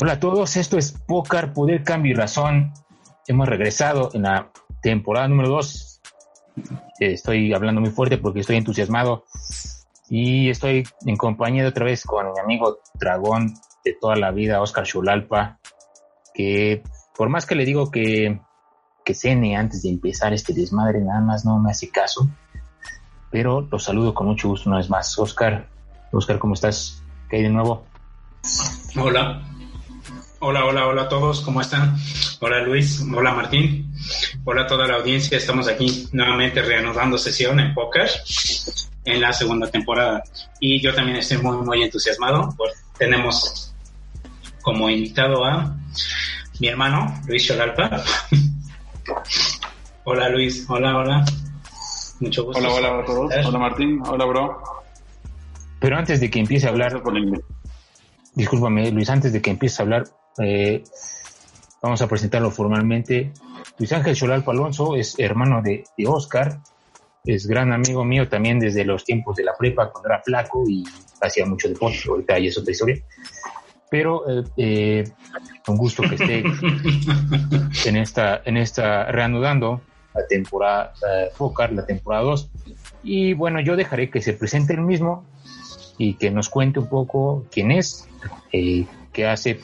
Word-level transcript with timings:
Hola 0.00 0.12
a 0.12 0.20
todos, 0.20 0.56
esto 0.56 0.78
es 0.78 0.92
Pócar, 0.92 1.52
Poder, 1.52 1.82
Cambio 1.82 2.12
y 2.12 2.14
Razón. 2.14 2.72
Hemos 3.26 3.48
regresado 3.48 4.10
en 4.14 4.22
la 4.22 4.52
temporada 4.80 5.26
número 5.26 5.48
2. 5.48 6.00
Estoy 7.00 7.52
hablando 7.52 7.80
muy 7.80 7.90
fuerte 7.90 8.16
porque 8.16 8.38
estoy 8.38 8.58
entusiasmado 8.58 9.24
y 10.08 10.50
estoy 10.50 10.86
en 11.04 11.16
compañía 11.16 11.64
de 11.64 11.70
otra 11.70 11.84
vez 11.84 12.04
con 12.04 12.26
mi 12.32 12.38
amigo 12.38 12.78
dragón 12.94 13.54
de 13.84 13.96
toda 14.00 14.14
la 14.14 14.30
vida, 14.30 14.62
Oscar 14.62 14.84
Chulalpa, 14.84 15.58
que 16.32 16.84
por 17.16 17.28
más 17.28 17.44
que 17.44 17.56
le 17.56 17.64
digo 17.64 17.90
que, 17.90 18.40
que 19.04 19.14
cene 19.14 19.56
antes 19.56 19.82
de 19.82 19.88
empezar 19.88 20.32
este 20.32 20.54
desmadre, 20.54 21.00
nada 21.00 21.22
más 21.22 21.44
no 21.44 21.58
me 21.58 21.72
hace 21.72 21.90
caso. 21.90 22.28
Pero 23.32 23.62
lo 23.62 23.80
saludo 23.80 24.14
con 24.14 24.28
mucho 24.28 24.46
gusto 24.46 24.70
una 24.70 24.78
vez 24.78 24.88
más. 24.88 25.18
Oscar, 25.18 25.68
Oscar, 26.12 26.38
¿cómo 26.38 26.54
estás? 26.54 27.02
¿Qué 27.28 27.38
hay 27.38 27.42
de 27.42 27.50
nuevo? 27.50 27.84
Hola, 28.96 29.42
Hola, 30.40 30.64
hola, 30.66 30.86
hola 30.86 31.02
a 31.02 31.08
todos, 31.08 31.40
¿cómo 31.40 31.60
están? 31.60 31.96
Hola 32.38 32.60
Luis, 32.60 33.04
hola 33.12 33.32
Martín, 33.32 33.92
hola 34.44 34.62
a 34.62 34.66
toda 34.68 34.86
la 34.86 34.94
audiencia, 34.94 35.36
estamos 35.36 35.66
aquí 35.66 36.08
nuevamente 36.12 36.62
reanudando 36.62 37.18
sesión 37.18 37.58
en 37.58 37.74
póker 37.74 38.08
en 39.04 39.20
la 39.20 39.32
segunda 39.32 39.68
temporada 39.68 40.22
y 40.60 40.80
yo 40.80 40.94
también 40.94 41.16
estoy 41.16 41.38
muy, 41.38 41.56
muy 41.56 41.82
entusiasmado, 41.82 42.54
pues 42.56 42.72
tenemos 42.96 43.74
como 44.62 44.88
invitado 44.88 45.44
a 45.44 45.76
mi 46.60 46.68
hermano 46.68 47.20
Luis 47.26 47.44
Cholalpa. 47.44 48.04
hola 50.04 50.28
Luis, 50.28 50.64
hola, 50.68 50.98
hola, 50.98 51.24
mucho 52.20 52.44
gusto. 52.44 52.60
Hola, 52.60 52.72
hola 52.74 53.00
a 53.00 53.04
todos, 53.04 53.34
hola 53.44 53.58
Martín, 53.58 54.00
hola 54.06 54.24
bro. 54.24 54.62
Pero 55.80 55.98
antes 55.98 56.20
de 56.20 56.30
que 56.30 56.38
empiece 56.38 56.68
a 56.68 56.70
hablar, 56.70 57.02
discúlpame 58.34 58.92
Luis, 58.92 59.10
antes 59.10 59.32
de 59.32 59.42
que 59.42 59.50
empiece 59.50 59.82
a 59.82 59.84
hablar, 59.84 60.04
eh, 60.42 60.84
vamos 61.82 62.02
a 62.02 62.08
presentarlo 62.08 62.50
formalmente. 62.50 63.32
Luis 63.78 63.92
Ángel 63.92 64.14
Cholalpa 64.14 64.52
Alonso 64.52 64.96
es 64.96 65.18
hermano 65.18 65.62
de, 65.62 65.84
Oscar, 66.06 66.58
es 67.24 67.46
gran 67.46 67.72
amigo 67.72 68.04
mío 68.04 68.28
también 68.28 68.58
desde 68.58 68.84
los 68.84 69.04
tiempos 69.04 69.36
de 69.36 69.44
la 69.44 69.56
prepa 69.56 69.90
cuando 69.90 70.08
era 70.08 70.22
flaco 70.22 70.64
y 70.68 70.84
hacía 71.20 71.46
mucho 71.46 71.68
deporte, 71.68 71.98
ahorita 72.08 72.38
ya 72.38 72.48
es 72.48 72.58
otra 72.58 72.72
historia. 72.72 72.96
Pero 73.90 74.28
eh, 74.28 74.44
eh, 74.56 75.04
un 75.66 75.76
gusto 75.76 76.02
que 76.02 76.14
esté 76.14 76.44
en 77.88 77.96
esta, 77.96 78.42
en 78.44 78.56
esta 78.56 79.04
reanudando 79.10 79.80
la 80.14 80.26
temporada 80.26 80.92
uh, 81.38 81.74
la 81.74 81.86
temporada 81.86 82.22
2. 82.24 82.50
Y 83.02 83.34
bueno, 83.34 83.60
yo 83.60 83.76
dejaré 83.76 84.10
que 84.10 84.20
se 84.20 84.32
presente 84.32 84.74
el 84.74 84.82
mismo 84.82 85.24
y 85.96 86.14
que 86.14 86.30
nos 86.30 86.48
cuente 86.48 86.80
un 86.80 86.88
poco 86.88 87.46
quién 87.50 87.70
es, 87.70 88.08
eh, 88.52 88.86
qué 89.12 89.26
hace 89.26 89.60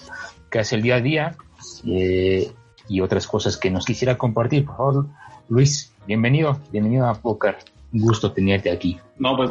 que 0.55 0.61
hace 0.61 0.77
el 0.77 0.83
día 0.83 0.95
a 0.95 1.01
día 1.01 1.37
eh, 1.85 2.49
y 2.89 3.01
otras 3.01 3.27
cosas 3.27 3.57
que 3.57 3.73
nos 3.73 3.85
quisiera 3.85 4.17
compartir. 4.17 4.65
Por 4.65 4.77
favor, 4.77 5.07
Luis, 5.49 5.93
bienvenido, 6.07 6.61
bienvenido 6.71 7.09
a 7.09 7.15
Poker. 7.15 7.57
Un 7.93 8.03
gusto 8.03 8.31
tenerte 8.31 8.71
aquí. 8.71 8.97
No, 9.19 9.37
pues 9.37 9.51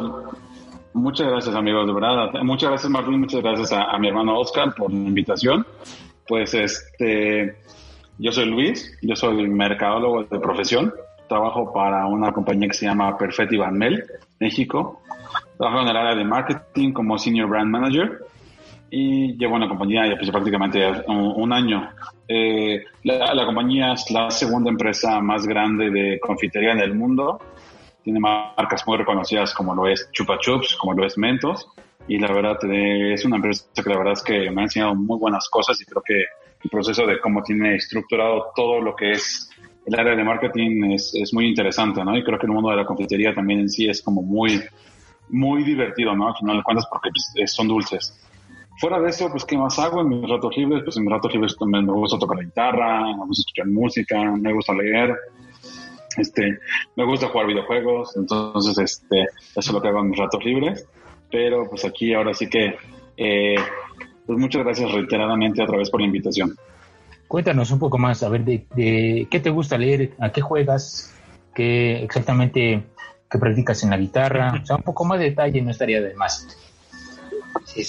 muchas 0.94 1.28
gracias, 1.28 1.54
amigos, 1.54 1.86
de 1.86 1.92
verdad. 1.92 2.32
Muchas 2.42 2.70
gracias, 2.70 2.90
Martín, 2.90 3.20
muchas 3.20 3.42
gracias 3.42 3.70
a, 3.72 3.98
mi 3.98 4.08
hermano 4.08 4.38
Oscar 4.38 4.74
por 4.74 4.90
la 4.90 4.96
invitación. 4.96 5.66
Pues 6.26 6.54
este, 6.54 7.54
yo 8.16 8.32
soy 8.32 8.46
Luis, 8.46 8.98
yo 9.02 9.14
soy 9.14 9.46
mercadólogo 9.46 10.24
de 10.24 10.40
profesión. 10.40 10.94
Trabajo 11.28 11.70
para 11.70 12.06
una 12.06 12.32
compañía 12.32 12.68
que 12.68 12.74
se 12.74 12.86
llama 12.86 13.18
Perfetti 13.18 13.58
Van 13.58 13.76
Mel, 13.76 14.02
México. 14.40 15.02
Trabajo 15.58 15.82
en 15.82 15.88
el 15.88 15.96
área 15.98 16.14
de 16.14 16.24
marketing 16.24 16.92
como 16.94 17.18
Senior 17.18 17.50
Brand 17.50 17.70
Manager 17.70 18.23
y 18.90 19.36
llevo 19.36 19.56
en 19.56 19.62
la 19.62 19.68
compañía 19.68 20.06
ya 20.06 20.16
pues, 20.16 20.30
prácticamente 20.30 20.86
un, 21.08 21.52
año. 21.52 21.90
Eh, 22.28 22.84
la, 23.02 23.44
compañía 23.44 23.92
es 23.92 24.10
la 24.10 24.30
segunda 24.30 24.70
empresa 24.70 25.20
más 25.20 25.46
grande 25.46 25.90
de 25.90 26.20
confitería 26.20 26.72
en 26.72 26.80
el 26.80 26.94
mundo. 26.94 27.40
Tiene 28.02 28.20
marcas 28.20 28.86
muy 28.86 28.98
reconocidas 28.98 29.54
como 29.54 29.74
lo 29.74 29.88
es 29.88 30.08
Chupa 30.12 30.38
Chups, 30.38 30.76
como 30.76 30.92
lo 30.94 31.04
es 31.04 31.18
Mentos. 31.18 31.68
Y 32.06 32.18
la 32.18 32.32
verdad 32.32 32.58
es 32.70 33.24
una 33.24 33.36
empresa 33.36 33.64
que 33.74 33.90
la 33.90 33.98
verdad 33.98 34.12
es 34.12 34.22
que 34.22 34.50
me 34.50 34.60
ha 34.60 34.64
enseñado 34.64 34.94
muy 34.94 35.18
buenas 35.18 35.48
cosas 35.48 35.80
y 35.80 35.84
creo 35.86 36.02
que 36.02 36.24
el 36.62 36.70
proceso 36.70 37.06
de 37.06 37.18
cómo 37.18 37.42
tiene 37.42 37.76
estructurado 37.76 38.52
todo 38.54 38.80
lo 38.80 38.94
que 38.94 39.12
es 39.12 39.50
el 39.86 39.98
área 39.98 40.14
de 40.14 40.24
marketing 40.24 40.92
es, 40.92 41.14
es 41.14 41.32
muy 41.34 41.46
interesante, 41.46 42.04
¿no? 42.04 42.16
Y 42.16 42.22
creo 42.22 42.38
que 42.38 42.46
el 42.46 42.52
mundo 42.52 42.70
de 42.70 42.76
la 42.76 42.86
confitería 42.86 43.34
también 43.34 43.60
en 43.60 43.68
sí 43.68 43.88
es 43.88 44.02
como 44.02 44.22
muy, 44.22 44.62
muy 45.28 45.62
divertido, 45.62 46.14
¿no? 46.14 46.28
Al 46.28 46.36
final 46.36 46.58
de 46.58 46.62
cuentas 46.62 46.86
porque 46.90 47.10
pues, 47.10 47.52
son 47.52 47.68
dulces. 47.68 48.18
Fuera 48.78 49.00
de 49.00 49.10
eso, 49.10 49.30
pues, 49.30 49.44
¿qué 49.44 49.56
más 49.56 49.78
hago 49.78 50.00
en 50.00 50.08
mis 50.08 50.28
ratos 50.28 50.56
libres? 50.56 50.82
Pues 50.84 50.96
en 50.96 51.04
mis 51.04 51.12
ratos 51.12 51.32
libres 51.32 51.56
también 51.56 51.86
me 51.86 51.92
gusta 51.92 52.18
tocar 52.18 52.38
la 52.38 52.44
guitarra, 52.44 53.00
me 53.00 53.26
gusta 53.26 53.42
escuchar 53.42 53.66
música, 53.66 54.20
me 54.36 54.52
gusta 54.52 54.74
leer, 54.74 55.14
este, 56.16 56.58
me 56.96 57.04
gusta 57.04 57.28
jugar 57.28 57.46
videojuegos, 57.46 58.16
entonces, 58.16 58.78
este, 58.78 59.22
eso 59.22 59.60
es 59.60 59.72
lo 59.72 59.80
que 59.80 59.88
hago 59.88 60.00
en 60.00 60.10
mis 60.10 60.18
ratos 60.18 60.44
libres. 60.44 60.86
Pero, 61.30 61.68
pues 61.68 61.84
aquí 61.84 62.14
ahora 62.14 62.34
sí 62.34 62.48
que, 62.48 62.76
eh, 63.16 63.56
pues 64.26 64.38
muchas 64.38 64.64
gracias 64.64 64.92
reiteradamente 64.92 65.62
otra 65.62 65.78
vez 65.78 65.90
por 65.90 66.00
la 66.00 66.06
invitación. 66.06 66.54
Cuéntanos 67.28 67.70
un 67.70 67.78
poco 67.78 67.98
más, 67.98 68.22
a 68.22 68.28
ver, 68.28 68.44
de, 68.44 68.66
de 68.74 69.26
qué 69.30 69.40
te 69.40 69.50
gusta 69.50 69.78
leer, 69.78 70.12
a 70.18 70.30
qué 70.30 70.40
juegas, 70.40 71.14
qué 71.54 72.02
exactamente, 72.02 72.84
qué 73.30 73.38
practicas 73.38 73.82
en 73.82 73.90
la 73.90 73.96
guitarra, 73.96 74.60
o 74.62 74.66
sea, 74.66 74.76
un 74.76 74.82
poco 74.82 75.04
más 75.04 75.18
de 75.18 75.30
detalle 75.30 75.62
no 75.62 75.70
estaría 75.70 76.00
de 76.00 76.14
más. 76.14 76.46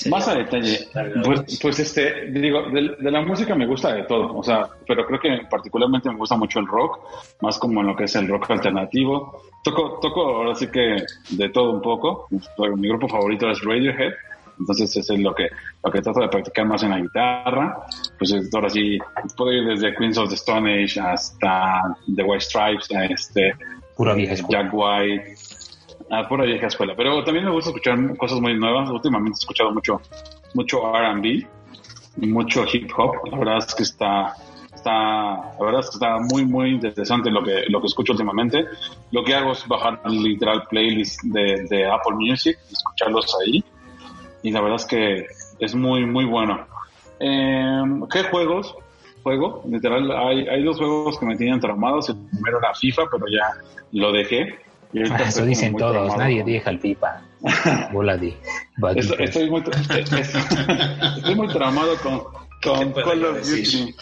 Más 0.10 0.28
a 0.28 0.36
detalle, 0.36 0.88
pues, 1.24 1.60
pues, 1.62 1.80
este, 1.80 2.28
digo, 2.32 2.70
de, 2.70 3.12
la 3.12 3.22
música 3.22 3.56
me 3.56 3.66
gusta 3.66 3.94
de 3.94 4.04
todo, 4.04 4.36
o 4.36 4.44
sea, 4.44 4.68
pero 4.88 5.06
creo 5.06 5.20
que 5.20 5.48
particularmente 5.50 6.10
me 6.10 6.18
gusta 6.18 6.36
mucho 6.36 6.60
el 6.60 6.68
rock, 6.68 7.00
más 7.42 7.58
como 7.60 7.82
en 7.82 7.88
lo 7.88 7.96
que 7.96 8.06
es 8.06 8.16
el 8.16 8.28
rock 8.28 8.52
alternativo. 8.52 9.42
Toco, 9.64 10.00
toco 10.02 10.22
ahora 10.22 10.56
sí 10.56 10.68
que 10.68 11.04
de 11.32 11.50
todo 11.50 11.72
un 11.72 11.82
poco. 11.82 12.28
Mi 12.78 12.88
grupo 12.88 13.08
favorito 13.08 13.50
es 13.50 13.62
Radiohead, 13.62 14.14
entonces 14.60 14.96
eso 14.96 15.14
es 15.14 15.20
lo 15.20 15.34
que, 15.34 15.50
lo 15.84 15.92
que 15.92 16.02
trato 16.02 16.20
de 16.22 16.30
practicar 16.30 16.66
más 16.66 16.84
en 16.84 16.92
la 16.92 17.00
guitarra. 17.00 17.78
Pues 18.18 18.34
ahora 18.54 18.70
sí, 18.70 18.98
puedo 19.36 19.52
ir 19.52 19.66
desde 19.66 19.96
Queens 19.96 20.18
of 20.18 20.30
the 20.30 20.36
Stone 20.36 20.84
Age 20.84 21.00
hasta 21.00 21.96
The 22.16 22.24
White 22.24 22.46
Stripes, 22.46 22.88
este, 23.10 23.54
Pura 23.96 24.14
vieja 24.14 24.36
Jack 24.50 24.72
White, 24.74 25.36
Ah, 26.10 26.28
pura 26.28 26.46
vieja 26.46 26.68
escuela. 26.68 26.94
Pero 26.96 27.24
también 27.24 27.46
me 27.46 27.52
gusta 27.52 27.72
escuchar 27.72 27.98
cosas 28.18 28.40
muy 28.40 28.58
nuevas. 28.58 28.90
Últimamente 28.90 29.38
he 29.38 29.42
escuchado 29.42 29.72
mucho, 29.72 30.02
mucho 30.54 30.82
RB, 30.94 31.46
mucho 32.18 32.64
hip 32.72 32.92
hop. 32.96 33.28
La 33.32 33.38
verdad 33.38 33.58
es 33.58 33.74
que 33.74 33.84
está, 33.84 34.36
está, 34.74 34.92
la 34.92 35.60
verdad 35.60 35.80
es 35.80 35.90
que 35.90 35.96
está 35.96 36.18
muy, 36.20 36.46
muy 36.46 36.70
interesante 36.72 37.32
lo 37.32 37.44
que, 37.44 37.64
lo 37.70 37.82
que 37.82 37.88
escucho 37.88 38.14
últimamente. 38.14 38.66
Lo 39.12 39.24
que 39.24 39.34
hago 39.34 39.54
es 39.54 39.68
bajar 39.68 40.00
literal 40.10 40.64
playlist 40.70 41.24
de, 41.24 41.66
de 41.70 41.86
Apple 41.86 42.16
Music, 42.16 42.58
escucharlos 42.72 43.36
ahí. 43.42 43.64
Y 44.44 44.52
la 44.52 44.62
verdad 44.62 44.76
es 44.76 44.86
que 44.86 45.26
es 45.60 45.74
muy, 45.74 46.06
muy 46.06 46.26
bueno. 46.26 46.68
Eh, 47.20 47.84
¿Qué 48.12 48.24
juegos? 48.24 48.76
Juego, 49.24 49.64
literal, 49.68 50.12
hay, 50.12 50.48
hay 50.48 50.64
dos 50.64 50.78
juegos 50.78 51.18
que 51.18 51.26
me 51.26 51.36
tenían 51.36 51.60
traumados. 51.60 52.10
El 52.10 52.18
primero 52.30 52.60
era 52.60 52.76
FIFA, 52.76 53.06
pero 53.12 53.26
ya 53.28 53.60
lo 53.92 54.12
dejé 54.12 54.60
eso 54.96 55.46
dicen 55.46 55.76
todos, 55.76 56.16
nadie 56.18 56.44
deja 56.44 56.70
el 56.70 56.80
pipa. 56.80 57.22
Estoy, 58.96 59.50
muy, 59.50 59.64
estoy 61.18 61.36
muy 61.36 61.48
traumado 61.48 61.96
con, 61.98 62.24
con 62.64 62.92
Call 62.94 63.26
of 63.26 63.38
Duty. 63.48 63.96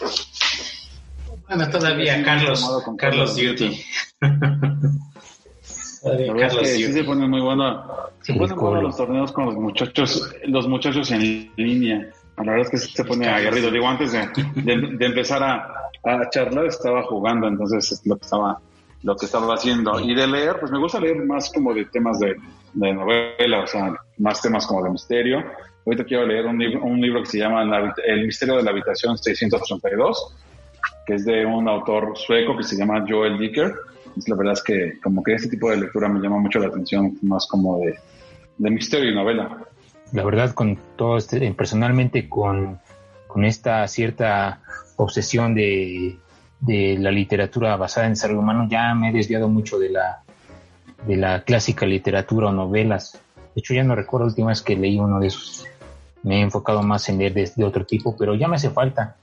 Bueno, 1.48 1.68
todavía 1.70 2.22
Carlos, 2.24 2.82
Carlos 2.96 3.36
Duty. 3.36 3.80
Carlos 6.02 6.52
Duty. 6.52 6.66
Sí 6.66 6.92
se 6.92 7.04
pone 7.04 7.28
muy 7.28 7.40
bueno. 7.40 7.84
Se 8.22 8.34
ponen 8.34 8.56
buenos 8.56 8.82
los 8.82 8.96
torneos 8.96 9.32
con 9.32 9.46
los 9.46 9.56
muchachos, 9.56 10.34
los 10.46 10.66
muchachos 10.66 11.10
en 11.10 11.52
línea. 11.56 12.08
La 12.38 12.44
verdad 12.44 12.60
es 12.60 12.70
que 12.70 12.78
se 12.78 13.04
pone 13.04 13.28
aguerrido. 13.28 13.70
Digo, 13.70 13.86
antes 13.86 14.12
de, 14.12 14.26
de, 14.54 15.06
empezar 15.06 15.42
a, 15.42 15.90
a 16.02 16.30
charlar 16.30 16.66
estaba 16.66 17.02
jugando, 17.04 17.46
entonces 17.46 17.92
es 17.92 18.06
lo 18.06 18.16
que 18.16 18.24
estaba 18.24 18.58
lo 19.04 19.14
que 19.16 19.26
estaba 19.26 19.54
haciendo. 19.54 20.00
Y 20.00 20.14
de 20.14 20.26
leer, 20.26 20.56
pues 20.58 20.72
me 20.72 20.78
gusta 20.78 20.98
leer 20.98 21.22
más 21.24 21.52
como 21.52 21.72
de 21.72 21.84
temas 21.84 22.18
de, 22.18 22.36
de 22.72 22.92
novela, 22.92 23.62
o 23.62 23.66
sea, 23.66 23.94
más 24.18 24.40
temas 24.42 24.66
como 24.66 24.82
de 24.82 24.90
misterio. 24.90 25.44
Ahorita 25.86 26.04
quiero 26.04 26.26
leer 26.26 26.46
un, 26.46 26.58
libro, 26.58 26.82
un 26.82 27.00
libro 27.00 27.22
que 27.22 27.30
se 27.30 27.38
llama 27.38 27.62
El 28.04 28.26
misterio 28.26 28.56
de 28.56 28.62
la 28.62 28.70
habitación 28.70 29.18
632, 29.18 30.34
que 31.06 31.14
es 31.14 31.24
de 31.26 31.44
un 31.44 31.68
autor 31.68 32.16
sueco 32.16 32.56
que 32.56 32.62
se 32.62 32.76
llama 32.76 33.04
Joel 33.06 33.38
Dicker. 33.38 33.74
la 34.26 34.36
verdad 34.36 34.54
es 34.54 34.62
que 34.62 34.98
como 35.02 35.22
que 35.22 35.34
este 35.34 35.50
tipo 35.50 35.70
de 35.70 35.76
lectura 35.76 36.08
me 36.08 36.20
llama 36.20 36.38
mucho 36.38 36.58
la 36.58 36.68
atención, 36.68 37.18
más 37.20 37.46
como 37.46 37.80
de, 37.80 37.98
de 38.56 38.70
misterio 38.70 39.10
y 39.10 39.14
novela. 39.14 39.58
La 40.12 40.24
verdad, 40.24 40.54
con 40.54 40.78
todo 40.96 41.18
este, 41.18 41.52
personalmente 41.52 42.26
con, 42.26 42.80
con 43.26 43.44
esta 43.44 43.86
cierta 43.86 44.62
obsesión 44.96 45.54
de 45.54 46.16
de 46.60 46.96
la 46.98 47.10
literatura 47.10 47.76
basada 47.76 48.06
en 48.06 48.16
ser 48.16 48.34
humano, 48.34 48.66
ya 48.68 48.94
me 48.94 49.10
he 49.10 49.12
desviado 49.12 49.48
mucho 49.48 49.78
de 49.78 49.90
la, 49.90 50.22
de 51.06 51.16
la 51.16 51.42
clásica 51.44 51.86
literatura 51.86 52.48
o 52.48 52.52
novelas. 52.52 53.20
De 53.54 53.60
hecho, 53.60 53.74
ya 53.74 53.84
no 53.84 53.94
recuerdo 53.94 54.26
la 54.26 54.30
última 54.30 54.48
vez 54.48 54.62
que 54.62 54.76
leí 54.76 54.98
uno 54.98 55.20
de 55.20 55.28
esos. 55.28 55.66
me 56.22 56.38
he 56.38 56.40
enfocado 56.40 56.82
más 56.82 57.08
en 57.08 57.18
leer 57.18 57.34
de, 57.34 57.64
otro 57.64 57.84
tipo, 57.84 58.16
pero 58.16 58.34
ya 58.34 58.48
me 58.48 58.56
hace 58.56 58.70
falta, 58.70 59.16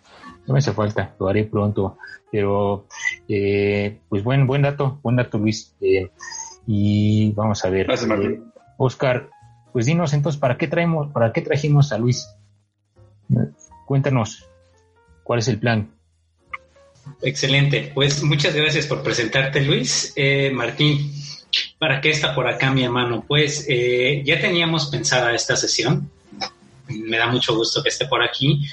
ya 0.45 0.53
me 0.53 0.59
hace 0.59 0.71
falta, 0.71 1.13
lo 1.19 1.27
haré 1.27 1.45
pronto. 1.45 1.97
Pero, 2.31 2.85
eh, 3.27 3.99
pues 4.07 4.23
buen, 4.23 4.47
buen 4.47 4.61
dato, 4.61 4.99
buen 5.03 5.17
dato 5.17 5.37
Luis. 5.37 5.75
Eh, 5.81 6.09
y 6.65 7.31
vamos 7.33 7.65
a 7.65 7.69
ver. 7.69 7.87
Gracias. 7.87 8.09
Eh, 8.09 8.41
Oscar, 8.77 9.29
pues 9.73 9.85
dinos 9.85 10.13
entonces, 10.13 10.39
¿para 10.39 10.57
qué 10.57 10.67
traemos, 10.67 11.11
para 11.11 11.33
qué 11.33 11.41
trajimos 11.41 11.91
a 11.91 11.97
Luis? 11.97 12.27
Cuéntanos, 13.85 14.47
¿cuál 15.23 15.39
es 15.39 15.47
el 15.47 15.59
plan? 15.59 15.91
Excelente, 17.21 17.91
pues 17.93 18.23
muchas 18.23 18.55
gracias 18.55 18.87
por 18.87 19.03
presentarte 19.03 19.61
Luis. 19.61 20.13
Martín, 20.53 21.13
¿para 21.77 22.01
qué 22.01 22.09
está 22.09 22.33
por 22.33 22.47
acá 22.47 22.71
mi 22.71 22.83
hermano? 22.83 23.23
Pues 23.27 23.67
ya 23.67 24.39
teníamos 24.39 24.87
pensada 24.87 25.33
esta 25.33 25.55
sesión, 25.55 26.09
me 26.87 27.17
da 27.17 27.27
mucho 27.27 27.55
gusto 27.55 27.81
que 27.81 27.89
esté 27.89 28.05
por 28.05 28.23
aquí. 28.23 28.67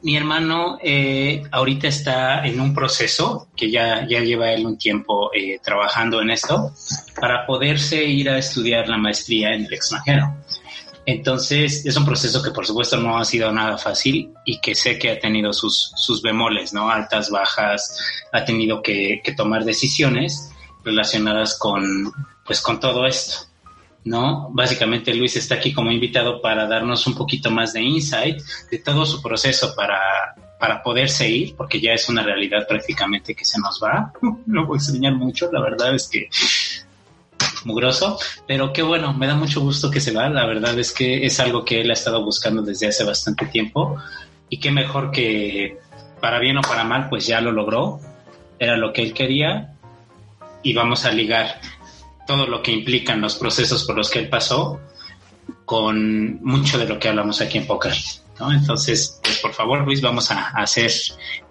Mi 0.00 0.16
hermano 0.16 0.78
eh, 0.80 1.42
ahorita 1.50 1.88
está 1.88 2.46
en 2.46 2.60
un 2.60 2.72
proceso 2.72 3.48
que 3.56 3.70
ya, 3.70 4.06
ya 4.06 4.20
lleva 4.20 4.52
él 4.52 4.64
un 4.64 4.78
tiempo 4.78 5.30
eh, 5.34 5.58
trabajando 5.62 6.22
en 6.22 6.30
esto 6.30 6.72
para 7.20 7.44
poderse 7.46 8.04
ir 8.04 8.30
a 8.30 8.38
estudiar 8.38 8.88
la 8.88 8.96
maestría 8.96 9.54
en 9.54 9.66
el 9.66 9.72
extranjero. 9.72 10.36
Entonces, 11.10 11.86
es 11.86 11.96
un 11.96 12.04
proceso 12.04 12.42
que 12.42 12.50
por 12.50 12.66
supuesto 12.66 12.98
no 12.98 13.16
ha 13.16 13.24
sido 13.24 13.50
nada 13.50 13.78
fácil 13.78 14.30
y 14.44 14.60
que 14.60 14.74
sé 14.74 14.98
que 14.98 15.10
ha 15.10 15.18
tenido 15.18 15.54
sus, 15.54 15.90
sus 15.96 16.20
bemoles, 16.20 16.74
¿no? 16.74 16.90
Altas, 16.90 17.30
bajas, 17.30 17.98
ha 18.30 18.44
tenido 18.44 18.82
que, 18.82 19.22
tomar 19.34 19.64
decisiones 19.64 20.50
relacionadas 20.84 21.58
con, 21.58 22.12
pues, 22.44 22.60
con 22.60 22.78
todo 22.78 23.06
esto. 23.06 23.46
¿no? 24.04 24.50
Básicamente 24.52 25.14
Luis 25.14 25.34
está 25.36 25.54
aquí 25.54 25.72
como 25.72 25.90
invitado 25.90 26.42
para 26.42 26.66
darnos 26.66 27.06
un 27.06 27.14
poquito 27.14 27.50
más 27.50 27.72
de 27.72 27.80
insight 27.80 28.42
de 28.70 28.78
todo 28.78 29.06
su 29.06 29.22
proceso 29.22 29.74
para, 29.74 29.98
para 30.60 30.82
poderse 30.82 31.26
ir, 31.26 31.56
porque 31.56 31.80
ya 31.80 31.94
es 31.94 32.06
una 32.10 32.22
realidad 32.22 32.66
prácticamente 32.68 33.34
que 33.34 33.46
se 33.46 33.58
nos 33.58 33.80
va. 33.82 34.12
Lo 34.46 34.66
voy 34.66 34.76
a 34.76 34.80
enseñar 34.80 35.14
mucho, 35.14 35.50
la 35.50 35.62
verdad 35.62 35.94
es 35.94 36.06
que 36.06 36.28
mugroso, 37.68 38.18
pero 38.46 38.72
qué 38.72 38.82
bueno, 38.82 39.14
me 39.14 39.28
da 39.28 39.36
mucho 39.36 39.60
gusto 39.60 39.90
que 39.90 40.00
se 40.00 40.12
va, 40.12 40.28
la 40.28 40.46
verdad 40.46 40.76
es 40.78 40.90
que 40.92 41.24
es 41.24 41.38
algo 41.38 41.64
que 41.64 41.80
él 41.80 41.90
ha 41.90 41.92
estado 41.92 42.24
buscando 42.24 42.62
desde 42.62 42.88
hace 42.88 43.04
bastante 43.04 43.46
tiempo 43.46 43.96
y 44.48 44.58
qué 44.58 44.72
mejor 44.72 45.12
que 45.12 45.78
para 46.20 46.40
bien 46.40 46.58
o 46.58 46.62
para 46.62 46.82
mal, 46.82 47.08
pues 47.08 47.26
ya 47.26 47.40
lo 47.40 47.52
logró, 47.52 48.00
era 48.58 48.76
lo 48.76 48.92
que 48.92 49.02
él 49.02 49.12
quería 49.12 49.74
y 50.62 50.74
vamos 50.74 51.04
a 51.04 51.12
ligar 51.12 51.60
todo 52.26 52.46
lo 52.46 52.62
que 52.62 52.72
implican 52.72 53.20
los 53.20 53.36
procesos 53.36 53.84
por 53.84 53.96
los 53.96 54.10
que 54.10 54.18
él 54.18 54.28
pasó 54.28 54.80
con 55.64 56.42
mucho 56.42 56.78
de 56.78 56.86
lo 56.86 56.98
que 56.98 57.08
hablamos 57.08 57.40
aquí 57.40 57.58
en 57.58 57.66
Poker. 57.66 57.94
¿no? 58.40 58.52
Entonces, 58.52 59.20
pues 59.22 59.38
por 59.38 59.52
favor, 59.52 59.84
Luis, 59.84 60.00
vamos 60.00 60.30
a, 60.30 60.48
hacer, 60.48 60.90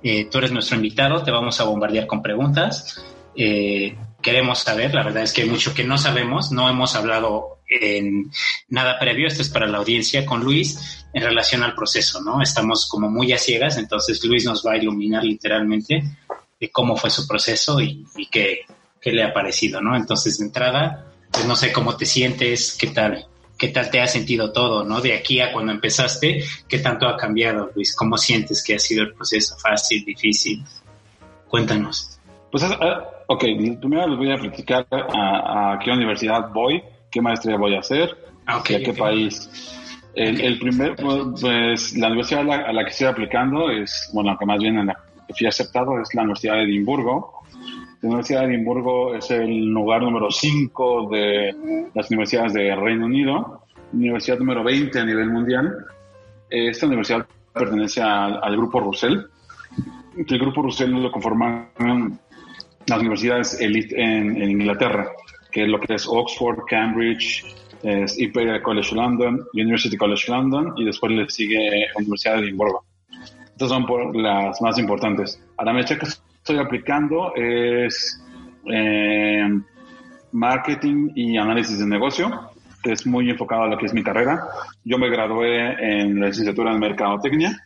eh, 0.04 0.26
tú 0.26 0.40
eres 0.40 0.52
nuestro 0.52 0.76
invitado, 0.76 1.24
te 1.24 1.32
vamos 1.32 1.60
a 1.60 1.66
bombardear 1.66 2.08
con 2.08 2.22
preguntas. 2.22 3.04
Eh, 3.36 3.96
queremos 4.28 4.60
saber, 4.60 4.94
la 4.94 5.04
verdad 5.04 5.24
es 5.24 5.32
que 5.32 5.44
hay 5.44 5.50
mucho 5.50 5.74
que 5.74 5.86
no 5.86 5.98
sabemos, 5.98 6.52
no 6.52 6.70
hemos 6.70 6.96
hablado 6.96 7.60
en 7.70 8.30
nada 8.68 9.00
previo, 9.00 9.26
esto 9.26 9.42
es 9.42 9.48
para 9.48 9.68
la 9.68 9.78
audiencia 9.78 10.26
con 10.26 10.44
Luis 10.44 11.06
en 11.14 11.24
relación 11.24 11.64
al 11.64 11.74
proceso, 11.74 12.22
¿no? 12.22 12.42
Estamos 12.42 12.90
como 12.90 13.10
muy 13.10 13.32
a 13.32 13.38
ciegas, 13.38 13.78
entonces 13.78 14.22
Luis 14.26 14.44
nos 14.44 14.66
va 14.66 14.74
a 14.74 14.78
iluminar 14.80 15.24
literalmente 15.24 16.04
de 16.60 16.70
cómo 16.72 16.98
fue 16.98 17.10
su 17.10 17.26
proceso 17.26 17.80
y, 17.80 18.06
qué, 18.30 18.66
le 19.02 19.24
ha 19.24 19.34
parecido, 19.34 19.80
¿no? 19.80 19.96
Entonces, 19.96 20.40
de 20.40 20.48
entrada, 20.48 21.06
pues 21.32 21.46
no 21.46 21.56
sé 21.56 21.72
cómo 21.72 21.96
te 21.96 22.06
sientes, 22.06 22.76
qué 22.78 22.88
tal, 22.88 23.28
qué 23.58 23.70
tal 23.70 23.90
te 23.90 24.02
ha 24.02 24.08
sentido 24.08 24.52
todo, 24.52 24.84
¿no? 24.84 25.00
De 25.00 25.14
aquí 25.14 25.40
a 25.40 25.54
cuando 25.54 25.72
empezaste, 25.72 26.44
¿qué 26.68 26.80
tanto 26.80 27.08
ha 27.08 27.16
cambiado, 27.16 27.72
Luis? 27.74 27.96
¿Cómo 27.96 28.18
sientes 28.18 28.62
que 28.62 28.76
ha 28.76 28.80
sido 28.80 29.04
el 29.04 29.14
proceso? 29.14 29.56
¿Fácil, 29.58 30.04
difícil? 30.04 30.66
Cuéntanos. 31.48 32.20
Pues, 32.52 32.64
uh, 32.64 33.17
ok, 33.28 33.44
primero 33.80 34.08
les 34.08 34.18
voy 34.18 34.32
a 34.32 34.38
platicar 34.38 34.88
a, 34.92 35.80
qué 35.84 35.92
universidad 35.92 36.50
voy, 36.54 36.82
qué 37.12 37.22
maestría 37.22 37.58
voy 37.58 37.76
a 37.76 37.80
hacer 37.80 38.18
ah, 38.46 38.64
y 38.68 38.74
a 38.74 38.80
qué 38.80 38.94
país. 38.94 39.74
El, 40.16 40.58
primer, 40.58 40.96
pues, 40.96 41.96
la 41.96 42.08
universidad 42.08 42.42
a 42.50 42.74
la, 42.74 42.84
que 42.84 42.90
estoy 42.90 43.06
aplicando 43.06 43.70
es, 43.70 44.10
bueno, 44.14 44.36
que 44.36 44.48
más 44.48 44.58
bien 44.58 44.80
en 44.80 44.88
la 44.88 44.98
que 45.28 45.34
fui 45.36 45.46
aceptado 45.46 46.02
es 46.02 46.14
la 46.16 46.24
Universidad 46.24 46.56
de 46.56 46.64
Edimburgo. 46.64 47.44
La 48.02 48.10
Universidad 48.10 48.42
de 48.42 48.56
Edimburgo 48.56 49.14
es 49.14 49.30
el 49.30 49.66
lugar 49.66 50.02
número 50.02 50.32
5 50.32 51.10
de 51.12 51.90
las 51.94 52.10
universidades 52.10 52.54
de 52.54 52.76
Reino 52.76 53.06
Unido, 53.06 53.62
universidad 53.94 54.40
número 54.40 54.64
20 54.64 55.00
a 55.00 55.06
nivel 55.06 55.30
mundial. 55.30 55.86
Esta 56.50 56.88
universidad 56.88 57.28
pertenece 57.54 58.02
al, 58.02 58.56
grupo 58.56 58.80
Russell. 58.80 59.20
El 60.16 60.40
grupo 60.40 60.64
Russell 60.64 60.92
lo 60.92 61.12
conforman 61.12 62.20
las 62.88 63.00
universidades 63.00 63.60
elite 63.60 64.02
en, 64.02 64.42
Inglaterra, 64.42 65.12
que 65.52 65.64
es 65.64 65.70
lo 65.70 65.80
que 65.80 65.96
es 65.96 66.08
Oxford, 66.08 66.66
Cambridge, 66.68 67.46
Imperial 68.18 68.62
College 68.62 68.96
London, 68.96 69.46
University 69.54 69.96
College 69.98 70.32
London 70.32 70.74
y 70.78 70.86
después 70.86 71.12
le 71.12 71.30
sigue 71.30 71.88
la 71.94 72.00
Universidad 72.00 72.36
de 72.36 72.44
Edimburgo. 72.44 72.84
Estas 73.46 73.70
son 73.70 73.86
por 73.86 74.16
las 74.16 74.62
más 74.62 74.78
importantes. 74.78 75.42
Ahora 75.58 75.74
me 75.74 75.84
checa 75.84 76.08
estoy 76.48 76.60
aplicando 76.60 77.34
es 77.36 78.24
eh, 78.72 79.50
marketing 80.32 81.12
y 81.16 81.38
análisis 81.38 81.80
de 81.80 81.86
negocio, 81.86 82.52
que 82.82 82.94
es 82.94 83.06
muy 83.06 83.30
enfocado 83.30 83.64
a 83.64 83.68
lo 83.68 83.78
que 83.78 83.86
es 83.88 83.94
mi 83.94 84.04
carrera. 84.04 84.48
Yo 84.86 84.98
me 84.98 85.10
gradué 85.10 85.74
en 86.02 86.20
la 86.20 86.28
licenciatura 86.28 86.72
en 86.72 86.80
mercadotecnia 86.80 87.64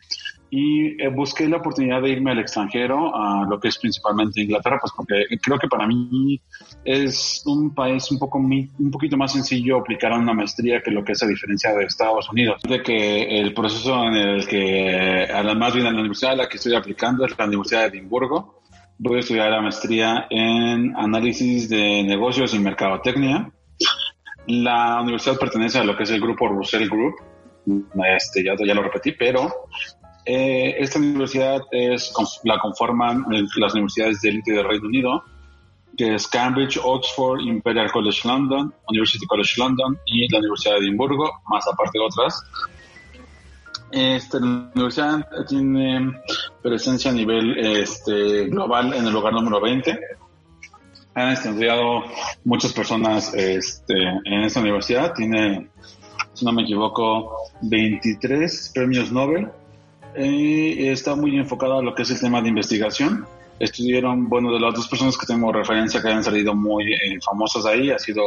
y 0.54 1.02
eh, 1.02 1.08
busqué 1.08 1.48
la 1.48 1.56
oportunidad 1.56 2.02
de 2.02 2.10
irme 2.10 2.32
al 2.32 2.38
extranjero, 2.38 3.16
a 3.16 3.46
lo 3.48 3.58
que 3.58 3.68
es 3.68 3.78
principalmente 3.78 4.42
Inglaterra, 4.42 4.76
pues 4.78 4.92
porque 4.94 5.24
creo 5.40 5.58
que 5.58 5.66
para 5.66 5.86
mí 5.86 6.38
es 6.84 7.42
un 7.46 7.74
país 7.74 8.10
un 8.10 8.18
poco 8.18 8.36
un 8.36 8.90
poquito 8.90 9.16
más 9.16 9.32
sencillo 9.32 9.78
aplicar 9.78 10.12
una 10.12 10.34
maestría 10.34 10.82
que 10.82 10.90
lo 10.90 11.02
que 11.02 11.12
es 11.12 11.22
a 11.22 11.26
diferencia 11.26 11.72
de 11.72 11.86
Estados 11.86 12.30
Unidos. 12.30 12.60
De 12.68 12.82
que 12.82 13.40
el 13.40 13.54
proceso 13.54 14.04
en 14.04 14.14
el 14.14 14.46
que, 14.46 15.26
además 15.32 15.72
bien 15.72 15.86
la 15.86 15.98
universidad 15.98 16.32
a 16.32 16.36
la 16.36 16.48
que 16.50 16.58
estoy 16.58 16.74
aplicando 16.74 17.24
es 17.24 17.32
la 17.38 17.46
Universidad 17.46 17.80
de 17.80 17.96
Edimburgo, 17.96 18.60
voy 18.98 19.16
a 19.16 19.20
estudiar 19.20 19.50
la 19.50 19.62
maestría 19.62 20.26
en 20.28 20.94
análisis 20.98 21.70
de 21.70 22.02
negocios 22.02 22.52
y 22.52 22.58
mercadotecnia. 22.58 23.50
La 24.48 25.00
universidad 25.00 25.38
pertenece 25.38 25.78
a 25.78 25.84
lo 25.84 25.96
que 25.96 26.02
es 26.02 26.10
el 26.10 26.20
grupo 26.20 26.46
Russell 26.46 26.90
Group, 26.90 27.14
este, 28.18 28.44
ya, 28.44 28.52
ya 28.54 28.74
lo 28.74 28.82
repetí, 28.82 29.12
pero 29.12 29.50
eh, 30.24 30.76
esta 30.78 30.98
universidad 30.98 31.60
es, 31.72 32.12
la 32.44 32.58
conforman 32.60 33.24
las 33.56 33.74
universidades 33.74 34.20
de 34.20 34.28
élite 34.28 34.52
del 34.52 34.68
Reino 34.68 34.86
Unido, 34.86 35.24
que 35.96 36.14
es 36.14 36.26
Cambridge, 36.28 36.78
Oxford, 36.82 37.40
Imperial 37.40 37.90
College 37.90 38.20
London, 38.24 38.72
University 38.88 39.26
College 39.26 39.54
London 39.58 39.98
y 40.06 40.30
la 40.30 40.38
Universidad 40.38 40.74
de 40.74 40.80
Edimburgo, 40.80 41.30
más 41.48 41.66
aparte 41.66 41.98
de 41.98 42.04
otras. 42.04 42.42
Este, 43.90 44.40
la 44.40 44.70
universidad 44.74 45.28
tiene 45.46 46.12
presencia 46.62 47.10
a 47.10 47.14
nivel 47.14 47.58
este, 47.58 48.46
global 48.46 48.94
en 48.94 49.06
el 49.06 49.12
lugar 49.12 49.34
número 49.34 49.60
20. 49.60 49.98
Han 51.14 51.32
estudiado 51.32 52.04
muchas 52.44 52.72
personas 52.72 53.34
este, 53.34 53.94
en 54.02 54.44
esta 54.44 54.60
universidad. 54.60 55.12
Tiene, 55.12 55.68
si 56.32 56.44
no 56.46 56.52
me 56.52 56.62
equivoco, 56.62 57.36
23 57.60 58.72
premios 58.74 59.12
Nobel. 59.12 59.50
Está 60.14 61.14
muy 61.14 61.36
enfocado 61.36 61.78
a 61.78 61.82
lo 61.82 61.94
que 61.94 62.02
es 62.02 62.10
el 62.10 62.20
tema 62.20 62.42
de 62.42 62.48
investigación. 62.48 63.26
Estudiaron, 63.58 64.28
bueno, 64.28 64.52
de 64.52 64.60
las 64.60 64.74
dos 64.74 64.88
personas 64.88 65.16
que 65.16 65.26
tengo 65.26 65.52
referencia 65.52 66.02
que 66.02 66.08
han 66.08 66.24
salido 66.24 66.54
muy 66.54 66.92
eh, 66.92 67.18
famosas 67.24 67.64
ahí, 67.66 67.90
ha 67.90 67.98
sido 67.98 68.22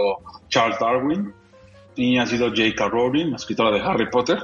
Charles 0.48 0.80
Darwin 0.80 1.34
y 1.96 2.18
ha 2.18 2.26
sido 2.26 2.50
J.K. 2.50 2.88
Rowling, 2.90 3.34
escritora 3.34 3.72
de 3.72 3.82
Harry 3.82 4.10
Potter 4.10 4.40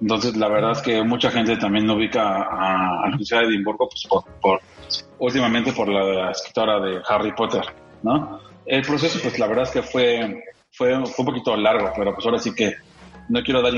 entonces, 0.00 0.36
la 0.36 0.48
verdad 0.48 0.72
es 0.72 0.80
que 0.80 1.02
mucha 1.02 1.30
gente 1.30 1.56
también 1.56 1.90
ubica 1.90 2.42
a, 2.42 3.00
la 3.00 3.06
Universidad 3.08 3.40
de 3.40 3.46
Edimburgo 3.46 3.88
pues, 3.88 4.24
por, 4.40 4.60
últimamente 5.18 5.72
por 5.72 5.88
la 5.88 6.30
escritora 6.30 6.78
de 6.80 7.00
Harry 7.08 7.32
Potter, 7.34 7.64
¿no? 8.02 8.40
El 8.64 8.82
proceso, 8.82 9.18
pues 9.20 9.38
la 9.38 9.46
verdad 9.46 9.64
es 9.64 9.70
que 9.70 9.82
fue, 9.82 10.44
fue, 10.70 10.94
fue 11.06 11.24
un 11.24 11.26
poquito 11.26 11.56
largo, 11.56 11.90
pero 11.96 12.14
pues 12.14 12.24
ahora 12.26 12.38
sí 12.38 12.54
que 12.54 12.74
no 13.28 13.42
quiero 13.42 13.60
dar 13.60 13.74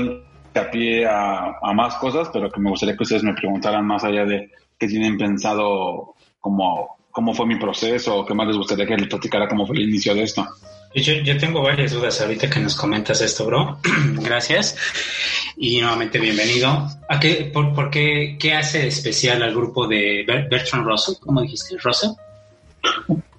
hincapié 0.51 1.05
a, 1.05 1.57
a 1.61 1.73
más 1.73 1.95
cosas, 1.95 2.29
pero 2.31 2.51
que 2.51 2.59
me 2.59 2.69
gustaría 2.69 2.95
que 2.95 3.03
ustedes 3.03 3.23
me 3.23 3.33
preguntaran 3.33 3.85
más 3.85 4.03
allá 4.03 4.25
de 4.25 4.51
qué 4.77 4.87
tienen 4.87 5.17
pensado 5.17 6.15
como 6.39 6.97
cómo 7.11 7.33
fue 7.33 7.45
mi 7.45 7.57
proceso 7.59 8.25
qué 8.25 8.33
más 8.33 8.47
les 8.47 8.57
gustaría 8.57 8.85
que 8.85 8.95
les 8.95 9.09
platicara 9.09 9.47
cómo 9.47 9.67
fue 9.67 9.75
el 9.77 9.83
inicio 9.83 10.15
de 10.15 10.23
esto. 10.23 10.47
Yo, 10.93 11.13
yo 11.13 11.37
tengo 11.37 11.61
varias 11.61 11.93
dudas 11.93 12.19
ahorita 12.19 12.49
que 12.49 12.59
nos 12.59 12.75
comentas 12.75 13.21
esto, 13.21 13.45
bro. 13.45 13.79
Gracias. 14.15 14.75
Y 15.55 15.79
nuevamente 15.79 16.19
bienvenido. 16.19 16.89
¿A 17.07 17.19
qué, 17.19 17.49
por, 17.53 17.89
qué, 17.89 18.35
qué 18.37 18.53
hace 18.53 18.87
especial 18.87 19.41
al 19.41 19.53
grupo 19.53 19.87
de 19.87 20.25
Bertrand 20.27 20.85
Russell? 20.85 21.15
¿Cómo 21.21 21.41
dijiste? 21.41 21.77
¿Russell? 21.77 22.11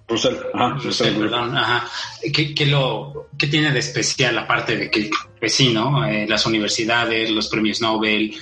Russell, 0.09 0.37
ajá, 0.53 0.79
Russell, 0.83 1.17
perdón, 1.19 1.57
ajá. 1.57 1.89
¿Qué, 2.33 2.67
lo, 2.67 3.29
¿Qué 3.39 3.47
tiene 3.47 3.71
de 3.71 3.79
especial 3.79 4.37
aparte 4.39 4.77
de 4.77 4.91
que, 4.91 5.11
pues 5.39 5.55
sí, 5.55 5.73
¿no? 5.73 6.05
Eh, 6.05 6.27
las 6.29 6.45
universidades, 6.47 7.31
los 7.31 7.49
premios 7.49 7.81
Nobel, 7.81 8.37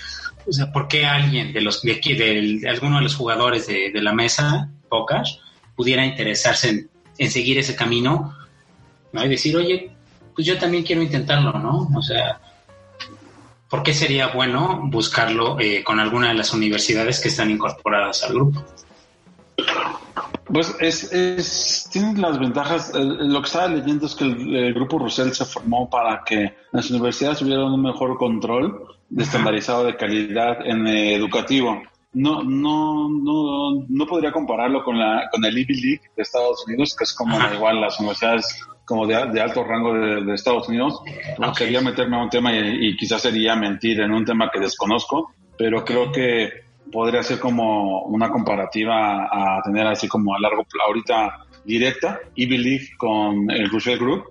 o 0.47 0.52
sea, 0.52 0.73
¿por 0.73 0.88
qué 0.88 1.07
alguien 1.07 1.52
de 1.52 1.61
los 1.61 1.83
de 1.83 1.93
aquí, 1.93 2.14
de, 2.14 2.69
alguno 2.69 2.97
de 2.97 3.02
los 3.02 3.14
jugadores 3.14 3.67
de, 3.67 3.93
la 3.95 4.12
mesa, 4.12 4.71
pocas, 4.88 5.38
pudiera 5.76 6.05
interesarse 6.05 6.88
en, 7.19 7.31
seguir 7.31 7.59
ese 7.59 7.76
camino, 7.76 8.37
¿no? 9.12 9.25
Y 9.25 9.29
decir, 9.29 9.57
oye, 9.57 9.93
pues 10.35 10.47
yo 10.47 10.59
también 10.59 10.83
quiero 10.83 11.02
intentarlo, 11.02 11.52
¿no? 11.52 11.88
O 11.95 12.02
sea, 12.02 12.40
¿por 13.69 13.83
qué 13.83 13.95
sería 13.95 14.29
bueno 14.29 14.81
buscarlo 14.85 15.61
eh, 15.61 15.85
con 15.85 16.00
alguna 16.00 16.29
de 16.29 16.35
las 16.35 16.52
universidades 16.52 17.21
que 17.21 17.29
están 17.29 17.50
incorporadas 17.50 18.25
al 18.25 18.35
grupo? 18.35 18.64
Pues 20.52 20.75
es, 20.80 21.12
es 21.12 21.88
tiene 21.92 22.21
las 22.21 22.38
ventajas. 22.38 22.92
lo 22.95 23.40
que 23.40 23.47
estaba 23.47 23.69
leyendo 23.69 24.07
es 24.07 24.14
que 24.14 24.25
el, 24.25 24.75
grupo 24.75 24.99
Russell 24.99 25.30
se 25.30 25.45
formó 25.45 25.88
para 25.88 26.23
que 26.25 26.54
las 26.73 26.90
universidades 26.90 27.38
tuvieran 27.38 27.73
un 27.73 27.83
mejor 27.83 28.16
control 28.16 28.83
de 29.09 29.23
estandarizado 29.23 29.85
de 29.85 29.97
calidad 29.97 30.66
en 30.66 30.87
educativo. 30.87 31.80
No, 32.12 32.42
no, 32.42 33.09
no, 33.09 33.87
no 33.88 34.07
podría 34.07 34.33
compararlo 34.33 34.83
con 34.83 34.99
la 34.99 35.28
con 35.30 35.45
el 35.45 35.57
Ivy 35.57 35.80
League 35.80 36.02
de 36.16 36.23
Estados 36.23 36.64
Unidos, 36.66 36.97
que 36.99 37.04
es 37.04 37.14
como 37.14 37.38
igual 37.54 37.80
las 37.80 38.00
universidades 38.00 38.61
como 38.85 39.07
de, 39.07 39.14
alto 39.14 39.62
rango 39.62 39.95
de, 39.95 40.35
Estados 40.35 40.69
Unidos. 40.69 41.00
No 41.38 41.52
Quería 41.52 41.80
meterme 41.80 42.16
a 42.16 42.25
un 42.25 42.28
tema 42.30 42.52
y, 42.52 42.88
y 42.88 42.97
quizás 42.97 43.23
sería 43.23 43.54
mentir 43.54 44.00
en 44.00 44.11
un 44.11 44.25
tema 44.25 44.50
que 44.52 44.59
desconozco, 44.59 45.33
pero 45.57 45.85
creo 45.85 46.11
que 46.11 46.70
podría 46.91 47.23
ser 47.23 47.39
como 47.39 48.03
una 48.05 48.31
comparativa 48.31 49.25
a 49.31 49.63
tener 49.63 49.87
así 49.87 50.09
como 50.09 50.35
a 50.35 50.41
largo 50.41 50.65
plazo, 50.65 50.89
ahorita 50.89 51.47
directa, 51.65 52.21
y 52.35 52.47
Believe 52.47 52.89
con 52.97 53.51
el 53.51 53.69
Russell 53.71 53.99
Group, 53.99 54.25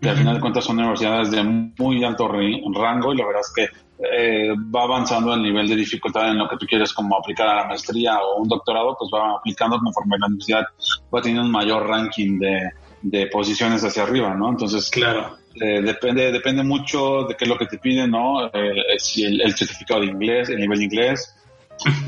que 0.00 0.10
al 0.10 0.16
final 0.16 0.34
de 0.34 0.40
cuentas 0.40 0.64
son 0.64 0.78
universidades 0.78 1.30
de 1.30 1.42
muy 1.42 2.04
alto 2.04 2.28
rango 2.28 3.12
y 3.12 3.16
la 3.16 3.26
verdad 3.26 3.40
es 3.40 3.52
que 3.54 3.68
eh, 3.98 4.52
va 4.74 4.82
avanzando 4.82 5.32
el 5.32 5.42
nivel 5.42 5.66
de 5.66 5.74
dificultad 5.74 6.28
en 6.28 6.38
lo 6.38 6.46
que 6.48 6.58
tú 6.58 6.66
quieres 6.66 6.92
como 6.92 7.16
aplicar 7.16 7.48
a 7.48 7.54
la 7.56 7.64
maestría 7.66 8.18
o 8.18 8.42
un 8.42 8.48
doctorado, 8.48 8.94
pues 8.98 9.10
va 9.12 9.36
aplicando 9.36 9.78
conforme 9.78 10.18
la 10.18 10.26
universidad 10.26 10.66
va 11.14 11.22
teniendo 11.22 11.46
un 11.46 11.50
mayor 11.50 11.86
ranking 11.86 12.38
de, 12.38 12.70
de 13.00 13.26
posiciones 13.28 13.82
hacia 13.84 14.02
arriba, 14.02 14.34
¿no? 14.34 14.50
Entonces, 14.50 14.90
claro. 14.90 15.38
Eh, 15.58 15.80
depende, 15.80 16.30
depende 16.30 16.62
mucho 16.62 17.22
de 17.22 17.34
qué 17.34 17.46
es 17.46 17.48
lo 17.48 17.56
que 17.56 17.64
te 17.64 17.78
piden, 17.78 18.10
¿no? 18.10 18.46
Eh, 18.48 18.98
si 18.98 19.24
el, 19.24 19.40
el, 19.40 19.54
certificado 19.54 20.00
de 20.00 20.08
inglés, 20.08 20.50
el 20.50 20.58
nivel 20.58 20.78
de 20.78 20.84
inglés, 20.84 21.34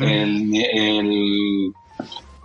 el, 0.00 0.50
el, 0.54 1.72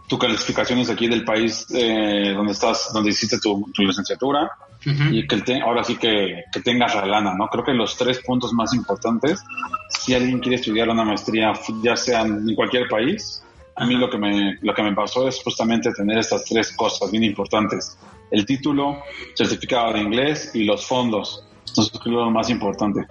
tu 0.07 0.17
calificaciones 0.17 0.89
aquí 0.89 1.07
del 1.07 1.23
país 1.23 1.65
eh, 1.73 2.33
donde 2.35 2.53
estás, 2.53 2.91
donde 2.93 3.09
hiciste 3.09 3.39
tu, 3.39 3.65
licenciatura 3.77 4.51
y 4.85 5.25
que 5.25 5.61
ahora 5.61 5.81
sí 5.83 5.95
que, 5.95 6.43
que, 6.51 6.59
tengas 6.59 6.93
la 6.93 7.05
lana, 7.05 7.33
¿no? 7.33 7.47
Creo 7.47 7.63
que 7.63 7.71
los 7.71 7.95
tres 7.95 8.19
puntos 8.19 8.51
más 8.51 8.73
importantes, 8.73 9.41
si 9.87 10.13
alguien 10.13 10.39
quiere 10.39 10.57
estudiar 10.57 10.89
una 10.89 11.05
maestría, 11.05 11.53
ya 11.81 11.95
sea 11.95 12.23
en 12.23 12.53
cualquier 12.53 12.89
país, 12.89 13.41
a 13.75 13.85
mí 13.85 13.95
lo 13.95 14.09
que 14.09 14.17
me, 14.17 14.57
lo 14.61 14.73
que 14.73 14.83
me 14.83 14.93
pasó 14.93 15.27
es 15.27 15.41
justamente 15.41 15.91
tener 15.93 16.17
estas 16.17 16.43
tres 16.45 16.75
cosas 16.75 17.09
bien 17.11 17.23
importantes. 17.23 17.97
El 18.29 18.45
título, 18.45 18.99
certificado 19.35 19.93
de 19.93 20.01
inglés 20.01 20.51
y 20.53 20.63
los 20.63 20.85
fondos. 20.85 21.45
Eso 21.65 21.81
es 21.81 22.05
lo 22.05 22.29
más 22.29 22.49
importante. 22.49 23.07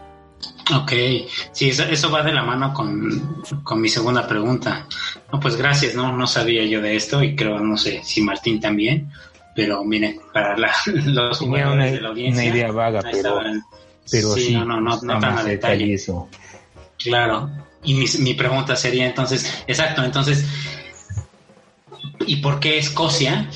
Ok, 0.75 0.93
sí, 1.51 1.71
eso, 1.71 2.11
va 2.11 2.23
de 2.23 2.33
la 2.33 2.43
mano 2.43 2.73
con, 2.73 3.43
mi 3.81 3.89
segunda 3.89 4.27
pregunta. 4.27 4.87
No, 5.33 5.41
pues 5.41 5.57
gracias, 5.57 5.95
no, 5.95 6.17
no 6.17 6.27
sabía 6.27 6.65
yo 6.65 6.81
de 6.81 6.97
esto 6.97 7.23
y 7.23 7.35
creo, 7.35 7.59
no 7.59 7.77
sé 7.77 8.01
si 8.05 8.23
Martín 8.23 8.61
también, 8.61 9.11
pero 9.55 9.85
mire, 9.85 10.19
para 10.33 10.57
la, 10.57 10.73
los 10.87 11.39
jugadores 11.39 11.93
de 11.93 12.01
la 12.01 12.09
audiencia. 12.09 12.45
Una 12.45 12.55
idea 12.55 12.73
vaga, 12.73 13.01
pero, 13.03 13.41
pero 14.11 14.35
sí, 14.35 14.55
no, 14.55 14.65
no, 14.65 14.81
no, 14.81 15.01
no 15.03 15.19
tan 15.19 15.39
a 15.39 15.43
detalle. 15.43 15.95
Eso. 15.95 16.29
Claro, 16.97 17.51
y 17.83 17.95
mi, 17.95 18.07
mi 18.21 18.35
pregunta 18.35 18.77
sería 18.77 19.07
entonces, 19.07 19.65
exacto, 19.67 20.05
entonces, 20.05 20.47
¿y 22.27 22.37
por 22.37 22.61
qué 22.61 22.79
Escocia? 22.79 23.49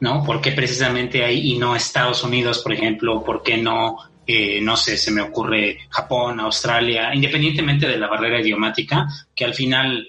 ¿No? 0.00 0.22
¿Por 0.22 0.40
qué 0.40 0.52
precisamente 0.52 1.24
ahí 1.24 1.54
y 1.54 1.58
no 1.58 1.74
Estados 1.74 2.22
Unidos, 2.22 2.60
por 2.60 2.72
ejemplo? 2.72 3.24
¿Por 3.24 3.42
qué 3.42 3.56
no 3.56 3.96
eh, 4.30 4.60
no 4.60 4.76
sé, 4.76 4.98
se 4.98 5.10
me 5.10 5.22
ocurre 5.22 5.78
Japón, 5.88 6.38
Australia, 6.38 7.14
independientemente 7.14 7.88
de 7.88 7.96
la 7.96 8.08
barrera 8.08 8.38
idiomática, 8.38 9.08
que 9.34 9.46
al 9.46 9.54
final, 9.54 10.06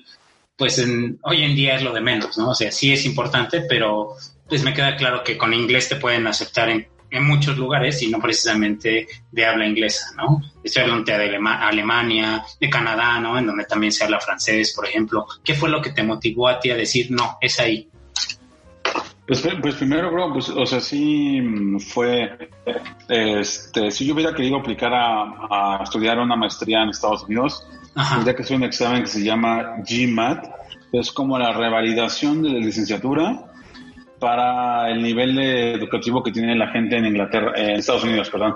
pues 0.58 0.86
hoy 1.22 1.44
en 1.44 1.56
día 1.56 1.78
es 1.78 1.84
lo 1.84 1.94
de 1.94 2.02
menos, 2.02 2.38
¿no? 2.38 2.50
O 2.50 2.54
sea, 2.54 2.70
sí 2.70 2.92
es 2.92 3.06
importante, 3.06 3.62
pero 3.62 4.18
pues 4.46 4.62
me 4.62 4.74
queda 4.74 4.98
claro 4.98 5.24
que 5.24 5.38
con 5.38 5.54
inglés 5.54 5.88
te 5.88 5.96
pueden 5.96 6.28
aceptar 6.28 6.70
en, 6.70 6.86
muchos 7.22 7.58
lugares 7.58 8.04
y 8.04 8.08
no 8.10 8.20
precisamente 8.20 9.08
de 9.32 9.46
habla 9.46 9.66
inglesa, 9.66 10.12
¿no? 10.16 10.42
Estoy 10.64 10.84
hablando 10.84 11.12
de 11.12 11.38
Alemania, 11.38 12.44
de 12.60 12.70
Canadá, 12.70 13.20
¿no? 13.20 13.40
En 13.40 13.48
donde 13.48 13.64
también 13.64 13.92
se 13.92 14.04
habla 14.04 14.20
francés, 14.20 14.74
por 14.76 14.86
ejemplo. 14.86 15.26
¿Qué 15.44 15.56
fue 15.56 15.70
lo 15.70 15.82
que 15.82 15.90
te 15.90 16.04
motivó 16.04 16.48
a 16.50 16.60
ti 16.60 16.70
a 16.70 16.76
decir, 16.76 17.10
no, 17.10 17.38
es 17.42 17.60
ahí? 17.60 17.90
Pues, 19.30 19.48
pues, 19.62 19.76
primero, 19.76 20.12
bro, 20.12 20.34
pues, 20.34 20.50
o 20.50 20.66
sea, 20.66 20.82
sí 20.82 21.40
fue, 21.94 22.50
este, 23.08 23.92
si 23.92 24.08
yo 24.08 24.16
hubiera 24.16 24.34
querido 24.34 24.58
aplicar 24.58 24.92
a, 24.92 25.82
estudiar 25.84 26.18
una 26.18 26.36
maestría 26.36 26.82
en 26.82 26.90
Estados 26.90 27.26
Unidos, 27.26 27.64
tendría 28.12 28.36
que 28.36 28.42
hacer 28.42 28.58
un 28.58 28.64
examen 28.64 29.04
que 29.04 29.08
se 29.08 29.24
llama 29.24 29.84
GMAT, 29.88 30.48
es 30.94 31.12
como 31.12 31.38
la 31.38 31.54
revalidación 31.54 32.42
de 32.42 32.50
la 32.50 32.58
licenciatura 32.58 33.46
para 34.18 34.90
el 34.90 35.04
nivel 35.04 35.38
educativo 35.38 36.24
que 36.24 36.32
tiene 36.32 36.56
la 36.56 36.70
gente 36.70 36.98
en 36.98 37.06
Inglaterra, 37.06 37.54
en 37.56 37.76
Estados 37.76 38.06
Unidos, 38.06 38.32
perdón. 38.32 38.56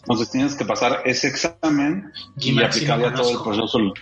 Entonces 0.00 0.30
tienes 0.30 0.54
que 0.54 0.66
pasar 0.66 1.00
ese 1.06 1.28
examen 1.28 2.12
y 2.36 2.62
aplicar 2.62 3.00
ya 3.00 3.14
todo 3.14 3.30
el 3.30 3.42
proceso. 3.42 3.94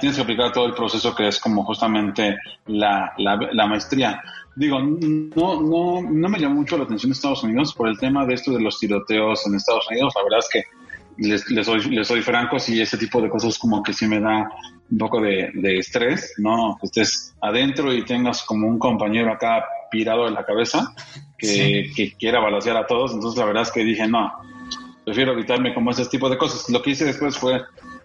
tienes 0.00 0.16
que 0.16 0.22
aplicar 0.22 0.52
todo 0.52 0.66
el 0.66 0.74
proceso 0.74 1.14
que 1.14 1.28
es 1.28 1.40
como 1.40 1.64
justamente 1.64 2.36
la, 2.66 3.14
la, 3.16 3.36
la 3.52 3.66
maestría. 3.66 4.20
Digo, 4.54 4.80
no, 4.80 5.62
no, 5.62 6.02
no 6.02 6.28
me 6.28 6.38
llamó 6.38 6.56
mucho 6.56 6.76
la 6.76 6.84
atención 6.84 7.12
Estados 7.12 7.42
Unidos 7.42 7.72
por 7.74 7.88
el 7.88 7.98
tema 7.98 8.26
de 8.26 8.34
esto 8.34 8.52
de 8.52 8.60
los 8.60 8.78
tiroteos 8.78 9.46
en 9.46 9.54
Estados 9.54 9.86
Unidos. 9.90 10.12
La 10.14 10.22
verdad 10.24 10.38
es 10.40 10.48
que 10.52 10.64
les, 11.16 11.50
les, 11.50 11.66
soy, 11.66 11.80
les 11.90 12.06
soy 12.06 12.20
franco, 12.22 12.58
si 12.58 12.80
ese 12.80 12.98
tipo 12.98 13.20
de 13.20 13.28
cosas 13.28 13.58
como 13.58 13.82
que 13.82 13.92
sí 13.92 14.06
me 14.06 14.20
da 14.20 14.50
un 14.90 14.98
poco 14.98 15.20
de, 15.20 15.50
de 15.54 15.78
estrés, 15.78 16.34
¿no? 16.38 16.76
Que 16.80 16.86
estés 16.86 17.34
adentro 17.40 17.92
y 17.92 18.04
tengas 18.04 18.42
como 18.42 18.68
un 18.68 18.78
compañero 18.78 19.32
acá 19.32 19.64
pirado 19.90 20.28
en 20.28 20.34
la 20.34 20.44
cabeza 20.44 20.94
que, 21.38 21.90
que 21.94 22.12
quiera 22.12 22.40
balancear 22.40 22.76
a 22.76 22.86
todos. 22.86 23.12
Entonces 23.14 23.38
la 23.38 23.46
verdad 23.46 23.62
es 23.62 23.72
que 23.72 23.84
dije, 23.84 24.06
no, 24.06 24.32
prefiero 25.04 25.32
evitarme 25.32 25.74
como 25.74 25.90
ese 25.90 26.06
tipo 26.06 26.28
de 26.28 26.36
cosas. 26.36 26.68
Lo 26.70 26.82
que 26.82 26.90
hice 26.90 27.04
después 27.04 27.36
fue 27.38 27.62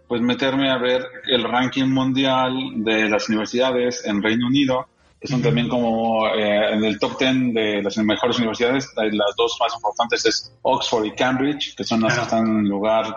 pues 0.08 0.22
meterme 0.22 0.72
a 0.72 0.78
ver 0.78 1.06
el 1.26 1.44
ranking 1.44 1.88
mundial 1.88 2.54
de 2.76 3.10
las 3.10 3.28
universidades 3.28 4.06
en 4.06 4.24
Reino 4.24 4.48
Unido 4.48 4.88
que 5.20 5.28
son 5.28 5.42
también 5.42 5.68
como 5.68 6.28
eh, 6.28 6.74
en 6.74 6.84
el 6.84 7.00
top 7.00 7.18
10 7.18 7.54
de 7.54 7.82
las 7.82 7.98
mejores 7.98 8.38
universidades. 8.38 8.94
Las 8.96 9.36
dos 9.36 9.58
más 9.60 9.74
importantes 9.74 10.26
es 10.26 10.54
Oxford 10.62 11.06
y 11.06 11.12
Cambridge, 11.12 11.76
que 11.76 11.84
son 11.84 12.02
las 12.02 12.16
que 12.16 12.22
están 12.22 12.48
en 12.48 12.70
lugar 12.70 13.16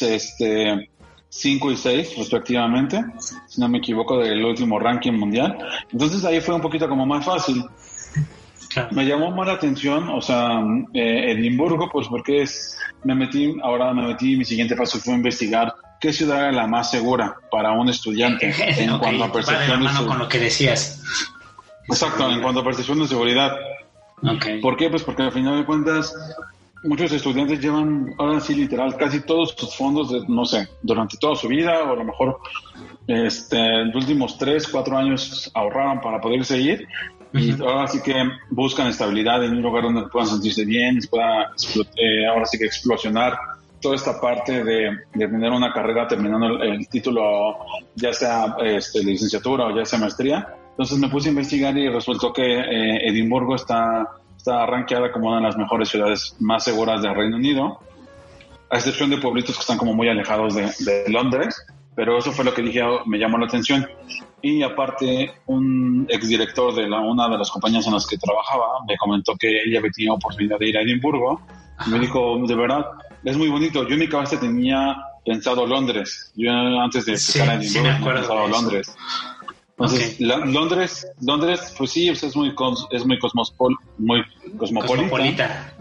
este, 0.00 0.88
5 1.28 1.72
y 1.72 1.76
6 1.76 2.18
respectivamente, 2.18 3.04
si 3.48 3.60
no 3.60 3.68
me 3.68 3.78
equivoco, 3.78 4.18
del 4.18 4.44
último 4.44 4.78
ranking 4.78 5.12
mundial. 5.12 5.58
Entonces 5.90 6.24
ahí 6.24 6.40
fue 6.40 6.54
un 6.54 6.60
poquito 6.60 6.88
como 6.88 7.06
más 7.06 7.24
fácil. 7.24 7.64
Me 8.92 9.04
llamó 9.04 9.32
más 9.32 9.48
la 9.48 9.54
atención, 9.54 10.08
o 10.10 10.20
sea, 10.20 10.60
eh, 10.94 11.32
Edimburgo, 11.32 11.88
pues 11.90 12.06
porque 12.06 12.42
es, 12.42 12.78
me 13.02 13.16
metí, 13.16 13.56
ahora 13.64 13.92
me 13.92 14.06
metí, 14.06 14.36
mi 14.36 14.44
siguiente 14.44 14.76
paso 14.76 15.00
fue 15.00 15.14
investigar 15.14 15.74
qué 16.00 16.12
ciudad 16.12 16.38
era 16.38 16.52
la 16.52 16.66
más 16.68 16.90
segura 16.90 17.36
para 17.50 17.72
un 17.72 17.88
estudiante 17.88 18.54
en 18.78 18.96
cuanto 18.98 19.24
a 19.24 19.32
percepción. 19.32 19.82
de 19.82 20.06
con 20.06 20.18
lo 20.18 20.28
que 20.28 20.38
decías. 20.38 21.02
Exacto, 21.88 22.30
en 22.30 22.40
cuanto 22.40 22.60
a 22.60 22.64
percepción 22.64 22.98
de 23.00 23.08
seguridad. 23.08 23.56
¿Por 24.62 24.76
qué? 24.76 24.90
Pues 24.90 25.02
porque 25.02 25.22
al 25.22 25.32
final 25.32 25.58
de 25.58 25.64
cuentas 25.64 26.14
muchos 26.82 27.12
estudiantes 27.12 27.60
llevan, 27.60 28.14
ahora 28.18 28.40
sí 28.40 28.54
literal, 28.54 28.96
casi 28.96 29.20
todos 29.20 29.54
sus 29.56 29.74
fondos, 29.74 30.10
de, 30.10 30.22
no 30.28 30.44
sé, 30.44 30.68
durante 30.82 31.16
toda 31.18 31.36
su 31.36 31.48
vida 31.48 31.82
o 31.82 31.92
a 31.92 31.96
lo 31.96 32.04
mejor 32.04 32.38
este, 33.06 33.58
en 33.58 33.88
los 33.88 33.96
últimos 33.96 34.38
tres, 34.38 34.68
cuatro 34.68 34.96
años 34.96 35.50
ahorraron 35.54 36.00
para 36.00 36.20
poder 36.20 36.44
seguir 36.44 36.86
y 37.32 37.52
ahora 37.62 37.86
sí 37.86 38.00
que 38.02 38.14
buscan 38.50 38.88
estabilidad 38.88 39.44
en 39.44 39.52
un 39.52 39.62
lugar 39.62 39.84
donde 39.84 40.02
puedan 40.08 40.28
sentirse 40.28 40.64
bien, 40.64 40.98
pueda 41.08 41.52
eh, 41.96 42.26
ahora 42.26 42.44
sí 42.46 42.58
que 42.58 42.64
explosionar 42.64 43.38
toda 43.80 43.94
esta 43.94 44.20
parte 44.20 44.64
de, 44.64 44.90
tener 45.12 45.50
una 45.50 45.72
carrera 45.72 46.06
terminando 46.06 46.62
el, 46.62 46.86
título, 46.88 47.56
ya 47.94 48.12
sea 48.12 48.56
este, 48.64 49.02
licenciatura 49.02 49.66
o 49.66 49.76
ya 49.76 49.84
sea 49.84 49.98
maestría, 49.98 50.54
entonces 50.80 50.98
me 50.98 51.10
puse 51.10 51.28
a 51.28 51.32
investigar 51.32 51.76
y 51.76 51.90
resultó 51.90 52.32
que 52.32 52.42
eh, 52.42 53.06
Edimburgo 53.06 53.54
está, 53.54 54.08
está 54.34 54.64
rankeada 54.64 55.12
como 55.12 55.28
una 55.28 55.36
de 55.36 55.42
las 55.42 55.58
mejores 55.58 55.90
ciudades 55.90 56.34
más 56.40 56.64
seguras 56.64 57.02
del 57.02 57.14
Reino 57.14 57.36
Unido, 57.36 57.80
a 58.70 58.76
excepción 58.76 59.10
de 59.10 59.18
pueblitos 59.18 59.56
que 59.56 59.60
están 59.60 59.76
como 59.76 59.92
muy 59.92 60.08
alejados 60.08 60.54
de, 60.54 61.04
Londres. 61.08 61.54
pero 61.94 62.16
eso 62.16 62.32
fue 62.32 62.46
lo 62.46 62.54
que 62.54 62.62
dije, 62.62 62.80
me 63.04 63.18
llamó 63.18 63.36
la 63.36 63.44
atención. 63.44 63.86
Y 64.40 64.62
aparte, 64.62 65.30
un 65.44 66.06
exdirector 66.08 66.74
de 66.74 66.88
la, 66.88 67.00
una 67.00 67.28
de 67.28 67.36
las 67.36 67.50
compañías 67.50 67.86
en 67.86 67.92
las 67.92 68.06
que 68.06 68.16
trabajaba 68.16 68.64
me 68.88 68.96
comentó 68.96 69.36
que 69.36 69.48
ella 69.48 69.80
había 69.80 69.90
tenido 69.90 70.14
oportunidad 70.14 70.58
de 70.58 70.66
ir 70.66 70.78
a 70.78 70.80
Edimburgo. 70.80 71.42
Y 71.86 71.90
me 71.90 71.98
dijo, 71.98 72.38
de 72.46 72.54
verdad, 72.54 72.86
es 73.22 73.36
muy 73.36 73.50
bonito. 73.50 73.86
Yo 73.86 73.92
en 73.92 74.00
mi 74.00 74.08
cabeza 74.08 74.40
tenía 74.40 74.96
pensado 75.26 75.66
Londres. 75.66 76.32
Yo 76.36 76.50
antes 76.50 77.04
de 77.04 77.12
empezar 77.12 77.50
a 77.50 77.54
Edimburgo, 77.56 77.98
me 78.06 78.14
pensado 78.14 78.48
Londres. 78.48 78.96
Entonces, 79.80 80.20
Londres, 80.20 81.06
Londres, 81.22 81.74
pues 81.76 81.90
sí, 81.90 82.10
es 82.10 82.36
muy 82.36 82.54
es 82.90 83.06
muy 83.06 83.18
cosmopolita. 84.58 85.74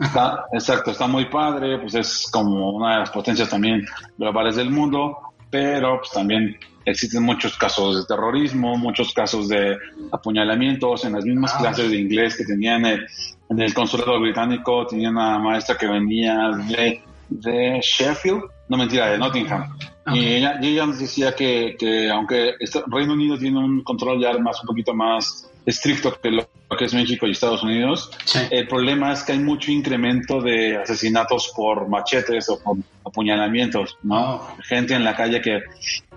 exacto, 0.53 0.91
está 0.91 1.07
muy 1.07 1.25
padre, 1.25 1.79
pues 1.79 1.95
es 1.95 2.29
como 2.31 2.71
una 2.71 2.93
de 2.93 2.99
las 2.99 3.09
potencias 3.09 3.49
también 3.49 3.85
globales 4.17 4.55
del 4.55 4.69
mundo, 4.69 5.17
pero 5.49 5.97
pues 5.99 6.11
también 6.11 6.57
existen 6.85 7.23
muchos 7.23 7.57
casos 7.57 7.97
de 7.97 8.05
terrorismo, 8.05 8.77
muchos 8.77 9.13
casos 9.13 9.49
de 9.49 9.75
apuñalamientos 10.11 11.03
en 11.03 11.13
las 11.13 11.25
mismas 11.25 11.53
ah. 11.55 11.59
clases 11.59 11.91
de 11.91 11.97
inglés 11.97 12.37
que 12.37 12.45
tenían 12.45 12.85
en 12.85 13.59
el 13.59 13.73
consulado 13.73 14.19
británico, 14.21 14.87
tenía 14.87 15.09
una 15.09 15.39
maestra 15.39 15.75
que 15.77 15.87
venía 15.87 16.51
de, 16.69 17.01
de 17.29 17.79
Sheffield, 17.81 18.43
no 18.67 18.77
mentira, 18.77 19.11
de 19.11 19.17
Nottingham 19.17 19.75
y, 20.13 20.35
ella, 20.35 20.85
nos 20.85 20.99
decía 20.99 21.33
que, 21.33 21.75
que 21.77 22.09
aunque 22.09 22.55
Reino 22.87 23.13
Unido 23.13 23.37
tiene 23.37 23.59
un 23.59 23.83
control 23.83 24.21
ya 24.21 24.37
más 24.37 24.61
un 24.61 24.67
poquito 24.67 24.93
más 24.93 25.49
estricto 25.65 26.19
que 26.19 26.31
lo 26.31 26.47
que 26.77 26.85
es 26.85 26.93
México 26.93 27.27
y 27.27 27.31
Estados 27.31 27.63
Unidos, 27.63 28.11
el 28.49 28.67
problema 28.67 29.11
es 29.11 29.23
que 29.23 29.33
hay 29.33 29.39
mucho 29.39 29.71
incremento 29.71 30.41
de 30.41 30.77
asesinatos 30.77 31.51
por 31.55 31.87
machetes 31.89 32.49
o 32.49 32.59
por 32.59 32.77
apuñalamientos, 33.05 33.97
¿no? 34.03 34.35
Oh. 34.35 34.47
Gente 34.63 34.93
en 34.93 35.03
la 35.03 35.15
calle 35.15 35.41
que, 35.41 35.61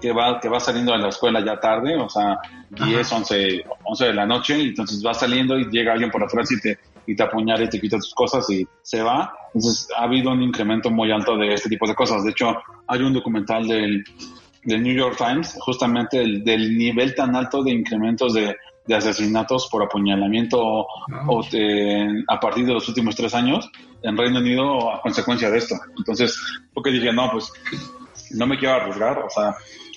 que, 0.01 0.13
va, 0.13 0.41
que 0.41 0.49
va 0.49 0.61
saliendo 0.61 0.93
de 0.93 0.99
la 0.99 1.09
escuela 1.09 1.45
ya 1.45 1.59
tarde, 1.59 1.97
o 1.97 2.09
sea, 2.09 2.39
10, 2.71 3.13
11, 3.13 3.65
11 3.85 4.05
de 4.05 4.15
la 4.15 4.27
noche, 4.27 4.59
y 4.59 4.69
entonces 4.69 5.03
va 5.05 5.15
saliendo 5.15 5.59
y 5.59 5.69
llega 5.71 5.93
alguien 5.93 6.11
por 6.11 6.23
atrás 6.23 6.51
y 6.53 6.61
te, 6.61 6.79
y 7.07 7.17
te 7.17 7.23
apuñala 7.23 7.65
y 7.65 7.69
te 7.69 7.81
quita 7.81 7.97
tus 7.97 8.15
cosas 8.15 8.49
y 8.51 8.67
se 8.83 9.03
va. 9.03 9.35
Entonces 9.55 9.89
ha 9.97 10.05
habido 10.05 10.31
un 10.31 10.43
incremento 10.43 10.91
muy 10.91 11.11
alto 11.11 11.37
de 11.37 11.55
este 11.55 11.69
tipo 11.69 11.87
de 11.87 11.95
cosas. 11.95 12.25
De 12.25 12.31
hecho, 12.31 12.57
hay 12.87 13.01
un 13.01 13.13
documental 13.13 13.67
del, 13.67 14.05
del 14.65 14.83
New 14.83 14.95
York 14.95 15.17
Times 15.19 15.57
justamente 15.61 16.19
del 16.19 16.77
nivel 16.77 17.15
tan 17.15 17.37
alto 17.37 17.63
de 17.63 17.73
incrementos 17.73 18.35
de, 18.35 18.57
de 18.87 18.95
asesinatos 18.95 19.69
por 19.71 19.83
apuñalamiento 19.83 20.59
o 20.61 21.45
a 22.29 22.41
partir 22.41 22.67
de 22.67 22.73
los 22.73 22.89
últimos 22.89 23.15
tres 23.15 23.35
años 23.35 23.71
en 24.03 24.17
Reino 24.17 24.39
Unido 24.39 24.93
a 24.93 25.01
consecuencia 25.01 25.51
de 25.51 25.59
esto. 25.59 25.77
Entonces, 25.97 26.41
porque 26.73 26.91
dije, 26.91 27.13
no, 27.13 27.31
pues 27.31 27.53
no 28.33 28.47
me 28.47 28.59
quiero 28.59 28.75
arriesgar, 28.75 29.19
o 29.19 29.31
sea, 29.31 29.55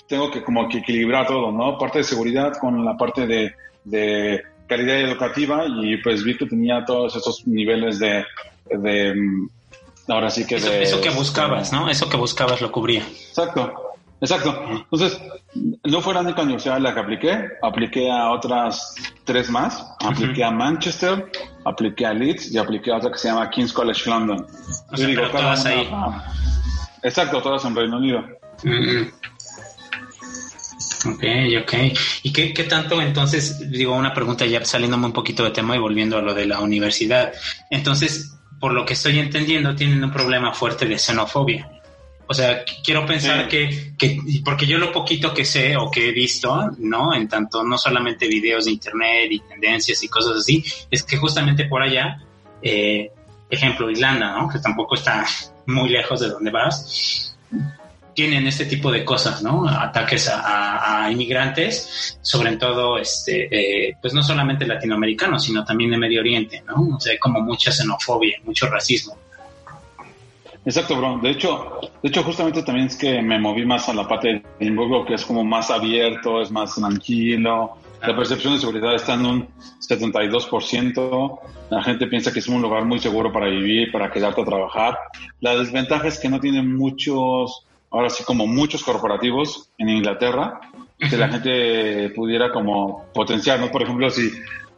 tengo 0.07 0.29
que 0.29 0.43
como 0.43 0.67
que 0.69 0.79
equilibrar 0.79 1.25
todo, 1.25 1.51
¿no? 1.51 1.77
Parte 1.77 1.99
de 1.99 2.03
seguridad 2.03 2.53
con 2.59 2.85
la 2.85 2.95
parte 2.95 3.25
de, 3.25 3.53
de 3.83 4.43
calidad 4.67 5.01
educativa 5.01 5.65
y 5.67 5.97
pues 5.97 6.23
vi 6.23 6.37
que 6.37 6.45
tenía 6.45 6.85
todos 6.85 7.15
esos 7.15 7.47
niveles 7.47 7.97
de, 7.97 8.23
de 8.69 9.13
ahora 10.07 10.29
sí 10.29 10.45
que 10.45 10.55
eso, 10.55 10.69
de, 10.69 10.83
eso 10.83 11.01
que 11.01 11.09
buscabas, 11.09 11.71
¿no? 11.71 11.89
Eso 11.89 12.09
que 12.09 12.17
buscabas 12.17 12.61
lo 12.61 12.71
cubría. 12.71 13.01
Exacto, 13.01 13.95
exacto. 14.21 14.63
Entonces, 14.69 15.19
no 15.83 16.01
fue 16.01 16.13
la 16.13 16.21
única 16.21 16.41
universidad 16.43 16.75
a 16.75 16.79
la 16.79 16.93
que 16.93 16.99
apliqué, 16.99 17.49
apliqué 17.61 18.11
a 18.11 18.31
otras 18.31 18.95
tres 19.23 19.49
más, 19.49 19.83
apliqué 19.99 20.43
a 20.43 20.51
Manchester, 20.51 21.31
apliqué 21.63 22.05
a 22.05 22.13
Leeds 22.13 22.51
y 22.51 22.57
apliqué 22.57 22.91
a 22.91 22.97
otra 22.97 23.11
que 23.11 23.17
se 23.17 23.29
llama 23.29 23.49
King's 23.49 23.73
College 23.73 24.09
London. 24.09 24.45
O 24.91 24.97
sea, 24.97 25.07
digo, 25.07 25.29
todas 25.29 25.65
ahí. 25.65 25.89
exacto, 27.03 27.41
todas 27.41 27.65
en 27.65 27.75
Reino 27.75 27.97
Unido. 27.97 28.23
Ok, 31.07 31.23
ok. 31.61 31.73
¿Y 32.23 32.33
qué, 32.33 32.53
qué, 32.53 32.63
tanto 32.63 32.99
entonces, 32.99 33.69
digo, 33.69 33.95
una 33.95 34.13
pregunta 34.13 34.45
ya 34.45 34.63
saliéndome 34.65 35.05
un 35.05 35.13
poquito 35.13 35.43
de 35.43 35.51
tema 35.51 35.75
y 35.75 35.79
volviendo 35.79 36.17
a 36.17 36.21
lo 36.21 36.33
de 36.33 36.47
la 36.47 36.59
universidad? 36.59 37.31
Entonces, 37.69 38.35
por 38.59 38.73
lo 38.73 38.85
que 38.85 38.93
estoy 38.93 39.19
entendiendo, 39.19 39.75
tienen 39.75 40.03
un 40.03 40.11
problema 40.11 40.53
fuerte 40.53 40.85
de 40.85 40.97
xenofobia. 40.97 41.69
O 42.27 42.33
sea, 42.33 42.63
quiero 42.83 43.05
pensar 43.05 43.47
que, 43.47 43.93
que, 43.97 44.19
porque 44.43 44.65
yo 44.65 44.79
lo 44.79 44.91
poquito 44.91 45.33
que 45.33 45.45
sé 45.45 45.77
o 45.77 45.91
que 45.91 46.09
he 46.09 46.11
visto, 46.11 46.71
¿no? 46.79 47.13
En 47.13 47.27
tanto, 47.27 47.63
no 47.63 47.77
solamente 47.77 48.27
videos 48.27 48.65
de 48.65 48.71
internet 48.71 49.31
y 49.31 49.39
tendencias 49.41 50.01
y 50.03 50.07
cosas 50.07 50.37
así, 50.37 50.63
es 50.89 51.03
que 51.03 51.17
justamente 51.17 51.65
por 51.65 51.83
allá, 51.83 52.19
eh, 52.63 53.11
ejemplo, 53.47 53.91
Irlanda, 53.91 54.31
¿no? 54.31 54.49
Que 54.49 54.57
tampoco 54.57 54.95
está 54.95 55.25
muy 55.67 55.89
lejos 55.89 56.19
de 56.19 56.29
donde 56.29 56.49
vas, 56.49 57.37
tienen 58.15 58.47
este 58.47 58.65
tipo 58.65 58.91
de 58.91 59.03
cosas, 59.03 59.43
¿no? 59.43 59.67
Ataques 59.67 60.31
a, 60.33 61.09
inmigrantes, 61.11 62.17
sobre 62.21 62.57
todo, 62.57 62.97
este, 62.97 63.47
eh, 63.89 63.97
pues 64.01 64.13
no 64.13 64.23
solamente 64.23 64.65
latinoamericanos, 64.65 65.43
sino 65.43 65.63
también 65.63 65.91
de 65.91 65.97
Medio 65.97 66.21
Oriente, 66.21 66.63
¿no? 66.65 66.95
O 66.95 66.99
sea, 66.99 67.11
hay 67.13 67.19
como 67.19 67.41
mucha 67.41 67.71
xenofobia, 67.71 68.39
mucho 68.43 68.67
racismo. 68.67 69.15
Exacto, 70.65 70.95
bro. 70.97 71.19
De 71.21 71.29
hecho, 71.29 71.79
de 72.01 72.09
hecho, 72.09 72.23
justamente 72.23 72.63
también 72.63 72.87
es 72.87 72.95
que 72.95 73.21
me 73.21 73.37
moví 73.37 73.65
más 73.65 73.87
a 73.87 73.93
la 73.93 74.07
parte 74.07 74.27
de 74.27 74.43
Edimburgo, 74.59 75.05
que 75.05 75.13
es 75.13 75.23
como 75.23 75.43
más 75.43 75.69
abierto, 75.69 76.41
es 76.41 76.49
más 76.49 76.73
tranquilo. 76.73 77.77
La 78.01 78.15
percepción 78.15 78.53
de 78.53 78.59
seguridad 78.59 78.95
está 78.95 79.13
en 79.13 79.25
un 79.25 79.47
72%. 79.87 81.39
La 81.69 81.83
gente 81.83 82.07
piensa 82.07 82.33
que 82.33 82.39
es 82.39 82.47
un 82.47 82.61
lugar 82.61 82.85
muy 82.85 82.99
seguro 82.99 83.31
para 83.31 83.47
vivir, 83.47 83.91
para 83.91 84.11
quedarte 84.11 84.41
a 84.41 84.45
trabajar. 84.45 84.97
La 85.39 85.55
desventaja 85.55 86.07
es 86.07 86.19
que 86.19 86.29
no 86.29 86.39
tiene 86.39 86.63
muchos 86.63 87.65
ahora 87.95 88.09
sí 88.09 88.23
como 88.23 88.45
muchos 88.45 88.83
corporativos 88.83 89.69
en 89.77 89.89
Inglaterra, 89.89 90.59
que 90.97 91.17
la 91.17 91.29
gente 91.29 92.09
pudiera 92.15 92.51
como 92.51 93.05
potenciar, 93.13 93.59
¿no? 93.59 93.69
Por 93.69 93.83
ejemplo, 93.83 94.09
si 94.09 94.31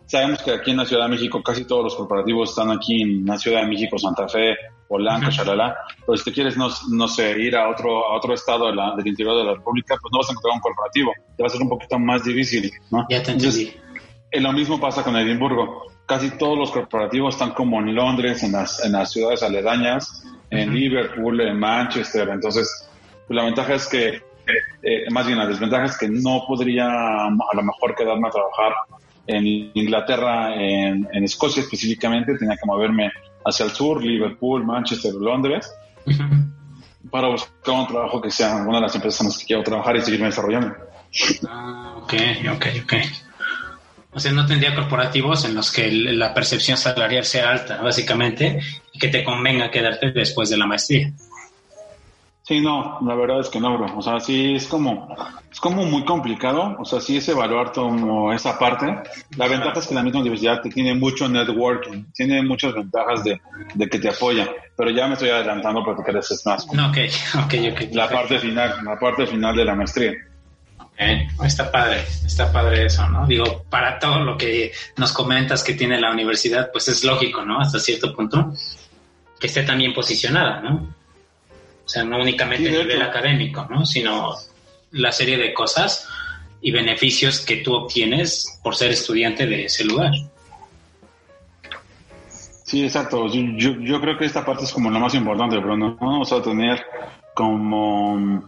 sabemos 0.05 0.41
que 0.41 0.51
aquí 0.51 0.71
en 0.71 0.77
la 0.77 0.85
Ciudad 0.85 1.03
de 1.03 1.09
México 1.09 1.41
casi 1.43 1.65
todos 1.65 1.83
los 1.83 1.95
corporativos 1.95 2.49
están 2.49 2.71
aquí 2.71 3.01
en 3.01 3.25
la 3.25 3.37
Ciudad 3.37 3.61
de 3.61 3.67
México, 3.67 3.97
Santa 3.97 4.27
Fe, 4.27 4.55
Polanco, 4.87 5.29
Chalala, 5.29 5.75
pero 6.05 6.17
si 6.17 6.23
te 6.23 6.31
quieres, 6.31 6.57
no, 6.57 6.69
no 6.91 7.07
sé, 7.07 7.37
ir 7.39 7.55
a 7.55 7.69
otro, 7.69 8.07
a 8.07 8.15
otro 8.15 8.33
estado 8.33 8.67
del 8.67 9.07
interior 9.07 9.37
de 9.37 9.43
la 9.43 9.53
República, 9.55 9.97
pues 10.01 10.11
no 10.11 10.19
vas 10.19 10.29
a 10.29 10.31
encontrar 10.31 10.55
un 10.55 10.61
corporativo, 10.61 11.11
te 11.35 11.43
va 11.43 11.47
a 11.47 11.49
ser 11.49 11.61
un 11.61 11.69
poquito 11.69 11.99
más 11.99 12.23
difícil, 12.23 12.71
¿no? 12.91 13.05
Ya 13.09 13.21
te 13.21 13.31
entendí. 13.31 13.73
Eh, 14.31 14.41
lo 14.41 14.51
mismo 14.53 14.79
pasa 14.79 15.03
con 15.03 15.15
Edimburgo. 15.15 15.83
Casi 16.05 16.37
todos 16.37 16.57
los 16.57 16.71
corporativos 16.71 17.35
están 17.35 17.51
como 17.51 17.79
en 17.79 17.93
Londres, 17.93 18.43
en 18.43 18.53
las, 18.53 18.83
en 18.85 18.93
las 18.93 19.11
ciudades 19.11 19.43
aledañas, 19.43 20.23
en 20.49 20.73
Liverpool, 20.73 21.41
en 21.41 21.59
Manchester. 21.59 22.29
Entonces, 22.29 22.89
la 23.29 23.43
ventaja 23.43 23.75
es 23.75 23.87
que, 23.87 24.21
eh, 24.81 25.09
más 25.11 25.25
bien 25.27 25.37
la 25.37 25.47
desventaja 25.47 25.85
es 25.85 25.97
que 25.97 26.07
no 26.07 26.43
podría 26.47 26.87
a 26.87 27.55
lo 27.55 27.63
mejor 27.63 27.95
quedarme 27.95 28.27
a 28.27 28.31
trabajar 28.31 28.73
en 29.27 29.71
Inglaterra, 29.73 30.55
en, 30.55 31.07
Escocia 31.23 31.61
específicamente, 31.61 32.37
tenía 32.37 32.55
que 32.55 32.65
moverme 32.65 33.11
hacia 33.45 33.65
el 33.65 33.71
sur, 33.71 34.01
Liverpool, 34.01 34.65
Manchester, 34.65 35.13
Londres, 35.13 35.69
para 37.11 37.29
buscar 37.29 37.75
un 37.75 37.87
trabajo 37.87 38.21
que 38.21 38.31
sea 38.31 38.55
una 38.55 38.77
de 38.77 38.81
las 38.81 38.95
empresas 38.95 39.21
en 39.21 39.27
las 39.27 39.37
que 39.37 39.45
quiero 39.45 39.63
trabajar 39.63 39.97
y 39.97 40.01
seguirme 40.01 40.27
desarrollando. 40.27 40.73
Ah, 41.49 41.95
ok, 41.97 42.13
ok, 42.55 42.65
ok. 42.83 42.93
O 44.13 44.19
sea, 44.19 44.31
no 44.31 44.45
tendría 44.45 44.73
corporativos 44.73 45.45
en 45.45 45.53
los 45.53 45.71
que 45.71 45.91
la 45.91 46.33
percepción 46.33 46.77
salarial 46.77 47.23
sea 47.23 47.51
alta, 47.51 47.81
básicamente, 47.81 48.59
y 48.91 48.97
que 48.97 49.09
te 49.09 49.23
convenga 49.23 49.69
quedarte 49.69 50.11
después 50.11 50.49
de 50.49 50.57
la 50.57 50.65
maestría. 50.65 51.13
Sí, 52.47 52.61
no, 52.61 52.97
la 53.05 53.13
verdad 53.13 53.41
es 53.41 53.49
que 53.49 53.59
no, 53.59 53.77
bro. 53.77 53.97
O 53.97 54.01
sea, 54.01 54.21
sí 54.21 54.53
es 54.55 54.67
como, 54.67 55.13
es 55.51 55.59
como 55.59 55.83
muy 55.83 56.05
complicado. 56.05 56.77
O 56.79 56.85
sea, 56.85 57.01
sí 57.01 57.17
es 57.17 57.27
evaluar 57.27 57.73
como 57.73 58.31
esa 58.31 58.57
parte. 58.57 58.85
La 59.35 59.49
ventaja 59.49 59.77
es 59.77 59.87
que 59.87 59.93
la 59.93 60.01
misma 60.01 60.21
universidad 60.21 60.61
te 60.61 60.69
tiene 60.69 60.95
mucho 60.95 61.27
networking, 61.27 62.05
tiene 62.13 62.41
muchas 62.43 62.73
ventajas 62.73 63.25
de, 63.25 63.41
de 63.73 63.89
que 63.89 63.99
te 63.99 64.07
apoya. 64.07 64.47
Pero 64.77 64.91
ya 64.91 65.07
me 65.07 65.15
estoy 65.15 65.27
adelantando 65.27 65.83
porque 65.83 66.03
quieres 66.03 66.41
más. 66.45 66.65
No, 66.71 66.87
ok, 66.87 66.97
ok, 67.43 67.53
ok. 67.73 67.81
La 67.91 68.07
parte 68.07 68.39
final, 68.39 68.77
la 68.81 68.97
parte 68.97 69.27
final 69.27 69.53
de 69.53 69.65
la 69.65 69.75
maestría. 69.75 70.13
Eh, 70.99 71.27
está 71.43 71.69
padre, 71.69 72.05
está 72.25 72.49
padre 72.49 72.85
eso, 72.85 73.07
¿no? 73.09 73.27
Digo, 73.27 73.65
para 73.69 73.99
todo 73.99 74.21
lo 74.21 74.37
que 74.37 74.71
nos 74.95 75.11
comentas 75.11 75.65
que 75.65 75.73
tiene 75.73 75.99
la 75.99 76.11
universidad, 76.11 76.71
pues 76.71 76.87
es 76.87 77.03
lógico, 77.03 77.43
¿no? 77.43 77.59
Hasta 77.59 77.77
cierto 77.77 78.15
punto, 78.15 78.53
que 79.37 79.47
esté 79.47 79.63
también 79.63 79.93
posicionada, 79.93 80.61
¿no? 80.61 80.96
O 81.87 81.89
sea, 81.89 82.03
no 82.03 82.19
únicamente 82.19 82.67
a 82.67 82.83
nivel 82.83 83.01
académico, 83.01 83.65
¿no? 83.69 83.85
Sino 83.85 84.33
la 84.91 85.09
serie 85.13 85.37
de 85.37 85.53
cosas 85.53 86.05
y 86.59 86.69
beneficios 86.69 87.39
que 87.39 87.57
tú 87.57 87.73
obtienes 87.73 88.59
por 88.61 88.75
ser 88.75 88.91
estudiante 88.91 89.47
de 89.47 89.65
ese 89.65 89.85
lugar. 89.85 90.11
Sí, 92.65 92.83
exacto. 92.83 93.27
Yo, 93.27 93.79
yo 93.79 94.01
creo 94.01 94.17
que 94.17 94.25
esta 94.25 94.43
parte 94.43 94.65
es 94.65 94.73
como 94.73 94.91
lo 94.91 94.99
más 94.99 95.13
importante, 95.15 95.57
Bruno. 95.59 95.97
¿no? 96.01 96.05
Vamos 96.05 96.29
a 96.33 96.41
tener 96.41 96.85
como 97.33 98.43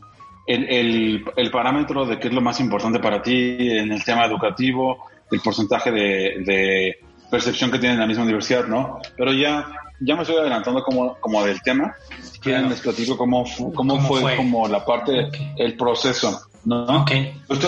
el, 0.45 1.23
el, 1.37 1.49
parámetro 1.49 2.05
de 2.05 2.19
qué 2.19 2.27
es 2.27 2.33
lo 2.33 2.41
más 2.41 2.59
importante 2.59 2.99
para 2.99 3.21
ti 3.21 3.69
en 3.71 3.93
el 3.93 4.03
tema 4.03 4.25
educativo, 4.25 5.05
el 5.31 5.39
porcentaje 5.39 5.91
de, 5.93 6.43
de 6.45 6.99
percepción 7.31 7.71
que 7.71 7.79
tiene 7.79 7.95
la 7.95 8.05
misma 8.05 8.23
universidad, 8.23 8.67
¿no? 8.67 8.99
Pero 9.15 9.31
ya 9.31 9.65
ya 9.99 10.15
me 10.15 10.21
estoy 10.21 10.37
adelantando 10.37 10.83
como, 10.83 11.43
del 11.43 11.61
tema. 11.61 11.95
Quieren 12.41 12.69
les 12.69 12.81
platico 12.81 13.17
cómo, 13.17 13.45
cómo, 13.75 13.99
fue, 13.99 14.35
como 14.37 14.67
la 14.67 14.85
parte, 14.85 15.29
el 15.57 15.75
proceso. 15.75 16.41
¿no? 16.65 17.01
Okay, 17.01 17.33
pues 17.47 17.59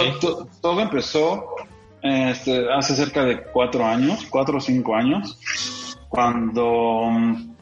todo 0.61 0.81
empezó 0.81 1.55
este, 2.01 2.71
hace 2.71 2.95
cerca 2.95 3.23
de 3.23 3.43
cuatro 3.43 3.85
años, 3.85 4.25
cuatro 4.29 4.57
o 4.57 4.61
cinco 4.61 4.95
años, 4.95 5.97
cuando 6.09 7.03
mm, 7.11 7.53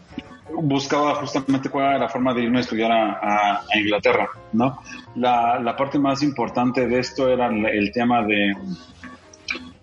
buscaba 0.61 1.15
justamente 1.15 1.69
cuál 1.69 1.85
era 1.85 1.99
la 1.99 2.09
forma 2.09 2.33
de 2.33 2.43
irme 2.43 2.59
a 2.59 2.61
estudiar 2.61 2.91
a, 2.91 3.61
Inglaterra, 3.75 4.29
¿no? 4.53 4.81
La, 5.15 5.59
la, 5.59 5.75
parte 5.75 5.99
más 5.99 6.23
importante 6.23 6.87
de 6.87 6.99
esto 6.99 7.27
era 7.27 7.47
el, 7.47 7.91
tema 7.91 8.23
de, 8.23 8.53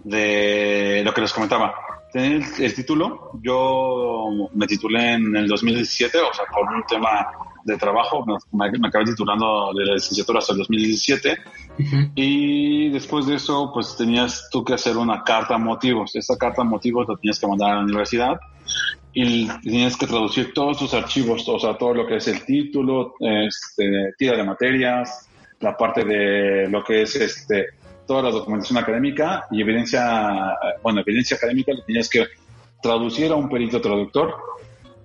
de 0.05 1.03
lo 1.05 1.12
que 1.12 1.20
les 1.20 1.33
comentaba. 1.33 1.75
Tener 2.12 2.42
el, 2.59 2.75
título, 2.75 3.33
yo 3.42 4.49
me 4.55 4.66
titulé 4.66 5.14
en 5.14 5.37
el 5.37 5.49
2017, 5.49 6.19
o 6.19 6.33
sea, 6.33 6.45
por 6.47 6.73
un 6.73 6.83
tema 6.85 7.27
de 7.64 7.77
trabajo, 7.77 8.25
me, 8.53 8.71
me 8.79 8.88
acabé 8.88 9.07
titulando 9.07 9.73
de 9.75 9.85
la 9.85 9.95
licenciatura 9.95 10.38
hasta 10.38 10.53
el 10.53 10.61
2017 10.61 11.37
y 12.14 12.88
después 12.90 13.27
de 13.27 13.35
eso 13.35 13.71
pues 13.75 13.97
tenías 13.97 14.49
tú 14.51 14.64
que 14.64 14.75
hacer 14.75 14.97
una 14.97 15.25
carta 15.25 15.59
motivos. 15.59 16.14
Esa 16.14 16.37
carta 16.38 16.62
motivos 16.62 17.09
la 17.09 17.16
tenías 17.16 17.40
que 17.40 17.47
mandar 17.49 17.73
a 17.73 17.75
la 17.77 17.81
universidad 17.83 18.40
y 19.12 19.49
tenías 19.62 19.97
que 19.97 20.07
traducir 20.07 20.53
todos 20.55 20.79
tus 20.79 20.95
archivos, 20.95 21.49
o 21.49 21.59
sea, 21.59 21.77
todo 21.77 21.95
lo 21.95 22.07
que 22.07 22.16
es 22.16 22.29
el 22.29 22.45
título, 22.45 23.14
este, 23.19 24.12
tira 24.16 24.37
de 24.37 24.45
materias, 24.45 25.29
la 25.61 25.77
parte 25.77 26.05
de 26.05 26.69
lo 26.69 26.85
que 26.85 27.03
es 27.03 27.16
este 27.16 27.66
toda 28.07 28.23
la 28.23 28.31
documentación 28.31 28.79
académica 28.79 29.47
y 29.51 29.61
evidencia, 29.61 30.57
bueno, 30.83 31.01
evidencia 31.01 31.37
académica 31.37 31.73
tenías 31.87 32.09
que 32.09 32.27
traducir 32.83 33.33
a 33.33 33.37
un 33.37 33.49
perito 33.49 33.81
traductor 33.81 34.35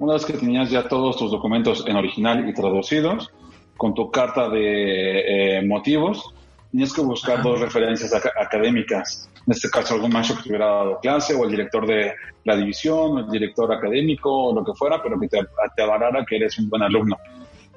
una 0.01 0.13
vez 0.13 0.25
que 0.25 0.33
tenías 0.33 0.71
ya 0.71 0.87
todos 0.87 1.15
tus 1.15 1.29
documentos 1.29 1.85
en 1.87 1.95
original 1.95 2.49
y 2.49 2.53
traducidos, 2.55 3.31
con 3.77 3.93
tu 3.93 4.09
carta 4.09 4.49
de 4.49 5.57
eh, 5.57 5.61
motivos, 5.63 6.33
tenías 6.71 6.91
que 6.91 7.01
buscar 7.01 7.43
dos 7.43 7.59
referencias 7.59 8.11
académicas. 8.13 9.29
En 9.45 9.53
este 9.53 9.69
caso, 9.69 9.93
algún 9.93 10.11
maestro 10.11 10.37
que 10.37 10.43
te 10.43 10.49
hubiera 10.49 10.65
dado 10.65 10.99
clase, 10.99 11.35
o 11.35 11.43
el 11.45 11.51
director 11.51 11.85
de 11.85 12.15
la 12.45 12.55
división, 12.55 13.11
o 13.11 13.19
el 13.19 13.29
director 13.29 13.71
académico, 13.71 14.47
o 14.47 14.55
lo 14.55 14.65
que 14.65 14.73
fuera, 14.73 15.01
pero 15.03 15.19
que 15.19 15.27
te, 15.27 15.39
te 15.75 15.83
avalara 15.83 16.25
que 16.25 16.37
eres 16.37 16.57
un 16.57 16.67
buen 16.67 16.81
alumno. 16.81 17.17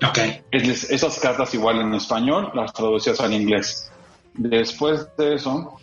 Okay. 0.09 0.41
esas 0.51 1.19
cartas 1.21 1.55
igual 1.55 1.81
en 1.81 1.93
español 1.95 2.51
las 2.55 2.73
traducías 2.73 3.21
al 3.21 3.35
inglés. 3.35 3.93
Después 4.35 5.09
de 5.17 5.35
eso, 5.35 5.77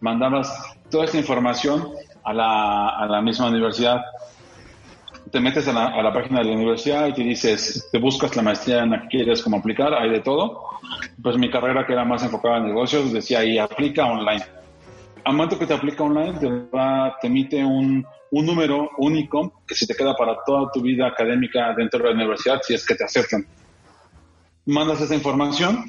mandabas 0.00 0.52
toda 0.90 1.04
esta 1.04 1.18
información 1.18 1.88
a 2.24 2.32
la, 2.32 2.88
a 2.88 3.06
la 3.06 3.22
misma 3.22 3.48
universidad 3.48 4.02
te 5.30 5.40
metes 5.40 5.68
a 5.68 5.72
la, 5.72 6.12
página 6.12 6.40
de 6.40 6.46
la 6.46 6.52
universidad 6.52 7.06
y 7.08 7.12
te 7.12 7.22
dices, 7.22 7.88
te 7.92 7.98
buscas 7.98 8.34
la 8.36 8.42
maestría 8.42 8.82
en 8.82 8.90
la 8.90 9.02
que 9.02 9.08
quieres 9.08 9.42
como 9.42 9.58
aplicar, 9.58 9.92
hay 9.94 10.10
de 10.10 10.20
todo. 10.20 10.62
Pues 11.22 11.36
mi 11.36 11.50
carrera 11.50 11.86
que 11.86 11.92
era 11.92 12.04
más 12.04 12.22
enfocada 12.22 12.58
en 12.58 12.66
negocios 12.66 13.12
decía 13.12 13.40
ahí, 13.40 13.58
aplica 13.58 14.06
online. 14.06 14.44
Al 15.24 15.34
momento 15.34 15.58
que 15.58 15.66
te 15.66 15.74
aplica 15.74 16.02
online, 16.02 16.38
te, 16.38 16.48
va, 16.48 17.16
te 17.20 17.26
emite 17.26 17.64
un, 17.64 18.04
un 18.30 18.46
número 18.46 18.90
único 18.98 19.62
que 19.66 19.74
se 19.74 19.86
te 19.86 19.94
queda 19.94 20.14
para 20.14 20.36
toda 20.46 20.70
tu 20.72 20.80
vida 20.80 21.06
académica 21.06 21.74
dentro 21.76 21.98
de 21.98 22.06
la 22.06 22.14
universidad 22.14 22.60
si 22.62 22.74
es 22.74 22.86
que 22.86 22.94
te 22.94 23.04
aceptan. 23.04 23.46
Mandas 24.66 25.00
esa 25.00 25.14
información 25.14 25.84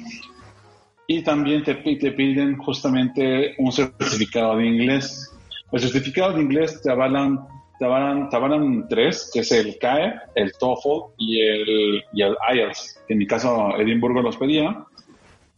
y 1.10 1.22
también 1.22 1.64
te, 1.64 1.74
te 1.74 2.12
piden 2.12 2.56
justamente 2.58 3.56
un 3.58 3.72
certificado 3.72 4.58
de 4.58 4.66
inglés. 4.68 5.36
El 5.72 5.80
certificado 5.80 6.34
de 6.34 6.42
inglés 6.42 6.80
te 6.80 6.92
avalan 6.92 7.48
te 7.80 7.86
van 7.86 8.86
tres, 8.88 9.28
que 9.34 9.40
es 9.40 9.50
el 9.50 9.76
CAE, 9.76 10.12
el 10.36 10.52
TOEFL 10.52 11.14
y 11.18 11.40
el, 11.40 12.04
y 12.12 12.22
el 12.22 12.36
IELTS. 12.54 13.02
En 13.08 13.18
mi 13.18 13.26
caso, 13.26 13.76
Edimburgo 13.76 14.22
los 14.22 14.36
pedía. 14.36 14.84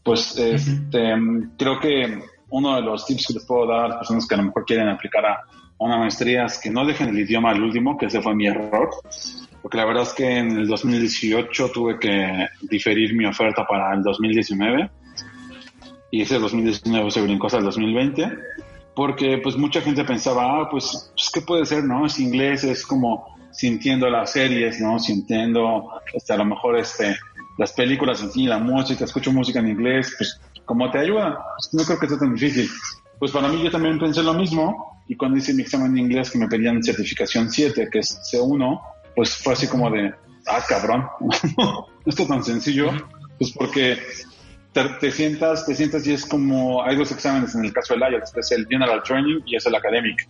Pues 0.03 0.39
este, 0.39 1.15
creo 1.59 1.79
que 1.81 2.23
uno 2.49 2.77
de 2.77 2.81
los 2.81 3.05
tips 3.05 3.27
que 3.27 3.35
les 3.35 3.45
puedo 3.45 3.67
dar 3.67 3.85
a 3.85 3.89
las 3.89 3.97
personas 3.99 4.27
que 4.27 4.35
a 4.35 4.39
lo 4.39 4.45
mejor 4.45 4.65
quieren 4.65 4.89
aplicar 4.89 5.27
a 5.27 5.41
una 5.77 5.99
maestría 5.99 6.47
es 6.47 6.59
que 6.59 6.71
no 6.71 6.87
dejen 6.87 7.11
el 7.11 7.19
idioma 7.19 7.51
al 7.51 7.63
último, 7.63 7.99
que 7.99 8.07
ese 8.07 8.23
fue 8.23 8.35
mi 8.35 8.47
error. 8.47 8.89
Porque 9.61 9.77
la 9.77 9.85
verdad 9.85 10.05
es 10.05 10.15
que 10.15 10.39
en 10.39 10.53
el 10.53 10.67
2018 10.67 11.69
tuve 11.69 11.99
que 11.99 12.47
diferir 12.63 13.15
mi 13.15 13.27
oferta 13.27 13.67
para 13.67 13.95
el 13.95 14.03
2019 14.03 15.02
y 16.13 16.23
ese 16.23 16.39
2019 16.39 17.11
se 17.11 17.23
brincó 17.23 17.49
hasta 17.49 17.59
el 17.59 17.65
2020 17.65 18.31
porque 18.95 19.39
pues 19.43 19.57
mucha 19.57 19.81
gente 19.81 20.05
pensaba, 20.05 20.61
ah, 20.61 20.69
pues, 20.71 21.11
pues, 21.15 21.31
¿qué 21.33 21.41
puede 21.41 21.65
ser, 21.65 21.85
no? 21.85 22.07
Es 22.07 22.21
inglés, 22.21 22.63
es 22.65 22.85
como 22.87 23.35
sintiendo 23.51 24.09
las 24.11 24.33
series, 24.33 24.81
¿no? 24.81 24.99
Sintiendo, 24.99 25.91
este, 26.13 26.35
a 26.35 26.37
lo 26.37 26.45
mejor, 26.45 26.79
este, 26.79 27.17
las 27.57 27.73
películas 27.73 28.23
en 28.23 28.31
sí, 28.31 28.45
la 28.45 28.59
música, 28.59 29.07
escucho 29.07 29.33
música 29.33 29.61
en 29.61 29.69
inglés, 29.69 30.15
pues, 30.19 30.39
¿cómo 30.67 30.91
te 30.91 30.99
ayuda? 30.99 31.39
Pues, 31.57 31.73
no 31.73 31.85
creo 31.85 31.99
que 31.99 32.09
sea 32.09 32.19
tan 32.19 32.35
difícil. 32.35 32.69
Pues 33.19 33.33
para 33.33 33.49
mí 33.49 33.63
yo 33.63 33.71
también 33.71 33.99
pensé 33.99 34.23
lo 34.23 34.35
mismo, 34.35 35.01
y 35.09 35.17
cuando 35.17 35.39
hice 35.39 35.55
mi 35.55 35.63
examen 35.63 35.95
de 35.95 36.01
inglés 36.01 36.31
que 36.31 36.39
me 36.39 36.49
pedían 36.49 36.83
certificación 36.83 37.51
7, 37.51 37.89
que 37.91 38.01
es 38.01 38.21
C1, 38.31 38.81
pues 39.17 39.37
fue 39.37 39.55
así 39.55 39.67
como 39.67 39.91
de, 39.91 40.13
ah, 40.49 40.63
cabrón, 40.69 41.07
esto 42.05 42.27
tan 42.27 42.45
sencillo, 42.45 42.91
pues 43.39 43.53
porque 43.53 43.99
te, 44.73 45.11
sientas, 45.11 45.67
te 45.67 45.75
sientas 45.75 46.07
y 46.07 46.13
es 46.13 46.25
como, 46.27 46.83
hay 46.83 46.97
dos 46.97 47.13
exámenes 47.13 47.55
en 47.55 47.65
el 47.65 47.73
caso 47.73 47.95
del 47.95 48.03
IELTS, 48.13 48.37
es 48.37 48.53
el 48.53 48.67
General 48.67 49.03
Training 49.03 49.41
y 49.47 49.57
es 49.57 49.67
el 49.67 49.75
Academic. 49.75 50.29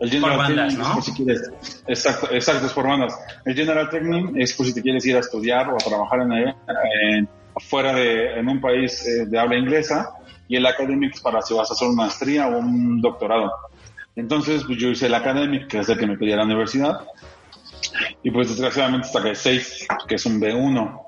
El 0.00 0.10
General 0.10 0.36
por 0.36 0.46
Training 0.46 0.78
¿no? 0.78 0.84
es 0.84 0.94
por 0.94 1.02
si 1.02 1.12
quieres, 1.12 1.50
exacto, 1.86 2.28
exacto, 2.32 2.66
es 2.66 2.72
por 2.72 2.86
bandas. 2.86 3.16
El 3.44 3.54
General 3.54 3.88
Training 3.88 4.34
es 4.36 4.52
por 4.54 4.66
si 4.66 4.74
te 4.74 4.82
quieres 4.82 5.06
ir 5.06 5.16
a 5.16 5.20
estudiar 5.20 5.68
o 5.68 5.74
a 5.74 5.78
trabajar 5.78 6.20
en, 6.20 6.32
en 6.32 7.28
fuera 7.58 7.92
de, 7.94 8.38
en 8.38 8.48
un 8.48 8.60
país 8.60 9.06
eh, 9.06 9.26
de 9.26 9.38
habla 9.38 9.56
inglesa 9.56 10.10
y 10.48 10.56
el 10.56 10.66
Academic 10.66 11.14
es 11.14 11.20
para 11.20 11.40
si 11.40 11.54
vas 11.54 11.70
a 11.70 11.74
hacer 11.74 11.88
una 11.88 12.04
maestría 12.04 12.48
o 12.48 12.58
un 12.58 13.00
doctorado. 13.00 13.52
Entonces, 14.16 14.64
pues 14.66 14.78
yo 14.78 14.88
hice 14.88 15.06
el 15.06 15.14
Academic, 15.14 15.68
que 15.68 15.78
es 15.78 15.88
el 15.88 15.98
que 15.98 16.06
me 16.06 16.18
pedía 16.18 16.36
la 16.36 16.44
universidad, 16.44 17.00
y 18.22 18.30
pues 18.30 18.48
desgraciadamente 18.48 19.06
hasta 19.06 19.22
que 19.22 19.34
6, 19.34 19.86
que 20.06 20.14
es 20.16 20.26
un 20.26 20.40
B1, 20.40 21.00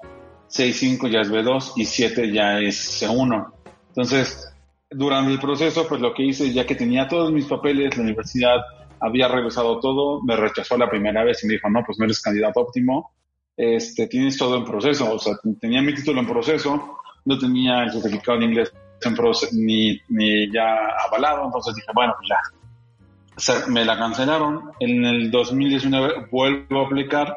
6.5 0.48 1.10
ya 1.10 1.20
es 1.20 1.30
B2 1.30 1.72
y 1.76 1.84
7 1.84 2.32
ya 2.32 2.58
es 2.60 3.02
C1. 3.02 3.52
Entonces, 3.88 4.54
durante 4.90 5.32
el 5.32 5.40
proceso, 5.40 5.86
pues 5.88 6.00
lo 6.00 6.14
que 6.14 6.24
hice, 6.24 6.52
ya 6.52 6.66
que 6.66 6.74
tenía 6.74 7.08
todos 7.08 7.32
mis 7.32 7.46
papeles, 7.46 7.96
la 7.96 8.02
universidad 8.02 8.60
había 9.00 9.28
revisado 9.28 9.80
todo, 9.80 10.22
me 10.22 10.36
rechazó 10.36 10.76
la 10.78 10.88
primera 10.88 11.24
vez 11.24 11.42
y 11.42 11.46
me 11.46 11.54
dijo, 11.54 11.68
no, 11.68 11.82
pues 11.84 11.98
no 11.98 12.04
eres 12.04 12.20
candidato 12.20 12.60
óptimo, 12.60 13.12
este, 13.56 14.06
tienes 14.06 14.36
todo 14.36 14.56
en 14.56 14.64
proceso, 14.64 15.12
o 15.12 15.18
sea, 15.18 15.34
tenía 15.60 15.82
mi 15.82 15.94
título 15.94 16.20
en 16.20 16.26
proceso, 16.26 16.98
no 17.24 17.38
tenía 17.38 17.84
el 17.84 17.92
certificado 17.92 18.38
de 18.38 18.44
inglés 18.46 18.72
en 19.02 19.14
proceso, 19.14 19.52
ni, 19.54 20.00
ni 20.08 20.50
ya 20.50 20.88
avalado, 21.06 21.44
entonces 21.44 21.74
dije, 21.74 21.88
bueno, 21.94 22.14
pues 22.18 23.56
ya. 23.56 23.68
me 23.68 23.84
la 23.84 23.98
cancelaron, 23.98 24.70
en 24.80 25.04
el 25.04 25.30
2019 25.30 26.28
vuelvo 26.30 26.82
a 26.82 26.86
aplicar, 26.86 27.36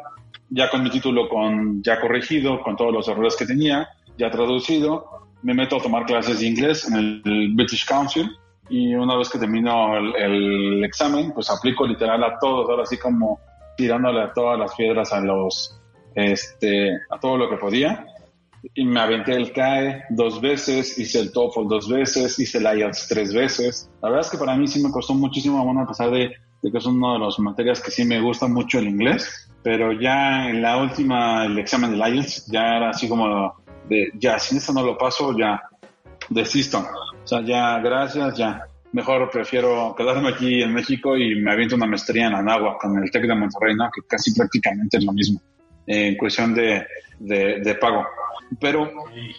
ya 0.50 0.70
con 0.70 0.84
mi 0.84 0.90
título 0.90 1.28
con, 1.28 1.82
ya 1.84 2.00
corregido, 2.00 2.62
con 2.62 2.76
todos 2.76 2.94
los 2.94 3.08
errores 3.08 3.36
que 3.36 3.46
tenía, 3.46 3.88
ya 4.18 4.32
traducido, 4.32 5.28
me 5.44 5.54
meto 5.54 5.78
a 5.78 5.82
tomar 5.82 6.06
clases 6.06 6.40
de 6.40 6.48
inglés 6.48 6.88
en 6.88 6.96
el 6.96 7.54
British 7.54 7.86
Council 7.86 8.30
y 8.70 8.96
una 8.96 9.16
vez 9.16 9.30
que 9.30 9.40
termino 9.40 9.98
el, 9.98 10.84
examen, 10.84 11.32
pues 11.34 11.50
aplico 11.50 11.86
literal 11.86 12.24
a 12.24 12.38
todos, 12.40 12.70
ahora 12.70 12.86
sí 12.86 12.98
como 12.98 13.40
tirándole 13.78 14.22
a 14.22 14.34
todas 14.34 14.58
las 14.58 14.74
piedras 14.76 15.14
a 15.14 15.22
los, 15.22 15.80
este, 16.16 16.92
a 17.10 17.20
todo 17.20 17.38
lo 17.38 17.50
que 17.50 17.58
podía. 17.58 18.06
Y 18.74 18.84
me 18.84 19.00
aventé 19.00 19.34
el 19.34 19.54
CAE 19.54 20.04
dos 20.10 20.42
veces, 20.42 20.98
hice 20.98 21.20
el 21.20 21.32
TOEFL 21.32 21.68
dos 21.68 21.88
veces, 21.88 22.38
hice 22.40 22.58
el 22.58 22.80
IELTS 22.80 23.08
tres 23.08 23.34
veces. 23.34 23.90
La 24.02 24.10
verdad 24.10 24.26
es 24.26 24.32
que 24.32 24.38
para 24.38 24.58
mí 24.58 24.68
sí 24.68 24.84
me 24.84 24.92
costó 24.92 25.14
muchísimo, 25.14 25.64
bueno, 25.64 25.82
a 25.82 25.88
pesar 25.88 26.10
de, 26.10 26.32
de 26.62 26.72
que 26.72 26.78
es 26.78 26.86
una 26.86 27.14
de 27.14 27.20
las 27.20 27.40
materias 27.40 27.82
que 27.82 27.92
sí 27.92 28.04
me 28.04 28.20
gusta 28.20 28.48
mucho 28.48 28.80
el 28.80 28.88
inglés 28.88 29.48
pero 29.64 29.92
ya 29.92 30.50
en 30.50 30.62
la 30.62 30.78
última, 30.78 31.46
el 31.46 31.58
examen 31.58 31.92
del 31.92 32.16
IELTS, 32.16 32.48
ya 32.48 32.78
era 32.78 32.90
así 32.92 33.10
como 33.10 33.56
de, 33.90 34.12
ya, 34.16 34.40
si 34.40 34.58
eso 34.58 34.74
no 34.74 34.84
lo 34.84 34.98
paso, 34.98 35.38
ya 35.38 35.62
desisto. 36.30 36.80
O 36.80 37.28
sea, 37.28 37.42
ya, 37.42 37.80
gracias, 37.80 38.38
ya. 38.38 38.62
Mejor 38.94 39.30
prefiero 39.30 39.94
quedarme 39.98 40.30
aquí 40.30 40.62
en 40.62 40.74
México 40.74 41.18
y 41.18 41.36
me 41.36 41.52
aviento 41.52 41.76
una 41.76 41.86
maestría 41.86 42.28
en 42.28 42.36
Anáhuac 42.36 42.80
con 42.80 42.98
el 43.04 43.12
TEC 43.12 43.24
de 43.24 43.36
Monterrey, 43.36 43.76
¿no? 43.76 43.90
Que 43.94 44.02
casi 44.08 44.34
prácticamente 44.34 44.98
es 44.98 45.04
lo 45.04 45.12
mismo 45.12 45.42
en 45.86 46.16
cuestión 46.18 46.54
de, 46.54 46.86
de, 47.20 47.76
pago. 47.76 48.06
Pero 48.60 48.92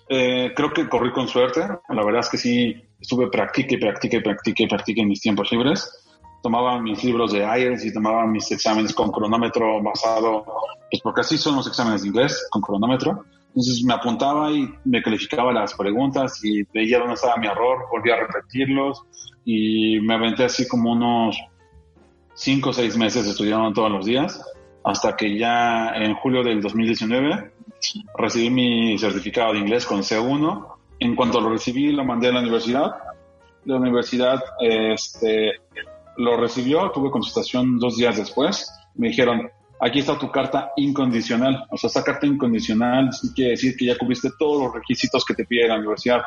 eh, 0.09 0.53
creo 0.55 0.73
que 0.73 0.89
corrí 0.89 1.13
con 1.13 1.29
suerte. 1.29 1.61
La 1.89 2.05
verdad 2.05 2.21
es 2.21 2.29
que 2.29 2.39
sí, 2.39 2.83
estuve 3.01 3.29
practique 3.29 3.79
practique 3.79 4.21
practique 4.21 4.67
practique 4.69 5.01
en 5.01 5.09
mis 5.09 5.21
tiempos 5.21 5.51
libres 5.53 6.08
tomaba 6.43 6.81
mis 6.81 7.03
libros 7.05 7.33
de 7.33 7.41
IELTS 7.41 7.87
y 7.87 7.93
tomaba 7.93 8.27
mis 8.27 8.51
exámenes 8.51 8.95
con 8.95 9.11
cronómetro 9.11 9.83
basado, 9.83 10.45
pues 10.91 11.03
porque 11.03 11.23
así 11.23 11.39
son 11.39 11.57
los 11.57 11.67
exámenes 11.67 12.03
de 12.03 12.09
inglés, 12.09 12.47
con 12.51 12.63
cronómetro. 12.63 13.25
Entonces 13.49 13.83
me 13.85 13.95
apuntaba 13.95 14.53
y 14.53 14.69
me 14.85 15.03
calificaba 15.03 15.53
las 15.53 15.75
preguntas 15.75 16.39
y 16.45 16.63
veía 16.73 16.99
dónde 16.99 17.15
estaba 17.15 17.37
mi 17.37 17.47
error, 17.47 17.87
volvía 17.91 18.15
a 18.15 18.19
repetirlos 18.19 19.03
y 19.45 19.99
me 20.01 20.15
aventé 20.15 20.45
así 20.45 20.69
como 20.69 20.93
unos 20.93 21.37
cinco 22.35 22.71
o 22.71 22.73
seis 22.73 22.97
meses 22.97 23.27
estudiando 23.27 23.73
todos 23.73 23.91
los 23.91 24.07
días 24.07 24.41
hasta 24.85 25.17
que 25.17 25.37
ya 25.37 25.91
en 25.97 26.15
julio 26.15 26.45
del 26.45 26.61
2019 26.61 27.53
recibí 28.17 28.51
mi 28.51 28.99
certificado 28.99 29.53
de 29.53 29.59
inglés 29.59 29.87
con 29.87 30.03
C1 30.03 30.79
en 31.01 31.15
cuanto 31.15 31.41
lo 31.41 31.51
recibí, 31.51 31.93
lo 31.93 32.05
mandé 32.05 32.29
a 32.29 32.33
la 32.33 32.41
universidad. 32.41 32.97
La 33.65 33.77
universidad 33.77 34.43
este, 34.61 35.53
lo 36.19 36.37
recibió, 36.37 36.91
tuve 36.91 37.11
consultación 37.11 37.79
dos 37.79 37.97
días 37.97 38.17
después. 38.17 38.71
Me 38.97 39.09
dijeron, 39.09 39.49
aquí 39.81 40.01
está 40.01 40.19
tu 40.19 40.31
carta 40.31 40.73
incondicional. 40.77 41.65
O 41.71 41.77
sea, 41.77 41.89
esta 41.89 42.03
carta 42.03 42.27
incondicional 42.27 43.11
quiere 43.35 43.53
decir 43.53 43.77
que 43.77 43.87
ya 43.87 43.97
cubriste 43.97 44.31
todos 44.39 44.65
los 44.65 44.75
requisitos 44.75 45.25
que 45.25 45.35
te 45.35 45.45
pide 45.45 45.69
la 45.69 45.77
universidad. 45.77 46.23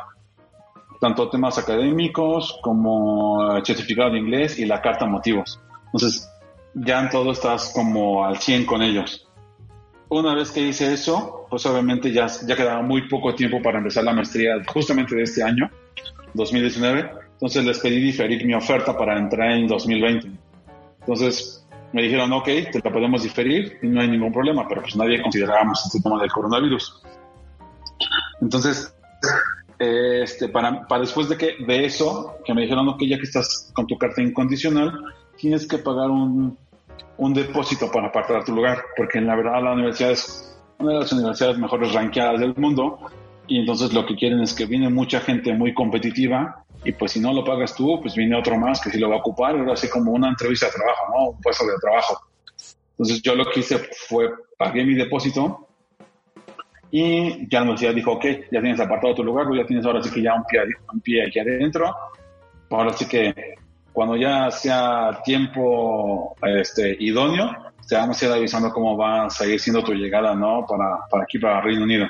Tanto 0.98 1.28
temas 1.28 1.58
académicos 1.58 2.58
como 2.62 3.62
certificado 3.64 4.12
de 4.12 4.18
inglés 4.18 4.58
y 4.58 4.64
la 4.64 4.80
carta 4.80 5.04
motivos. 5.04 5.60
Entonces, 5.86 6.28
ya 6.74 7.00
en 7.00 7.10
todo 7.10 7.32
estás 7.32 7.72
como 7.74 8.24
al 8.24 8.38
100 8.38 8.64
con 8.64 8.82
ellos. 8.82 9.28
Una 10.08 10.34
vez 10.34 10.50
que 10.50 10.60
hice 10.60 10.92
eso, 10.92 11.46
pues 11.50 11.66
obviamente 11.66 12.12
ya, 12.12 12.28
ya 12.46 12.56
quedaba 12.56 12.80
muy 12.82 13.08
poco 13.08 13.34
tiempo 13.34 13.60
para 13.60 13.78
empezar 13.78 14.04
la 14.04 14.14
maestría 14.14 14.54
justamente 14.66 15.14
de 15.16 15.22
este 15.22 15.42
año, 15.42 15.70
2019. 16.32 17.21
Entonces 17.42 17.64
les 17.64 17.80
pedí 17.80 18.00
diferir 18.00 18.46
mi 18.46 18.54
oferta 18.54 18.96
para 18.96 19.18
entrar 19.18 19.50
en 19.50 19.66
2020. 19.66 20.30
Entonces 21.00 21.66
me 21.92 22.02
dijeron, 22.02 22.32
ok, 22.32 22.44
te 22.44 22.80
la 22.84 22.92
podemos 22.92 23.24
diferir 23.24 23.80
y 23.82 23.88
no 23.88 24.00
hay 24.00 24.06
ningún 24.06 24.32
problema, 24.32 24.64
pero 24.68 24.82
pues 24.82 24.94
nadie 24.94 25.20
considerábamos 25.20 25.84
este 25.84 26.00
tema 26.00 26.20
del 26.20 26.30
coronavirus. 26.30 27.02
Entonces, 28.40 28.94
este, 29.76 30.50
para, 30.50 30.86
para 30.86 31.00
después 31.00 31.28
de 31.28 31.36
que 31.36 31.56
de 31.66 31.84
eso, 31.84 32.36
que 32.44 32.54
me 32.54 32.62
dijeron, 32.62 32.88
ok, 32.90 33.02
ya 33.08 33.16
que 33.16 33.24
estás 33.24 33.72
con 33.74 33.88
tu 33.88 33.98
carta 33.98 34.22
incondicional, 34.22 34.92
tienes 35.36 35.66
que 35.66 35.78
pagar 35.78 36.10
un, 36.10 36.56
un 37.16 37.34
depósito 37.34 37.90
para 37.90 38.06
apartar 38.06 38.44
tu 38.44 38.54
lugar, 38.54 38.84
porque 38.96 39.18
en 39.18 39.26
la 39.26 39.34
verdad 39.34 39.60
la 39.60 39.72
universidad 39.72 40.12
es 40.12 40.60
una 40.78 40.92
de 40.92 41.00
las 41.00 41.12
universidades 41.12 41.58
mejores 41.58 41.92
ranqueadas 41.92 42.38
del 42.38 42.54
mundo 42.54 43.00
y 43.48 43.58
entonces 43.58 43.92
lo 43.92 44.06
que 44.06 44.14
quieren 44.14 44.40
es 44.42 44.54
que 44.54 44.66
viene 44.66 44.88
mucha 44.90 45.18
gente 45.18 45.52
muy 45.54 45.74
competitiva 45.74 46.61
y 46.84 46.92
pues 46.92 47.12
si 47.12 47.20
no 47.20 47.32
lo 47.32 47.44
pagas 47.44 47.74
tú, 47.74 48.00
pues 48.00 48.14
viene 48.14 48.36
otro 48.36 48.58
más 48.58 48.80
que 48.80 48.90
sí 48.90 48.98
lo 48.98 49.08
va 49.08 49.16
a 49.16 49.18
ocupar, 49.18 49.56
era 49.56 49.72
así 49.72 49.88
como 49.88 50.12
una 50.12 50.28
entrevista 50.28 50.66
de 50.66 50.72
trabajo, 50.72 51.04
¿no? 51.10 51.30
Un 51.30 51.40
puesto 51.40 51.64
de 51.66 51.78
trabajo. 51.80 52.18
Entonces 52.90 53.22
yo 53.22 53.34
lo 53.34 53.44
que 53.46 53.60
hice 53.60 53.78
fue, 54.08 54.30
pagué 54.56 54.84
mi 54.84 54.94
depósito 54.94 55.68
y 56.90 57.48
ya 57.48 57.60
la 57.60 57.62
universidad 57.62 57.94
dijo, 57.94 58.12
ok, 58.12 58.24
ya 58.50 58.60
tienes 58.60 58.80
apartado 58.80 59.14
tu 59.14 59.24
lugar, 59.24 59.46
ya 59.54 59.64
tienes 59.64 59.86
ahora 59.86 60.02
sí 60.02 60.10
que 60.10 60.22
ya 60.22 60.34
un 60.34 60.44
pie, 60.44 60.60
un 60.92 61.00
pie 61.00 61.26
aquí 61.26 61.38
adentro, 61.38 61.94
ahora 62.70 62.92
sí 62.92 63.06
que 63.06 63.54
cuando 63.92 64.16
ya 64.16 64.50
sea 64.50 65.20
tiempo 65.24 66.34
este, 66.42 66.96
idóneo, 66.98 67.72
te 67.86 67.94
vamos 67.94 68.22
a 68.22 68.26
ir 68.26 68.32
avisando 68.32 68.72
cómo 68.72 68.96
va 68.96 69.26
a 69.26 69.30
seguir 69.30 69.60
siendo 69.60 69.82
tu 69.82 69.92
llegada, 69.92 70.34
¿no? 70.34 70.64
Para, 70.66 71.00
para 71.10 71.24
aquí, 71.24 71.38
para 71.38 71.60
Reino 71.60 71.84
Unido. 71.84 72.06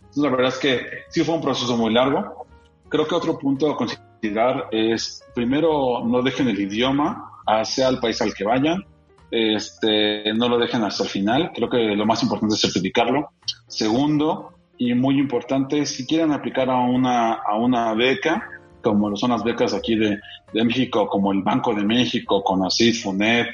Entonces, 0.00 0.22
la 0.22 0.30
verdad 0.30 0.48
es 0.48 0.58
que 0.58 0.86
sí 1.08 1.22
fue 1.24 1.34
un 1.34 1.42
proceso 1.42 1.76
muy 1.76 1.92
largo. 1.92 2.46
Creo 2.90 3.06
que 3.06 3.14
otro 3.14 3.38
punto 3.38 3.70
a 3.70 3.76
considerar 3.76 4.66
es, 4.72 5.24
primero, 5.34 6.04
no 6.04 6.22
dejen 6.22 6.48
el 6.48 6.60
idioma, 6.60 7.30
sea 7.64 7.88
el 7.88 7.98
país 7.98 8.20
al 8.20 8.34
que 8.34 8.44
vayan, 8.44 8.84
este, 9.30 10.34
no 10.34 10.48
lo 10.48 10.58
dejen 10.58 10.82
hasta 10.82 11.04
el 11.04 11.08
final. 11.08 11.52
Creo 11.54 11.70
que 11.70 11.78
lo 11.78 12.04
más 12.04 12.22
importante 12.22 12.56
es 12.56 12.60
certificarlo. 12.60 13.30
Segundo, 13.68 14.54
y 14.76 14.94
muy 14.94 15.18
importante, 15.18 15.86
si 15.86 16.06
quieren 16.06 16.32
aplicar 16.32 16.68
a 16.68 16.80
una, 16.80 17.34
a 17.34 17.56
una 17.56 17.94
beca, 17.94 18.48
como 18.82 19.14
son 19.16 19.30
las 19.30 19.44
becas 19.44 19.72
aquí 19.72 19.94
de, 19.94 20.18
de 20.52 20.64
México, 20.64 21.06
como 21.06 21.32
el 21.32 21.42
Banco 21.42 21.74
de 21.74 21.84
México, 21.84 22.42
con 22.42 22.64
ACID, 22.64 23.02
FUNED, 23.02 23.46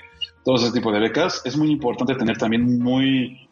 todo 0.44 0.56
ese 0.56 0.72
tipo 0.72 0.92
de 0.92 1.00
becas, 1.00 1.42
es 1.44 1.56
muy 1.56 1.70
importante 1.72 2.14
tener 2.14 2.38
también 2.38 2.78
muy, 2.78 3.45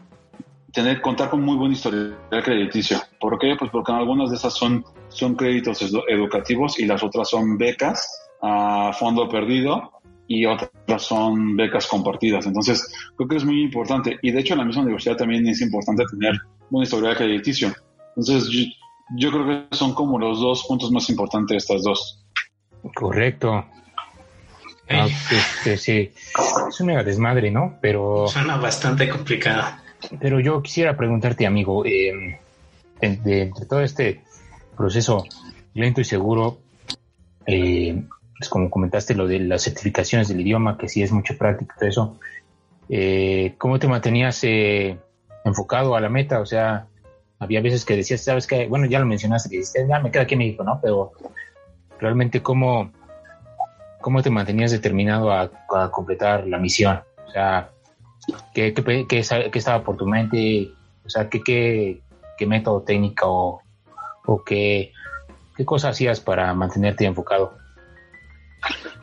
tener, 0.74 1.00
contar 1.00 1.30
con 1.30 1.42
muy 1.42 1.56
buen 1.56 1.72
historial 1.72 2.18
crediticio. 2.30 3.00
¿Por 3.20 3.38
qué? 3.38 3.54
Pues 3.58 3.70
porque 3.70 3.92
algunas 3.92 4.30
de 4.30 4.36
esas 4.36 4.52
son, 4.52 4.84
son 5.08 5.36
créditos 5.36 5.80
educativos 6.08 6.78
y 6.78 6.84
las 6.84 7.02
otras 7.02 7.30
son 7.30 7.56
becas 7.56 8.28
a 8.42 8.92
fondo 8.92 9.28
perdido 9.28 9.92
y 10.26 10.44
otras 10.46 10.70
son 10.98 11.56
becas 11.56 11.86
compartidas. 11.86 12.46
Entonces, 12.46 12.92
creo 13.16 13.28
que 13.28 13.36
es 13.36 13.44
muy 13.44 13.62
importante. 13.62 14.18
Y 14.20 14.32
de 14.32 14.40
hecho, 14.40 14.54
en 14.54 14.58
la 14.58 14.64
misma 14.64 14.82
universidad 14.82 15.16
también 15.16 15.46
es 15.46 15.60
importante 15.60 16.02
tener 16.10 16.34
buen 16.68 16.82
historial 16.82 17.16
crediticio. 17.16 17.72
Entonces, 18.16 18.50
yo, 19.16 19.30
creo 19.30 19.46
que 19.46 19.76
son 19.76 19.94
como 19.94 20.18
los 20.18 20.40
dos 20.40 20.64
puntos 20.66 20.90
más 20.90 21.08
importantes 21.08 21.50
de 21.50 21.58
estas 21.58 21.82
dos. 21.84 22.26
Correcto. 22.94 23.64
Ah, 24.90 25.06
este, 25.30 25.78
sí, 25.78 26.10
es 26.68 26.80
una 26.80 27.02
desmadre, 27.02 27.50
¿no? 27.50 27.78
Pero... 27.80 28.26
Suena 28.28 28.56
bastante 28.56 29.08
complicada. 29.08 29.83
Pero 30.20 30.40
yo 30.40 30.62
quisiera 30.62 30.96
preguntarte, 30.96 31.46
amigo, 31.46 31.84
eh, 31.84 32.38
entre 33.00 33.50
todo 33.68 33.80
este 33.80 34.22
proceso 34.76 35.24
lento 35.74 36.00
y 36.00 36.04
seguro, 36.04 36.58
eh, 37.46 38.02
pues 38.38 38.48
como 38.48 38.70
comentaste 38.70 39.14
lo 39.14 39.26
de 39.26 39.40
las 39.40 39.62
certificaciones 39.62 40.28
del 40.28 40.40
idioma, 40.40 40.78
que 40.78 40.88
sí 40.88 41.02
es 41.02 41.12
mucha 41.12 41.34
práctica, 41.34 41.74
todo 41.78 41.88
eso, 41.88 42.18
eh, 42.88 43.54
¿cómo 43.58 43.78
te 43.78 43.88
mantenías 43.88 44.42
eh, 44.44 44.98
enfocado 45.44 45.96
a 45.96 46.00
la 46.00 46.08
meta? 46.08 46.40
O 46.40 46.46
sea, 46.46 46.86
había 47.38 47.60
veces 47.60 47.84
que 47.84 47.96
decías, 47.96 48.22
sabes 48.22 48.46
que, 48.46 48.66
bueno, 48.66 48.86
ya 48.86 48.98
lo 48.98 49.06
mencionaste, 49.06 49.50
que 49.50 49.56
dijiste, 49.56 49.86
ya 49.88 50.00
me 50.00 50.10
queda 50.10 50.22
aquí 50.22 50.34
en 50.34 50.38
México, 50.38 50.64
¿no? 50.64 50.80
Pero 50.80 51.12
realmente, 51.98 52.42
¿cómo, 52.42 52.92
cómo 54.00 54.22
te 54.22 54.30
mantenías 54.30 54.70
determinado 54.70 55.32
a, 55.32 55.50
a 55.74 55.90
completar 55.90 56.46
la 56.46 56.58
misión? 56.58 57.00
O 57.26 57.30
sea, 57.30 57.70
¿Qué, 58.54 58.72
qué, 58.74 59.18
estaba 59.18 59.82
por 59.82 59.96
tu 59.96 60.06
mente? 60.06 60.70
O 61.04 61.08
sea, 61.08 61.28
¿qué, 61.28 61.40
qué, 61.42 62.46
método 62.46 62.82
técnico 62.82 63.62
o, 64.26 64.44
qué, 64.44 64.92
qué 65.56 65.64
cosa 65.64 65.90
hacías 65.90 66.20
para 66.20 66.52
mantenerte 66.54 67.04
enfocado? 67.04 67.52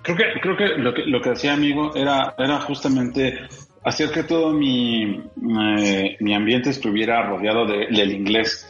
Creo 0.02 0.18
que, 0.18 0.24
creo 0.42 0.58
que 0.58 0.68
lo 0.78 0.94
que, 0.94 1.06
lo 1.06 1.22
que 1.22 1.30
hacía, 1.32 1.54
amigo, 1.54 1.96
era, 1.96 2.34
era 2.38 2.60
justamente 2.62 3.40
hacer 3.84 4.12
que 4.12 4.24
todo 4.24 4.52
mi, 4.52 5.24
eh, 5.80 6.18
mi 6.20 6.34
ambiente 6.34 6.72
estuviera 6.72 7.24
rodeado 7.24 7.66
de, 7.66 7.88
del 7.88 8.12
inglés. 8.12 8.68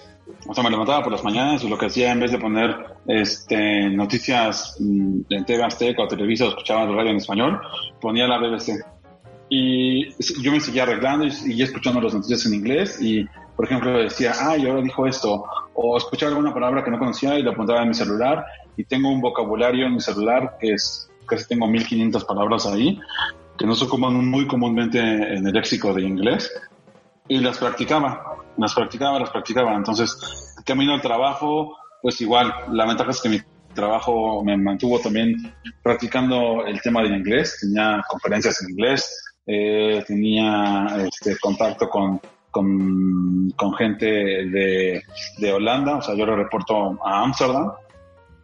O 0.48 0.54
sea, 0.54 0.64
me 0.64 0.70
levantaba 0.70 1.04
por 1.04 1.12
las 1.12 1.24
mañanas 1.24 1.64
y 1.64 1.70
lo 1.70 1.78
que 1.78 1.86
hacía 1.86 2.12
en 2.12 2.20
vez 2.20 2.32
de 2.32 2.40
poner 2.40 2.76
este, 3.08 3.90
noticias 3.90 4.78
mm, 4.80 5.22
de 5.30 5.44
TV 5.44 5.64
Azteca 5.64 6.04
o 6.04 6.08
Televisa 6.08 6.46
o 6.46 6.50
escuchaba 6.50 6.86
la 6.86 6.96
radio 6.96 7.12
en 7.12 7.18
español, 7.18 7.62
ponía 8.00 8.28
la 8.28 8.38
BBC 8.38 8.84
y 9.54 10.08
yo 10.42 10.50
me 10.50 10.62
seguía 10.62 10.84
arreglando 10.84 11.26
y, 11.26 11.62
escuchando 11.62 12.00
las 12.00 12.14
noticias 12.14 12.46
en 12.46 12.54
inglés 12.54 13.02
y, 13.02 13.26
por 13.58 13.66
ejemplo, 13.66 14.00
decía, 14.00 14.32
ay, 14.40 14.66
ahora 14.66 14.82
dijo 14.82 15.06
esto, 15.06 15.44
o 15.74 15.98
escuchaba 15.98 16.32
alguna 16.32 16.54
palabra 16.54 16.86
que 16.86 16.90
no 16.90 16.98
conocía 16.98 17.38
y 17.38 17.44
lo 17.44 17.52
apuntaba 17.52 17.82
en 17.82 17.90
mi 17.90 17.94
celular 17.94 18.46
y 18.78 18.86
tengo 18.86 19.10
un 19.10 19.20
vocabulario 19.20 19.88
en 19.88 19.96
mi 19.96 20.00
celular 20.00 20.56
que 20.58 20.72
es, 20.76 21.12
casi 21.26 21.50
tengo 21.50 21.68
1500 21.68 22.24
palabras 22.24 22.66
ahí, 22.66 22.98
que 23.58 23.66
no 23.66 23.76
son 23.76 23.90
como 23.90 24.10
muy 24.10 24.48
comúnmente 24.48 25.00
en 25.00 25.46
el 25.46 25.54
léxico 25.54 25.94
de 25.94 26.04
inglés, 26.04 26.50
y 27.28 27.40
las 27.40 27.58
practicaba, 27.58 28.38
las 28.58 28.74
practicaba, 28.74 29.20
las 29.20 29.32
practicaba. 29.32 29.76
Entonces, 29.76 30.56
camino 30.66 30.94
al 30.94 31.02
trabajo, 31.02 31.76
pues 32.02 32.22
igual, 32.22 32.54
la 32.72 32.86
ventaja 32.86 33.12
es 33.12 33.22
que 33.22 33.28
mi 33.28 33.42
trabajo 33.74 34.46
me 34.46 34.56
mantuvo 34.56 34.98
también 35.00 35.54
practicando 35.84 36.66
el 36.66 36.82
tema 36.82 37.04
del 37.04 37.18
inglés, 37.18 37.58
tenía 37.60 38.02
conferencias 38.10 38.62
en 38.64 38.70
inglés, 38.70 39.31
eh, 39.54 40.04
tenía 40.08 40.88
este, 41.06 41.38
contacto 41.38 41.90
con, 41.90 42.22
con, 42.50 43.74
gente 43.78 44.06
de, 44.06 45.04
de, 45.38 45.52
Holanda, 45.52 45.98
o 45.98 46.02
sea, 46.02 46.16
yo 46.16 46.26
le 46.26 46.38
reporto 46.38 46.98
a 47.04 47.24
Ámsterdam, 47.24 47.72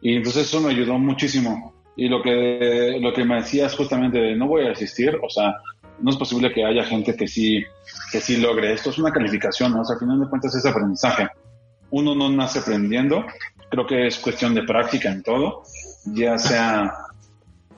y 0.01 0.17
entonces 0.17 0.47
eso 0.47 0.59
me 0.59 0.71
ayudó 0.71 0.99
muchísimo. 0.99 1.73
Y 1.95 2.09
lo 2.09 2.21
que, 2.21 2.97
lo 2.99 3.13
que 3.13 3.23
me 3.23 3.35
decía 3.35 3.67
es 3.67 3.75
justamente, 3.75 4.35
no 4.35 4.47
voy 4.47 4.67
a 4.67 4.71
asistir, 4.71 5.17
o 5.23 5.29
sea, 5.29 5.55
no 5.99 6.11
es 6.11 6.17
posible 6.17 6.53
que 6.53 6.65
haya 6.65 6.83
gente 6.83 7.15
que 7.15 7.27
sí, 7.27 7.63
que 8.11 8.19
sí 8.19 8.37
logre 8.37 8.73
esto, 8.73 8.89
es 8.89 8.97
una 8.97 9.11
calificación, 9.11 9.71
¿no? 9.71 9.81
o 9.81 9.85
sea, 9.85 9.93
al 9.93 10.01
final 10.01 10.19
de 10.19 10.29
cuentas 10.29 10.55
es 10.55 10.65
aprendizaje. 10.65 11.27
Uno 11.89 12.15
no 12.15 12.29
nace 12.29 12.59
aprendiendo, 12.59 13.25
creo 13.69 13.87
que 13.87 14.07
es 14.07 14.19
cuestión 14.19 14.53
de 14.53 14.63
práctica 14.63 15.09
en 15.09 15.23
todo, 15.23 15.63
ya 16.05 16.37
sea 16.37 16.91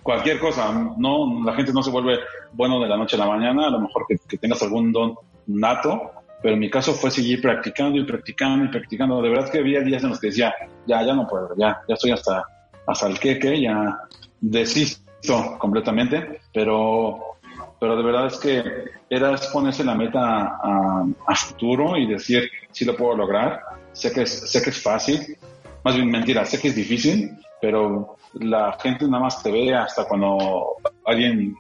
cualquier 0.04 0.40
cosa, 0.40 0.72
no, 0.98 1.44
la 1.44 1.54
gente 1.54 1.74
no 1.74 1.84
se 1.84 1.92
vuelve 1.92 2.20
bueno 2.54 2.80
de 2.80 2.88
la 2.88 2.98
noche 2.98 3.16
a 3.16 3.20
la 3.20 3.28
mañana, 3.28 3.68
a 3.68 3.70
lo 3.70 3.80
mejor 3.80 4.06
que, 4.08 4.38
tengas 4.38 4.62
algún 4.64 4.92
don 4.92 5.16
nato, 5.48 6.12
pero 6.42 6.54
en 6.54 6.60
mi 6.60 6.70
caso 6.70 6.94
fue 6.94 7.12
seguir 7.12 7.42
practicando 7.42 7.98
y 7.98 8.06
practicando 8.06 8.66
y 8.66 8.68
practicando. 8.70 9.22
De 9.22 9.30
verdad 9.30 9.52
que 9.52 9.60
había 9.60 9.82
días 9.82 10.04
en 10.04 10.10
los 10.10 10.20
que 10.20 10.28
decía, 10.28 10.54
ya, 10.88 11.04
ya 11.04 11.14
no 11.14 11.28
puedo, 11.28 11.50
ya, 11.58 11.82
ya 11.88 11.96
estoy 11.96 12.12
hasta, 12.12 12.44
hasta 12.88 13.08
el 13.08 13.20
queque, 13.20 13.62
ya 13.62 14.00
desisto 14.40 15.58
completamente, 15.58 16.42
pero, 16.54 17.38
pero 17.80 17.98
de 17.98 18.04
verdad 18.04 18.28
es 18.28 18.38
que 18.38 18.64
era 19.10 19.36
ponerse 19.52 19.84
la 19.84 19.96
meta 19.96 20.60
a, 20.62 21.36
futuro 21.36 21.98
y 21.98 22.08
decir, 22.08 22.50
sí 22.72 22.86
lo 22.86 22.96
puedo 22.96 23.16
lograr, 23.16 23.62
sé 23.92 24.12
que, 24.12 24.22
es, 24.22 24.50
sé 24.50 24.62
que 24.62 24.70
es 24.70 24.82
fácil, 24.82 25.38
más 25.84 25.96
bien 25.96 26.10
mentira, 26.10 26.46
sé 26.46 26.60
que 26.60 26.70
es 26.70 26.76
difícil, 26.76 27.38
pero 27.62 28.18
la 28.34 28.78
gente 28.82 29.06
nada 29.06 29.24
más 29.24 29.42
te 29.44 29.52
ve 29.52 29.74
hasta 29.74 30.06
cuando 30.06 30.76
alguien 31.06 31.56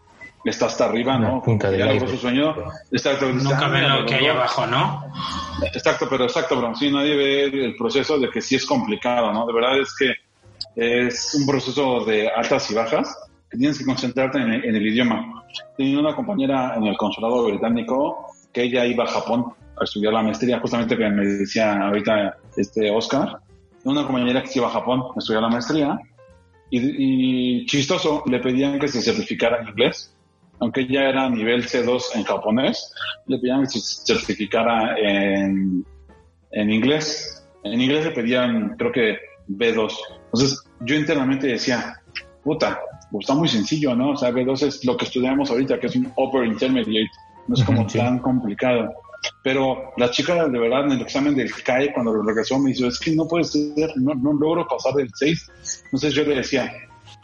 está 0.46 0.68
hasta 0.68 0.86
arriba, 0.86 1.18
¿no? 1.18 1.42
punta 1.42 1.70
de 1.70 2.00
su 2.08 2.18
sueño. 2.18 2.56
Exacto. 2.92 3.30
Nunca 3.32 3.68
ven 3.68 3.90
lo 3.90 4.06
que 4.06 4.16
hay 4.16 4.28
abajo, 4.28 4.66
¿no? 4.66 5.04
Exacto, 5.74 6.08
pero 6.10 6.26
exacto, 6.26 6.58
bro. 6.58 6.76
Sí, 6.76 6.92
nadie 6.92 7.16
ve 7.16 7.44
el 7.46 7.76
proceso 7.76 8.18
de 8.18 8.30
que 8.30 8.42
sí 8.42 8.56
es 8.56 8.66
complicado, 8.66 9.34
¿no? 9.34 9.46
De 9.46 9.54
verdad 9.54 9.80
es 9.80 9.94
que 9.96 10.14
es 10.76 11.36
un 11.36 11.46
proceso 11.46 12.06
de 12.06 12.30
altas 12.30 12.70
y 12.72 12.76
bajas 12.76 13.16
que 13.50 13.58
tienes 13.58 13.80
que 13.80 13.86
concentrarte 13.86 14.40
en, 14.40 14.54
el 14.54 14.88
idioma. 14.88 15.44
Tenía 15.76 16.00
una 16.00 16.16
compañera 16.16 16.76
en 16.76 16.86
el 16.86 16.98
consulado 16.98 17.46
británico 17.46 18.28
que 18.54 18.64
ella 18.64 18.86
iba 18.86 19.04
a 19.04 19.08
Japón 19.08 19.46
a 19.80 19.84
estudiar 19.84 20.14
la 20.14 20.22
maestría, 20.22 20.60
justamente 20.60 20.98
que 20.98 21.10
me 21.10 21.26
decía 21.26 21.88
ahorita 21.88 22.38
este 22.56 22.92
Oscar, 22.92 23.40
una 23.84 24.06
compañera 24.06 24.44
que 24.44 24.60
iba 24.60 24.68
a 24.68 24.72
Japón 24.72 25.02
a 25.15 25.20
estudiar 25.20 25.42
la 25.42 25.50
maestría 25.50 26.00
y, 26.72 27.65
chistoso, 27.65 28.24
le 28.28 28.39
pedían 28.39 28.80
que 28.80 28.88
se 28.88 29.02
certificara 29.02 29.62
en 29.62 29.70
inglés, 29.70 30.15
aunque 30.60 30.86
ya 30.88 31.02
era 31.02 31.30
nivel 31.30 31.65
C2 31.65 32.15
en 32.15 32.24
japonés, 32.24 32.94
le 33.26 33.39
pedían 33.39 33.62
que 33.62 33.80
se 33.80 34.13
certificara 34.13 34.96
en, 35.00 35.86
en 36.52 36.70
inglés. 36.70 37.48
En 37.63 37.82
inglés 37.82 38.06
le 38.06 38.12
pedían, 38.12 38.76
creo 38.78 38.92
que 38.92 39.18
B2. 39.48 39.94
Entonces, 40.26 40.63
yo 40.82 40.96
internamente 40.96 41.48
decía, 41.48 41.96
puta, 42.44 42.80
pues 43.12 43.24
está 43.24 43.34
muy 43.34 43.48
sencillo, 43.48 43.96
¿no? 43.96 44.12
O 44.12 44.18
sea, 44.18 44.32
B2 44.32 44.68
es 44.68 44.86
lo 44.86 44.96
que 44.96 45.06
estudiamos 45.06 45.50
ahorita, 45.50 45.80
que 45.80 45.88
es 45.88 45.96
un 45.96 46.12
Upper 46.15 46.46
Intermediate, 46.46 47.10
no 47.48 47.56
es 47.56 47.63
como 47.63 47.88
tan 47.88 48.20
complicado. 48.20 48.94
Pero 49.44 49.94
la 49.98 50.12
chica, 50.12 50.48
de 50.48 50.60
verdad, 50.60 50.86
en 50.86 50.94
el 50.94 51.02
examen 51.02 51.36
del 51.36 51.52
CAE, 51.52 51.94
cuando 51.94 52.14
lo 52.14 52.24
regresó, 52.24 52.60
me 52.60 52.72
dijo, 52.72 52.88
es 52.88 53.00
que 53.00 53.16
no 53.16 53.28
puede 53.28 53.46
ser, 53.46 53.92
no, 53.96 54.14
no 54.16 54.34
logro 54.34 54.68
pasar 54.68 54.94
del 54.94 55.10
6. 55.14 55.52
Entonces 55.86 56.14
yo 56.14 56.24
le 56.24 56.36
decía, 56.36 56.72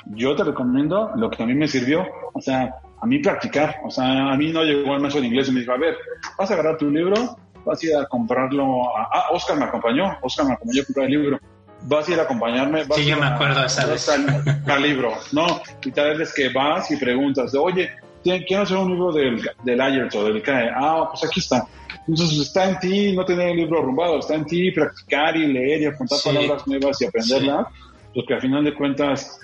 yo 0.07 0.35
te 0.35 0.43
recomiendo 0.43 1.11
lo 1.15 1.29
que 1.29 1.43
a 1.43 1.45
mí 1.45 1.53
me 1.53 1.67
sirvió, 1.67 2.05
o 2.33 2.41
sea, 2.41 2.75
a 3.01 3.05
mí 3.05 3.19
practicar, 3.19 3.77
o 3.83 3.91
sea, 3.91 4.31
a 4.31 4.37
mí 4.37 4.51
no 4.51 4.63
llegó 4.63 4.95
el 4.95 5.01
maestro 5.01 5.21
de 5.21 5.27
inglés 5.27 5.47
y 5.49 5.51
me 5.51 5.59
dijo, 5.61 5.73
a 5.73 5.77
ver, 5.77 5.97
vas 6.37 6.49
a 6.49 6.53
agarrar 6.53 6.77
tu 6.77 6.89
libro, 6.89 7.37
vas 7.65 7.81
a 7.81 7.85
ir 7.85 7.95
a 7.95 8.05
comprarlo, 8.05 8.95
a, 8.95 9.09
ah, 9.11 9.25
Oscar 9.31 9.57
me 9.57 9.65
acompañó, 9.65 10.17
Oscar 10.21 10.45
me 10.45 10.53
acompañó 10.53 10.81
a 10.81 10.85
comprar 10.85 11.05
el 11.05 11.11
libro, 11.11 11.39
vas 11.83 12.07
a 12.07 12.11
ir 12.11 12.19
a 12.19 12.23
acompañarme, 12.23 12.83
vas 12.85 12.97
sí, 12.97 13.05
yo 13.05 13.17
me 13.17 13.27
acuerdo 13.27 13.59
de 13.59 13.67
esa 13.67 13.85
vez. 13.85 14.09
Al, 14.09 14.81
libro, 14.81 15.13
¿no? 15.31 15.45
Y 15.83 15.91
tal 15.91 16.17
vez 16.17 16.33
que 16.33 16.49
vas 16.49 16.89
y 16.91 16.97
preguntas, 16.97 17.51
de, 17.51 17.59
oye, 17.59 17.91
quiero 18.23 18.63
hacer 18.63 18.77
un 18.77 18.91
libro 18.91 19.11
del, 19.11 19.41
del 19.63 19.79
IELTS 19.79 20.15
o 20.15 20.23
del 20.25 20.41
CAE, 20.41 20.71
ah, 20.73 21.07
pues 21.11 21.25
aquí 21.25 21.39
está. 21.39 21.67
Entonces 22.07 22.39
está 22.39 22.69
en 22.69 22.79
ti 22.79 23.13
no 23.13 23.25
tener 23.25 23.49
el 23.49 23.57
libro 23.57 23.79
arrumbado, 23.79 24.19
está 24.19 24.35
en 24.35 24.45
ti 24.45 24.71
practicar 24.71 25.35
y 25.35 25.47
leer 25.47 25.81
y 25.81 25.85
apuntar 25.85 26.19
palabras 26.23 26.67
nuevas 26.67 27.01
y 27.01 27.05
aprenderlas, 27.05 27.67
porque 28.13 28.33
al 28.35 28.41
final 28.41 28.63
de 28.63 28.73
cuentas, 28.73 29.39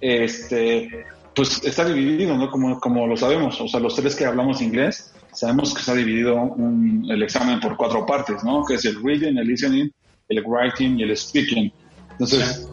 este, 0.00 1.06
pues 1.34 1.62
está 1.64 1.84
dividido, 1.86 2.36
¿no? 2.36 2.50
Como, 2.50 2.78
como 2.78 3.06
lo 3.06 3.16
sabemos, 3.16 3.60
o 3.60 3.68
sea, 3.68 3.80
los 3.80 3.96
tres 3.96 4.14
que 4.14 4.26
hablamos 4.26 4.60
inglés, 4.60 5.14
sabemos 5.32 5.72
que 5.72 5.80
está 5.80 5.94
dividido 5.94 6.54
el 7.08 7.22
examen 7.22 7.60
por 7.60 7.76
cuatro 7.76 8.04
partes, 8.04 8.44
¿no? 8.44 8.64
Que 8.64 8.74
es 8.74 8.84
el 8.84 9.02
reading, 9.02 9.38
el 9.38 9.46
listening, 9.46 9.90
el 10.28 10.44
writing 10.44 10.98
y 10.98 11.04
el 11.04 11.16
speaking. 11.16 11.72
Entonces, 12.12 12.68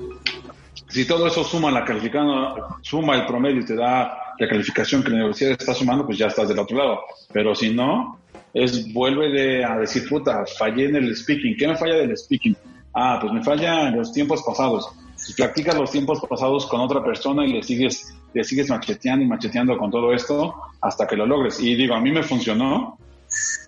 si 0.90 1.06
todo 1.06 1.28
eso 1.28 1.44
suma 1.44 1.72
la 1.72 1.86
calificando, 1.86 2.78
suma 2.82 3.16
el 3.16 3.26
promedio 3.26 3.62
y 3.62 3.66
te 3.66 3.76
da 3.76 4.18
la 4.38 4.48
calificación 4.48 5.04
que 5.04 5.10
la 5.10 5.16
universidad 5.16 5.52
está 5.52 5.74
sumando, 5.74 6.06
pues 6.06 6.18
ya 6.18 6.28
estás 6.28 6.50
del 6.50 6.60
otro 6.60 6.78
lado. 6.78 7.02
Pero 7.32 7.56
si 7.56 7.74
no, 7.74 8.19
es 8.54 8.92
vuelve 8.94 9.30
de, 9.30 9.64
a 9.66 9.78
decir, 9.78 10.08
puta, 10.08 10.46
fallé 10.58 10.86
en 10.86 10.96
el 10.96 11.16
speaking. 11.16 11.56
¿Qué 11.58 11.68
me 11.68 11.76
falla 11.76 11.96
del 11.96 12.18
speaking? 12.18 12.56
Ah, 12.94 13.18
pues 13.22 13.34
me 13.34 13.44
falla 13.44 13.92
los 13.92 14.12
tiempos 14.12 14.44
pasados. 14.44 14.90
Si 15.16 15.34
practicas 15.34 15.76
los 15.78 15.92
tiempos 15.92 16.20
pasados 16.28 16.66
con 16.68 16.82
otra 16.82 17.04
persona 17.04 17.46
y 17.46 17.54
le 17.54 17.64
sigues, 17.64 18.16
le 18.34 18.44
sigues 18.44 18.70
macheteando 18.70 19.24
y 19.26 19.28
macheteando 19.28 19.78
con 19.78 19.92
todo 19.92 20.14
esto 20.14 20.56
hasta 20.82 21.06
que 21.06 21.16
lo 21.16 21.26
logres. 21.26 21.60
Y 21.60 21.76
digo, 21.76 21.94
a 21.94 22.00
mí 22.00 22.12
me 22.12 22.24
funcionó. 22.24 22.98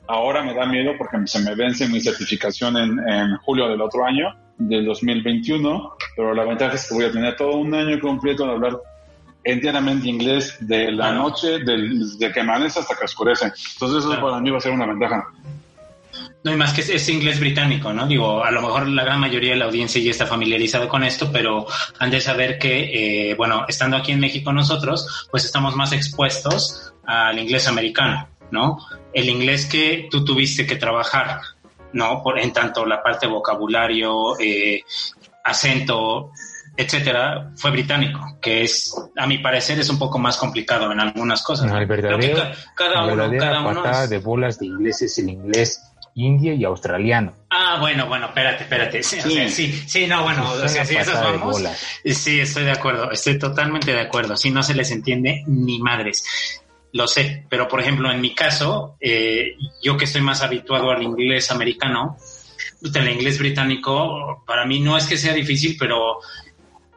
Ahora 0.07 0.43
me 0.43 0.53
da 0.53 0.65
miedo 0.65 0.93
porque 0.97 1.17
se 1.25 1.39
me 1.39 1.55
vence 1.55 1.87
mi 1.87 2.01
certificación 2.01 2.77
en, 2.77 2.99
en 3.07 3.37
julio 3.37 3.67
del 3.67 3.81
otro 3.81 4.03
año, 4.03 4.35
del 4.57 4.85
2021, 4.85 5.93
pero 6.15 6.33
la 6.33 6.43
ventaja 6.43 6.75
es 6.75 6.87
que 6.87 6.95
voy 6.95 7.05
a 7.05 7.11
tener 7.11 7.35
todo 7.35 7.57
un 7.57 7.73
año 7.73 7.99
completo 7.99 8.45
de 8.45 8.51
hablar 8.51 8.79
enteramente 9.43 10.07
inglés 10.07 10.57
de 10.59 10.91
la 10.91 11.11
noche, 11.11 11.59
del, 11.59 12.17
de 12.17 12.31
que 12.31 12.39
amanece 12.39 12.79
hasta 12.79 12.95
que 12.95 13.05
oscurece. 13.05 13.51
Entonces 13.73 14.05
eso 14.05 14.21
para 14.21 14.39
mí 14.39 14.49
va 14.49 14.57
a 14.57 14.61
ser 14.61 14.71
una 14.71 14.85
ventaja. 14.85 15.25
No, 16.43 16.51
y 16.51 16.55
más 16.55 16.73
que 16.73 16.81
es, 16.81 17.09
inglés 17.09 17.39
británico, 17.39 17.93
¿no? 17.93 18.07
Digo, 18.07 18.43
a 18.43 18.49
lo 18.49 18.61
mejor 18.61 18.87
la 18.87 19.03
gran 19.03 19.19
mayoría 19.19 19.51
de 19.51 19.57
la 19.57 19.65
audiencia 19.65 20.01
ya 20.01 20.09
está 20.09 20.25
familiarizado 20.25 20.89
con 20.89 21.03
esto, 21.03 21.31
pero 21.31 21.67
han 21.99 22.09
de 22.09 22.19
saber 22.19 22.57
que, 22.57 23.29
eh, 23.29 23.35
bueno, 23.35 23.65
estando 23.67 23.97
aquí 23.97 24.11
en 24.11 24.19
México 24.19 24.51
nosotros, 24.51 25.27
pues 25.29 25.45
estamos 25.45 25.75
más 25.75 25.91
expuestos 25.91 26.93
al 27.05 27.37
inglés 27.37 27.67
americano, 27.67 28.27
¿no? 28.49 28.79
El 29.13 29.29
inglés 29.29 29.67
que 29.67 30.07
tú 30.09 30.25
tuviste 30.25 30.65
que 30.65 30.77
trabajar, 30.77 31.41
¿no? 31.93 32.23
Por, 32.23 32.39
en 32.39 32.51
tanto 32.51 32.87
la 32.87 33.03
parte 33.03 33.27
vocabulario, 33.27 34.39
eh, 34.39 34.83
acento, 35.43 36.31
etcétera, 36.77 37.51
fue 37.55 37.71
británico, 37.71 38.37
que 38.41 38.63
es, 38.63 38.95
a 39.17 39.27
mi 39.27 39.37
parecer, 39.39 39.79
es 39.79 39.89
un 39.89 39.99
poco 39.99 40.17
más 40.19 40.37
complicado 40.37 40.91
en 40.91 40.99
algunas 40.99 41.43
cosas. 41.43 41.69
No, 41.69 41.77
el 41.77 41.85
verdadero, 41.85 42.43
cada, 42.75 43.05
uno, 43.05 43.37
cada 43.37 43.63
patada 43.63 44.07
de 44.07 44.17
bolas 44.19 44.59
de 44.59 44.67
inglés 44.67 45.01
es 45.01 45.17
el 45.19 45.29
inglés 45.29 45.81
india 46.15 46.53
y 46.53 46.63
australiano. 46.63 47.33
Ah, 47.49 47.77
bueno, 47.79 48.07
bueno, 48.07 48.27
espérate, 48.27 48.63
espérate. 48.63 49.03
Sí, 49.03 49.21
sí, 49.49 49.83
sí, 49.87 50.07
no, 50.07 50.23
bueno, 50.23 50.49
o 50.51 50.67
sea, 50.67 50.85
si 50.85 50.95
vamos. 50.95 51.63
Sí, 52.03 52.39
estoy 52.39 52.63
de 52.63 52.71
acuerdo, 52.71 53.11
estoy 53.11 53.39
totalmente 53.39 53.93
de 53.93 54.01
acuerdo. 54.01 54.35
Si 54.35 54.51
no 54.51 54.63
se 54.63 54.73
les 54.73 54.91
entiende 54.91 55.43
ni 55.47 55.79
madres. 55.79 56.23
Lo 56.93 57.07
sé, 57.07 57.45
pero 57.49 57.69
por 57.69 57.79
ejemplo, 57.79 58.11
en 58.11 58.19
mi 58.19 58.35
caso, 58.35 58.97
eh, 58.99 59.55
yo 59.81 59.95
que 59.95 60.03
estoy 60.03 60.21
más 60.21 60.41
habituado 60.41 60.91
al 60.91 61.01
inglés 61.01 61.49
americano, 61.49 62.17
el 62.81 63.09
inglés 63.09 63.39
británico, 63.39 64.43
para 64.45 64.65
mí 64.65 64.81
no 64.81 64.97
es 64.97 65.05
que 65.05 65.15
sea 65.15 65.33
difícil, 65.33 65.77
pero 65.79 66.17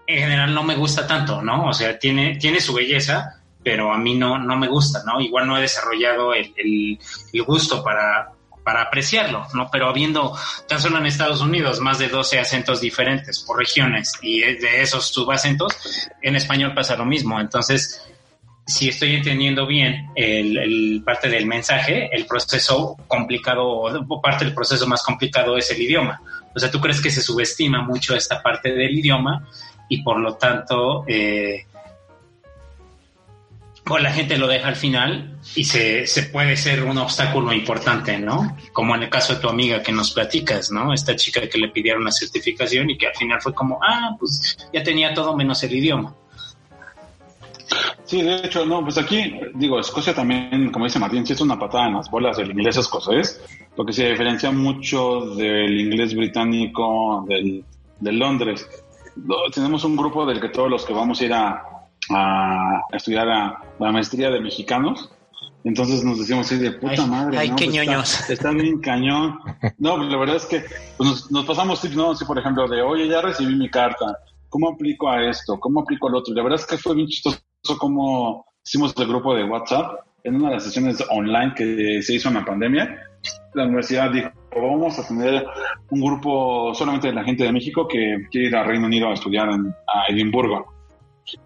en 0.07 0.19
general 0.19 0.55
no 0.55 0.63
me 0.63 0.77
gusta 0.77 1.07
tanto, 1.07 1.43
¿no? 1.43 1.69
O 1.69 1.73
sea, 1.73 1.99
tiene, 1.99 2.37
tiene 2.37 2.61
su 2.61 2.75
belleza, 2.75 3.41
pero 3.63 3.93
a 3.93 3.99
mí 3.99 4.15
no, 4.15 4.39
no 4.39 4.57
me 4.57 4.69
gusta, 4.69 5.03
¿no? 5.07 5.21
Igual 5.21 5.47
no 5.47 5.57
he 5.57 5.63
desarrollado 5.63 6.35
el, 6.35 6.53
el, 6.57 7.43
gusto 7.43 7.83
para, 7.83 8.31
para 8.63 8.83
apreciarlo, 8.83 9.47
¿no? 9.55 9.69
Pero 9.73 9.89
habiendo 9.89 10.37
tan 10.69 10.81
solo 10.81 10.99
en 10.99 11.07
Estados 11.07 11.41
Unidos 11.41 11.81
más 11.81 11.99
de 11.99 12.09
12 12.09 12.39
acentos 12.39 12.81
diferentes 12.81 13.41
por 13.41 13.59
regiones 13.59 14.13
y 14.21 14.41
de 14.41 14.83
esos 14.83 15.07
subacentos, 15.07 15.75
en 16.21 16.37
español 16.37 16.75
pasa 16.75 16.97
lo 16.97 17.07
mismo. 17.07 17.41
Entonces, 17.41 18.07
si 18.67 18.89
estoy 18.89 19.17
entendiendo 19.17 19.67
bien 19.67 20.11
el, 20.15 20.59
el, 20.59 21.03
parte 21.05 21.29
del 21.29 21.47
mensaje, 21.47 22.11
el 22.15 22.27
proceso 22.27 22.97
complicado, 23.09 23.67
o 23.67 24.21
parte 24.21 24.45
del 24.45 24.55
proceso 24.55 24.87
más 24.87 25.03
complicado 25.03 25.57
es 25.57 25.71
el 25.71 25.81
idioma. 25.81 26.21
O 26.55 26.59
sea, 26.59 26.71
¿tú 26.71 26.81
crees 26.81 27.01
que 27.01 27.11
se 27.11 27.23
subestima 27.23 27.83
mucho 27.83 28.15
esta 28.15 28.43
parte 28.43 28.73
del 28.73 28.99
idioma 28.99 29.49
y 29.89 30.03
por 30.03 30.19
lo 30.19 30.35
tanto 30.35 31.05
eh, 31.07 31.67
pues 33.85 34.03
la 34.03 34.13
gente 34.13 34.39
lo 34.39 34.47
deja 34.47 34.69
al 34.69 34.77
final 34.77 35.37
y 35.55 35.65
se, 35.65 36.07
se, 36.07 36.23
puede 36.25 36.57
ser 36.57 36.85
un 36.85 36.97
obstáculo 36.97 37.53
importante, 37.53 38.19
¿no? 38.19 38.57
Como 38.73 38.95
en 38.95 39.03
el 39.03 39.11
caso 39.11 39.35
de 39.35 39.41
tu 39.41 39.49
amiga 39.49 39.83
que 39.83 39.93
nos 39.93 40.11
platicas, 40.13 40.71
¿no? 40.71 40.95
Esta 40.95 41.15
chica 41.15 41.47
que 41.49 41.59
le 41.59 41.69
pidieron 41.69 42.01
una 42.01 42.11
certificación 42.11 42.89
y 42.89 42.97
que 42.97 43.09
al 43.09 43.15
final 43.15 43.43
fue 43.43 43.53
como, 43.53 43.79
ah, 43.83 44.17
pues 44.19 44.57
ya 44.73 44.83
tenía 44.83 45.13
todo 45.13 45.37
menos 45.37 45.63
el 45.65 45.75
idioma. 45.75 46.15
Sí, 48.05 48.23
de 48.23 48.37
hecho, 48.37 48.65
no, 48.65 48.83
pues 48.83 48.97
aquí, 48.97 49.35
digo, 49.55 49.79
Escocia 49.79 50.15
también, 50.15 50.71
como 50.71 50.87
dice 50.87 50.99
Martín, 50.99 51.27
sí 51.27 51.35
es 51.35 51.41
una 51.41 51.59
patada 51.59 51.89
en 51.89 51.95
las 51.95 52.11
bolas 52.11 52.37
del 52.39 52.51
inglés 52.51 52.77
escocés, 52.79 53.43
lo 53.77 53.85
que 53.85 53.93
se 53.93 54.09
diferencia 54.09 54.51
mucho 54.51 55.35
del 55.35 55.79
inglés 55.81 56.15
británico 56.15 57.25
del, 57.29 57.65
de 58.01 58.13
Londres 58.13 58.67
tenemos 59.53 59.85
un 59.85 59.97
grupo 59.97 60.27
del 60.27 60.41
que 60.41 60.49
todos 60.49 60.71
los 60.71 60.85
que 60.85 60.93
vamos 60.93 61.21
a 61.21 61.25
ir 61.25 61.33
a, 61.33 61.63
estudiar 62.93 63.29
a 63.29 63.63
la 63.79 63.93
maestría 63.93 64.31
de 64.31 64.41
mexicanos, 64.41 65.11
entonces 65.65 66.05
nos 66.05 66.19
decimos 66.19 66.47
así 66.47 66.59
de 66.59 66.73
puta 66.73 67.07
madre. 67.07 67.39
Ay, 67.39 67.49
qué 67.57 67.65
pues 67.65 67.75
ñoños. 67.75 68.31
Está, 68.31 68.51
bien 68.51 68.81
cañón. 68.81 69.39
No, 69.79 69.97
pues 69.97 70.09
la 70.11 70.19
verdad 70.19 70.37
es 70.37 70.45
que 70.45 70.63
pues 70.99 71.31
nos, 71.31 71.45
pasamos 71.47 71.81
tips, 71.81 71.97
¿no? 71.97 72.11
Así, 72.11 72.25
por 72.27 72.39
ejemplo, 72.39 72.69
de, 72.69 72.83
oye, 72.83 73.09
ya 73.09 73.23
recibí 73.23 73.57
mi 73.57 73.71
carta. 73.71 74.19
¿Cómo 74.51 74.69
aplico 74.69 75.09
a 75.09 75.25
esto? 75.25 75.59
¿Cómo 75.59 75.81
aplico 75.81 76.09
al 76.09 76.17
otro? 76.17 76.35
la 76.35 76.43
verdad 76.43 76.61
es 76.61 76.67
que 76.67 76.77
fue 76.77 76.95
bien 76.95 77.09
chistoso 77.09 77.41
como 77.79 78.45
hicimos 78.65 78.95
el 78.99 79.09
grupo 79.09 79.35
de 79.35 79.45
WhatsApp 79.45 80.01
en 80.23 80.37
una 80.37 80.49
de 80.49 80.55
las 80.55 80.65
sesiones 80.65 81.03
online 81.11 81.55
que 81.57 82.03
se 82.03 82.15
hizo 82.15 82.29
en 82.29 82.35
la 82.35 82.45
pandemia. 82.45 83.03
La 83.55 83.65
universidad 83.65 84.11
dijo, 84.11 84.31
vamos 84.61 84.99
a 84.99 85.07
tener 85.07 85.47
un 85.91 86.01
grupo 86.01 86.75
solamente 86.75 87.09
de 87.09 87.15
la 87.15 87.25
gente 87.25 87.45
de 87.45 87.53
México 87.53 87.87
que 87.89 88.27
quiere 88.31 88.49
ir 88.49 88.57
a 88.57 88.65
Reino 88.65 88.87
Unido 88.87 89.09
a 89.09 89.15
estudiar 89.15 89.49
en, 89.51 89.75
a 89.87 90.13
Edimburgo. 90.13 90.73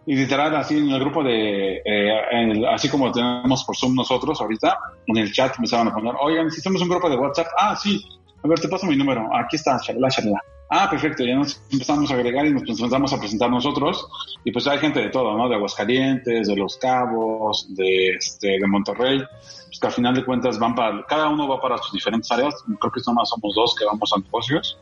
Y 0.07 0.17
literal, 0.17 0.57
así 0.57 0.77
en 0.77 0.91
el 0.91 1.01
grupo 1.01 1.23
de, 1.23 1.81
eh, 1.85 2.67
así 2.69 2.89
como 2.89 3.13
tenemos 3.13 3.65
por 3.65 3.77
Zoom 3.77 3.95
nosotros 3.95 4.41
ahorita, 4.41 4.77
en 5.07 5.17
el 5.17 5.33
chat 5.33 5.55
empezaban 5.57 5.89
a 5.89 5.95
poner, 5.95 6.15
oigan, 6.21 6.51
si 6.51 6.67
un 6.69 6.89
grupo 6.89 7.09
de 7.09 7.17
WhatsApp, 7.17 7.47
ah, 7.57 7.77
sí, 7.77 8.05
a 8.43 8.49
ver, 8.49 8.59
te 8.59 8.69
paso 8.69 8.87
mi 8.87 8.97
número, 8.97 9.29
aquí 9.35 9.57
está, 9.57 9.79
charla, 9.81 10.09
charla. 10.09 10.43
Ah, 10.71 10.89
perfecto, 10.91 11.25
ya 11.25 11.35
nos 11.35 11.61
empezamos 11.71 12.11
a 12.11 12.15
agregar 12.15 12.47
y 12.47 12.53
nos 12.53 12.63
empezamos 12.63 13.13
a 13.13 13.19
presentar 13.19 13.51
nosotros. 13.51 14.07
Y 14.45 14.53
pues 14.53 14.67
hay 14.67 14.79
gente 14.79 15.01
de 15.01 15.09
todo, 15.09 15.37
¿no? 15.37 15.49
De 15.49 15.55
Aguascalientes, 15.55 16.49
de 16.49 16.57
Los 16.57 16.77
Cabos, 16.77 17.75
de, 17.75 18.11
este, 18.11 18.59
de 18.59 18.67
Monterrey. 18.67 19.23
Pues 19.67 19.79
que 19.81 19.87
al 19.87 19.93
final 19.93 20.15
de 20.15 20.25
cuentas 20.25 20.59
van 20.59 20.75
para, 20.75 21.05
cada 21.07 21.29
uno 21.29 21.49
va 21.49 21.61
para 21.61 21.79
sus 21.79 21.93
diferentes 21.93 22.31
áreas. 22.31 22.55
Creo 22.81 22.93
que 22.93 23.01
nomás 23.07 23.29
somos 23.29 23.55
dos 23.55 23.75
que 23.75 23.85
vamos 23.85 24.13
a 24.13 24.21
negocios. 24.21 24.79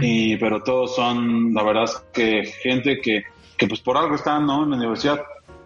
y, 0.00 0.36
pero 0.36 0.62
todos 0.62 0.94
son, 0.94 1.54
la 1.54 1.62
verdad 1.62 1.84
es 1.84 2.04
que 2.12 2.44
gente 2.62 3.00
que, 3.00 3.22
que 3.56 3.66
pues 3.66 3.80
por 3.80 3.96
algo 3.96 4.14
están, 4.14 4.46
¿no? 4.46 4.64
En 4.64 4.70
la 4.70 4.76
universidad. 4.76 5.20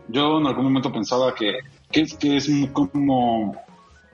Yo 0.09 0.39
en 0.39 0.47
algún 0.47 0.65
momento 0.65 0.93
pensaba 0.93 1.35
que, 1.35 1.59
que, 1.91 2.03
es, 2.03 2.15
que 2.15 2.37
es 2.37 2.51
como 2.73 3.57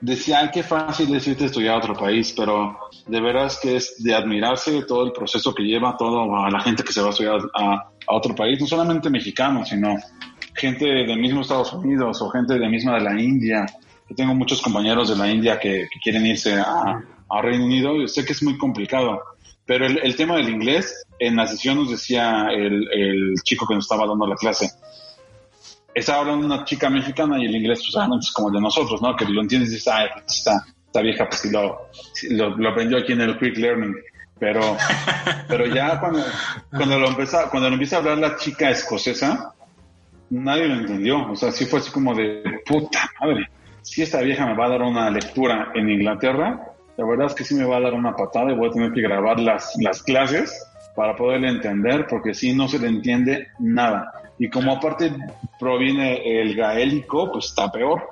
decía, 0.00 0.40
ay, 0.40 0.50
qué 0.52 0.62
fácil 0.62 1.14
es 1.14 1.26
irte 1.26 1.44
a 1.44 1.46
estudiar 1.46 1.74
a 1.74 1.78
otro 1.78 1.94
país, 1.94 2.32
pero 2.36 2.78
de 3.06 3.20
veras 3.20 3.58
que 3.60 3.76
es 3.76 4.02
de 4.02 4.14
admirarse 4.14 4.82
todo 4.82 5.04
el 5.04 5.12
proceso 5.12 5.54
que 5.54 5.62
lleva 5.62 5.96
todo 5.96 6.34
a 6.36 6.50
la 6.50 6.60
gente 6.60 6.82
que 6.82 6.92
se 6.92 7.00
va 7.00 7.08
a 7.08 7.10
estudiar 7.10 7.40
a, 7.54 7.90
otro 8.12 8.34
país, 8.34 8.60
no 8.60 8.66
solamente 8.66 9.08
mexicanos, 9.08 9.68
sino 9.68 9.96
gente 10.54 10.84
del 10.84 11.20
mismo 11.20 11.42
Estados 11.42 11.72
Unidos 11.72 12.20
o 12.20 12.30
gente 12.30 12.58
de 12.58 12.68
misma 12.68 12.94
de 12.94 13.02
la 13.02 13.20
India. 13.20 13.64
Yo 14.08 14.16
tengo 14.16 14.34
muchos 14.34 14.60
compañeros 14.60 15.10
de 15.10 15.16
la 15.16 15.30
India 15.30 15.60
que, 15.60 15.86
quieren 16.02 16.26
irse 16.26 16.54
a, 16.54 17.00
Reino 17.40 17.64
Unido 17.64 18.02
y 18.02 18.08
sé 18.08 18.24
que 18.24 18.32
es 18.32 18.42
muy 18.42 18.58
complicado. 18.58 19.22
Pero 19.64 19.86
el, 19.86 20.16
tema 20.16 20.34
del 20.34 20.48
inglés, 20.48 21.06
en 21.20 21.36
la 21.36 21.46
sesión 21.46 21.76
nos 21.76 21.90
decía 21.90 22.48
el, 22.50 22.88
el 22.92 23.34
chico 23.44 23.64
que 23.68 23.74
nos 23.74 23.84
estaba 23.84 24.08
dando 24.08 24.26
la 24.26 24.34
clase, 24.34 24.68
está 25.94 26.16
hablando 26.16 26.46
una 26.46 26.64
chica 26.64 26.88
mexicana 26.88 27.38
y 27.38 27.46
el 27.46 27.56
inglés 27.56 27.80
pues, 27.80 28.06
es 28.20 28.32
como 28.32 28.48
el 28.48 28.54
de 28.54 28.60
nosotros, 28.60 29.00
¿no? 29.02 29.16
Que 29.16 29.24
lo 29.24 29.40
entiendes 29.40 29.70
y 29.70 29.74
dices, 29.74 29.92
ay, 29.92 30.08
pues, 30.12 30.38
está, 30.38 30.64
está 30.86 31.00
vieja, 31.00 31.26
pues 31.28 31.40
sí 31.40 31.50
lo, 31.50 31.88
lo, 32.56 32.68
aprendió 32.68 32.98
aquí 32.98 33.12
en 33.12 33.22
el 33.22 33.38
Quick 33.38 33.56
Learning. 33.56 33.94
Pero, 34.38 34.60
pero 35.48 35.66
ya 35.66 36.00
cuando, 36.00 36.24
cuando, 36.70 36.98
lo 36.98 37.08
empieza, 37.08 37.50
cuando 37.50 37.68
lo 37.68 37.74
empieza 37.74 37.96
a 37.96 37.98
hablar 37.98 38.18
la 38.18 38.36
chica 38.36 38.70
escocesa, 38.70 39.52
nadie 40.30 40.66
lo 40.66 40.74
entendió. 40.74 41.30
O 41.30 41.36
sea, 41.36 41.52
sí 41.52 41.66
fue 41.66 41.80
así 41.80 41.90
como 41.90 42.14
de, 42.14 42.42
puta 42.66 43.10
madre, 43.20 43.48
si 43.82 44.02
esta 44.02 44.20
vieja 44.20 44.46
me 44.46 44.56
va 44.56 44.66
a 44.66 44.70
dar 44.70 44.82
una 44.82 45.10
lectura 45.10 45.72
en 45.74 45.90
Inglaterra, 45.90 46.60
la 46.96 47.06
verdad 47.06 47.26
es 47.26 47.34
que 47.34 47.44
sí 47.44 47.54
me 47.54 47.64
va 47.64 47.78
a 47.78 47.80
dar 47.80 47.94
una 47.94 48.14
patada 48.14 48.52
y 48.52 48.54
voy 48.54 48.68
a 48.68 48.72
tener 48.72 48.92
que 48.92 49.00
grabar 49.00 49.40
las, 49.40 49.72
las 49.80 50.02
clases 50.02 50.66
para 50.94 51.16
poderle 51.16 51.48
entender, 51.48 52.06
porque 52.08 52.34
si 52.34 52.54
no 52.54 52.68
se 52.68 52.78
le 52.78 52.88
entiende 52.88 53.48
nada. 53.58 54.12
Y 54.40 54.48
como 54.48 54.72
aparte 54.72 55.14
proviene 55.58 56.40
el 56.40 56.56
gaélico, 56.56 57.30
pues 57.30 57.44
está 57.48 57.70
peor. 57.70 58.02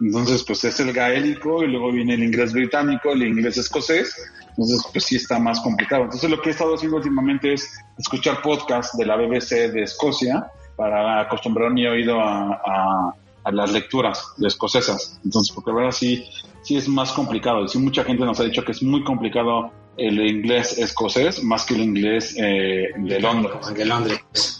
Entonces, 0.00 0.42
pues 0.42 0.64
es 0.64 0.80
el 0.80 0.92
gaélico 0.92 1.62
y 1.62 1.68
luego 1.68 1.92
viene 1.92 2.14
el 2.14 2.24
inglés 2.24 2.52
británico, 2.52 3.12
el 3.12 3.22
inglés 3.22 3.56
escocés. 3.56 4.12
Entonces, 4.48 4.84
pues 4.92 5.04
sí 5.04 5.14
está 5.14 5.38
más 5.38 5.60
complicado. 5.60 6.02
Entonces, 6.02 6.28
lo 6.28 6.42
que 6.42 6.48
he 6.48 6.52
estado 6.52 6.74
haciendo 6.74 6.96
últimamente 6.96 7.52
es 7.52 7.72
escuchar 7.96 8.42
podcasts 8.42 8.98
de 8.98 9.06
la 9.06 9.14
BBC 9.14 9.70
de 9.72 9.84
Escocia 9.84 10.50
para 10.74 11.20
acostumbrar 11.20 11.70
mi 11.70 11.86
oído 11.86 12.20
a, 12.20 13.14
las 13.52 13.70
lecturas 13.70 14.32
de 14.38 14.48
escocesas. 14.48 15.20
Entonces, 15.24 15.54
porque 15.54 15.70
ahora 15.70 15.92
sí, 15.92 16.28
sí 16.62 16.76
es 16.76 16.88
más 16.88 17.12
complicado. 17.12 17.64
Y 17.64 17.68
sí, 17.68 17.78
mucha 17.78 18.02
gente 18.02 18.24
nos 18.24 18.40
ha 18.40 18.42
dicho 18.42 18.64
que 18.64 18.72
es 18.72 18.82
muy 18.82 19.04
complicado 19.04 19.70
el 19.96 20.18
inglés 20.18 20.78
escocés 20.78 21.44
más 21.44 21.64
que 21.64 21.74
el 21.74 21.82
inglés 21.82 22.34
eh. 22.36 22.88
De 22.96 23.20
Londres. 23.20 24.55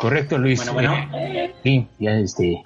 Correcto, 0.00 0.38
Luis. 0.38 0.72
Bueno, 0.72 0.92
bueno. 1.10 1.52
sí, 1.62 1.86
ya 1.98 2.12
este. 2.12 2.62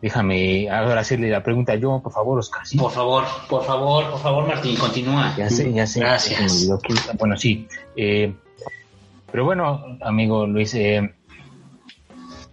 Déjame 0.00 0.70
ahora 0.70 1.00
hacerle 1.00 1.28
la 1.28 1.42
pregunta 1.42 1.74
yo, 1.74 2.00
por 2.00 2.12
favor, 2.12 2.38
Oscar. 2.38 2.62
Por 2.78 2.92
favor, 2.92 3.24
por 3.48 3.64
favor, 3.64 4.10
por 4.10 4.20
favor, 4.20 4.46
Martín, 4.46 4.76
continúa. 4.76 5.34
Ya 5.36 5.50
sé, 5.50 5.72
ya 5.72 5.86
sé. 5.86 6.00
Gracias. 6.00 6.68
Bueno, 7.18 7.36
sí. 7.36 7.66
Eh, 7.96 8.32
pero 9.32 9.44
bueno, 9.44 9.98
amigo 10.00 10.46
Luis, 10.46 10.74
eh, 10.74 11.14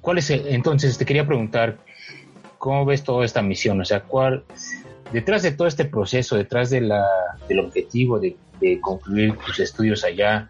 ¿cuál 0.02 0.18
es 0.18 0.30
entonces? 0.32 0.98
Te 0.98 1.06
quería 1.06 1.28
preguntar, 1.28 1.78
¿cómo 2.58 2.84
ves 2.86 3.04
toda 3.04 3.26
esta 3.26 3.42
misión? 3.44 3.80
O 3.80 3.86
sea, 3.86 4.02
¿cuál, 4.02 4.44
detrás 5.12 5.44
de 5.44 5.52
todo 5.52 5.68
este 5.68 5.86
proceso, 5.86 6.36
detrás 6.36 6.70
de 6.70 6.82
la, 6.82 7.06
del 7.48 7.60
objetivo 7.60 8.20
de, 8.20 8.38
concluir 8.82 9.38
tus 9.46 9.60
estudios 9.60 10.04
allá, 10.04 10.50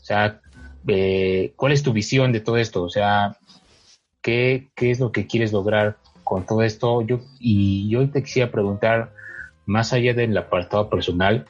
o 0.00 0.04
sea, 0.04 0.40
eh, 0.86 1.52
¿cuál 1.56 1.72
es 1.72 1.82
tu 1.82 1.92
visión 1.92 2.32
de 2.32 2.40
todo 2.40 2.56
esto? 2.56 2.82
O 2.82 2.88
sea, 2.88 3.36
¿qué, 4.22 4.68
¿qué, 4.74 4.90
es 4.90 5.00
lo 5.00 5.12
que 5.12 5.26
quieres 5.26 5.52
lograr 5.52 5.96
con 6.24 6.46
todo 6.46 6.62
esto? 6.62 7.02
Yo, 7.02 7.20
y 7.40 7.88
yo 7.88 8.08
te 8.10 8.22
quisiera 8.22 8.50
preguntar, 8.50 9.12
más 9.66 9.92
allá 9.92 10.14
del 10.14 10.36
apartado 10.36 10.88
personal, 10.88 11.46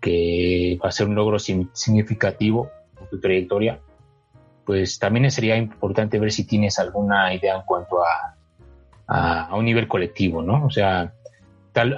que 0.00 0.78
va 0.82 0.88
a 0.88 0.92
ser 0.92 1.08
un 1.08 1.14
logro 1.14 1.38
significativo 1.38 2.70
en 3.00 3.08
tu 3.08 3.20
trayectoria, 3.20 3.80
pues 4.64 4.98
también 4.98 5.30
sería 5.30 5.56
importante 5.56 6.18
ver 6.18 6.32
si 6.32 6.44
tienes 6.44 6.78
alguna 6.78 7.32
idea 7.32 7.56
en 7.56 7.62
cuanto 7.62 8.02
a, 8.02 8.36
a, 9.06 9.56
un 9.56 9.64
nivel 9.64 9.88
colectivo, 9.88 10.42
¿no? 10.42 10.66
O 10.66 10.70
sea, 10.70 11.12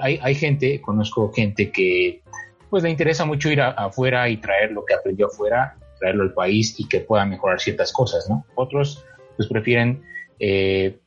hay, 0.01 0.19
hay 0.21 0.35
gente, 0.35 0.81
conozco 0.81 1.31
gente 1.31 1.71
que 1.71 2.21
pues 2.69 2.83
le 2.83 2.89
interesa 2.89 3.25
mucho 3.25 3.49
ir 3.49 3.61
afuera 3.61 4.29
y 4.29 4.37
traer 4.37 4.71
lo 4.71 4.85
que 4.85 4.93
aprendió 4.93 5.27
afuera, 5.27 5.75
traerlo 5.99 6.23
al 6.23 6.33
país 6.33 6.79
y 6.79 6.87
que 6.87 7.01
pueda 7.01 7.25
mejorar 7.25 7.59
ciertas 7.59 7.91
cosas, 7.93 8.29
¿no? 8.29 8.45
Otros 8.55 9.05
pues 9.35 9.47
prefieren 9.47 10.03
eh, 10.39 10.99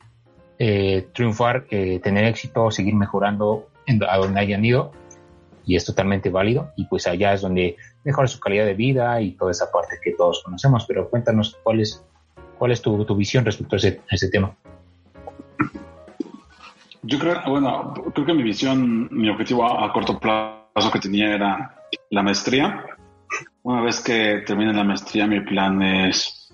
eh, 0.58 1.08
triunfar, 1.12 1.64
tener 1.64 2.24
éxito, 2.24 2.70
seguir 2.70 2.94
mejorando 2.94 3.68
a 4.08 4.16
donde 4.18 4.40
hayan 4.40 4.64
ido 4.64 4.92
y 5.64 5.76
es 5.76 5.84
totalmente 5.84 6.30
válido 6.30 6.72
y 6.76 6.86
pues 6.86 7.06
allá 7.06 7.34
es 7.34 7.40
donde 7.40 7.76
mejora 8.04 8.28
su 8.28 8.40
calidad 8.40 8.64
de 8.64 8.74
vida 8.74 9.20
y 9.20 9.32
toda 9.32 9.50
esa 9.50 9.70
parte 9.70 9.96
que 10.02 10.12
todos 10.12 10.42
conocemos, 10.44 10.84
pero 10.86 11.08
cuéntanos 11.08 11.58
cuál 11.62 11.80
es, 11.80 12.04
cuál 12.58 12.72
es 12.72 12.82
tu, 12.82 13.04
tu 13.04 13.14
visión 13.16 13.44
respecto 13.44 13.76
a 13.76 13.78
ese, 13.78 14.00
ese 14.10 14.30
tema. 14.30 14.56
Yo 17.02 17.18
creo, 17.18 17.42
bueno, 17.48 17.94
creo 18.14 18.26
que 18.26 18.32
mi 18.32 18.44
visión, 18.44 19.08
mi 19.10 19.28
objetivo 19.28 19.64
a, 19.64 19.92
corto 19.92 20.20
plazo 20.20 20.90
que 20.92 21.00
tenía 21.00 21.34
era 21.34 21.74
la 22.10 22.22
maestría. 22.22 22.84
Una 23.64 23.80
vez 23.80 24.00
que 24.00 24.42
termine 24.46 24.72
la 24.72 24.84
maestría, 24.84 25.26
mi 25.26 25.40
plan 25.40 25.80
es 25.82 26.52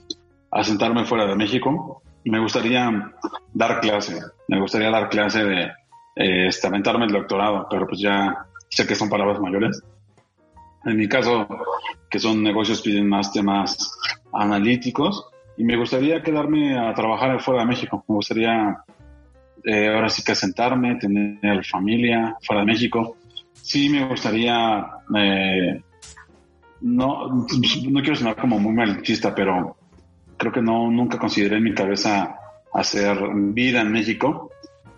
asentarme 0.51 1.05
fuera 1.05 1.27
de 1.27 1.37
México. 1.37 2.03
Me 2.25 2.39
gustaría 2.39 3.13
dar 3.55 3.81
clase, 3.81 4.21
me 4.49 4.61
gustaría 4.61 4.91
dar 4.91 5.09
clase 5.09 5.45
de 5.45 5.73
eh, 6.17 6.51
aventarme 6.63 7.07
el 7.07 7.13
doctorado, 7.13 7.67
pero 7.71 7.87
pues 7.87 8.01
ya 8.01 8.47
sé 8.69 8.87
que 8.87 8.95
son 8.95 9.09
palabras 9.09 9.41
mayores. 9.41 9.83
En 10.85 10.97
mi 10.97 11.09
caso, 11.09 11.47
que 12.11 12.19
son 12.19 12.43
negocios, 12.43 12.83
piden 12.83 13.09
más 13.09 13.33
temas 13.33 13.99
analíticos 14.33 15.29
y 15.57 15.65
me 15.65 15.77
gustaría 15.77 16.23
quedarme 16.23 16.79
a 16.79 16.93
trabajar 16.95 17.41
fuera 17.41 17.63
de 17.63 17.69
México. 17.69 18.05
Me 18.07 18.15
gustaría 18.17 18.79
eh, 19.65 19.89
ahora 19.89 20.09
sí 20.09 20.23
que 20.23 20.33
asentarme, 20.33 20.97
tener 20.97 21.65
familia 21.65 22.37
fuera 22.43 22.61
de 22.61 22.67
México. 22.67 23.17
Sí 23.55 23.89
me 23.89 24.07
gustaría, 24.07 24.87
eh, 25.17 25.83
no, 26.81 27.29
no 27.29 28.01
quiero 28.01 28.17
sonar 28.17 28.37
como 28.37 28.59
muy 28.59 28.73
malichista, 28.73 29.35
pero 29.35 29.77
creo 30.37 30.53
que 30.53 30.63
no, 30.63 30.91
nunca 30.91 31.19
consideré 31.19 31.57
en 31.57 31.65
mi 31.65 31.75
cabeza 31.75 32.39
hacer 32.73 33.19
vida 33.35 33.81
en 33.81 33.93
México. 33.93 34.51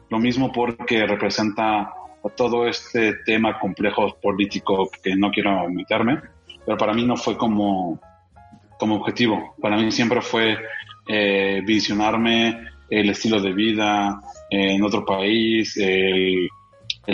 Lo 0.09 0.18
mismo 0.18 0.53
porque 0.53 1.07
representa 1.07 1.93
todo 2.37 2.66
este 2.66 3.14
tema 3.24 3.59
complejo 3.59 4.16
político 4.20 4.91
que 5.03 5.16
no 5.16 5.31
quiero 5.31 5.68
meterme, 5.70 6.20
pero 6.64 6.76
para 6.76 6.93
mí 6.93 7.05
no 7.05 7.16
fue 7.16 7.37
como, 7.37 8.01
como 8.78 8.97
objetivo. 8.97 9.55
Para 9.61 9.76
mí 9.76 9.91
siempre 9.91 10.20
fue 10.20 10.59
eh, 11.09 11.62
visionarme 11.64 12.68
el 12.91 13.11
estilo 13.11 13.41
de 13.41 13.53
vida, 13.53 14.20
en 14.51 14.83
otro 14.83 15.05
país, 15.05 15.76
el, 15.76 16.49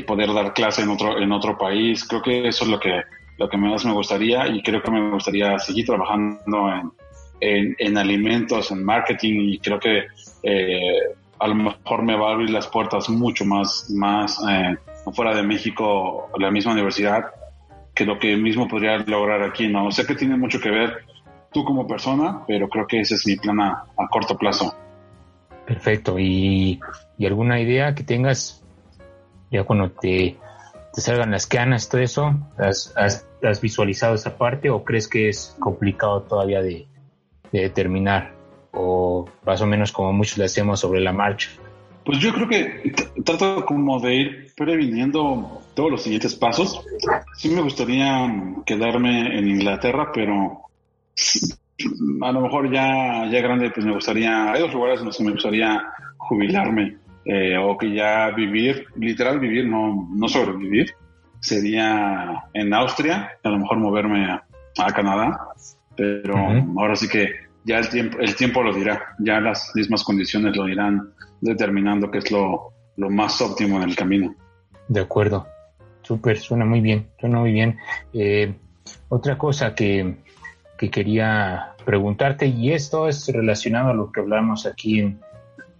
poder 0.06 0.32
dar 0.32 0.52
clase 0.52 0.82
en 0.82 0.88
otro, 0.88 1.18
en 1.18 1.30
otro 1.32 1.56
país. 1.56 2.04
Creo 2.04 2.22
que 2.22 2.48
eso 2.48 2.64
es 2.64 2.70
lo 2.70 2.80
que, 2.80 3.02
lo 3.38 3.48
que 3.48 3.56
más 3.56 3.84
me 3.84 3.92
gustaría 3.92 4.46
y 4.48 4.62
creo 4.62 4.82
que 4.82 4.90
me 4.90 5.10
gustaría 5.10 5.58
seguir 5.58 5.86
trabajando 5.86 6.70
en, 7.40 7.76
en, 7.78 7.98
alimentos, 7.98 8.70
en 8.70 8.84
marketing 8.84 9.50
y 9.50 9.58
creo 9.58 9.78
que 9.78 10.06
eh, 10.42 11.00
a 11.38 11.48
lo 11.48 11.54
mejor 11.54 12.02
me 12.02 12.16
va 12.16 12.30
a 12.30 12.32
abrir 12.32 12.50
las 12.50 12.66
puertas 12.66 13.08
mucho 13.10 13.44
más, 13.44 13.90
más 13.90 14.40
eh, 14.48 14.76
fuera 15.12 15.34
de 15.34 15.42
México, 15.42 16.30
la 16.38 16.50
misma 16.50 16.72
universidad, 16.72 17.26
que 17.94 18.06
lo 18.06 18.18
que 18.18 18.36
mismo 18.36 18.66
podría 18.66 18.98
lograr 18.98 19.42
aquí, 19.42 19.68
¿no? 19.68 19.90
Sé 19.90 20.06
que 20.06 20.14
tiene 20.14 20.36
mucho 20.36 20.60
que 20.60 20.70
ver 20.70 21.04
tú 21.52 21.64
como 21.64 21.86
persona, 21.86 22.42
pero 22.46 22.68
creo 22.68 22.86
que 22.86 23.00
ese 23.00 23.14
es 23.14 23.26
mi 23.26 23.36
plan 23.36 23.60
a 23.60 24.08
corto 24.10 24.36
plazo. 24.36 24.74
Perfecto. 25.66 26.18
¿Y, 26.18 26.80
alguna 27.24 27.60
idea 27.60 27.94
que 27.94 28.04
tengas 28.04 28.62
ya 29.50 29.64
cuando 29.64 29.90
te, 29.90 30.36
te 30.96 31.02
salgan 31.02 31.30
las 31.30 31.46
canas, 31.46 31.90
todo 31.90 32.00
eso? 32.00 32.34
¿Has, 32.56 33.60
visualizado 33.60 34.14
esa 34.14 34.38
parte 34.38 34.70
o 34.70 34.82
crees 34.82 35.08
que 35.08 35.28
es 35.28 35.54
complicado 35.60 36.22
todavía 36.22 36.62
de, 36.62 36.86
de 37.52 37.60
determinar? 37.60 38.34
¿O 38.72 39.28
más 39.44 39.60
o 39.60 39.66
menos 39.66 39.92
como 39.92 40.14
muchos 40.14 40.38
le 40.38 40.46
hacemos 40.46 40.80
sobre 40.80 41.02
la 41.02 41.12
marcha? 41.12 41.50
Pues 42.02 42.18
yo 42.18 42.32
creo 42.32 42.48
que 42.48 42.94
trato 43.26 43.66
como 43.66 44.00
de 44.00 44.14
ir 44.14 44.52
previniendo 44.56 45.60
todos 45.74 45.90
los 45.90 46.02
siguientes 46.02 46.34
pasos. 46.34 46.82
sí 47.36 47.50
me 47.50 47.60
gustaría 47.60 48.32
quedarme 48.64 49.38
en 49.38 49.48
Inglaterra, 49.48 50.10
pero 50.14 50.62
a 52.22 52.32
lo 52.32 52.40
mejor 52.40 52.72
ya, 52.72 53.28
ya 53.30 53.40
grande, 53.42 53.70
pues 53.70 53.84
me 53.84 53.92
gustaría, 53.92 54.50
hay 54.50 54.62
dos 54.62 54.72
lugares 54.72 55.00
en 55.00 55.06
los 55.06 55.20
me 55.20 55.32
gustaría 55.32 55.78
jubilarme 56.16 56.96
eh, 57.28 57.58
o 57.58 57.76
que 57.76 57.92
ya 57.92 58.30
vivir, 58.30 58.86
literal 58.96 59.40
vivir, 59.40 59.66
no, 59.66 60.08
no 60.14 60.28
sobrevivir, 60.28 60.94
sería 61.40 62.44
en 62.54 62.72
Austria, 62.72 63.32
a 63.42 63.48
lo 63.48 63.58
mejor 63.58 63.78
moverme 63.78 64.30
a, 64.30 64.42
Canadá, 64.94 65.48
pero 65.96 66.36
ahora 66.76 66.94
sí 66.96 67.08
que 67.08 67.30
ya 67.64 67.78
el 67.78 67.88
tiempo, 67.88 68.18
el 68.20 68.36
tiempo 68.36 68.62
lo 68.62 68.74
dirá, 68.74 69.14
ya 69.18 69.40
las 69.40 69.72
mismas 69.74 70.04
condiciones 70.04 70.54
lo 70.54 70.68
irán 70.68 71.14
determinando 71.40 72.10
qué 72.10 72.18
es 72.18 72.30
lo, 72.30 72.72
lo 72.96 73.10
más 73.10 73.40
óptimo 73.40 73.78
en 73.78 73.88
el 73.88 73.96
camino. 73.96 74.34
De 74.86 75.00
acuerdo, 75.00 75.46
súper, 76.02 76.38
suena 76.38 76.66
muy 76.66 76.80
bien, 76.80 77.08
suena 77.18 77.40
muy 77.40 77.52
bien. 77.52 77.78
Eh, 78.12 78.54
otra 79.08 79.38
cosa 79.38 79.74
que, 79.74 80.16
que 80.76 80.90
quería 80.90 81.72
preguntarte, 81.84 82.46
y 82.46 82.72
esto 82.72 83.08
es 83.08 83.26
relacionado 83.28 83.90
a 83.90 83.94
lo 83.94 84.12
que 84.12 84.20
hablamos 84.20 84.66
aquí 84.66 85.00
en, 85.00 85.20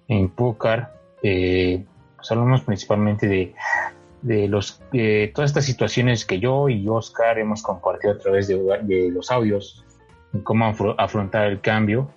en 0.08 0.30
PUCAR, 0.30 0.95
eh, 1.28 1.84
pues 2.14 2.30
hablamos 2.30 2.62
principalmente 2.62 3.26
de, 3.26 3.54
de 4.22 4.46
los 4.46 4.80
de 4.92 5.32
todas 5.34 5.50
estas 5.50 5.64
situaciones 5.64 6.24
que 6.24 6.38
yo 6.38 6.68
y 6.68 6.88
Oscar 6.88 7.40
hemos 7.40 7.64
compartido 7.64 8.12
a 8.12 8.18
través 8.18 8.46
de, 8.46 8.56
de 8.82 9.10
los 9.10 9.32
audios, 9.32 9.84
cómo 10.44 10.72
afrontar 10.96 11.48
el 11.48 11.60
cambio. 11.60 12.10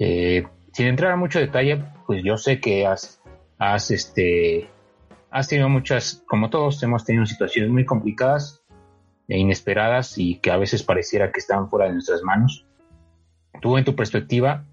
Eh, 0.00 0.44
sin 0.72 0.86
entrar 0.86 1.12
a 1.12 1.16
mucho 1.16 1.38
detalle, 1.38 1.84
pues 2.08 2.24
yo 2.24 2.36
sé 2.36 2.60
que 2.60 2.86
has, 2.86 3.22
has, 3.56 3.92
este, 3.92 4.68
has 5.30 5.46
tenido 5.46 5.68
muchas, 5.68 6.24
como 6.26 6.50
todos, 6.50 6.82
hemos 6.82 7.04
tenido 7.04 7.24
situaciones 7.24 7.70
muy 7.70 7.84
complicadas 7.84 8.64
e 9.28 9.38
inesperadas 9.38 10.18
y 10.18 10.40
que 10.40 10.50
a 10.50 10.56
veces 10.56 10.82
pareciera 10.82 11.30
que 11.30 11.38
están 11.38 11.70
fuera 11.70 11.86
de 11.86 11.92
nuestras 11.92 12.22
manos. 12.24 12.66
Tú, 13.60 13.78
en 13.78 13.84
tu 13.84 13.94
perspectiva, 13.94 14.64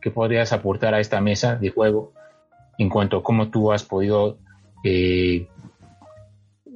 ¿qué 0.00 0.10
podrías 0.10 0.52
aportar 0.52 0.94
a 0.94 1.00
esta 1.00 1.20
mesa 1.20 1.54
de 1.54 1.70
juego 1.70 2.17
en 2.78 2.88
cuanto 2.88 3.18
a 3.18 3.22
cómo 3.22 3.50
tú 3.50 3.72
has 3.72 3.82
podido 3.82 4.38
eh, 4.84 5.48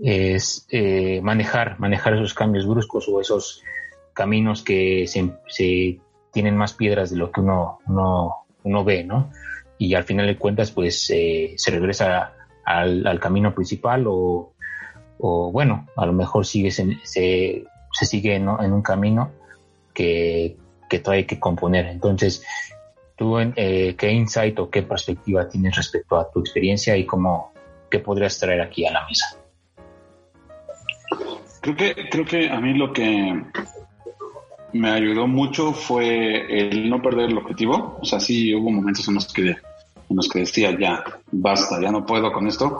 eh, 0.04 1.20
manejar, 1.22 1.78
manejar 1.78 2.14
esos 2.14 2.34
cambios 2.34 2.66
bruscos 2.66 3.08
o 3.08 3.20
esos 3.20 3.62
caminos 4.12 4.62
que 4.62 5.06
se, 5.06 6.00
tienen 6.32 6.56
más 6.56 6.74
piedras 6.74 7.10
de 7.10 7.16
lo 7.16 7.30
que 7.30 7.40
uno, 7.40 7.78
uno, 7.86 8.84
ve, 8.84 9.04
¿no? 9.04 9.30
Y 9.78 9.94
al 9.94 10.04
final 10.04 10.26
de 10.26 10.38
cuentas, 10.38 10.70
pues 10.70 11.08
eh, 11.10 11.54
se 11.56 11.70
regresa 11.70 12.34
al, 12.64 13.20
camino 13.20 13.54
principal 13.54 14.06
o, 14.06 14.54
o 15.18 15.52
bueno, 15.52 15.86
a 15.96 16.06
lo 16.06 16.12
mejor 16.12 16.46
sigue 16.46 16.70
se, 16.70 16.98
se, 17.04 17.64
sigue 17.92 18.34
en 18.34 18.48
un 18.48 18.82
camino 18.82 19.30
que, 19.94 20.56
que 20.88 20.98
trae 20.98 21.26
que 21.26 21.40
componer. 21.40 21.86
Entonces, 21.86 22.44
eh, 23.56 23.94
¿qué 23.96 24.10
insight 24.10 24.58
o 24.58 24.70
qué 24.70 24.82
perspectiva 24.82 25.48
tienes 25.48 25.76
respecto 25.76 26.16
a 26.16 26.30
tu 26.30 26.40
experiencia 26.40 26.96
y 26.96 27.06
cómo, 27.06 27.52
qué 27.90 27.98
podrías 27.98 28.38
traer 28.38 28.60
aquí 28.60 28.86
a 28.86 28.92
la 28.92 29.06
mesa? 29.06 29.36
Creo 31.60 31.76
que, 31.76 32.08
creo 32.10 32.24
que 32.24 32.50
a 32.50 32.60
mí 32.60 32.74
lo 32.74 32.92
que 32.92 33.42
me 34.72 34.90
ayudó 34.90 35.26
mucho 35.26 35.72
fue 35.72 36.68
el 36.70 36.88
no 36.90 37.00
perder 37.00 37.30
el 37.30 37.38
objetivo. 37.38 37.98
O 38.00 38.04
sea, 38.04 38.18
sí 38.18 38.54
hubo 38.54 38.70
momentos 38.70 39.06
en 39.08 39.14
los 39.14 39.32
que, 39.32 39.50
en 39.50 40.16
los 40.16 40.28
que 40.28 40.40
decía, 40.40 40.76
ya, 40.78 41.04
basta, 41.30 41.80
ya 41.80 41.92
no 41.92 42.04
puedo 42.04 42.32
con 42.32 42.46
esto 42.46 42.78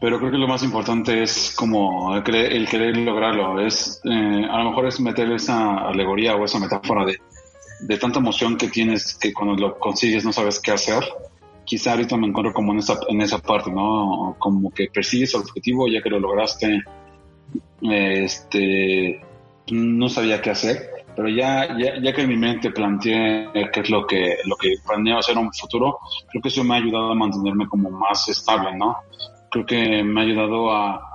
pero 0.00 0.18
creo 0.18 0.30
que 0.30 0.38
lo 0.38 0.46
más 0.46 0.62
importante 0.62 1.22
es 1.22 1.54
como 1.56 2.14
el 2.14 2.22
querer, 2.22 2.96
lograrlo. 2.96 3.60
Es, 3.60 4.00
eh, 4.04 4.46
a 4.48 4.58
lo 4.58 4.70
mejor 4.70 4.86
es 4.86 5.00
meter 5.00 5.30
esa 5.32 5.88
alegoría 5.88 6.36
o 6.36 6.44
esa 6.44 6.60
metáfora 6.60 7.04
de, 7.04 7.18
de 7.80 7.98
tanta 7.98 8.18
emoción 8.18 8.56
que 8.56 8.68
tienes 8.68 9.14
que 9.14 9.32
cuando 9.32 9.54
lo 9.54 9.78
consigues 9.78 10.24
no 10.24 10.32
sabes 10.32 10.60
qué 10.60 10.72
hacer. 10.72 11.04
Quizá 11.64 11.92
ahorita 11.92 12.16
me 12.16 12.26
encuentro 12.26 12.54
como 12.54 12.72
en 12.72 12.78
esa, 12.78 12.98
en 13.08 13.20
esa 13.20 13.38
parte, 13.38 13.70
¿no? 13.70 14.36
Como 14.38 14.70
que 14.70 14.88
persigues 14.92 15.34
el 15.34 15.42
objetivo 15.42 15.86
ya 15.86 16.00
que 16.00 16.10
lo 16.10 16.18
lograste, 16.18 16.82
este, 17.82 19.20
no 19.70 20.08
sabía 20.08 20.40
qué 20.40 20.50
hacer, 20.50 20.90
pero 21.14 21.28
ya, 21.28 21.76
ya, 21.78 22.00
ya 22.02 22.12
que 22.14 22.22
en 22.22 22.28
mi 22.28 22.36
mente 22.36 22.70
planteé 22.70 23.48
qué 23.72 23.80
es 23.80 23.90
lo 23.90 24.06
que, 24.06 24.38
lo 24.46 24.56
que 24.56 24.76
planeo 24.86 25.18
hacer 25.18 25.36
en 25.36 25.44
un 25.44 25.52
futuro, 25.52 25.98
creo 26.30 26.42
que 26.42 26.48
eso 26.48 26.64
me 26.64 26.74
ha 26.74 26.78
ayudado 26.78 27.12
a 27.12 27.14
mantenerme 27.14 27.68
como 27.68 27.90
más 27.90 28.28
estable, 28.28 28.74
¿no? 28.74 28.96
creo 29.50 29.66
que 29.66 30.02
me 30.02 30.20
ha 30.20 30.24
ayudado 30.24 30.70
a, 30.70 31.07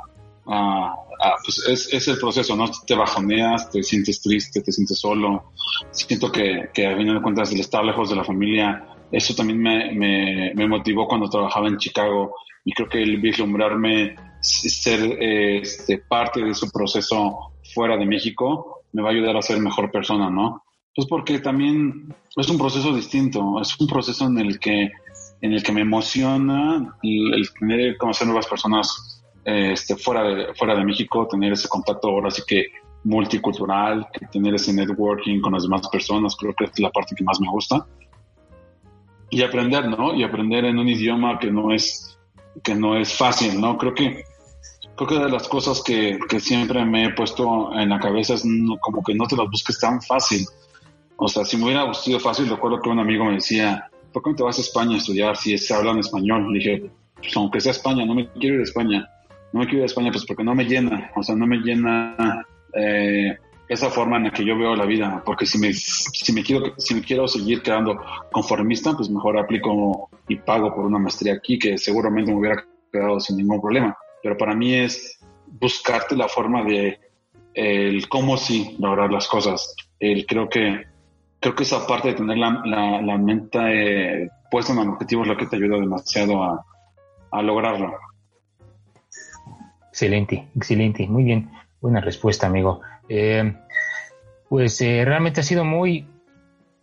pues 0.45 1.89
es, 1.91 2.07
el 2.07 2.17
proceso, 2.17 2.55
¿no? 2.55 2.65
Te 2.85 2.95
bajoneas, 2.95 3.69
te 3.69 3.83
sientes 3.83 4.21
triste, 4.21 4.61
te 4.61 4.71
sientes 4.71 4.99
solo. 4.99 5.51
Siento 5.91 6.31
que, 6.31 6.69
que 6.73 6.87
a 6.87 6.97
fin 6.97 7.13
de 7.13 7.21
cuentas 7.21 7.51
el 7.51 7.59
estar 7.59 7.83
lejos 7.83 8.09
de 8.09 8.15
la 8.15 8.23
familia, 8.23 8.85
eso 9.11 9.35
también 9.35 9.61
me, 9.61 10.53
me, 10.55 10.67
motivó 10.67 11.07
cuando 11.07 11.29
trabajaba 11.29 11.67
en 11.67 11.77
Chicago 11.77 12.35
y 12.65 12.73
creo 12.73 12.89
que 12.89 13.01
el 13.01 13.21
vislumbrarme 13.21 14.15
ser 14.41 15.17
este, 15.21 15.99
parte 15.99 16.43
de 16.43 16.51
ese 16.51 16.67
proceso 16.71 17.53
fuera 17.73 17.95
de 17.95 18.05
México 18.05 18.81
me 18.91 19.01
va 19.01 19.09
a 19.09 19.11
ayudar 19.11 19.37
a 19.37 19.41
ser 19.41 19.59
mejor 19.59 19.91
persona, 19.91 20.29
¿no? 20.29 20.63
Pues 20.95 21.07
porque 21.07 21.39
también 21.39 22.13
es 22.35 22.49
un 22.49 22.57
proceso 22.57 22.93
distinto, 22.93 23.59
es 23.61 23.79
un 23.79 23.87
proceso 23.87 24.25
en 24.25 24.37
el 24.37 24.59
que 24.59 24.91
en 25.41 25.53
el 25.53 25.61
que 25.61 25.73
me 25.73 25.81
emociona 25.81 26.95
el, 27.03 27.49
tener 27.59 27.97
conocer 27.97 28.25
nuevas 28.25 28.47
personas 28.47 29.22
este, 29.45 29.95
fuera, 29.95 30.23
de, 30.23 30.53
fuera 30.53 30.75
de 30.75 30.85
México, 30.85 31.27
tener 31.27 31.53
ese 31.53 31.67
contacto 31.67 32.09
ahora 32.09 32.31
sí 32.31 32.41
que 32.47 32.67
multicultural, 33.03 34.07
tener 34.31 34.55
ese 34.55 34.73
networking 34.73 35.41
con 35.41 35.53
las 35.53 35.63
demás 35.63 35.87
personas, 35.89 36.35
creo 36.35 36.53
que 36.53 36.65
es 36.65 36.79
la 36.79 36.89
parte 36.89 37.15
que 37.15 37.23
más 37.23 37.39
me 37.39 37.49
gusta. 37.49 37.85
Y 39.29 39.41
aprender, 39.41 39.89
¿no? 39.89 40.13
Y 40.13 40.23
aprender 40.23 40.65
en 40.65 40.77
un 40.77 40.87
idioma 40.87 41.39
que 41.39 41.51
no 41.51 41.73
es, 41.73 42.17
que 42.63 42.75
no 42.75 42.97
es 42.97 43.17
fácil, 43.17 43.59
¿no? 43.59 43.77
Creo 43.77 43.93
que, 43.93 44.23
creo 44.95 45.07
que 45.07 45.19
de 45.19 45.29
las 45.29 45.47
cosas 45.47 45.81
que, 45.81 46.19
que 46.29 46.39
siempre 46.39 46.85
me 46.85 47.05
he 47.05 47.13
puesto 47.13 47.73
en 47.73 47.89
la 47.89 47.99
cabeza 47.99 48.35
es 48.35 48.43
como 48.79 49.03
que 49.03 49.15
no 49.15 49.25
te 49.25 49.35
las 49.35 49.49
busques 49.49 49.79
tan 49.79 50.01
fácil. 50.01 50.45
O 51.17 51.27
sea, 51.27 51.43
si 51.43 51.57
me 51.57 51.65
hubiera 51.65 51.93
sido 51.93 52.19
fácil, 52.19 52.49
recuerdo 52.49 52.81
que 52.81 52.89
un 52.89 52.99
amigo 52.99 53.25
me 53.25 53.35
decía, 53.35 53.89
¿por 54.11 54.23
qué 54.23 54.29
no 54.29 54.35
te 54.35 54.43
vas 54.43 54.57
a 54.57 54.61
España 54.61 54.95
a 54.95 54.97
estudiar 54.97 55.35
si 55.35 55.57
se 55.57 55.73
habla 55.73 55.91
en 55.91 55.99
español? 55.99 56.51
Le 56.51 56.59
dije, 56.59 56.91
pues 57.17 57.35
aunque 57.35 57.59
sea 57.59 57.71
España, 57.71 58.05
no 58.05 58.13
me 58.13 58.29
quiero 58.29 58.55
ir 58.55 58.61
a 58.61 58.63
España. 58.63 59.09
No 59.53 59.59
me 59.61 59.65
quiero 59.65 59.79
ir 59.79 59.83
a 59.83 59.85
España, 59.85 60.11
pues 60.11 60.25
porque 60.25 60.43
no 60.43 60.55
me 60.55 60.65
llena, 60.65 61.11
o 61.15 61.23
sea, 61.23 61.35
no 61.35 61.47
me 61.47 61.57
llena 61.57 62.45
eh, 62.73 63.37
esa 63.67 63.89
forma 63.89 64.17
en 64.17 64.25
la 64.25 64.31
que 64.31 64.43
yo 64.43 64.57
veo 64.57 64.75
la 64.75 64.85
vida, 64.85 65.21
porque 65.25 65.45
si 65.45 65.57
me, 65.57 65.73
si 65.73 66.33
me 66.33 66.43
quiero, 66.43 66.73
si 66.77 66.95
me 66.95 67.01
quiero 67.01 67.27
seguir 67.27 67.61
quedando 67.61 67.99
conformista, 68.31 68.93
pues 68.93 69.09
mejor 69.09 69.37
aplico 69.37 70.09
y 70.27 70.35
pago 70.37 70.73
por 70.73 70.85
una 70.85 70.99
maestría 70.99 71.33
aquí, 71.35 71.57
que 71.57 71.77
seguramente 71.77 72.31
me 72.31 72.39
hubiera 72.39 72.65
quedado 72.91 73.19
sin 73.19 73.37
ningún 73.37 73.61
problema. 73.61 73.95
Pero 74.21 74.37
para 74.37 74.55
mí 74.55 74.73
es 74.73 75.19
buscarte 75.47 76.15
la 76.15 76.27
forma 76.27 76.63
de 76.63 76.99
el 77.53 78.09
cómo 78.09 78.37
sí 78.37 78.75
lograr 78.79 79.11
las 79.11 79.27
cosas. 79.27 79.75
El, 79.99 80.25
creo 80.25 80.49
que 80.49 80.85
creo 81.39 81.55
que 81.55 81.63
esa 81.63 81.85
parte 81.85 82.09
de 82.09 82.13
tener 82.15 82.37
la, 82.37 82.61
la, 82.65 83.17
mente 83.17 83.59
eh, 84.23 84.29
puesta 84.49 84.71
en 84.71 84.79
el 84.79 84.89
objetivo 84.89 85.23
es 85.23 85.27
lo 85.27 85.35
que 85.37 85.45
te 85.45 85.57
ayuda 85.57 85.77
demasiado 85.77 86.41
a, 86.41 86.65
a 87.31 87.41
lograrlo. 87.41 87.91
Excelente, 89.93 90.47
excelente, 90.55 91.05
muy 91.05 91.23
bien, 91.23 91.51
buena 91.79 92.01
respuesta, 92.01 92.47
amigo. 92.47 92.81
Eh, 93.07 93.55
pues 94.49 94.81
eh, 94.81 95.05
realmente 95.05 95.41
ha 95.41 95.43
sido 95.43 95.63
muy, 95.63 96.07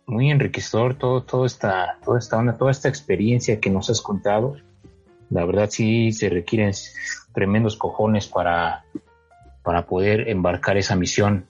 muy 0.05 0.31
enriquecedor 0.31 0.93
todo, 0.95 1.21
todo 1.23 1.45
esta, 1.45 1.97
toda 2.05 2.19
esta 2.19 2.37
onda, 2.37 2.55
toda 2.55 2.71
esta 2.71 2.87
experiencia 2.87 3.59
que 3.59 3.69
nos 3.69 3.89
has 3.89 3.99
contado. 3.99 4.55
La 5.29 5.43
verdad 5.43 5.67
sí 5.69 6.13
se 6.13 6.29
requieren 6.29 6.71
tremendos 7.33 7.75
cojones 7.75 8.27
para, 8.27 8.85
para 9.61 9.85
poder 9.87 10.29
embarcar 10.29 10.77
esa 10.77 10.95
misión, 10.95 11.47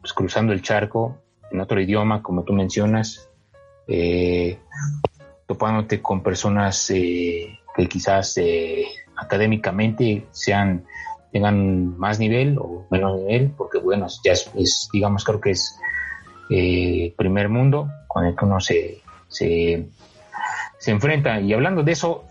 pues, 0.00 0.12
cruzando 0.14 0.52
el 0.52 0.62
charco, 0.62 1.16
en 1.52 1.60
otro 1.60 1.80
idioma, 1.80 2.24
como 2.24 2.42
tú 2.42 2.54
mencionas, 2.54 3.30
eh, 3.86 4.58
topándote 5.46 6.02
con 6.02 6.24
personas 6.24 6.90
eh, 6.90 7.60
que 7.76 7.86
quizás 7.86 8.36
eh, 8.38 8.84
académicamente 9.18 10.26
sean 10.30 10.84
tengan 11.32 11.98
más 11.98 12.18
nivel 12.18 12.56
o 12.58 12.86
menos 12.90 13.18
nivel, 13.18 13.52
porque 13.56 13.78
bueno, 13.78 14.06
ya 14.24 14.32
es, 14.32 14.88
digamos, 14.92 15.24
creo 15.24 15.40
que 15.40 15.50
es 15.50 15.78
primer 17.16 17.50
mundo 17.50 17.90
con 18.06 18.24
el 18.24 18.34
que 18.34 18.44
uno 18.46 18.60
se, 18.60 19.02
se, 19.28 19.86
enfrenta. 20.86 21.38
Y 21.40 21.52
hablando 21.52 21.82
de 21.82 21.92
eso, 21.92 22.24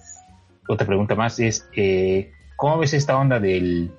otra 0.68 0.88
pregunta 0.88 1.14
más 1.14 1.40
es, 1.40 1.70
¿cómo 2.56 2.80
ves 2.80 2.94
esta 2.94 3.18
onda 3.18 3.40
del, 3.40 3.92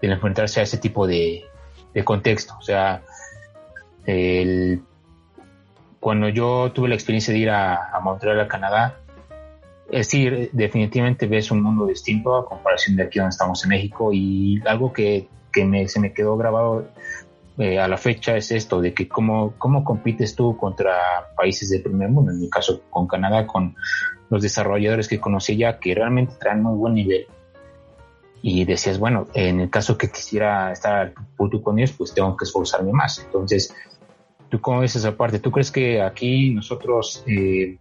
enfrentarse 0.00 0.60
a 0.60 0.62
ese 0.62 0.78
tipo 0.78 1.06
de, 1.06 1.44
de 1.92 2.04
contexto? 2.04 2.54
O 2.58 2.62
sea, 2.62 3.02
el, 4.06 4.80
cuando 6.00 6.28
yo 6.28 6.70
tuve 6.72 6.88
la 6.88 6.94
experiencia 6.94 7.34
de 7.34 7.40
ir 7.40 7.50
a, 7.50 7.98
Montreal, 8.02 8.40
a 8.40 8.48
Canadá, 8.48 9.00
Es 9.90 10.08
decir, 10.08 10.50
definitivamente 10.52 11.26
ves 11.26 11.50
un 11.50 11.62
mundo 11.62 11.86
distinto 11.86 12.36
a 12.36 12.44
comparación 12.44 12.96
de 12.96 13.04
aquí 13.04 13.18
donde 13.18 13.30
estamos 13.30 13.62
en 13.64 13.70
México 13.70 14.10
y 14.12 14.60
algo 14.66 14.92
que, 14.92 15.28
que 15.52 15.88
se 15.88 16.00
me 16.00 16.12
quedó 16.12 16.36
grabado 16.36 16.88
eh, 17.58 17.78
a 17.78 17.88
la 17.88 17.96
fecha 17.96 18.36
es 18.36 18.50
esto, 18.50 18.80
de 18.82 18.92
que 18.92 19.08
cómo, 19.08 19.54
cómo 19.56 19.82
compites 19.82 20.34
tú 20.34 20.56
contra 20.58 20.94
países 21.34 21.70
del 21.70 21.82
primer 21.82 22.10
mundo, 22.10 22.30
en 22.30 22.40
mi 22.40 22.50
caso 22.50 22.82
con 22.90 23.06
Canadá, 23.06 23.46
con 23.46 23.74
los 24.28 24.42
desarrolladores 24.42 25.08
que 25.08 25.20
conocí 25.20 25.56
ya, 25.56 25.78
que 25.78 25.94
realmente 25.94 26.34
traen 26.38 26.62
muy 26.62 26.76
buen 26.76 26.94
nivel. 26.94 27.26
Y 28.42 28.64
decías, 28.66 28.98
bueno, 28.98 29.28
en 29.32 29.60
el 29.60 29.70
caso 29.70 29.96
que 29.96 30.10
quisiera 30.10 30.70
estar 30.70 31.14
punto 31.36 31.62
con 31.62 31.78
ellos, 31.78 31.94
pues 31.96 32.12
tengo 32.12 32.36
que 32.36 32.44
esforzarme 32.44 32.92
más. 32.92 33.20
Entonces, 33.20 33.74
¿tú 34.50 34.60
cómo 34.60 34.80
ves 34.80 34.94
esa 34.96 35.16
parte? 35.16 35.38
¿Tú 35.38 35.50
crees 35.50 35.70
que 35.70 36.02
aquí 36.02 36.50
nosotros 36.50 37.24
eh, 37.26 37.78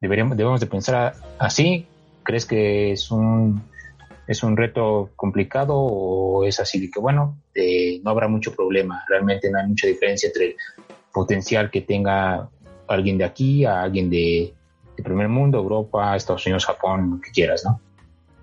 deberíamos, 0.00 0.36
debemos 0.36 0.60
de 0.60 0.66
pensar 0.66 1.14
así? 1.38 1.86
¿Crees 2.22 2.46
que 2.46 2.92
es 2.92 3.10
un, 3.10 3.62
es 4.26 4.42
un 4.42 4.56
reto 4.56 5.10
complicado 5.16 5.74
o 5.76 6.44
es 6.44 6.60
así 6.60 6.80
de 6.80 6.90
que, 6.90 7.00
bueno, 7.00 7.38
eh, 7.54 8.00
no 8.02 8.10
habrá 8.10 8.28
mucho 8.28 8.54
problema? 8.54 9.04
Realmente 9.08 9.50
no 9.50 9.58
hay 9.58 9.66
mucha 9.66 9.86
diferencia 9.86 10.28
entre 10.28 10.46
el 10.46 10.56
potencial 11.12 11.70
que 11.70 11.82
tenga 11.82 12.48
alguien 12.86 13.18
de 13.18 13.24
aquí 13.24 13.64
a 13.64 13.82
alguien 13.82 14.10
de, 14.10 14.54
primer 15.02 15.28
mundo, 15.28 15.58
Europa, 15.58 16.16
Estados 16.16 16.44
Unidos, 16.46 16.66
Japón, 16.66 17.10
lo 17.12 17.20
que 17.20 17.30
quieras, 17.30 17.64
¿no? 17.64 17.80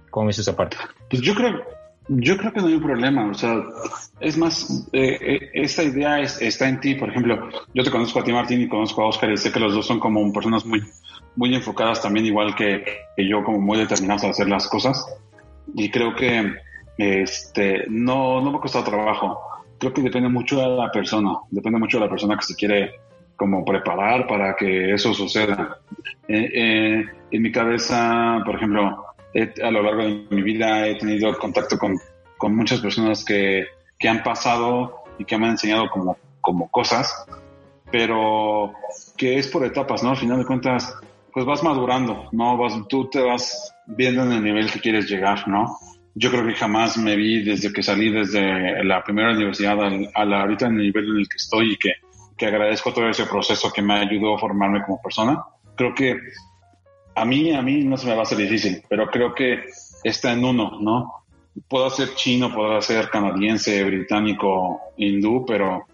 ¿Cómo 0.09 0.27
ves 0.27 0.39
esa 0.39 0.55
parte? 0.55 0.77
Pues 1.09 1.21
yo 1.21 1.35
creo, 1.35 1.61
yo 2.07 2.37
creo 2.37 2.53
que 2.53 2.61
no 2.61 2.67
hay 2.67 2.75
un 2.75 2.81
problema, 2.81 3.29
o 3.29 3.33
sea, 3.33 3.61
es 4.21 4.37
más, 4.37 4.87
eh, 4.93 5.17
eh, 5.19 5.49
esta 5.53 5.83
idea 5.83 6.21
está 6.21 6.69
en 6.69 6.79
ti, 6.79 6.95
por 6.95 7.09
ejemplo, 7.09 7.49
yo 7.73 7.83
te 7.83 7.91
conozco 7.91 8.21
a 8.21 8.23
ti 8.23 8.31
Martín 8.31 8.61
y 8.61 8.69
conozco 8.69 9.01
a 9.01 9.09
Oscar 9.09 9.31
y 9.31 9.37
sé 9.37 9.51
que 9.51 9.59
los 9.59 9.73
dos 9.73 9.85
son 9.85 9.99
como 9.99 10.31
personas 10.31 10.65
muy, 10.65 10.81
muy 11.35 11.53
enfocadas 11.53 12.01
también, 12.01 12.25
igual 12.25 12.55
que, 12.55 12.83
yo, 13.17 13.43
como 13.43 13.59
muy 13.59 13.77
determinados 13.77 14.23
a 14.23 14.29
hacer 14.29 14.47
las 14.47 14.67
cosas 14.67 15.05
y 15.73 15.89
creo 15.89 16.15
que 16.15 16.53
este, 16.97 17.85
no, 17.89 18.41
no 18.41 18.51
me 18.51 18.57
ha 18.57 18.61
costado 18.61 18.85
trabajo, 18.85 19.39
creo 19.79 19.93
que 19.93 20.01
depende 20.01 20.29
mucho 20.29 20.57
de 20.57 20.67
la 20.67 20.91
persona, 20.91 21.37
depende 21.51 21.79
mucho 21.79 21.97
de 21.97 22.05
la 22.05 22.09
persona 22.09 22.37
que 22.37 22.45
se 22.45 22.55
quiere 22.55 22.99
como 23.35 23.65
preparar 23.65 24.27
para 24.27 24.55
que 24.55 24.93
eso 24.93 25.13
suceda. 25.13 25.79
Eh, 26.27 27.03
en 27.31 27.41
mi 27.41 27.51
cabeza, 27.51 28.41
por 28.45 28.55
ejemplo, 28.55 29.05
a 29.63 29.71
lo 29.71 29.81
largo 29.81 30.03
de 30.03 30.25
mi 30.29 30.41
vida 30.41 30.87
he 30.87 30.95
tenido 30.95 31.37
contacto 31.37 31.77
con, 31.77 31.97
con 32.37 32.55
muchas 32.55 32.79
personas 32.79 33.25
que, 33.25 33.65
que, 33.99 34.07
han 34.07 34.23
pasado 34.23 35.03
y 35.17 35.25
que 35.25 35.37
me 35.37 35.45
han 35.45 35.51
enseñado 35.51 35.89
como, 35.89 36.17
como 36.39 36.69
cosas, 36.71 37.25
pero 37.91 38.73
que 39.17 39.37
es 39.37 39.47
por 39.47 39.65
etapas, 39.65 40.03
¿no? 40.03 40.11
Al 40.11 40.17
final 40.17 40.39
de 40.39 40.45
cuentas, 40.45 40.97
pues 41.35 41.45
vas 41.45 41.63
madurando, 41.63 42.29
¿no? 42.31 42.55
Vas, 42.55 42.75
tú 42.87 43.09
te 43.09 43.19
vas 43.19 43.75
viendo 43.85 44.23
en 44.23 44.31
el 44.31 44.41
nivel 44.41 44.71
que 44.71 44.79
quieres 44.79 45.09
llegar, 45.09 45.45
¿no? 45.49 45.77
Yo 46.13 46.31
creo 46.31 46.47
que 46.47 46.53
jamás 46.53 46.97
me 46.97 47.17
vi 47.17 47.43
desde 47.43 47.73
que 47.73 47.83
salí 47.83 48.09
desde 48.09 48.81
la 48.85 49.03
primera 49.03 49.33
universidad 49.33 49.77
a 49.83 50.23
la, 50.23 50.39
ahorita 50.39 50.67
en 50.67 50.75
el 50.75 50.83
nivel 50.83 51.09
en 51.09 51.17
el 51.17 51.27
que 51.27 51.35
estoy 51.35 51.73
y 51.73 51.75
que, 51.75 51.95
que 52.37 52.45
agradezco 52.45 52.93
todo 52.93 53.09
ese 53.09 53.25
proceso 53.25 53.69
que 53.69 53.81
me 53.81 53.95
ayudó 53.95 54.35
a 54.35 54.39
formarme 54.39 54.81
como 54.85 55.01
persona. 55.01 55.43
Creo 55.75 55.93
que 55.93 56.17
a 57.15 57.25
mí, 57.25 57.51
a 57.51 57.61
mí 57.61 57.83
no 57.83 57.97
se 57.97 58.07
me 58.07 58.13
va 58.13 58.19
a 58.19 58.23
hacer 58.23 58.37
difícil, 58.37 58.81
pero 58.87 59.07
creo 59.07 59.35
que 59.35 59.65
está 60.05 60.31
en 60.31 60.45
uno, 60.45 60.79
¿no? 60.79 61.25
Puedo 61.67 61.89
ser 61.89 62.15
chino, 62.15 62.55
puedo 62.55 62.81
ser 62.81 63.09
canadiense, 63.09 63.83
británico, 63.83 64.79
hindú, 64.95 65.45
pero 65.45 65.85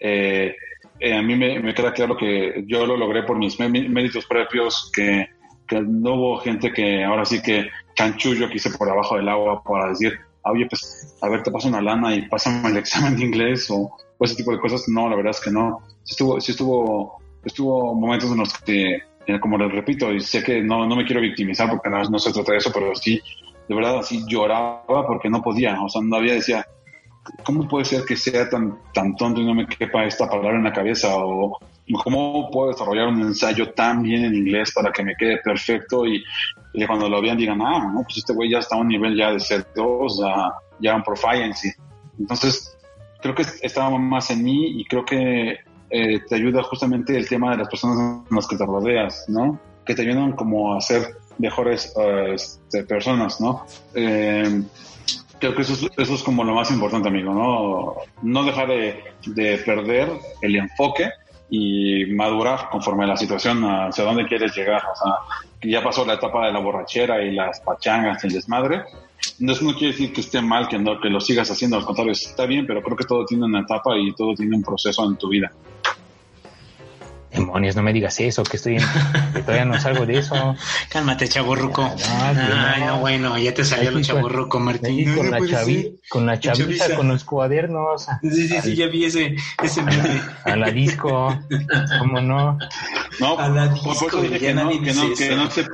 eh, 0.00 0.56
eh, 1.04 1.14
a 1.14 1.22
mí 1.22 1.36
me, 1.36 1.74
queda 1.74 1.92
claro 1.92 2.16
que 2.16 2.64
yo 2.66 2.86
lo 2.86 2.96
logré 2.96 3.22
por 3.22 3.38
mis 3.38 3.58
méritos 3.58 4.26
propios, 4.26 4.90
que, 4.94 5.28
no 5.70 6.14
hubo 6.14 6.38
gente 6.38 6.72
que 6.72 7.02
ahora 7.02 7.24
sí 7.24 7.42
que 7.42 7.68
chanchullo 7.94 8.48
que 8.48 8.56
hice 8.56 8.70
por 8.70 8.88
abajo 8.88 9.16
del 9.16 9.28
agua 9.28 9.62
para 9.62 9.88
decir, 9.88 10.12
oye, 10.44 10.66
pues 10.68 11.16
a 11.20 11.28
ver, 11.28 11.42
te 11.42 11.50
paso 11.50 11.68
una 11.68 11.80
lana 11.80 12.14
y 12.14 12.28
pásame 12.28 12.68
el 12.68 12.76
examen 12.78 13.16
de 13.16 13.24
inglés 13.24 13.70
o, 13.70 13.96
ese 14.20 14.36
tipo 14.36 14.52
de 14.52 14.58
cosas. 14.58 14.88
No, 14.88 15.08
la 15.08 15.16
verdad 15.16 15.32
es 15.32 15.40
que 15.40 15.50
no. 15.50 15.80
Sí 16.02 16.12
estuvo, 16.12 16.40
sí 16.40 16.52
estuvo, 16.52 17.18
estuvo 17.44 17.94
momentos 17.94 18.30
en 18.30 18.38
los 18.38 18.52
que 18.58 18.98
eh, 19.26 19.40
como 19.40 19.56
les 19.56 19.72
repito, 19.72 20.12
y 20.12 20.20
sé 20.20 20.42
que 20.42 20.60
no, 20.60 20.86
no 20.86 20.96
me 20.96 21.04
quiero 21.04 21.20
victimizar 21.20 21.68
porque 21.70 21.88
no, 21.88 22.02
no 22.04 22.18
se 22.18 22.32
trata 22.32 22.52
de 22.52 22.58
eso, 22.58 22.70
pero 22.72 22.94
sí, 22.94 23.20
de 23.68 23.74
verdad, 23.74 23.98
así 23.98 24.22
lloraba 24.28 25.06
porque 25.06 25.30
no 25.30 25.42
podía, 25.42 25.80
o 25.82 25.88
sea, 25.88 26.02
no 26.02 26.16
había, 26.16 26.34
decía, 26.34 26.66
¿cómo 27.44 27.68
puede 27.68 27.84
ser 27.84 28.04
que 28.04 28.16
sea 28.16 28.48
tan, 28.48 28.78
tan 28.92 29.16
tonto 29.16 29.40
y 29.40 29.46
no 29.46 29.54
me 29.54 29.66
quepa 29.66 30.04
esta 30.04 30.28
palabra 30.28 30.56
en 30.58 30.64
la 30.64 30.72
cabeza? 30.72 31.14
O 31.16 31.58
¿cómo 32.02 32.50
puedo 32.50 32.70
desarrollar 32.70 33.08
un 33.08 33.22
ensayo 33.22 33.72
tan 33.72 34.02
bien 34.02 34.24
en 34.24 34.34
inglés 34.34 34.72
para 34.74 34.92
que 34.92 35.04
me 35.04 35.14
quede 35.16 35.38
perfecto 35.38 36.06
y, 36.06 36.22
cuando 36.86 37.08
lo 37.08 37.22
vean 37.22 37.36
digan, 37.36 37.60
ah, 37.62 37.92
no, 37.94 38.02
pues 38.02 38.18
este 38.18 38.32
güey 38.32 38.50
ya 38.50 38.58
está 38.58 38.76
a 38.76 38.80
un 38.80 38.88
nivel 38.88 39.16
ya 39.16 39.30
de 39.30 39.38
ser 39.38 39.66
2 39.76 40.20
ya, 40.80 40.96
un 40.96 41.02
proficiency. 41.02 41.70
Entonces, 42.18 42.76
creo 43.20 43.34
que 43.34 43.44
estaba 43.62 43.96
más 43.96 44.30
en 44.30 44.42
mí 44.42 44.80
y 44.80 44.84
creo 44.84 45.04
que 45.04 45.58
eh, 45.90 46.20
te 46.28 46.34
ayuda 46.34 46.62
justamente 46.64 47.16
el 47.16 47.28
tema 47.28 47.52
de 47.52 47.58
las 47.58 47.68
personas 47.68 48.24
con 48.26 48.36
las 48.36 48.48
que 48.48 48.56
te 48.56 48.66
rodeas, 48.66 49.24
¿no? 49.28 49.60
Que 49.86 49.94
te 49.94 50.02
ayudan 50.02 50.32
como 50.32 50.74
a 50.74 50.80
ser 50.80 51.16
mejores 51.38 51.92
eh, 51.96 52.32
este, 52.34 52.82
personas, 52.84 53.40
¿no? 53.40 53.64
Eh, 53.94 54.62
creo 55.52 55.56
que 55.56 56.02
eso 56.02 56.14
es, 56.14 56.22
como 56.22 56.44
lo 56.44 56.54
más 56.54 56.70
importante, 56.70 57.08
amigo, 57.08 57.34
¿no? 57.34 57.94
No 58.22 58.44
dejar 58.44 58.68
de, 58.68 59.58
perder 59.64 60.08
el 60.40 60.56
enfoque 60.56 61.10
y 61.50 62.06
madurar 62.06 62.68
conforme 62.70 63.04
a 63.04 63.08
la 63.08 63.16
situación 63.16 63.62
hacia 63.64 64.04
dónde 64.04 64.26
quieres 64.26 64.56
llegar. 64.56 64.82
O 64.92 64.96
sea, 64.96 65.14
ya 65.62 65.82
pasó 65.82 66.04
la 66.04 66.14
etapa 66.14 66.46
de 66.46 66.52
la 66.52 66.60
borrachera 66.60 67.22
y 67.22 67.32
las 67.32 67.60
pachangas 67.60 68.24
y 68.24 68.28
el 68.28 68.32
desmadre. 68.32 68.82
No, 69.38 69.52
no 69.52 69.72
quiere 69.72 69.92
decir 69.92 70.12
que 70.12 70.20
esté 70.20 70.40
mal 70.40 70.68
que, 70.68 70.78
no, 70.78 71.00
que 71.00 71.08
lo 71.08 71.20
sigas 71.20 71.50
haciendo, 71.50 71.76
al 71.76 71.84
contrario, 71.84 72.12
está 72.12 72.46
bien, 72.46 72.66
pero 72.66 72.82
creo 72.82 72.96
que 72.96 73.04
todo 73.04 73.24
tiene 73.24 73.44
una 73.44 73.60
etapa 73.60 73.96
y 73.96 74.12
todo 74.14 74.34
tiene 74.34 74.56
un 74.56 74.62
proceso 74.62 75.04
en 75.04 75.16
tu 75.16 75.28
vida. 75.28 75.52
Demonios, 77.34 77.74
no 77.74 77.82
me 77.82 77.92
digas 77.92 78.20
eso, 78.20 78.44
que 78.44 78.56
estoy 78.56 78.76
que 79.34 79.40
todavía 79.40 79.64
no 79.64 79.80
salgo 79.80 80.06
de 80.06 80.18
eso. 80.18 80.56
Cálmate, 80.88 81.28
chaburruco. 81.28 81.92
No, 82.78 82.98
bueno, 83.00 83.36
ya 83.38 83.52
te 83.52 83.64
salió 83.64 83.90
el 83.90 84.04
chaburruco, 84.04 84.60
Martín. 84.60 85.14
con, 85.14 85.30
la 85.30 85.44
chavi, 85.44 85.98
con 86.08 86.26
la 86.26 86.38
chavita, 86.38 86.94
con 86.94 87.08
los 87.08 87.24
cuadernos. 87.24 88.06
Sí, 88.22 88.48
sí, 88.48 88.60
sí, 88.62 88.76
ya 88.76 88.86
vi 88.86 89.06
ese, 89.06 89.34
ese 89.62 89.82
meme. 89.82 90.20
A 90.44 90.54
la 90.54 90.70
disco, 90.70 91.36
¿cómo 91.98 92.20
no? 92.20 92.58
No, 93.18 93.38
a 93.38 93.48
la 93.48 93.68
disco, 93.68 93.94
por 93.94 94.08
eso 94.08 94.22
dije 94.22 94.38
que 94.38 94.54
no, 94.54 94.70
que 94.70 94.94
no, 94.94 95.14
que 95.14 95.36
no 95.36 95.50
se... 95.50 95.66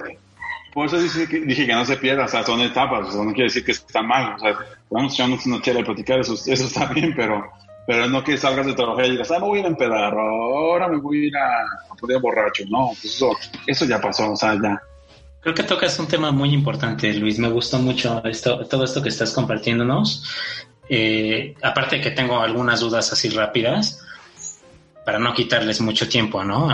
Por 0.73 0.87
eso 0.87 0.99
dije 1.01 1.29
que, 1.29 1.41
dije 1.41 1.67
que 1.67 1.75
no 1.75 1.85
se 1.85 1.97
pierda, 1.97 2.25
o 2.25 2.29
sea, 2.29 2.45
son 2.45 2.61
etapas, 2.61 3.09
o 3.09 3.13
sea, 3.13 3.23
no 3.23 3.33
quiere 3.33 3.45
decir 3.45 3.65
que 3.65 3.73
está 3.73 4.03
mal, 4.03 4.37
o 4.37 4.39
sea, 4.39 4.57
vamos 4.89 5.15
echarnos 5.15 5.45
una 5.45 5.61
chela 5.61 5.81
y 5.81 5.85
platicar, 5.85 6.21
eso, 6.21 6.35
eso 6.35 6.65
está 6.65 6.87
bien, 6.87 7.13
pero 7.17 7.51
pero 7.91 8.09
no 8.09 8.22
que 8.22 8.38
salgas 8.38 8.66
de 8.66 8.74
trabajar 8.74 9.07
y 9.07 9.11
digas, 9.11 9.32
ah, 9.32 9.41
me 9.41 9.47
voy 9.47 9.59
a 9.59 9.61
ir 9.62 9.66
a 9.66 9.70
empedar, 9.70 10.14
ahora 10.14 10.86
me 10.86 10.99
voy 10.99 11.24
a 11.24 11.26
ir 11.26 11.36
a, 11.36 11.97
poner 11.99 12.20
borracho. 12.20 12.62
No, 12.68 12.91
pues 12.91 13.16
eso, 13.16 13.36
eso 13.66 13.84
ya 13.84 14.01
pasó, 14.01 14.30
o 14.30 14.36
sea, 14.36 14.55
ya. 14.62 14.80
Creo 15.41 15.57
que 15.57 15.64
tocas 15.64 15.99
un 15.99 16.07
tema 16.07 16.30
muy 16.30 16.55
importante, 16.55 17.12
Luis. 17.14 17.41
Me 17.41 17.49
gustó 17.49 17.80
mucho 17.80 18.22
esto, 18.24 18.64
todo 18.66 18.84
esto 18.84 19.03
que 19.03 19.09
estás 19.09 19.32
compartiéndonos. 19.32 20.22
Eh, 20.88 21.57
aparte 21.64 21.97
de 21.97 22.03
que 22.03 22.12
tengo 22.12 22.38
algunas 22.38 22.78
dudas 22.78 23.12
así 23.12 23.28
rápidas, 23.28 24.01
para 25.05 25.18
no 25.18 25.34
quitarles 25.34 25.80
mucho 25.80 26.09
tiempo, 26.09 26.45
¿no? 26.45 26.68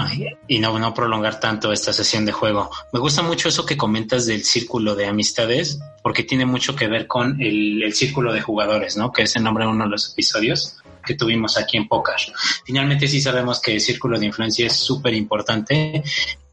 Y 0.46 0.58
no, 0.58 0.78
no 0.78 0.92
prolongar 0.92 1.40
tanto 1.40 1.72
esta 1.72 1.94
sesión 1.94 2.26
de 2.26 2.32
juego. 2.32 2.70
Me 2.92 3.00
gusta 3.00 3.22
mucho 3.22 3.48
eso 3.48 3.64
que 3.64 3.78
comentas 3.78 4.26
del 4.26 4.44
círculo 4.44 4.94
de 4.94 5.06
amistades, 5.06 5.80
porque 6.02 6.24
tiene 6.24 6.44
mucho 6.44 6.76
que 6.76 6.88
ver 6.88 7.06
con 7.06 7.40
el, 7.40 7.82
el 7.82 7.94
círculo 7.94 8.34
de 8.34 8.42
jugadores, 8.42 8.98
¿no? 8.98 9.14
Que 9.14 9.22
es 9.22 9.34
el 9.36 9.44
nombre 9.44 9.64
de 9.64 9.70
uno 9.70 9.84
de 9.84 9.90
los 9.90 10.12
episodios 10.12 10.76
que 11.06 11.14
tuvimos 11.14 11.56
aquí 11.56 11.78
en 11.78 11.88
Poker. 11.88 12.16
Finalmente 12.64 13.08
sí 13.08 13.20
sabemos 13.20 13.60
que 13.60 13.72
el 13.74 13.80
círculo 13.80 14.18
de 14.18 14.26
influencia 14.26 14.66
es 14.66 14.76
súper 14.76 15.14
importante 15.14 16.02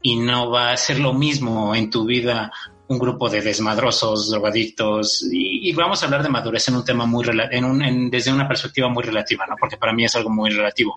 y 0.00 0.16
no 0.16 0.50
va 0.50 0.72
a 0.72 0.76
ser 0.76 1.00
lo 1.00 1.12
mismo 1.12 1.74
en 1.74 1.90
tu 1.90 2.06
vida 2.06 2.50
un 2.86 2.98
grupo 2.98 3.30
de 3.30 3.40
desmadrosos, 3.40 4.30
drogadictos, 4.30 5.26
y, 5.30 5.72
vamos 5.72 6.02
a 6.02 6.06
hablar 6.06 6.22
de 6.22 6.28
madurez 6.28 6.68
en 6.68 6.76
un 6.76 6.84
tema 6.84 7.06
muy, 7.06 7.24
en 7.50 7.64
un, 7.64 8.10
desde 8.10 8.32
una 8.32 8.46
perspectiva 8.46 8.88
muy 8.88 9.02
relativa, 9.02 9.46
¿no? 9.46 9.56
Porque 9.58 9.76
para 9.76 9.92
mí 9.92 10.04
es 10.04 10.14
algo 10.16 10.30
muy 10.30 10.50
relativo. 10.50 10.96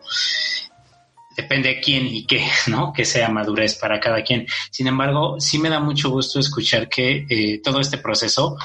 Depende 1.36 1.70
de 1.70 1.80
quién 1.80 2.08
y 2.08 2.26
qué, 2.26 2.46
¿no? 2.68 2.92
Que 2.92 3.06
sea 3.06 3.30
madurez 3.30 3.76
para 3.76 4.00
cada 4.00 4.22
quien. 4.22 4.46
Sin 4.70 4.88
embargo, 4.88 5.40
sí 5.40 5.60
me 5.60 5.70
da 5.70 5.80
mucho 5.80 6.10
gusto 6.10 6.40
escuchar 6.40 6.90
que 6.90 7.26
eh, 7.30 7.62
todo 7.64 7.80
este 7.80 7.98
proceso 7.98 8.58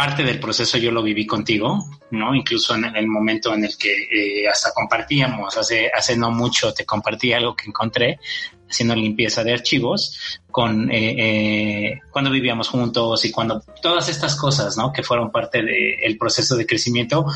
parte 0.00 0.22
del 0.22 0.40
proceso 0.40 0.78
yo 0.78 0.90
lo 0.90 1.02
viví 1.02 1.26
contigo, 1.26 1.84
¿no? 2.12 2.34
Incluso 2.34 2.74
en 2.74 2.86
el 2.96 3.06
momento 3.06 3.52
en 3.52 3.66
el 3.66 3.76
que 3.76 3.92
eh, 3.92 4.48
hasta 4.48 4.72
compartíamos, 4.72 5.58
hace, 5.58 5.90
hace 5.94 6.16
no 6.16 6.30
mucho 6.30 6.72
te 6.72 6.86
compartí 6.86 7.34
algo 7.34 7.54
que 7.54 7.68
encontré 7.68 8.18
haciendo 8.66 8.94
limpieza 8.94 9.44
de 9.44 9.52
archivos 9.52 10.40
con 10.50 10.90
eh, 10.90 11.16
eh, 11.18 12.00
cuando 12.10 12.30
vivíamos 12.30 12.70
juntos 12.70 13.26
y 13.26 13.30
cuando 13.30 13.62
todas 13.82 14.08
estas 14.08 14.36
cosas, 14.36 14.74
¿no? 14.78 14.90
Que 14.90 15.02
fueron 15.02 15.30
parte 15.30 15.62
del 15.62 16.16
proceso 16.16 16.56
de 16.56 16.64
crecimiento. 16.64 17.26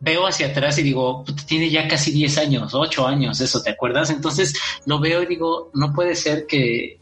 Veo 0.00 0.26
hacia 0.26 0.48
atrás 0.48 0.76
y 0.78 0.82
digo, 0.82 1.24
tiene 1.46 1.70
ya 1.70 1.86
casi 1.86 2.10
10 2.10 2.38
años, 2.38 2.74
8 2.74 3.06
años, 3.06 3.40
eso, 3.40 3.62
¿te 3.62 3.70
acuerdas? 3.70 4.10
Entonces 4.10 4.54
lo 4.86 4.98
veo 4.98 5.22
y 5.22 5.26
digo, 5.26 5.70
no 5.72 5.92
puede 5.92 6.16
ser 6.16 6.46
que 6.48 6.98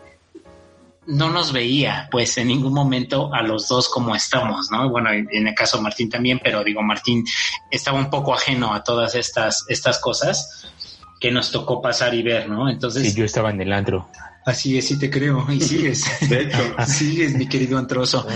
no 1.07 1.31
nos 1.31 1.53
veía, 1.53 2.09
pues 2.11 2.37
en 2.39 2.49
ningún 2.49 2.73
momento 2.73 3.33
a 3.33 3.43
los 3.43 3.69
dos 3.69 3.89
como 3.89 4.15
estamos, 4.15 4.71
¿no? 4.71 4.89
Bueno, 4.91 5.11
en 5.11 5.49
el 5.49 5.55
caso 5.55 5.79
de 5.79 5.83
Martín 5.83 6.11
también, 6.11 6.41
pero 6.43 6.63
digo, 6.63 6.83
Martín 6.83 7.25
estaba 7.71 7.99
un 7.99 8.11
poco 8.11 8.35
ajeno 8.35 8.75
a 8.75 8.85
todas 8.85 9.15
estas, 9.15 9.65
estas 9.69 9.99
cosas 9.99 10.67
que 11.21 11.31
nos 11.31 11.51
tocó 11.51 11.83
pasar 11.83 12.15
y 12.15 12.23
ver, 12.23 12.49
¿no? 12.49 12.69
Entonces. 12.69 13.03
Sí, 13.03 13.15
yo 13.15 13.25
estaba 13.25 13.51
en 13.51 13.61
el 13.61 13.73
antro. 13.73 14.09
Así 14.47 14.79
es, 14.79 14.89
sí 14.89 14.99
te 14.99 15.11
creo, 15.11 15.47
y 15.53 15.61
sigues. 15.61 16.05
De 16.29 16.43
hecho. 16.43 16.75
sigues, 16.87 17.35
mi 17.35 17.47
querido 17.47 17.79
antroso. 17.79 18.27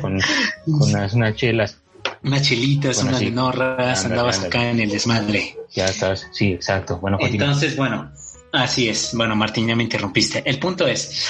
Con, 0.00 0.18
con 0.64 0.90
unas, 0.90 1.14
unas 1.14 1.34
chelas. 1.36 1.78
Unas 2.22 2.42
chelitas, 2.42 3.02
unas 3.02 3.20
menorras, 3.20 4.04
andabas 4.04 4.42
acá 4.42 4.70
en 4.70 4.80
el 4.80 4.90
desmadre. 4.90 5.56
Ya 5.72 5.86
estás, 5.86 6.26
sí, 6.32 6.52
exacto. 6.52 6.98
Bueno, 6.98 7.18
Entonces, 7.20 7.76
bueno, 7.76 8.10
así 8.52 8.88
es. 8.88 9.10
Bueno, 9.14 9.36
Martín, 9.36 9.68
ya 9.68 9.76
me 9.76 9.84
interrumpiste. 9.84 10.42
El 10.44 10.58
punto 10.58 10.86
es, 10.88 11.28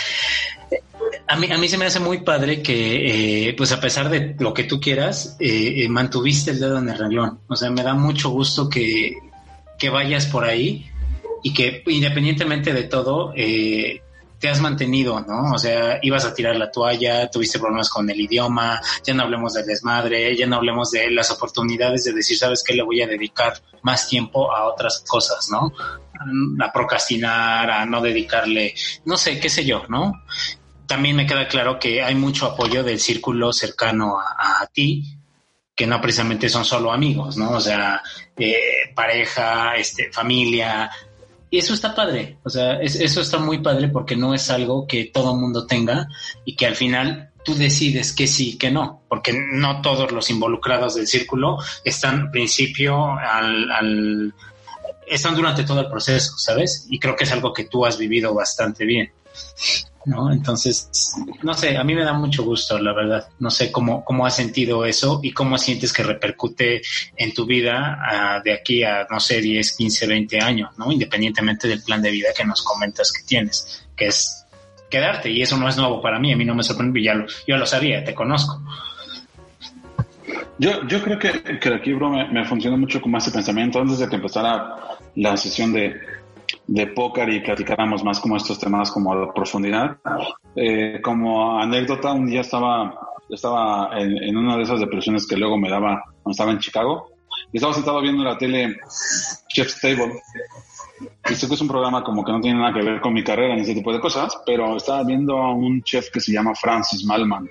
a 1.28 1.36
mí, 1.36 1.50
a 1.50 1.58
mí 1.58 1.68
se 1.68 1.78
me 1.78 1.86
hace 1.86 2.00
muy 2.00 2.18
padre 2.18 2.62
que, 2.62 3.48
eh, 3.48 3.54
pues 3.56 3.72
a 3.72 3.80
pesar 3.80 4.08
de 4.08 4.36
lo 4.38 4.54
que 4.54 4.64
tú 4.64 4.80
quieras, 4.80 5.36
eh, 5.40 5.84
eh, 5.84 5.88
mantuviste 5.88 6.52
el 6.52 6.60
dedo 6.60 6.78
en 6.78 6.88
el 6.88 6.98
renglón. 6.98 7.40
O 7.48 7.56
sea, 7.56 7.70
me 7.70 7.82
da 7.82 7.94
mucho 7.94 8.30
gusto 8.30 8.68
que, 8.68 9.16
que 9.78 9.90
vayas 9.90 10.26
por 10.26 10.44
ahí 10.44 10.88
y 11.42 11.52
que 11.52 11.82
independientemente 11.86 12.72
de 12.72 12.84
todo, 12.84 13.32
te 14.38 14.48
has 14.50 14.60
mantenido, 14.60 15.20
¿no? 15.20 15.54
O 15.54 15.58
sea, 15.58 15.98
ibas 16.02 16.24
a 16.24 16.34
tirar 16.34 16.56
la 16.56 16.70
toalla, 16.70 17.30
tuviste 17.30 17.58
problemas 17.58 17.88
con 17.88 18.08
el 18.10 18.20
idioma, 18.20 18.80
ya 19.02 19.14
no 19.14 19.22
hablemos 19.22 19.54
del 19.54 19.66
desmadre, 19.66 20.36
ya 20.36 20.46
no 20.46 20.56
hablemos 20.56 20.90
de 20.90 21.10
las 21.10 21.30
oportunidades 21.30 22.04
de 22.04 22.12
decir, 22.12 22.36
¿sabes 22.36 22.62
qué? 22.62 22.74
Le 22.74 22.82
voy 22.82 23.00
a 23.00 23.06
dedicar 23.06 23.54
más 23.82 24.08
tiempo 24.08 24.54
a 24.54 24.66
otras 24.66 25.02
cosas, 25.06 25.48
¿no? 25.50 25.72
A 26.62 26.72
procrastinar, 26.72 27.70
a 27.70 27.86
no 27.86 28.02
dedicarle, 28.02 28.74
no 29.04 29.16
sé, 29.16 29.40
qué 29.40 29.48
sé 29.48 29.64
yo, 29.64 29.84
¿no? 29.88 30.12
También 30.87 31.16
me 31.16 31.26
queda 31.26 31.49
claro 31.49 31.78
que 31.78 32.03
hay 32.03 32.14
mucho 32.14 32.47
apoyo 32.47 32.82
del 32.82 33.01
círculo 33.01 33.53
cercano 33.53 34.18
a, 34.18 34.66
ti, 34.72 35.16
que 35.74 35.87
no 35.87 36.01
precisamente 36.01 36.49
son 36.49 36.64
solo 36.64 36.93
amigos, 36.93 37.37
¿no? 37.37 37.51
O 37.51 37.61
sea, 37.61 38.03
eh, 38.37 38.93
pareja, 38.95 39.76
este, 39.76 40.12
familia, 40.12 40.91
y 41.51 41.59
eso 41.59 41.74
está 41.74 41.95
padre, 41.95 42.39
o 42.43 42.51
sea, 42.51 42.80
eso 42.80 43.20
está 43.20 43.39
muy 43.39 43.59
padre 43.59 43.89
porque 43.89 44.16
no 44.16 44.34
es 44.34 44.51
algo 44.51 44.87
que 44.87 45.05
todo 45.07 45.37
mundo 45.37 45.64
tenga 45.66 46.09
y 46.45 46.57
que 46.57 46.66
al 46.66 46.74
final 46.74 47.30
tú 47.45 47.55
decides 47.55 48.12
que 48.12 48.26
sí, 48.26 48.59
que 48.59 48.70
no, 48.70 49.03
porque 49.09 49.32
no 49.32 49.80
todos 49.80 50.11
los 50.11 50.28
involucrados 50.28 50.97
del 50.97 51.07
círculo 51.07 51.59
están 51.84 52.22
al 52.22 52.30
principio 52.30 53.12
al, 53.12 53.70
al 53.70 54.34
están 55.07 55.37
durante 55.37 55.62
todo 55.62 55.80
el 55.80 55.89
proceso, 55.89 56.37
¿sabes? 56.37 56.87
Y 56.91 56.99
creo 56.99 57.14
que 57.14 57.24
es 57.24 57.30
algo 57.30 57.53
que 57.53 57.64
tú 57.64 57.87
has 57.87 57.97
vivido 57.97 58.34
bastante 58.34 58.84
bien. 58.84 59.12
¿No? 60.07 60.32
Entonces, 60.32 61.14
no 61.42 61.52
sé, 61.52 61.76
a 61.76 61.84
mí 61.84 61.94
me 61.94 62.04
da 62.04 62.12
mucho 62.12 62.44
gusto, 62.44 62.78
la 62.78 62.92
verdad. 62.92 63.28
No 63.40 63.50
sé 63.50 63.72
cómo, 63.72 64.04
cómo 64.04 64.24
has 64.24 64.36
sentido 64.36 64.86
eso 64.86 65.20
y 65.22 65.32
cómo 65.32 65.59
sientes 65.59 65.92
que 65.92 66.04
repercute 66.04 66.80
en 67.16 67.34
tu 67.34 67.44
vida 67.44 67.98
ah, 68.00 68.40
de 68.42 68.52
aquí 68.54 68.84
a, 68.84 69.07
no 69.11 69.18
sé, 69.18 69.40
10, 69.40 69.76
15, 69.76 70.07
20 70.07 70.40
años, 70.40 70.78
¿no? 70.78 70.90
Independientemente 70.92 71.66
del 71.66 71.82
plan 71.82 72.00
de 72.00 72.12
vida 72.12 72.28
que 72.36 72.44
nos 72.44 72.62
comentas 72.62 73.12
que 73.12 73.24
tienes, 73.24 73.84
que 73.96 74.07
es 74.07 74.46
quedarte. 74.88 75.30
Y 75.30 75.42
eso 75.42 75.57
no 75.57 75.68
es 75.68 75.76
nuevo 75.76 76.00
para 76.00 76.20
mí, 76.20 76.32
a 76.32 76.36
mí 76.36 76.44
no 76.44 76.54
me 76.54 76.62
sorprende, 76.62 77.02
ya 77.02 77.14
lo, 77.14 77.26
yo 77.46 77.57
lo 77.57 77.66
sabía, 77.66 78.04
te 78.04 78.14
conozco. 78.14 78.62
Yo, 80.59 80.86
yo 80.86 81.02
creo 81.02 81.18
que, 81.18 81.59
que 81.59 81.74
aquí, 81.74 81.92
bro, 81.92 82.11
me, 82.11 82.28
me 82.28 82.44
funcionó 82.44 82.78
mucho 82.78 83.00
como 83.00 83.18
ese 83.18 83.32
pensamiento 83.32 83.80
antes 83.80 83.98
de 83.98 84.09
que 84.09 84.16
empezara 84.16 84.98
la 85.16 85.36
sesión 85.36 85.72
de, 85.72 86.00
de 86.66 86.86
póker 86.88 87.28
y 87.28 87.40
platicáramos 87.40 88.03
más 88.05 88.20
como 88.20 88.36
estos 88.36 88.59
temas 88.59 88.90
como 88.90 89.12
a 89.12 89.32
profundidad. 89.32 89.97
Eh, 90.55 91.01
como 91.03 91.59
anécdota, 91.59 92.12
un 92.12 92.26
día 92.26 92.40
estaba, 92.40 92.99
estaba 93.30 93.90
en, 93.99 94.36
una 94.36 94.57
de 94.57 94.62
esas 94.62 94.80
depresiones 94.80 95.26
que 95.26 95.36
luego 95.36 95.57
me 95.59 95.70
daba 95.70 96.03
cuando 96.22 96.30
estaba 96.30 96.53
en 96.53 96.59
Chicago 96.59 97.09
y 97.53 97.59
estaba 97.59 97.74
sentado 97.74 98.01
viendo 98.01 98.24
la 98.24 98.38
tele 98.38 98.76
Chef's 99.49 99.80
Table. 99.80 100.20
Y 101.30 101.34
sé 101.34 101.47
que 101.47 101.55
es 101.55 101.61
un 101.61 101.68
programa 101.68 102.03
como 102.03 102.24
que 102.24 102.32
no 102.32 102.40
tiene 102.40 102.59
nada 102.59 102.72
que 102.72 102.82
ver 102.82 103.01
con 103.01 103.12
mi 103.12 103.22
carrera 103.22 103.55
ni 103.55 103.62
ese 103.62 103.74
tipo 103.74 103.92
de 103.92 104.01
cosas, 104.01 104.38
pero 104.47 104.76
estaba 104.76 105.05
viendo 105.05 105.36
a 105.36 105.53
un 105.53 105.82
chef 105.82 106.11
que 106.11 106.20
se 106.20 106.32
llama 106.32 106.55
Francis 106.55 107.05
Malman. 107.05 107.49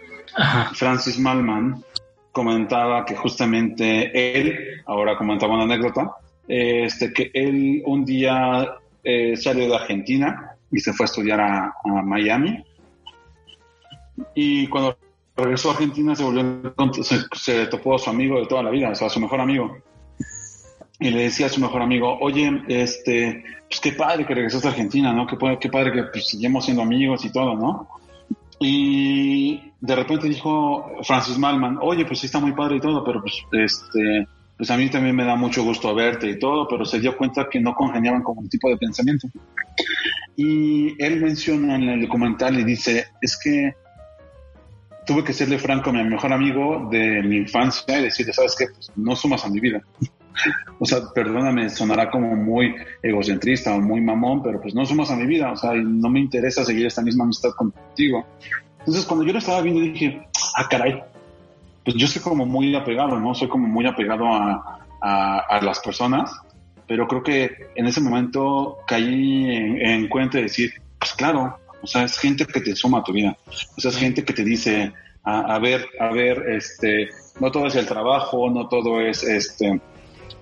Francis 0.74 1.20
Malman 1.20 1.84
comentaba 2.32 3.06
que 3.06 3.16
justamente 3.16 4.40
él, 4.40 4.82
ahora 4.86 5.16
comentaba 5.16 5.54
una 5.54 5.64
anécdota, 5.64 6.12
este, 6.48 7.14
que 7.14 7.32
él 7.34 7.82
un 7.86 8.04
día 8.04 8.78
eh, 9.06 9.38
salió 9.38 9.68
de 9.68 9.76
Argentina 9.76 10.58
y 10.72 10.80
se 10.80 10.92
fue 10.92 11.04
a 11.04 11.06
estudiar 11.06 11.40
a, 11.40 11.74
Miami. 12.04 12.64
Y 14.34 14.68
cuando 14.68 14.98
regresó 15.38 15.70
a 15.70 15.74
Argentina 15.74 16.16
se 16.16 16.24
volvió, 16.24 16.74
se, 17.34 17.68
topó 17.68 17.96
a 17.96 18.00
su 18.00 18.10
amigo 18.10 18.40
de 18.40 18.48
toda 18.48 18.64
la 18.64 18.72
vida, 18.72 18.90
o 18.90 18.96
sea, 18.96 19.08
a 19.08 19.12
su 19.12 19.20
mejor 19.20 19.40
amigo. 19.40 19.78
Y 21.00 21.12
le 21.12 21.24
decía 21.24 21.46
a 21.46 21.50
su 21.50 21.62
mejor 21.62 21.82
amigo, 21.82 22.18
oye, 22.20 22.64
este, 22.68 23.44
pues 23.70 23.80
qué 23.80 23.92
padre 23.92 24.26
que 24.26 24.34
regresaste 24.34 24.68
a 24.68 24.72
Argentina, 24.72 25.14
¿no? 25.14 25.28
Qué, 25.28 25.38
padre 25.70 25.92
que 25.92 26.04
pues, 26.04 26.30
seguimos 26.30 26.66
siendo 26.66 26.82
amigos 26.82 27.24
y 27.26 27.32
todo, 27.32 27.56
¿no? 27.56 27.88
Y 28.60 29.72
de 29.82 29.96
repente 29.96 30.28
dijo 30.28 30.90
Francis 31.04 31.38
Malman, 31.38 31.78
oye, 31.82 32.06
pues 32.06 32.20
sí 32.20 32.26
está 32.26 32.40
muy 32.40 32.54
padre 32.54 32.78
y 32.78 32.82
todo, 32.82 33.04
pero 33.04 33.22
pues, 33.22 33.36
este, 33.52 34.28
pues 34.58 34.70
a 34.72 34.78
mí 34.78 34.90
también 34.90 35.16
me 35.16 35.26
da 35.26 35.36
mucho 35.36 35.64
gusto 35.64 35.94
verte 35.94 36.30
y 36.30 36.40
todo, 36.40 36.68
pero 36.68 36.86
se 36.86 37.00
dio 37.00 37.18
cuenta 37.18 37.48
que 37.50 37.60
no 37.60 37.74
congeniaban 37.74 38.24
con 38.24 38.38
un 38.38 38.50
tipo 38.50 38.70
de 38.70 38.78
pensamiento. 38.78 39.28
Y 40.38 41.02
él 41.04 41.22
menciona 41.22 41.76
en 41.76 41.90
el 41.90 42.02
documental 42.02 42.60
y 42.60 42.64
dice, 42.64 43.08
es 43.22 43.38
que 43.38 43.76
tuve 45.06 45.24
que 45.24 45.34
serle 45.34 45.60
franco 45.60 45.90
a 45.90 45.94
mi 45.94 46.04
mejor 46.04 46.34
amigo 46.34 46.88
de 46.90 47.22
mi 47.22 47.38
infancia 47.38 48.00
y 48.00 48.04
decirle, 48.04 48.34
¿sabes 48.34 48.56
qué? 48.58 48.66
Pues 48.74 48.92
no 48.96 49.16
sumas 49.16 49.46
a 49.46 49.50
mi 49.50 49.60
vida. 49.60 49.82
o 50.80 50.86
sea, 50.86 51.00
perdóname, 51.14 51.70
sonará 51.70 52.10
como 52.10 52.36
muy 52.36 52.76
egocentrista 53.04 53.74
o 53.76 53.82
muy 53.82 54.02
mamón, 54.02 54.42
pero 54.42 54.62
pues 54.62 54.74
no 54.74 54.86
sumas 54.86 55.12
a 55.12 55.16
mi 55.16 55.26
vida, 55.26 55.52
o 55.52 55.58
sea, 55.58 55.74
no 55.74 56.10
me 56.10 56.20
interesa 56.20 56.66
seguir 56.66 56.88
esta 56.88 57.02
misma 57.02 57.26
amistad 57.26 57.52
contigo. 57.52 58.26
Entonces, 58.80 59.06
cuando 59.06 59.26
yo 59.26 59.34
lo 59.34 59.40
estaba 59.40 59.62
viendo, 59.62 59.82
dije, 59.82 60.22
ah, 60.56 60.68
caray, 60.70 61.02
pues 61.86 61.96
yo 61.98 62.08
soy 62.08 62.22
como 62.22 62.46
muy 62.46 62.76
apegado, 62.76 63.20
¿no? 63.20 63.36
Soy 63.36 63.48
como 63.48 63.68
muy 63.68 63.86
apegado 63.86 64.26
a, 64.28 64.80
a, 65.02 65.62
las 65.62 65.80
personas, 65.80 66.32
pero 66.88 67.08
creo 67.08 67.22
que 67.22 67.52
en 67.76 67.86
ese 67.86 68.02
momento 68.02 68.80
caí 68.88 69.78
en, 69.80 70.08
cuenta 70.08 70.38
de 70.38 70.46
decir, 70.46 70.74
pues 70.98 71.14
claro, 71.14 71.60
o 71.82 71.88
sea, 71.88 72.04
es 72.04 72.18
gente 72.18 72.46
que 72.46 72.60
te 72.60 72.76
suma 72.76 73.00
a 73.00 73.04
tu 73.04 73.14
vida, 73.14 73.38
o 73.48 73.82
sea, 73.82 73.92
es 73.92 73.98
gente 73.98 74.26
que 74.26 74.34
te 74.34 74.44
dice, 74.44 74.92
a, 75.24 75.60
ver, 75.60 75.88
a 76.00 76.10
ver, 76.10 76.44
este, 76.50 77.10
no 77.40 77.52
todo 77.52 77.68
es 77.68 77.76
el 77.76 77.86
trabajo, 77.86 78.50
no 78.50 78.68
todo 78.68 79.00
es, 79.00 79.24
este, 79.24 79.80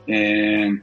eh, 0.08 0.80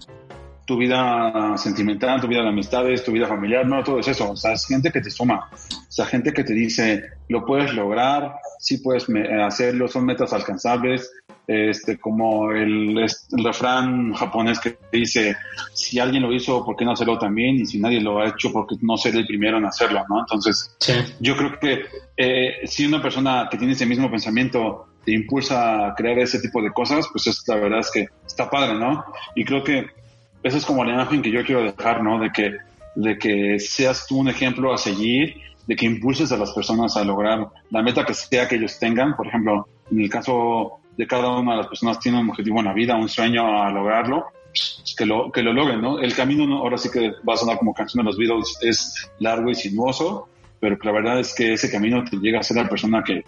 tu 0.71 0.77
vida 0.77 1.57
sentimental, 1.57 2.21
tu 2.21 2.29
vida 2.29 2.43
de 2.43 2.49
amistades, 2.51 3.03
tu 3.03 3.11
vida 3.11 3.27
familiar, 3.27 3.67
no 3.67 3.83
todo 3.83 3.99
es 3.99 4.07
eso, 4.07 4.31
o 4.31 4.37
sea, 4.37 4.53
es 4.53 4.65
gente 4.69 4.93
que 4.93 5.01
te 5.01 5.11
suma, 5.11 5.51
o 5.53 5.91
sea, 5.91 6.07
gente 6.07 6.33
que 6.33 6.45
te 6.45 6.53
dice, 6.53 7.03
lo 7.29 7.45
puedes 7.45 7.75
lograr, 7.75 8.37
sí 8.61 8.79
puedes 8.79 9.05
hacerlo, 9.45 9.89
son 9.89 10.07
metas 10.07 10.33
alcanzables, 10.33 11.11
este, 11.49 11.99
como 11.99 12.53
el, 12.53 13.05
refrán 13.33 14.13
japonés 14.13 14.61
que 14.61 14.79
dice, 14.93 15.35
si 15.75 15.99
alguien 15.99 16.23
lo 16.23 16.33
hizo, 16.33 16.65
¿por 16.65 16.77
qué 16.77 16.85
no 16.85 16.93
hacerlo 16.93 17.19
también? 17.19 17.57
Y 17.57 17.67
si 17.67 17.81
nadie 17.81 18.01
lo 18.01 18.21
ha 18.21 18.29
hecho, 18.29 18.53
¿por 18.53 18.69
qué 18.69 18.77
no 18.81 18.97
ser 18.97 19.17
el 19.17 19.27
primero 19.27 19.59
en 19.59 19.65
hacerlo? 19.65 20.05
¿no? 20.09 20.21
Entonces, 20.21 20.77
yo 21.19 21.37
creo 21.37 21.59
que 21.59 21.83
eh, 22.17 22.61
si 22.65 22.87
una 22.87 23.03
persona 23.03 23.49
que 23.51 23.59
tiene 23.59 23.73
ese 23.73 23.87
mismo 23.87 24.09
pensamiento 24.09 24.87
te 25.05 25.11
impulsa 25.11 25.89
a 25.89 25.95
crear 25.97 26.21
ese 26.21 26.39
tipo 26.39 26.63
de 26.63 26.71
cosas, 26.71 27.09
pues 27.11 27.27
es, 27.27 27.43
la 27.49 27.57
verdad 27.57 27.81
es 27.81 27.91
que 27.91 28.07
está 28.25 28.49
padre, 28.49 28.79
¿no? 28.79 29.05
Y 29.35 29.45
creo 29.45 29.65
que 29.65 30.00
esa 30.43 30.57
es 30.57 30.65
como 30.65 30.85
la 30.85 30.95
imagen 30.95 31.23
que 31.23 31.31
yo 31.31 31.45
quiero 31.45 31.63
dejar, 31.63 32.03
¿no? 32.03 32.19
De 32.19 32.31
que, 32.31 32.57
de 32.95 33.19
que 33.19 33.59
seas 33.59 34.07
tú 34.07 34.19
un 34.19 34.29
ejemplo 34.29 34.73
a 34.73 34.79
seguir, 34.79 35.37
de 35.67 35.77
que 35.77 35.87
impulses 35.87 36.33
a 36.33 36.37
las 36.37 36.53
personas 36.53 36.97
a 36.97 37.05
lograr 37.05 37.47
la 37.71 37.83
meta 37.83 38.05
que 38.05 38.15
sea 38.15 38.49
que 38.49 38.57
ellos 38.57 38.79
tengan. 38.79 39.17
Por 39.17 39.27
ejemplo, 39.27 39.69
en 39.91 40.01
el 40.01 40.11
caso 40.11 40.81
de 40.97 41.07
cada 41.07 41.31
una 41.39 41.53
de 41.53 41.59
las 41.59 41.67
personas 41.69 41.99
tiene 42.01 42.21
un 42.21 42.31
objetivo 42.31 42.59
en 42.59 42.67
la 42.67 42.73
vida, 42.73 42.97
un 42.97 43.09
sueño 43.09 43.63
a 43.63 43.71
lograrlo, 43.71 44.27
pues 44.47 44.95
que 44.97 45.07
lo, 45.07 45.31
que 45.31 45.43
lo 45.43 45.53
logren, 45.53 45.81
¿no? 45.81 45.99
El 45.99 46.15
camino 46.15 46.59
ahora 46.59 46.77
sí 46.77 46.91
que 46.91 47.13
va 47.27 47.35
a 47.35 47.37
sonar 47.37 47.59
como 47.59 47.73
canción 47.73 48.05
de 48.05 48.11
los 48.11 48.19
Beatles, 48.19 48.59
es 48.63 49.11
largo 49.19 49.51
y 49.51 49.55
sinuoso, 49.55 50.29
pero 50.59 50.77
la 50.83 50.93
verdad 50.93 51.21
es 51.21 51.35
que 51.35 51.53
ese 51.53 51.71
camino 51.71 52.05
te 52.05 52.17
llega 52.17 52.41
a 52.41 52.43
ser 52.43 52.57
la 52.57 52.69
persona 52.69 53.03
que, 53.05 53.23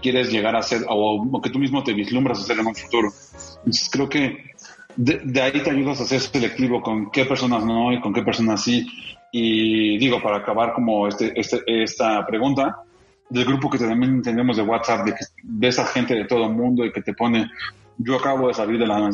quieres 0.00 0.30
llegar 0.30 0.54
a 0.54 0.62
ser 0.62 0.82
o, 0.88 1.22
o, 1.32 1.40
que 1.40 1.50
tú 1.50 1.58
mismo 1.58 1.82
te 1.82 1.92
vislumbras 1.92 2.40
a 2.40 2.42
ser 2.44 2.58
en 2.58 2.66
un 2.66 2.74
futuro. 2.74 3.08
Entonces 3.56 3.90
creo 3.90 4.08
que 4.08 4.51
de, 4.96 5.40
ahí 5.40 5.62
te 5.62 5.70
ayudas 5.70 6.00
a 6.00 6.06
ser 6.06 6.20
selectivo 6.20 6.82
con 6.82 7.10
qué 7.10 7.24
personas 7.24 7.64
no 7.64 7.92
y 7.92 8.00
con 8.00 8.12
qué 8.12 8.22
personas 8.22 8.62
sí. 8.62 8.86
Y 9.30 9.98
digo, 9.98 10.22
para 10.22 10.38
acabar 10.38 10.72
como 10.72 11.08
este, 11.08 11.32
este, 11.38 11.62
esta 11.66 12.26
pregunta, 12.26 12.82
del 13.30 13.46
grupo 13.46 13.70
que 13.70 13.78
también 13.78 14.20
tenemos 14.22 14.56
de 14.56 14.62
WhatsApp, 14.62 15.06
de 15.06 15.12
que 15.12 15.24
ves 15.42 15.78
a 15.78 15.86
gente 15.86 16.14
de 16.14 16.26
todo 16.26 16.46
el 16.46 16.52
mundo 16.52 16.84
y 16.84 16.92
que 16.92 17.00
te 17.00 17.14
pone 17.14 17.50
yo 18.04 18.16
acabo 18.16 18.48
de 18.48 18.54
salir 18.54 18.78
de 18.78 18.86
la, 18.86 19.10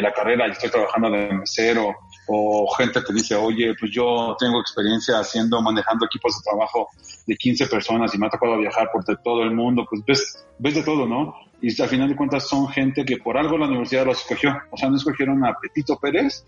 la 0.00 0.12
carrera 0.12 0.48
y 0.48 0.52
estoy 0.52 0.70
trabajando 0.70 1.10
de 1.10 1.32
mesero, 1.32 1.94
o 2.26 2.66
gente 2.76 3.00
que 3.04 3.12
dice, 3.12 3.34
oye, 3.34 3.74
pues 3.78 3.90
yo 3.92 4.36
tengo 4.38 4.60
experiencia 4.60 5.18
haciendo, 5.18 5.60
manejando 5.60 6.06
equipos 6.06 6.36
de 6.36 6.50
trabajo 6.50 6.88
de 7.26 7.36
15 7.36 7.66
personas 7.66 8.14
y 8.14 8.18
me 8.18 8.26
ha 8.26 8.30
tocado 8.30 8.56
viajar 8.58 8.88
por 8.92 9.04
todo 9.04 9.42
el 9.42 9.52
mundo, 9.52 9.86
pues 9.88 10.02
ves, 10.06 10.46
ves 10.58 10.74
de 10.74 10.82
todo, 10.82 11.06
¿no? 11.06 11.34
Y 11.60 11.80
al 11.80 11.88
final 11.88 12.08
de 12.08 12.16
cuentas 12.16 12.48
son 12.48 12.68
gente 12.68 13.04
que 13.04 13.18
por 13.18 13.36
algo 13.36 13.58
la 13.58 13.66
universidad 13.66 14.06
los 14.06 14.20
escogió. 14.20 14.56
O 14.70 14.76
sea, 14.76 14.88
no 14.88 14.96
escogieron 14.96 15.44
a 15.44 15.54
Petito 15.60 15.98
Pérez 15.98 16.44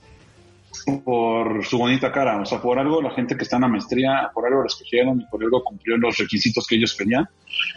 por 1.05 1.65
su 1.65 1.79
bonita 1.79 2.11
cara. 2.11 2.41
O 2.41 2.47
sea, 2.47 2.61
por 2.63 2.79
algo 2.79 3.03
la 3.03 3.11
gente 3.11 3.37
que 3.37 3.43
está 3.43 3.57
en 3.57 3.63
la 3.63 3.69
maestría, 3.69 4.31
por 4.33 4.47
algo 4.47 4.61
lo 4.61 4.67
escogieron 4.67 5.21
y 5.21 5.27
por 5.27 5.43
algo 5.43 5.63
cumplió 5.63 5.97
los 5.99 6.17
requisitos 6.17 6.67
que 6.67 6.77
ellos 6.77 6.97
querían. 6.97 7.29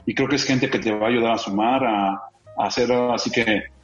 Y 0.06 0.14
creo 0.14 0.30
que 0.30 0.38
es 0.38 0.46
gente 0.46 0.70
que 0.70 0.80
te 0.80 0.94
va 0.94 1.08
a 1.08 1.10
ayudar 1.10 1.34
a 1.34 1.38
sumar, 1.38 1.84
a, 1.84 2.14
a 2.14 2.66
hacer 2.68 2.92
así 2.92 3.32
que 3.32 3.75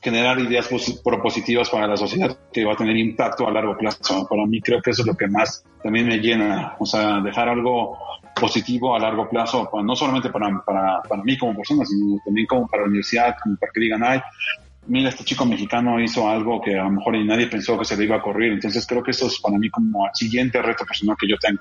generar 0.00 0.38
ideas 0.40 0.68
propositivas 1.04 1.68
para 1.68 1.86
la 1.86 1.96
sociedad 1.96 2.36
que 2.52 2.64
va 2.64 2.72
a 2.72 2.76
tener 2.76 2.96
impacto 2.96 3.46
a 3.46 3.50
largo 3.50 3.76
plazo. 3.76 4.26
Para 4.28 4.46
mí 4.46 4.60
creo 4.60 4.80
que 4.80 4.90
eso 4.90 5.02
es 5.02 5.06
lo 5.06 5.16
que 5.16 5.28
más 5.28 5.62
también 5.82 6.06
me 6.06 6.18
llena, 6.18 6.76
o 6.78 6.86
sea, 6.86 7.20
dejar 7.20 7.48
algo 7.48 7.98
positivo 8.34 8.94
a 8.94 8.98
largo 8.98 9.28
plazo, 9.28 9.70
no 9.82 9.94
solamente 9.94 10.30
para, 10.30 10.62
para, 10.64 11.02
para 11.02 11.22
mí 11.22 11.36
como 11.36 11.54
persona, 11.54 11.84
sino 11.84 12.18
también 12.24 12.46
como 12.46 12.66
para 12.66 12.82
la 12.82 12.88
universidad, 12.88 13.36
como 13.42 13.56
para 13.56 13.72
que 13.72 13.80
digan, 13.80 14.02
ay, 14.02 14.20
mira, 14.86 15.10
este 15.10 15.24
chico 15.24 15.44
mexicano 15.44 16.00
hizo 16.00 16.28
algo 16.28 16.60
que 16.60 16.78
a 16.78 16.84
lo 16.84 16.90
mejor 16.90 17.16
nadie 17.24 17.46
pensó 17.46 17.78
que 17.78 17.84
se 17.84 17.96
le 17.96 18.04
iba 18.04 18.16
a 18.16 18.18
ocurrir. 18.18 18.52
Entonces 18.52 18.86
creo 18.86 19.02
que 19.02 19.10
eso 19.10 19.26
es 19.26 19.38
para 19.40 19.58
mí 19.58 19.70
como 19.70 20.06
el 20.06 20.14
siguiente 20.14 20.60
reto 20.62 20.84
personal 20.84 21.16
que 21.18 21.28
yo 21.28 21.36
tengo. 21.38 21.60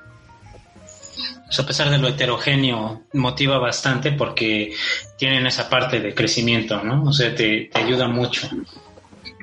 Pues 1.45 1.59
a 1.59 1.65
pesar 1.65 1.89
de 1.89 1.97
lo 1.97 2.07
heterogéneo, 2.07 3.03
motiva 3.13 3.57
bastante 3.57 4.11
porque 4.11 4.73
tienen 5.17 5.45
esa 5.47 5.69
parte 5.69 5.99
de 5.99 6.13
crecimiento, 6.13 6.83
¿no? 6.83 7.03
O 7.03 7.13
sea, 7.13 7.33
te, 7.33 7.69
ayuda 7.73 8.07
mucho 8.07 8.49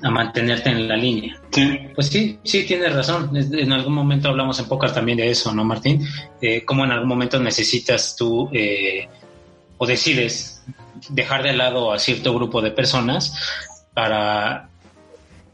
a 0.02 0.10
mantenerte 0.10 0.70
en 0.70 0.88
la 0.88 0.96
línea. 0.96 1.40
Sí. 1.50 1.78
Pues 1.94 2.08
sí, 2.08 2.38
sí, 2.44 2.64
tienes 2.64 2.94
razón. 2.94 3.30
En 3.34 3.72
algún 3.72 3.94
momento 3.94 4.28
hablamos 4.28 4.58
en 4.58 4.66
Poker 4.66 4.92
también 4.92 5.18
de 5.18 5.30
eso, 5.30 5.52
¿no, 5.52 5.64
Martín? 5.64 6.06
Eh, 6.40 6.64
cómo 6.64 6.84
en 6.84 6.92
algún 6.92 7.08
momento 7.08 7.40
necesitas 7.40 8.14
tú 8.16 8.48
eh, 8.52 9.08
o 9.78 9.86
decides 9.86 10.62
dejar 11.08 11.42
de 11.42 11.52
lado 11.54 11.92
a 11.92 11.98
cierto 11.98 12.34
grupo 12.34 12.62
de 12.62 12.70
personas 12.70 13.34
para 13.94 14.68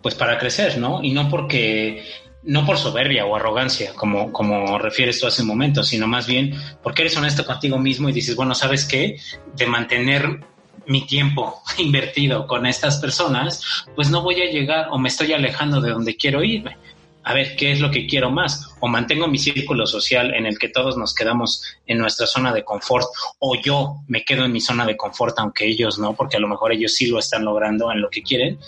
pues 0.02 0.16
para 0.16 0.36
crecer, 0.36 0.78
¿no? 0.78 1.02
Y 1.02 1.12
no 1.12 1.28
porque 1.28 2.04
no 2.44 2.66
por 2.66 2.78
soberbia 2.78 3.24
o 3.24 3.36
arrogancia, 3.36 3.94
como, 3.94 4.32
como 4.32 4.78
refieres 4.78 5.20
tú 5.20 5.26
hace 5.26 5.42
un 5.42 5.48
momento, 5.48 5.84
sino 5.84 6.06
más 6.06 6.26
bien 6.26 6.54
porque 6.82 7.02
eres 7.02 7.16
honesto 7.16 7.46
contigo 7.46 7.78
mismo 7.78 8.08
y 8.08 8.12
dices, 8.12 8.34
bueno, 8.34 8.54
¿sabes 8.54 8.84
qué? 8.84 9.18
De 9.54 9.66
mantener 9.66 10.40
mi 10.86 11.06
tiempo 11.06 11.62
invertido 11.78 12.46
con 12.46 12.66
estas 12.66 12.98
personas, 12.98 13.86
pues 13.94 14.10
no 14.10 14.22
voy 14.22 14.42
a 14.42 14.50
llegar 14.50 14.88
o 14.90 14.98
me 14.98 15.08
estoy 15.08 15.32
alejando 15.32 15.80
de 15.80 15.90
donde 15.90 16.16
quiero 16.16 16.42
irme. 16.42 16.76
A 17.24 17.34
ver, 17.34 17.54
¿qué 17.54 17.70
es 17.70 17.78
lo 17.78 17.92
que 17.92 18.08
quiero 18.08 18.32
más? 18.32 18.74
O 18.80 18.88
mantengo 18.88 19.28
mi 19.28 19.38
círculo 19.38 19.86
social 19.86 20.34
en 20.34 20.44
el 20.44 20.58
que 20.58 20.68
todos 20.68 20.96
nos 20.96 21.14
quedamos 21.14 21.62
en 21.86 21.98
nuestra 21.98 22.26
zona 22.26 22.52
de 22.52 22.64
confort, 22.64 23.06
o 23.38 23.54
yo 23.54 24.02
me 24.08 24.24
quedo 24.24 24.44
en 24.44 24.50
mi 24.50 24.60
zona 24.60 24.84
de 24.84 24.96
confort, 24.96 25.38
aunque 25.38 25.64
ellos 25.64 26.00
no, 26.00 26.14
porque 26.14 26.38
a 26.38 26.40
lo 26.40 26.48
mejor 26.48 26.72
ellos 26.72 26.94
sí 26.94 27.06
lo 27.06 27.20
están 27.20 27.44
logrando 27.44 27.92
en 27.92 28.00
lo 28.00 28.10
que 28.10 28.24
quieren, 28.24 28.58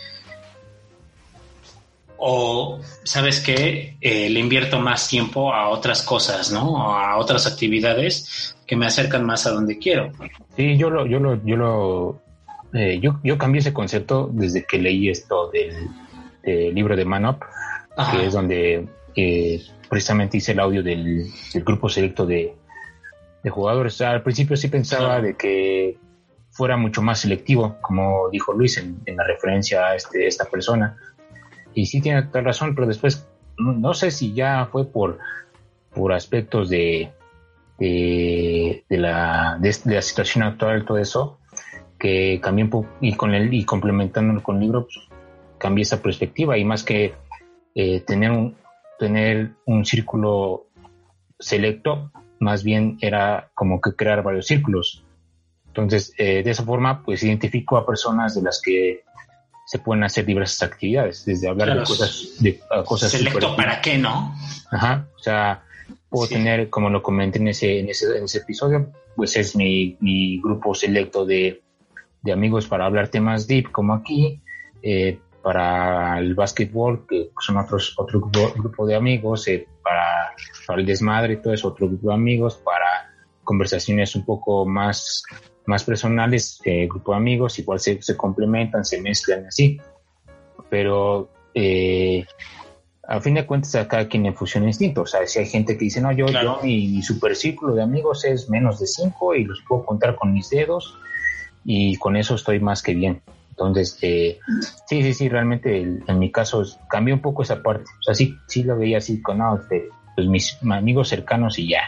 o 2.26 2.80
sabes 3.02 3.38
que 3.38 3.98
eh, 4.00 4.30
le 4.30 4.40
invierto 4.40 4.80
más 4.80 5.08
tiempo 5.08 5.52
a 5.52 5.68
otras 5.68 6.00
cosas, 6.00 6.50
¿no? 6.50 6.90
A 6.90 7.18
otras 7.18 7.46
actividades 7.46 8.56
que 8.66 8.76
me 8.76 8.86
acercan 8.86 9.26
más 9.26 9.46
a 9.46 9.50
donde 9.50 9.76
quiero. 9.78 10.10
Sí, 10.56 10.78
yo 10.78 10.88
lo, 10.88 11.04
yo 11.04 11.18
lo, 11.18 11.44
yo 11.44 11.56
lo, 11.56 12.22
eh, 12.72 12.98
yo, 12.98 13.20
yo 13.22 13.36
cambié 13.36 13.60
ese 13.60 13.74
concepto 13.74 14.30
desde 14.32 14.64
que 14.64 14.78
leí 14.78 15.10
esto 15.10 15.50
del, 15.50 15.90
libro 16.74 16.96
de 16.96 17.04
Manop, 17.04 17.42
que 18.10 18.26
es 18.26 18.32
donde 18.32 18.86
eh, 19.14 19.62
precisamente 19.90 20.38
hice 20.38 20.52
el 20.52 20.60
audio 20.60 20.82
del, 20.82 21.26
grupo 21.56 21.90
selecto 21.90 22.24
de, 22.24 22.54
jugadores. 23.50 24.00
al 24.00 24.22
principio 24.22 24.56
sí 24.56 24.68
pensaba 24.68 25.20
de 25.20 25.36
que 25.36 25.98
fuera 26.50 26.78
mucho 26.78 27.02
más 27.02 27.20
selectivo, 27.20 27.76
como 27.82 28.30
dijo 28.30 28.54
Luis 28.54 28.78
en, 28.78 29.02
en 29.04 29.16
la 29.18 29.24
referencia 29.24 29.88
a 29.88 29.96
este, 29.96 30.26
esta 30.26 30.46
persona 30.46 30.96
y 31.74 31.86
sí 31.86 32.00
tiene 32.00 32.22
toda 32.24 32.42
razón, 32.42 32.74
pero 32.74 32.86
después 32.86 33.28
no, 33.58 33.94
sé 33.94 34.10
si 34.10 34.32
ya 34.32 34.66
fue 34.66 34.86
por, 34.86 35.18
por 35.94 36.12
aspectos 36.12 36.68
de, 36.68 37.12
de, 37.78 38.84
la, 38.88 39.58
de, 39.60 39.74
la 39.84 40.02
situación 40.02 40.44
actual, 40.44 40.84
todo 40.84 40.98
eso, 40.98 41.38
que 41.98 42.40
cambié 42.42 42.68
y 43.00 43.14
con 43.14 43.34
el 43.34 43.52
y 43.52 43.64
complementándolo 43.64 44.42
con 44.42 44.56
el 44.56 44.62
libro, 44.62 44.86
pues, 44.86 45.08
cambié 45.58 45.82
esa 45.82 46.02
perspectiva 46.02 46.58
y 46.58 46.64
más 46.64 46.82
que 46.82 47.14
eh, 47.74 48.00
tener 48.00 48.30
un 48.30 48.56
tener 48.98 49.52
un 49.66 49.84
círculo 49.84 50.66
selecto, 51.38 52.10
más 52.38 52.62
bien 52.62 52.96
era 53.00 53.50
como 53.54 53.80
que 53.80 53.94
crear 53.94 54.22
varios 54.22 54.46
círculos. 54.46 55.04
Entonces, 55.66 56.12
eh, 56.18 56.42
de 56.42 56.50
esa 56.50 56.64
forma, 56.64 57.02
pues 57.02 57.22
identifico 57.22 57.76
a 57.76 57.86
personas 57.86 58.34
de 58.34 58.42
las 58.42 58.60
que 58.62 59.02
se 59.74 59.80
pueden 59.80 60.04
hacer 60.04 60.24
diversas 60.24 60.62
actividades, 60.62 61.24
desde 61.24 61.48
hablar 61.48 61.76
de 61.76 61.82
cosas 61.82 62.36
de 62.38 62.60
cosas 62.84 63.10
selecto 63.10 63.56
para 63.56 63.80
qué, 63.80 63.98
¿no? 63.98 64.32
Ajá, 64.70 65.08
o 65.16 65.18
sea, 65.18 65.64
puedo 66.08 66.28
tener, 66.28 66.70
como 66.70 66.90
lo 66.90 67.02
comenté 67.02 67.40
en 67.40 67.48
ese, 67.48 67.80
en 67.80 67.88
ese, 67.88 68.18
en 68.18 68.22
ese 68.22 68.38
episodio, 68.38 68.92
pues 69.16 69.36
es 69.36 69.56
mi, 69.56 69.96
mi 69.98 70.40
grupo 70.40 70.76
selecto 70.76 71.26
de, 71.26 71.64
de, 72.22 72.32
amigos 72.32 72.68
para 72.68 72.86
hablar 72.86 73.08
temas 73.08 73.48
deep, 73.48 73.72
como 73.72 73.94
aquí, 73.94 74.40
eh, 74.80 75.18
para 75.42 76.20
el 76.20 76.36
básquetbol, 76.36 77.04
que 77.08 77.30
son 77.40 77.56
otros, 77.56 77.94
otro 77.98 78.20
grupo, 78.20 78.86
de 78.86 78.94
amigos, 78.94 79.48
eh, 79.48 79.66
para, 79.82 80.36
para 80.68 80.78
el 80.78 80.86
desmadre, 80.86 81.38
todo 81.38 81.52
es 81.52 81.64
otro 81.64 81.88
grupo 81.88 82.10
de 82.10 82.14
amigos, 82.14 82.60
para 82.64 83.12
conversaciones 83.42 84.14
un 84.14 84.24
poco 84.24 84.66
más 84.66 85.24
más 85.66 85.84
personales, 85.84 86.60
eh, 86.64 86.86
grupo 86.86 87.12
de 87.12 87.18
amigos, 87.18 87.58
igual 87.58 87.80
se, 87.80 88.00
se, 88.02 88.16
complementan, 88.16 88.84
se 88.84 89.00
mezclan 89.00 89.46
así. 89.46 89.80
Pero 90.68 91.30
eh, 91.54 92.24
a 93.06 93.20
fin 93.20 93.34
de 93.34 93.46
cuentas 93.46 93.74
a 93.74 93.88
cada 93.88 94.08
quien 94.08 94.24
le 94.24 94.32
funciona 94.32 94.66
instinto. 94.66 95.02
O 95.02 95.06
sea, 95.06 95.26
si 95.26 95.38
hay 95.38 95.46
gente 95.46 95.76
que 95.76 95.84
dice, 95.84 96.00
no, 96.00 96.12
yo, 96.12 96.26
yo 96.26 96.60
mi, 96.62 96.88
mi, 96.88 97.02
super 97.02 97.34
círculo 97.36 97.74
de 97.74 97.82
amigos 97.82 98.24
es 98.24 98.48
menos 98.48 98.80
de 98.80 98.86
cinco 98.86 99.34
y 99.34 99.44
los 99.44 99.62
puedo 99.68 99.84
contar 99.84 100.16
con 100.16 100.32
mis 100.32 100.50
dedos 100.50 100.98
y 101.64 101.96
con 101.96 102.16
eso 102.16 102.34
estoy 102.34 102.60
más 102.60 102.82
que 102.82 102.94
bien. 102.94 103.22
Entonces, 103.50 103.98
eh, 104.02 104.40
sí, 104.88 105.02
sí, 105.02 105.14
sí, 105.14 105.28
realmente 105.28 105.80
en 105.80 106.18
mi 106.18 106.32
caso 106.32 106.64
cambió 106.90 107.14
un 107.14 107.20
poco 107.20 107.42
esa 107.42 107.62
parte. 107.62 107.84
O 108.00 108.02
sea, 108.02 108.14
sí, 108.14 108.36
sí 108.48 108.64
lo 108.64 108.76
veía 108.76 108.98
así 108.98 109.22
con, 109.22 109.38
no, 109.38 109.56
este, 109.56 109.88
pues 110.16 110.26
mis 110.26 110.58
amigos 110.62 111.08
cercanos 111.08 111.58
y 111.58 111.68
ya. 111.68 111.82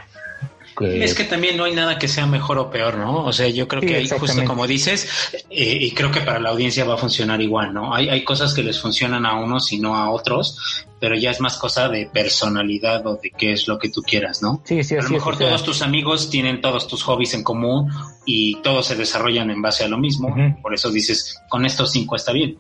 Es 0.81 1.15
que 1.15 1.25
también 1.25 1.57
no 1.57 1.65
hay 1.65 1.75
nada 1.75 1.99
que 1.99 2.09
sea 2.09 2.27
mejor 2.27 2.59
o 2.59 2.71
peor, 2.71 2.99
¿no? 2.99 3.25
O 3.25 3.33
sea, 3.33 3.49
yo 3.49 3.67
creo 3.67 3.81
que 3.81 3.97
ahí, 3.97 4.09
justo 4.09 4.45
como 4.45 4.67
dices, 4.67 5.09
eh, 5.49 5.79
y 5.81 5.93
creo 5.93 6.11
que 6.11 6.21
para 6.21 6.39
la 6.39 6.51
audiencia 6.51 6.85
va 6.85 6.95
a 6.95 6.99
funcionar 6.99 7.41
igual, 7.41 7.73
¿no? 7.73 7.95
Hay, 7.95 8.09
hay 8.09 8.25
cosas 8.25 8.53
que 8.53 8.63
les 8.63 8.81
funcionan 8.81 9.25
a 9.25 9.37
unos 9.37 9.73
y 9.73 9.79
no 9.79 9.97
a 9.97 10.11
otros, 10.11 10.85
pero 11.01 11.15
ya 11.17 11.31
es 11.31 11.41
más 11.41 11.57
cosa 11.57 11.89
de 11.89 12.07
personalidad 12.07 13.07
o 13.07 13.17
de 13.17 13.31
qué 13.31 13.53
es 13.53 13.69
lo 13.69 13.79
que 13.79 13.89
tú 13.89 14.03
quieras, 14.03 14.43
¿no? 14.43 14.61
Sí, 14.65 14.83
sí, 14.85 14.97
A 14.97 15.03
lo 15.03 15.11
mejor 15.11 15.39
todos 15.39 15.65
tus 15.65 15.83
amigos 15.83 16.29
tienen 16.29 16.61
todos 16.61 16.87
tus 16.87 17.03
hobbies 17.05 17.35
en 17.35 17.43
común 17.43 17.91
y 18.25 18.61
todos 18.63 18.87
se 18.87 18.97
desarrollan 18.97 19.51
en 19.51 19.63
base 19.63 19.85
a 19.85 19.89
lo 19.89 19.99
mismo, 19.99 20.35
por 20.63 20.75
eso 20.75 20.91
dices, 20.91 21.41
con 21.49 21.65
estos 21.65 21.93
cinco 21.93 22.17
está 22.17 22.33
bien. 22.33 22.59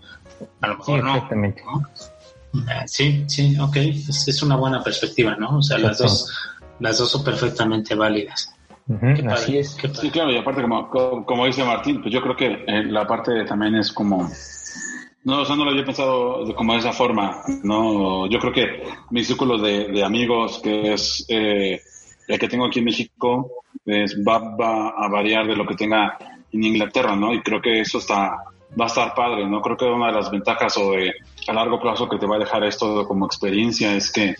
A 0.60 0.68
lo 0.68 0.76
mejor 0.76 1.02
no. 1.02 1.14
Exactamente. 1.14 1.62
Ah, 2.68 2.86
sí, 2.86 3.24
sí, 3.26 3.56
ok, 3.58 3.76
es, 3.76 4.42
una 4.42 4.56
buena 4.56 4.82
perspectiva, 4.82 5.36
¿no? 5.36 5.58
O 5.58 5.62
sea, 5.62 5.78
las 5.78 5.98
dos 5.98 6.32
las 6.80 6.98
dos 6.98 7.10
son 7.10 7.24
perfectamente 7.24 7.94
válidas. 7.94 8.54
así 9.28 9.58
es. 9.58 9.76
Sí, 10.00 10.10
claro, 10.10 10.32
y 10.32 10.38
aparte, 10.38 10.62
como, 10.62 10.88
como, 11.24 11.46
dice 11.46 11.64
Martín, 11.64 12.00
pues 12.00 12.12
yo 12.12 12.20
creo 12.22 12.36
que 12.36 12.64
eh, 12.66 12.84
la 12.84 13.06
parte 13.06 13.44
también 13.44 13.76
es 13.76 13.92
como. 13.92 14.28
No, 15.24 15.40
o 15.40 15.44
sea, 15.44 15.56
no 15.56 15.64
lo 15.64 15.72
había 15.72 15.84
pensado 15.84 16.46
de, 16.46 16.54
como 16.54 16.74
de 16.74 16.78
esa 16.78 16.92
forma, 16.92 17.42
¿no? 17.64 18.28
Yo 18.28 18.38
creo 18.38 18.52
que 18.52 18.84
mi 19.10 19.24
círculo 19.24 19.58
de, 19.58 20.04
amigos, 20.04 20.60
que 20.62 20.92
es 20.92 21.24
eh, 21.28 21.80
el 22.28 22.38
que 22.38 22.48
tengo 22.48 22.66
aquí 22.66 22.78
en 22.78 22.84
México, 22.84 23.50
es, 23.84 24.16
va, 24.16 24.38
va 24.38 24.90
a 24.90 25.08
variar 25.08 25.46
de 25.46 25.56
lo 25.56 25.66
que 25.66 25.74
tenga 25.74 26.16
en 26.52 26.62
Inglaterra, 26.62 27.16
¿no? 27.16 27.32
Y 27.32 27.42
creo 27.42 27.60
que 27.60 27.80
eso 27.80 27.98
está, 27.98 28.36
va 28.78 28.84
a 28.84 28.88
estar 28.88 29.14
padre, 29.14 29.48
¿no? 29.48 29.60
Creo 29.60 29.76
que 29.76 29.84
una 29.84 30.08
de 30.08 30.12
las 30.12 30.30
ventajas 30.30 30.76
o 30.76 30.92
de 30.92 31.12
a 31.48 31.52
largo 31.52 31.80
plazo 31.80 32.08
que 32.08 32.18
te 32.18 32.26
va 32.26 32.36
a 32.36 32.40
dejar 32.40 32.64
esto 32.64 33.06
como 33.06 33.26
experiencia 33.26 33.94
es 33.94 34.10
que 34.10 34.34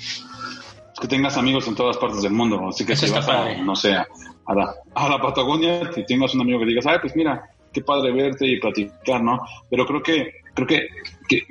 que 1.01 1.09
tengas 1.09 1.37
amigos 1.37 1.67
en 1.69 1.75
todas 1.75 1.97
partes 1.97 2.23
del 2.23 2.33
mundo. 2.33 2.69
Así 2.69 2.85
que 2.85 2.97
si 2.97 3.11
vas 3.11 3.29
a, 3.29 3.55
no 3.57 3.77
sé, 3.77 3.95
a 3.95 4.55
la, 4.55 4.75
a 4.95 5.09
la 5.09 5.21
Patagonia, 5.21 5.93
si 5.93 6.05
tengas 6.05 6.35
un 6.35 6.41
amigo 6.43 6.61
que 6.61 6.67
digas, 6.67 6.87
ay, 6.87 6.99
pues 7.01 7.15
mira, 7.15 7.51
qué 7.73 7.83
padre 7.83 8.13
verte 8.13 8.47
y 8.47 8.59
platicar, 8.59 9.23
¿no? 9.23 9.41
Pero 9.69 9.87
creo 9.87 10.03
que, 10.03 10.33
creo 10.55 10.67
que, 10.67 10.89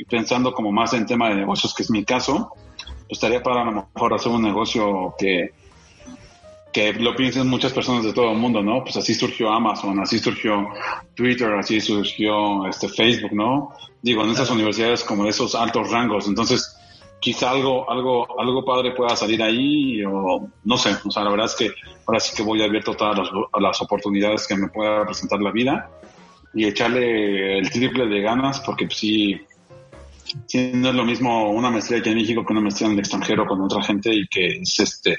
pensando 0.09 0.53
como 0.53 0.71
más 0.71 0.93
en 0.93 1.05
tema 1.05 1.29
de 1.29 1.35
negocios, 1.35 1.73
que 1.75 1.83
es 1.83 1.91
mi 1.91 2.03
caso, 2.03 2.53
pues 2.75 3.11
estaría 3.11 3.43
para 3.43 3.61
a 3.61 3.65
lo 3.65 3.87
mejor 3.93 4.13
hacer 4.13 4.31
un 4.31 4.41
negocio 4.41 5.13
que, 5.19 5.51
que 6.73 6.93
lo 6.93 7.15
piensen 7.15 7.47
muchas 7.47 7.73
personas 7.73 8.03
de 8.03 8.13
todo 8.13 8.31
el 8.31 8.37
mundo, 8.37 8.63
¿no? 8.63 8.83
Pues 8.83 8.97
así 8.97 9.13
surgió 9.13 9.51
Amazon, 9.51 9.99
así 9.99 10.17
surgió 10.17 10.67
Twitter, 11.13 11.53
así 11.53 11.79
surgió 11.79 12.65
este 12.67 12.89
Facebook, 12.89 13.33
¿no? 13.33 13.69
Digo, 14.01 14.23
en 14.23 14.31
esas 14.31 14.49
universidades 14.49 15.03
como 15.03 15.25
de 15.25 15.29
esos 15.29 15.53
altos 15.53 15.91
rangos. 15.91 16.27
Entonces, 16.27 16.75
quizá 17.25 17.49
algo, 17.49 17.89
algo, 17.89 18.39
algo 18.39 18.63
padre 18.63 18.91
pueda 18.91 19.15
salir 19.15 19.41
ahí 19.41 20.03
o 20.05 20.47
no 20.63 20.77
sé. 20.77 20.95
O 21.03 21.09
sea, 21.09 21.23
la 21.23 21.31
verdad 21.31 21.47
es 21.47 21.55
que 21.55 21.71
ahora 22.05 22.19
sí 22.19 22.35
que 22.35 22.43
voy 22.43 22.61
abierto 22.61 22.91
a 22.91 22.97
todas 22.97 23.17
las, 23.59 23.81
a 23.81 23.83
oportunidades 23.83 24.45
que 24.47 24.55
me 24.55 24.67
pueda 24.67 25.03
presentar 25.05 25.41
la 25.41 25.51
vida 25.51 25.89
y 26.53 26.65
echarle 26.65 27.57
el 27.57 27.71
triple 27.71 28.05
de 28.05 28.21
ganas 28.21 28.59
porque 28.59 28.85
pues, 28.85 28.99
sí, 28.99 29.41
sí, 30.45 30.69
no 30.75 30.89
es 30.89 30.95
lo 30.95 31.03
mismo 31.03 31.49
una 31.49 31.71
maestría 31.71 31.97
aquí 31.97 32.11
en 32.11 32.17
México 32.17 32.45
que 32.45 32.53
una 32.53 32.61
maestría 32.61 32.89
en 32.89 32.93
el 32.93 32.99
extranjero 32.99 33.47
con 33.47 33.59
otra 33.59 33.81
gente 33.81 34.13
y 34.13 34.27
que 34.27 34.59
es 34.61 34.79
este 34.79 35.17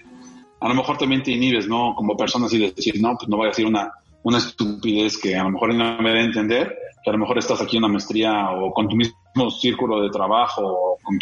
a 0.60 0.68
lo 0.68 0.76
mejor 0.76 0.96
también 0.96 1.24
te 1.24 1.32
inhibes, 1.32 1.66
¿no? 1.66 1.92
Como 1.96 2.16
persona 2.16 2.46
así 2.46 2.56
de 2.56 2.70
decir, 2.70 3.00
no, 3.00 3.16
pues 3.16 3.28
no 3.28 3.36
voy 3.36 3.46
a 3.46 3.48
decir 3.48 3.66
una, 3.66 3.92
una 4.22 4.38
estupidez 4.38 5.18
que 5.18 5.34
a 5.34 5.42
lo 5.42 5.50
mejor 5.50 5.74
no 5.74 5.98
me 6.00 6.10
da 6.10 6.20
a 6.20 6.22
entender, 6.24 6.72
que 7.02 7.10
a 7.10 7.12
lo 7.12 7.18
mejor 7.18 7.36
estás 7.38 7.60
aquí 7.60 7.76
en 7.76 7.84
una 7.84 7.92
maestría 7.92 8.52
o 8.52 8.72
con 8.72 8.88
tu 8.88 8.94
mismo 8.94 9.50
círculo 9.50 10.00
de 10.00 10.10
trabajo 10.10 10.62
o 10.64 10.98
con 11.02 11.18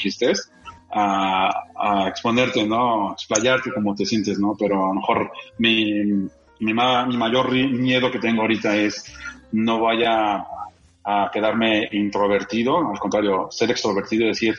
a, 0.94 2.08
exponerte, 2.08 2.66
¿no? 2.66 3.12
Explayarte 3.12 3.72
como 3.72 3.94
te 3.94 4.06
sientes, 4.06 4.38
¿no? 4.38 4.54
Pero 4.58 4.84
a 4.84 4.88
lo 4.88 4.94
mejor 4.94 5.30
mi, 5.58 6.02
mi, 6.60 6.72
mi 6.72 6.74
mayor 6.74 7.50
miedo 7.50 8.10
que 8.10 8.18
tengo 8.18 8.42
ahorita 8.42 8.76
es 8.76 9.04
no 9.52 9.80
vaya 9.80 10.44
a 11.04 11.30
quedarme 11.32 11.88
introvertido, 11.92 12.90
al 12.90 12.98
contrario, 12.98 13.48
ser 13.50 13.70
extrovertido, 13.70 14.26
decir, 14.26 14.54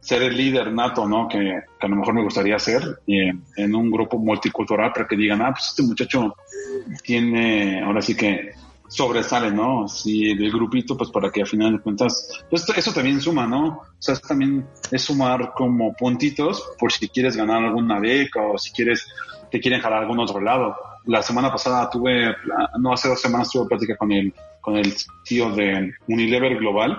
ser 0.00 0.22
el 0.22 0.36
líder 0.36 0.72
nato, 0.72 1.06
¿no? 1.06 1.28
Que, 1.28 1.60
a 1.80 1.88
lo 1.88 1.96
mejor 1.96 2.14
me 2.14 2.22
gustaría 2.22 2.58
ser 2.58 3.00
en 3.06 3.74
un 3.74 3.90
grupo 3.90 4.18
multicultural 4.18 4.92
para 4.92 5.06
que 5.06 5.16
digan, 5.16 5.42
ah, 5.42 5.52
pues 5.52 5.68
este 5.68 5.82
muchacho 5.82 6.34
tiene, 7.02 7.82
ahora 7.82 8.00
sí 8.00 8.16
que 8.16 8.52
sobresale, 8.90 9.50
¿no? 9.50 9.88
Si 9.88 10.34
del 10.34 10.50
grupito, 10.50 10.96
pues 10.96 11.10
para 11.10 11.30
que 11.30 11.40
al 11.40 11.46
final 11.46 11.72
de 11.72 11.80
cuentas, 11.80 12.44
pues 12.50 12.68
eso 12.76 12.92
también 12.92 13.20
suma, 13.20 13.46
¿no? 13.46 13.66
O 13.68 13.86
sea, 13.98 14.16
también 14.16 14.66
es 14.90 15.02
sumar 15.02 15.52
como 15.54 15.94
puntitos 15.94 16.62
por 16.78 16.92
si 16.92 17.08
quieres 17.08 17.36
ganar 17.36 17.64
alguna 17.64 17.98
beca 17.98 18.42
o 18.42 18.58
si 18.58 18.72
quieres, 18.72 19.06
te 19.50 19.60
quieren 19.60 19.80
jalar 19.80 20.00
a 20.00 20.02
algún 20.02 20.18
otro 20.18 20.40
lado. 20.40 20.76
La 21.06 21.22
semana 21.22 21.50
pasada 21.50 21.88
tuve, 21.88 22.34
no 22.78 22.92
hace 22.92 23.08
dos 23.08 23.20
semanas 23.20 23.50
tuve 23.50 23.68
plática 23.68 23.96
con 23.96 24.12
el, 24.12 24.34
con 24.60 24.76
el 24.76 24.92
tío 25.24 25.50
de 25.52 25.94
Unilever 26.06 26.58
Global 26.58 26.98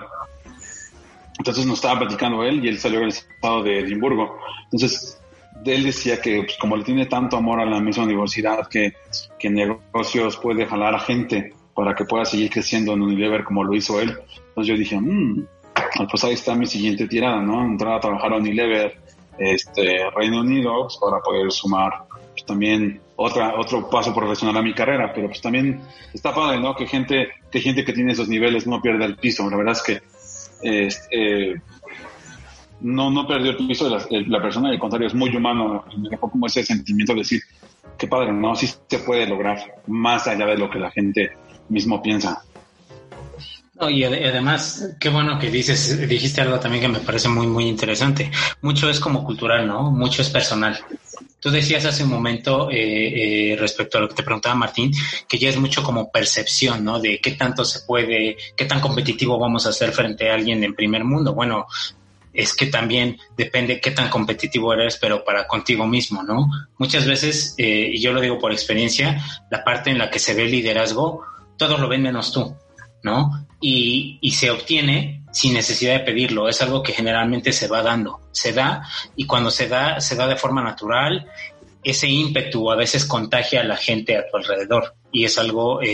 entonces 1.38 1.66
nos 1.66 1.78
estaba 1.78 2.00
platicando 2.00 2.44
él 2.44 2.64
y 2.64 2.68
él 2.68 2.78
salió 2.78 3.00
del 3.00 3.08
estado 3.08 3.62
de 3.62 3.80
Edimburgo. 3.80 4.38
Entonces, 4.64 5.20
él 5.64 5.82
decía 5.82 6.20
que 6.20 6.42
pues, 6.44 6.56
como 6.56 6.76
le 6.76 6.84
tiene 6.84 7.06
tanto 7.06 7.36
amor 7.36 7.60
a 7.60 7.64
la 7.66 7.80
misma 7.80 8.04
universidad, 8.04 8.68
que, 8.68 8.94
que 9.38 9.50
negocios 9.50 10.36
puede 10.36 10.66
jalar 10.66 10.94
a 10.94 11.00
gente 11.00 11.52
para 11.74 11.94
que 11.94 12.04
pueda 12.04 12.24
seguir 12.24 12.50
creciendo 12.50 12.92
en 12.92 13.02
Unilever 13.02 13.44
como 13.44 13.64
lo 13.64 13.74
hizo 13.74 14.00
él. 14.00 14.10
Entonces 14.48 14.66
yo 14.66 14.76
dije, 14.76 15.00
mmm, 15.00 15.44
pues 16.10 16.24
ahí 16.24 16.34
está 16.34 16.54
mi 16.54 16.66
siguiente 16.66 17.06
tirada, 17.06 17.40
¿no? 17.40 17.64
Entrar 17.64 17.94
a 17.94 18.00
trabajar 18.00 18.32
a 18.32 18.36
Unilever, 18.36 18.98
este, 19.38 20.10
Reino 20.14 20.40
Unido, 20.40 20.82
pues, 20.82 20.98
para 20.98 21.20
poder 21.20 21.50
sumar 21.50 22.04
pues, 22.32 22.44
también 22.44 23.00
otra, 23.16 23.54
otro 23.58 23.88
paso 23.88 24.14
profesional 24.14 24.56
a 24.56 24.62
mi 24.62 24.74
carrera, 24.74 25.12
pero 25.14 25.28
pues 25.28 25.40
también 25.40 25.80
está 26.12 26.34
padre, 26.34 26.60
¿no? 26.60 26.74
Que 26.74 26.86
gente, 26.86 27.28
que 27.50 27.60
gente 27.60 27.84
que 27.84 27.92
tiene 27.92 28.12
esos 28.12 28.28
niveles 28.28 28.66
no 28.66 28.80
pierda 28.80 29.04
el 29.04 29.16
piso. 29.16 29.48
La 29.48 29.56
verdad 29.56 29.72
es 29.72 29.82
que 29.82 30.02
este, 30.62 31.60
no, 32.80 33.10
no 33.10 33.26
perdió 33.26 33.52
el 33.52 33.56
piso 33.56 33.88
de 33.88 34.26
la, 34.26 34.42
persona, 34.42 34.70
al 34.70 34.78
contrario, 34.78 35.06
es 35.06 35.14
muy 35.14 35.34
humano. 35.34 35.84
Me 35.96 36.08
dejó 36.08 36.30
como 36.30 36.46
ese 36.46 36.64
sentimiento 36.64 37.12
de 37.12 37.20
decir, 37.20 37.40
qué 37.96 38.08
padre, 38.08 38.32
¿no? 38.32 38.54
Sí 38.56 38.68
se 38.86 38.98
puede 38.98 39.26
lograr 39.26 39.58
más 39.86 40.26
allá 40.26 40.46
de 40.46 40.58
lo 40.58 40.68
que 40.68 40.78
la 40.78 40.90
gente 40.90 41.32
mismo 41.68 42.02
piensa. 42.02 42.42
y 43.90 44.04
además, 44.04 44.94
qué 45.00 45.08
bueno 45.08 45.38
que 45.38 45.50
dices, 45.50 46.08
dijiste 46.08 46.40
algo 46.40 46.60
también 46.60 46.82
que 46.82 46.88
me 46.88 47.00
parece 47.00 47.28
muy, 47.28 47.46
muy 47.46 47.66
interesante. 47.66 48.30
Mucho 48.60 48.88
es 48.88 49.00
como 49.00 49.24
cultural, 49.24 49.66
¿no? 49.66 49.90
Mucho 49.90 50.22
es 50.22 50.30
personal. 50.30 50.78
Tú 51.40 51.50
decías 51.50 51.84
hace 51.84 52.04
un 52.04 52.10
momento 52.10 52.70
eh, 52.70 53.52
eh, 53.52 53.56
respecto 53.56 53.98
a 53.98 54.00
lo 54.00 54.08
que 54.08 54.14
te 54.14 54.22
preguntaba 54.22 54.54
Martín, 54.54 54.92
que 55.28 55.38
ya 55.38 55.48
es 55.48 55.56
mucho 55.56 55.82
como 55.82 56.08
percepción, 56.08 56.84
¿no? 56.84 57.00
De 57.00 57.20
qué 57.20 57.32
tanto 57.32 57.64
se 57.64 57.80
puede, 57.80 58.36
qué 58.56 58.64
tan 58.64 58.80
competitivo 58.80 59.36
vamos 59.40 59.66
a 59.66 59.72
ser 59.72 59.90
frente 59.90 60.30
a 60.30 60.34
alguien 60.34 60.62
en 60.62 60.76
primer 60.76 61.02
mundo. 61.02 61.34
Bueno, 61.34 61.66
es 62.32 62.54
que 62.54 62.66
también 62.66 63.18
depende 63.36 63.80
qué 63.80 63.90
tan 63.90 64.08
competitivo 64.08 64.72
eres, 64.72 64.96
pero 64.96 65.24
para 65.24 65.46
contigo 65.46 65.86
mismo, 65.86 66.22
¿no? 66.22 66.48
Muchas 66.78 67.06
veces, 67.06 67.54
eh, 67.58 67.90
y 67.92 68.00
yo 68.00 68.12
lo 68.12 68.20
digo 68.20 68.38
por 68.38 68.52
experiencia, 68.52 69.22
la 69.50 69.64
parte 69.64 69.90
en 69.90 69.98
la 69.98 70.10
que 70.10 70.18
se 70.18 70.34
ve 70.34 70.46
liderazgo, 70.46 71.24
todos 71.62 71.78
lo 71.78 71.88
ven 71.88 72.02
menos 72.02 72.32
tú, 72.32 72.56
¿no? 73.04 73.46
Y, 73.60 74.18
y 74.20 74.32
se 74.32 74.50
obtiene 74.50 75.22
sin 75.30 75.54
necesidad 75.54 75.94
de 75.94 76.00
pedirlo. 76.00 76.48
Es 76.48 76.60
algo 76.60 76.82
que 76.82 76.92
generalmente 76.92 77.52
se 77.52 77.68
va 77.68 77.82
dando. 77.82 78.20
Se 78.32 78.52
da 78.52 78.82
y 79.14 79.26
cuando 79.26 79.50
se 79.52 79.68
da, 79.68 80.00
se 80.00 80.16
da 80.16 80.26
de 80.26 80.36
forma 80.36 80.60
natural. 80.60 81.28
Ese 81.84 82.08
ímpetu 82.08 82.68
a 82.70 82.76
veces 82.76 83.04
contagia 83.06 83.60
a 83.60 83.64
la 83.64 83.76
gente 83.76 84.16
a 84.16 84.28
tu 84.28 84.36
alrededor 84.36 84.96
y 85.12 85.24
es 85.24 85.38
algo 85.38 85.82
eh, 85.82 85.86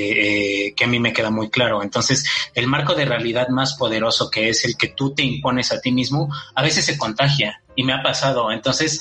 eh, 0.69 0.75
que 0.75 0.85
a 0.85 0.87
mí 0.87 1.01
me 1.01 1.13
queda 1.13 1.31
muy 1.31 1.51
claro. 1.51 1.83
Entonces, 1.83 2.25
el 2.55 2.67
marco 2.67 2.95
de 2.95 3.05
realidad 3.05 3.49
más 3.49 3.75
poderoso 3.75 4.31
que 4.31 4.49
es 4.49 4.65
el 4.65 4.77
que 4.77 4.89
tú 4.89 5.15
te 5.15 5.23
impones 5.23 5.71
a 5.73 5.81
ti 5.81 5.93
mismo, 5.93 6.33
a 6.55 6.63
veces 6.63 6.87
se 6.87 6.97
contagia 6.97 7.63
y 7.75 7.85
me 7.85 7.93
ha 7.93 8.03
pasado. 8.03 8.51
Entonces, 8.51 9.01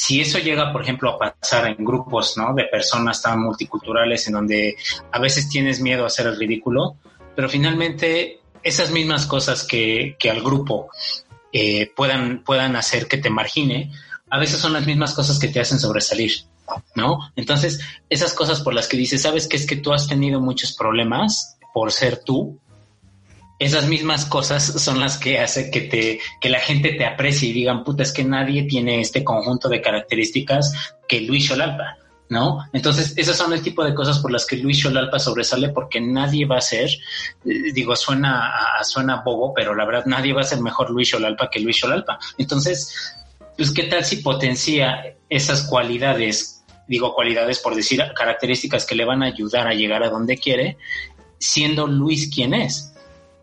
si 0.00 0.22
eso 0.22 0.38
llega, 0.38 0.72
por 0.72 0.80
ejemplo, 0.80 1.10
a 1.10 1.18
pasar 1.18 1.66
en 1.66 1.84
grupos, 1.84 2.38
¿no? 2.38 2.54
De 2.54 2.64
personas 2.64 3.20
tan 3.20 3.38
multiculturales 3.38 4.26
en 4.28 4.32
donde 4.32 4.74
a 5.12 5.18
veces 5.18 5.50
tienes 5.50 5.82
miedo 5.82 6.04
a 6.04 6.06
hacer 6.06 6.26
el 6.26 6.38
ridículo, 6.38 6.96
pero 7.36 7.50
finalmente 7.50 8.40
esas 8.62 8.92
mismas 8.92 9.26
cosas 9.26 9.62
que, 9.62 10.16
que 10.18 10.30
al 10.30 10.40
grupo 10.40 10.88
eh, 11.52 11.92
puedan, 11.94 12.42
puedan 12.44 12.76
hacer 12.76 13.08
que 13.08 13.18
te 13.18 13.28
margine, 13.28 13.92
a 14.30 14.38
veces 14.38 14.58
son 14.58 14.72
las 14.72 14.86
mismas 14.86 15.12
cosas 15.12 15.38
que 15.38 15.48
te 15.48 15.60
hacen 15.60 15.78
sobresalir, 15.78 16.32
¿no? 16.94 17.18
Entonces, 17.36 17.80
esas 18.08 18.32
cosas 18.32 18.62
por 18.62 18.72
las 18.72 18.88
que 18.88 18.96
dices, 18.96 19.20
sabes 19.20 19.46
que 19.48 19.58
es 19.58 19.66
que 19.66 19.76
tú 19.76 19.92
has 19.92 20.08
tenido 20.08 20.40
muchos 20.40 20.72
problemas 20.72 21.58
por 21.74 21.92
ser 21.92 22.24
tú, 22.24 22.58
esas 23.60 23.86
mismas 23.86 24.24
cosas 24.24 24.64
son 24.64 24.98
las 24.98 25.18
que 25.18 25.38
hace 25.38 25.70
que 25.70 25.82
te, 25.82 26.18
que 26.40 26.48
la 26.48 26.60
gente 26.60 26.94
te 26.94 27.04
aprecie 27.04 27.50
y 27.50 27.52
digan, 27.52 27.84
puta, 27.84 28.02
es 28.02 28.12
que 28.12 28.24
nadie 28.24 28.62
tiene 28.62 29.02
este 29.02 29.22
conjunto 29.22 29.68
de 29.68 29.82
características 29.82 30.94
que 31.06 31.20
Luis 31.20 31.46
Xolalpa. 31.46 31.98
¿no? 32.30 32.64
Entonces, 32.72 33.12
esas 33.16 33.36
son 33.36 33.52
el 33.52 33.60
tipo 33.60 33.84
de 33.84 33.92
cosas 33.92 34.20
por 34.20 34.30
las 34.30 34.46
que 34.46 34.56
Luis 34.56 34.80
Xolalpa 34.80 35.18
sobresale 35.18 35.68
porque 35.70 36.00
nadie 36.00 36.46
va 36.46 36.56
a 36.56 36.62
ser, 36.62 36.88
eh, 36.88 37.72
digo, 37.74 37.94
suena, 37.96 38.50
suena 38.82 39.20
bobo, 39.22 39.52
pero 39.52 39.74
la 39.74 39.84
verdad 39.84 40.06
nadie 40.06 40.32
va 40.32 40.40
a 40.40 40.44
ser 40.44 40.60
mejor 40.60 40.90
Luis 40.90 41.10
Xolalpa 41.10 41.50
que 41.50 41.60
Luis 41.60 41.80
Xolalpa. 41.80 42.18
Entonces, 42.38 43.14
pues, 43.58 43.72
¿qué 43.72 43.82
tal 43.82 44.04
si 44.06 44.18
potencia 44.18 45.16
esas 45.28 45.64
cualidades, 45.64 46.64
digo 46.88 47.14
cualidades 47.14 47.58
por 47.58 47.74
decir 47.74 48.00
características 48.16 48.86
que 48.86 48.94
le 48.94 49.04
van 49.04 49.22
a 49.22 49.26
ayudar 49.26 49.66
a 49.66 49.74
llegar 49.74 50.02
a 50.02 50.08
donde 50.08 50.38
quiere, 50.38 50.78
siendo 51.38 51.86
Luis 51.86 52.30
quien 52.32 52.54
es? 52.54 52.90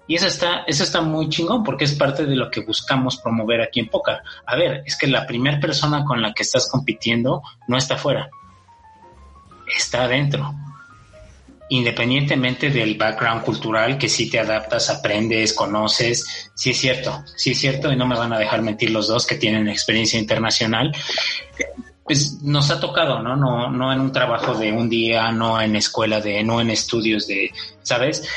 Y 0.07 0.15
eso 0.15 0.27
está, 0.27 0.63
eso 0.65 0.83
está 0.83 1.01
muy 1.01 1.27
chingón 1.29 1.63
porque 1.63 1.83
es 1.83 1.93
parte 1.93 2.25
de 2.25 2.35
lo 2.35 2.49
que 2.49 2.61
buscamos 2.61 3.17
promover 3.17 3.61
aquí 3.61 3.81
en 3.81 3.89
Poca. 3.89 4.23
A 4.45 4.55
ver, 4.55 4.83
es 4.85 4.95
que 4.95 5.07
la 5.07 5.27
primera 5.27 5.59
persona 5.59 6.05
con 6.05 6.21
la 6.21 6.33
que 6.33 6.43
estás 6.43 6.69
compitiendo 6.69 7.43
no 7.67 7.77
está 7.77 7.97
fuera 7.97 8.29
está 9.75 10.03
adentro. 10.03 10.53
Independientemente 11.69 12.69
del 12.69 12.95
background 12.95 13.43
cultural 13.43 13.97
que 13.97 14.07
si 14.07 14.29
te 14.29 14.39
adaptas, 14.39 14.89
aprendes, 14.89 15.51
conoces, 15.51 16.49
sí 16.55 16.69
es 16.69 16.77
cierto, 16.77 17.23
sí 17.35 17.51
es 17.51 17.59
cierto, 17.59 17.91
y 17.91 17.97
no 17.97 18.07
me 18.07 18.17
van 18.17 18.31
a 18.31 18.39
dejar 18.39 18.61
mentir 18.61 18.91
los 18.91 19.09
dos 19.09 19.27
que 19.27 19.35
tienen 19.35 19.67
experiencia 19.67 20.17
internacional. 20.17 20.95
Pues 22.07 22.41
nos 22.41 22.71
ha 22.71 22.79
tocado, 22.79 23.21
¿no? 23.21 23.35
No, 23.35 23.69
no 23.69 23.91
en 23.91 23.99
un 23.99 24.11
trabajo 24.11 24.55
de 24.55 24.71
un 24.71 24.89
día, 24.89 25.31
no 25.31 25.61
en 25.61 25.75
escuela 25.75 26.21
de, 26.21 26.41
no 26.43 26.61
en 26.61 26.71
estudios 26.71 27.27
de, 27.27 27.51
¿sabes? 27.83 28.27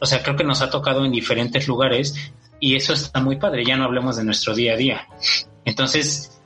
O 0.00 0.06
sea, 0.06 0.22
creo 0.22 0.36
que 0.36 0.44
nos 0.44 0.62
ha 0.62 0.68
tocado 0.70 1.04
en 1.04 1.12
diferentes 1.12 1.68
lugares 1.68 2.32
y 2.58 2.74
eso 2.74 2.92
está 2.92 3.20
muy 3.20 3.36
padre. 3.36 3.64
Ya 3.64 3.76
no 3.76 3.84
hablemos 3.84 4.16
de 4.16 4.24
nuestro 4.24 4.54
día 4.54 4.74
a 4.74 4.76
día. 4.76 5.06
Entonces, 5.64 6.39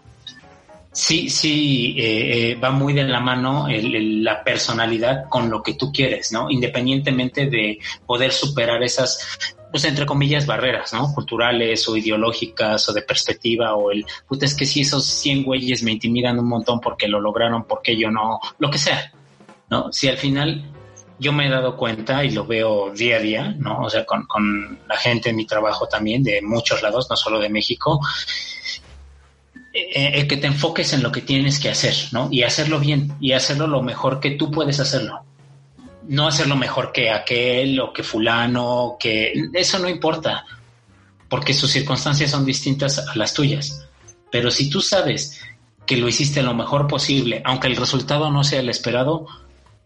sí, 0.95 1.28
sí, 1.28 1.97
eh, 1.99 2.53
eh, 2.53 2.55
va 2.55 2.70
muy 2.70 2.95
de 2.95 3.05
la 3.05 3.20
mano 3.20 3.66
la 3.68 4.42
personalidad 4.42 5.28
con 5.28 5.51
lo 5.51 5.62
que 5.62 5.74
tú 5.74 5.92
quieres, 5.92 6.32
¿no? 6.32 6.51
Independientemente 6.51 7.47
de 7.47 7.78
poder 8.07 8.32
superar 8.32 8.82
esas, 8.82 9.38
pues 9.70 9.84
entre 9.84 10.07
comillas, 10.07 10.47
barreras, 10.47 10.92
¿no? 10.92 11.12
Culturales 11.12 11.86
o 11.88 11.97
ideológicas 11.97 12.88
o 12.88 12.92
de 12.92 13.03
perspectiva 13.03 13.74
o 13.74 13.90
el, 13.90 14.07
puta, 14.26 14.47
es 14.47 14.55
que 14.55 14.64
si 14.64 14.82
esos 14.82 15.05
100 15.05 15.42
güeyes 15.42 15.82
me 15.82 15.92
intimidan 15.92 16.38
un 16.38 16.49
montón 16.49 16.80
porque 16.80 17.09
lo 17.09 17.20
lograron, 17.20 17.64
porque 17.64 17.97
yo 17.99 18.11
no, 18.11 18.38
lo 18.59 18.70
que 18.70 18.78
sea, 18.78 19.12
¿no? 19.68 19.92
Si 19.92 20.09
al 20.09 20.16
final 20.16 20.64
yo 21.18 21.32
me 21.32 21.47
he 21.47 21.51
dado 21.51 21.76
cuenta 21.76 22.24
y 22.24 22.30
lo 22.30 22.47
veo 22.47 22.90
día 22.90 23.16
a 23.16 23.20
día, 23.20 23.55
¿no? 23.59 23.82
O 23.82 23.90
sea, 23.90 24.05
con 24.05 24.78
la 24.88 24.97
gente 24.97 25.30
en 25.30 25.36
mi 25.36 25.45
trabajo 25.45 25.88
también, 25.88 26.22
de 26.22 26.40
muchos 26.40 26.82
lados, 26.82 27.09
no 27.11 27.16
solo 27.16 27.40
de 27.40 27.49
México, 27.49 28.01
eh, 29.76 30.28
que 30.28 30.36
te 30.36 30.46
enfoques 30.46 30.92
en 30.92 31.02
lo 31.02 31.10
que 31.10 31.20
tienes 31.20 31.58
que 31.58 31.68
hacer, 31.68 31.96
¿no? 32.12 32.28
Y 32.30 32.44
hacerlo 32.44 32.78
bien 32.78 33.12
y 33.20 33.32
hacerlo 33.32 33.66
lo 33.66 33.82
mejor 33.82 34.20
que 34.20 34.32
tú 34.32 34.48
puedes 34.48 34.78
hacerlo. 34.78 35.24
No 36.06 36.28
hacerlo 36.28 36.54
mejor 36.54 36.92
que 36.92 37.10
aquel 37.10 37.80
o 37.80 37.92
que 37.92 38.04
fulano, 38.04 38.96
que 39.00 39.32
eso 39.52 39.80
no 39.80 39.88
importa, 39.88 40.44
porque 41.28 41.52
sus 41.52 41.72
circunstancias 41.72 42.30
son 42.30 42.44
distintas 42.44 42.98
a 43.00 43.16
las 43.16 43.34
tuyas. 43.34 43.84
Pero 44.30 44.52
si 44.52 44.70
tú 44.70 44.80
sabes 44.80 45.40
que 45.84 45.96
lo 45.96 46.08
hiciste 46.08 46.40
lo 46.40 46.54
mejor 46.54 46.86
posible, 46.86 47.42
aunque 47.44 47.66
el 47.66 47.76
resultado 47.76 48.30
no 48.30 48.44
sea 48.44 48.60
el 48.60 48.68
esperado, 48.68 49.26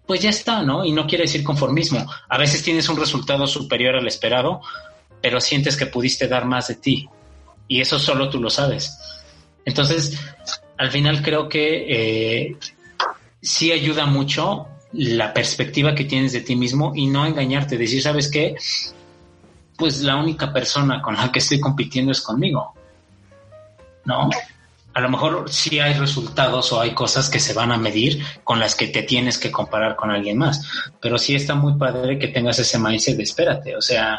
pues 0.06 0.20
ya 0.20 0.28
está, 0.28 0.62
¿no? 0.62 0.84
Y 0.84 0.92
no 0.92 1.06
quiere 1.06 1.24
decir 1.24 1.42
conformismo. 1.42 2.06
A 2.28 2.36
veces 2.36 2.62
tienes 2.62 2.90
un 2.90 2.98
resultado 2.98 3.46
superior 3.46 3.96
al 3.96 4.06
esperado, 4.06 4.60
pero 5.22 5.40
sientes 5.40 5.78
que 5.78 5.86
pudiste 5.86 6.28
dar 6.28 6.44
más 6.44 6.68
de 6.68 6.74
ti. 6.74 7.08
Y 7.66 7.80
eso 7.80 7.98
solo 7.98 8.28
tú 8.28 8.38
lo 8.38 8.50
sabes. 8.50 8.98
Entonces, 9.64 10.18
al 10.76 10.90
final 10.90 11.22
creo 11.22 11.48
que 11.48 11.86
eh, 11.88 12.56
sí 13.40 13.72
ayuda 13.72 14.06
mucho 14.06 14.68
la 14.92 15.34
perspectiva 15.34 15.94
que 15.94 16.04
tienes 16.04 16.32
de 16.32 16.40
ti 16.40 16.56
mismo 16.56 16.92
y 16.94 17.06
no 17.06 17.26
engañarte, 17.26 17.76
decir, 17.76 18.02
¿sabes 18.02 18.30
qué? 18.30 18.56
Pues 19.76 20.00
la 20.02 20.16
única 20.16 20.52
persona 20.52 21.02
con 21.02 21.14
la 21.14 21.30
que 21.30 21.40
estoy 21.40 21.60
compitiendo 21.60 22.12
es 22.12 22.20
conmigo. 22.20 22.74
¿No? 24.04 24.30
a 24.98 25.00
lo 25.00 25.10
mejor 25.10 25.44
sí 25.48 25.78
hay 25.78 25.94
resultados 25.94 26.72
o 26.72 26.80
hay 26.80 26.92
cosas 26.92 27.30
que 27.30 27.38
se 27.38 27.52
van 27.52 27.70
a 27.70 27.78
medir 27.78 28.20
con 28.42 28.58
las 28.58 28.74
que 28.74 28.88
te 28.88 29.04
tienes 29.04 29.38
que 29.38 29.52
comparar 29.52 29.94
con 29.94 30.10
alguien 30.10 30.36
más, 30.36 30.90
pero 31.00 31.18
sí 31.18 31.36
está 31.36 31.54
muy 31.54 31.74
padre 31.74 32.18
que 32.18 32.26
tengas 32.26 32.58
ese 32.58 32.80
mindset 32.80 33.16
de 33.16 33.22
espérate, 33.22 33.76
o 33.76 33.80
sea, 33.80 34.18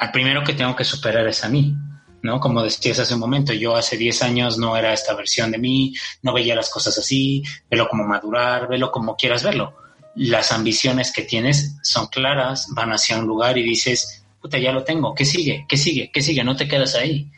al 0.00 0.10
primero 0.10 0.42
que 0.42 0.54
tengo 0.54 0.74
que 0.74 0.82
superar 0.82 1.28
es 1.28 1.44
a 1.44 1.48
mí, 1.48 1.76
¿no? 2.22 2.40
Como 2.40 2.62
decías 2.62 2.98
hace 2.98 3.14
un 3.14 3.20
momento, 3.20 3.52
yo 3.52 3.76
hace 3.76 3.96
10 3.96 4.22
años 4.22 4.58
no 4.58 4.76
era 4.76 4.92
esta 4.92 5.14
versión 5.14 5.50
de 5.50 5.58
mí, 5.58 5.94
no 6.22 6.32
veía 6.32 6.54
las 6.54 6.70
cosas 6.70 6.96
así, 6.98 7.42
velo 7.70 7.88
como 7.88 8.04
madurar, 8.04 8.68
velo 8.68 8.90
como 8.90 9.16
quieras 9.16 9.42
verlo. 9.42 9.74
Las 10.14 10.52
ambiciones 10.52 11.12
que 11.12 11.22
tienes 11.22 11.76
son 11.82 12.06
claras, 12.06 12.68
van 12.74 12.90
hacia 12.90 13.18
un 13.18 13.26
lugar 13.26 13.58
y 13.58 13.62
dices, 13.62 14.24
puta, 14.40 14.58
ya 14.58 14.72
lo 14.72 14.84
tengo, 14.84 15.14
¿qué 15.14 15.24
sigue? 15.24 15.66
¿Qué 15.68 15.76
sigue? 15.76 16.10
¿Qué 16.12 16.22
sigue? 16.22 16.42
No 16.42 16.56
te 16.56 16.68
quedas 16.68 16.94
ahí. 16.94 17.28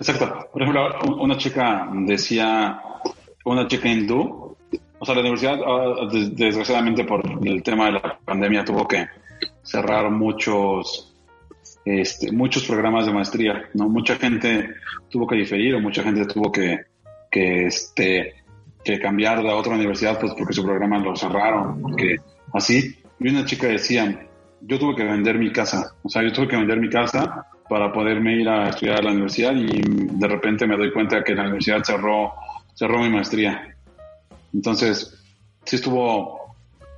Exacto. 0.00 0.48
Por 0.52 0.62
ejemplo, 0.62 1.00
una 1.18 1.36
chica 1.36 1.88
decía, 1.92 2.80
una 3.44 3.66
chica 3.66 3.88
hindú, 3.88 4.56
o 4.98 5.04
sea, 5.04 5.14
la 5.14 5.20
universidad, 5.20 5.58
ah, 5.64 6.08
desgraciadamente 6.10 7.04
por 7.04 7.22
el 7.46 7.62
tema 7.62 7.86
de 7.86 7.92
la 7.92 8.18
pandemia, 8.24 8.64
tuvo 8.64 8.86
que 8.86 9.06
cerrar 9.62 10.10
muchos, 10.10 11.14
este, 11.88 12.32
muchos 12.32 12.64
programas 12.64 13.06
de 13.06 13.12
maestría, 13.12 13.68
¿no? 13.74 13.88
Mucha 13.88 14.16
gente 14.16 14.74
tuvo 15.08 15.26
que 15.26 15.36
diferir 15.36 15.74
o 15.74 15.80
mucha 15.80 16.02
gente 16.02 16.26
tuvo 16.26 16.50
que, 16.52 16.78
que, 17.30 17.66
este, 17.66 18.34
que 18.84 18.98
cambiar 18.98 19.38
a 19.38 19.56
otra 19.56 19.74
universidad, 19.74 20.18
pues 20.18 20.32
porque 20.36 20.52
su 20.52 20.64
programa 20.64 20.98
lo 20.98 21.16
cerraron, 21.16 21.80
porque 21.80 22.16
así. 22.52 22.96
Y 23.20 23.28
una 23.28 23.44
chica 23.44 23.66
decía, 23.66 24.26
yo 24.60 24.78
tuve 24.78 24.96
que 24.96 25.04
vender 25.04 25.38
mi 25.38 25.52
casa, 25.52 25.94
o 26.02 26.08
sea, 26.08 26.22
yo 26.22 26.32
tuve 26.32 26.48
que 26.48 26.56
vender 26.56 26.78
mi 26.78 26.88
casa 26.88 27.46
para 27.68 27.92
poderme 27.92 28.40
ir 28.40 28.48
a 28.48 28.70
estudiar 28.70 29.00
a 29.00 29.02
la 29.02 29.10
universidad 29.10 29.54
y 29.54 29.82
de 29.84 30.26
repente 30.26 30.66
me 30.66 30.76
doy 30.76 30.92
cuenta 30.92 31.22
que 31.22 31.34
la 31.34 31.42
universidad 31.42 31.82
cerró, 31.82 32.32
cerró 32.74 33.00
mi 33.00 33.10
maestría. 33.10 33.76
Entonces, 34.54 35.14
sí 35.64 35.76
estuvo, 35.76 36.37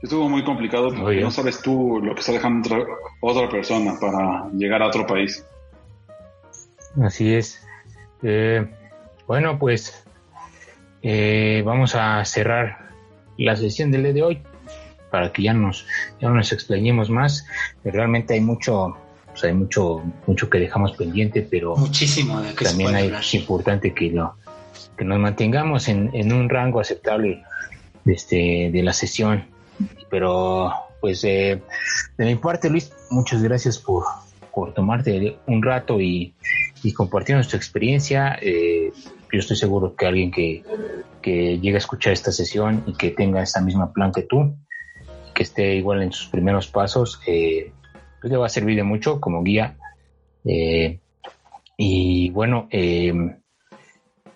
estuvo 0.02 0.28
muy 0.28 0.44
complicado 0.44 0.88
porque 0.94 1.20
no 1.20 1.30
sabes 1.30 1.60
tú 1.62 2.00
lo 2.02 2.14
que 2.14 2.20
está 2.20 2.32
dejando 2.32 2.86
otra, 3.20 3.48
persona 3.48 3.94
para 4.00 4.48
llegar 4.52 4.82
a 4.82 4.88
otro 4.88 5.06
país. 5.06 5.44
Así 7.02 7.34
es. 7.34 7.62
Eh, 8.22 8.66
bueno, 9.26 9.58
pues 9.58 10.04
eh, 11.02 11.62
vamos 11.64 11.94
a 11.94 12.24
cerrar 12.24 12.90
la 13.36 13.56
sesión 13.56 13.90
del 13.90 14.02
día 14.02 14.12
de 14.12 14.22
hoy 14.22 14.42
para 15.10 15.32
que 15.32 15.42
ya 15.42 15.52
nos, 15.52 15.86
ya 16.20 16.28
nos 16.28 16.52
explayemos 16.52 17.10
más. 17.10 17.46
Realmente 17.84 18.34
hay 18.34 18.40
mucho, 18.40 18.96
pues 19.26 19.44
hay 19.44 19.54
mucho, 19.54 20.02
mucho 20.26 20.48
que 20.48 20.58
dejamos 20.58 20.92
pendiente, 20.92 21.46
pero 21.48 21.76
muchísimo 21.76 22.40
de 22.40 22.54
que 22.54 22.64
también 22.64 22.94
hay, 22.94 23.08
es 23.08 23.34
importante 23.34 23.92
que 23.92 24.10
lo, 24.10 24.34
que 24.96 25.04
nos 25.04 25.18
mantengamos 25.18 25.88
en, 25.88 26.10
en 26.12 26.32
un 26.32 26.48
rango 26.48 26.80
aceptable 26.80 27.42
de, 28.04 28.12
este, 28.12 28.70
de 28.72 28.82
la 28.82 28.92
sesión. 28.92 29.46
Pero, 30.10 30.72
pues, 31.00 31.24
eh, 31.24 31.62
de 32.16 32.24
mi 32.24 32.36
parte, 32.36 32.70
Luis, 32.70 32.92
muchas 33.10 33.42
gracias 33.42 33.78
por, 33.78 34.04
por 34.52 34.74
tomarte 34.74 35.38
un 35.46 35.62
rato 35.62 36.00
y, 36.00 36.34
y 36.82 36.92
compartir 36.92 37.36
nuestra 37.36 37.56
experiencia. 37.56 38.38
Eh, 38.40 38.92
yo 39.32 39.38
estoy 39.38 39.56
seguro 39.56 39.94
que 39.94 40.06
alguien 40.06 40.30
que, 40.30 40.64
que 41.22 41.58
llegue 41.58 41.76
a 41.76 41.78
escuchar 41.78 42.12
esta 42.12 42.32
sesión 42.32 42.82
y 42.86 42.94
que 42.94 43.10
tenga 43.10 43.42
esta 43.42 43.60
misma 43.60 43.92
plan 43.92 44.12
que 44.12 44.22
tú, 44.22 44.56
que 45.34 45.44
esté 45.44 45.76
igual 45.76 46.02
en 46.02 46.12
sus 46.12 46.28
primeros 46.28 46.66
pasos, 46.66 47.20
eh, 47.26 47.72
pues 48.20 48.30
le 48.30 48.36
va 48.36 48.46
a 48.46 48.50
servir 48.50 48.76
de 48.76 48.82
mucho 48.82 49.20
como 49.20 49.42
guía. 49.42 49.76
Eh, 50.44 50.98
y 51.76 52.30
bueno, 52.30 52.68
eh, 52.70 53.12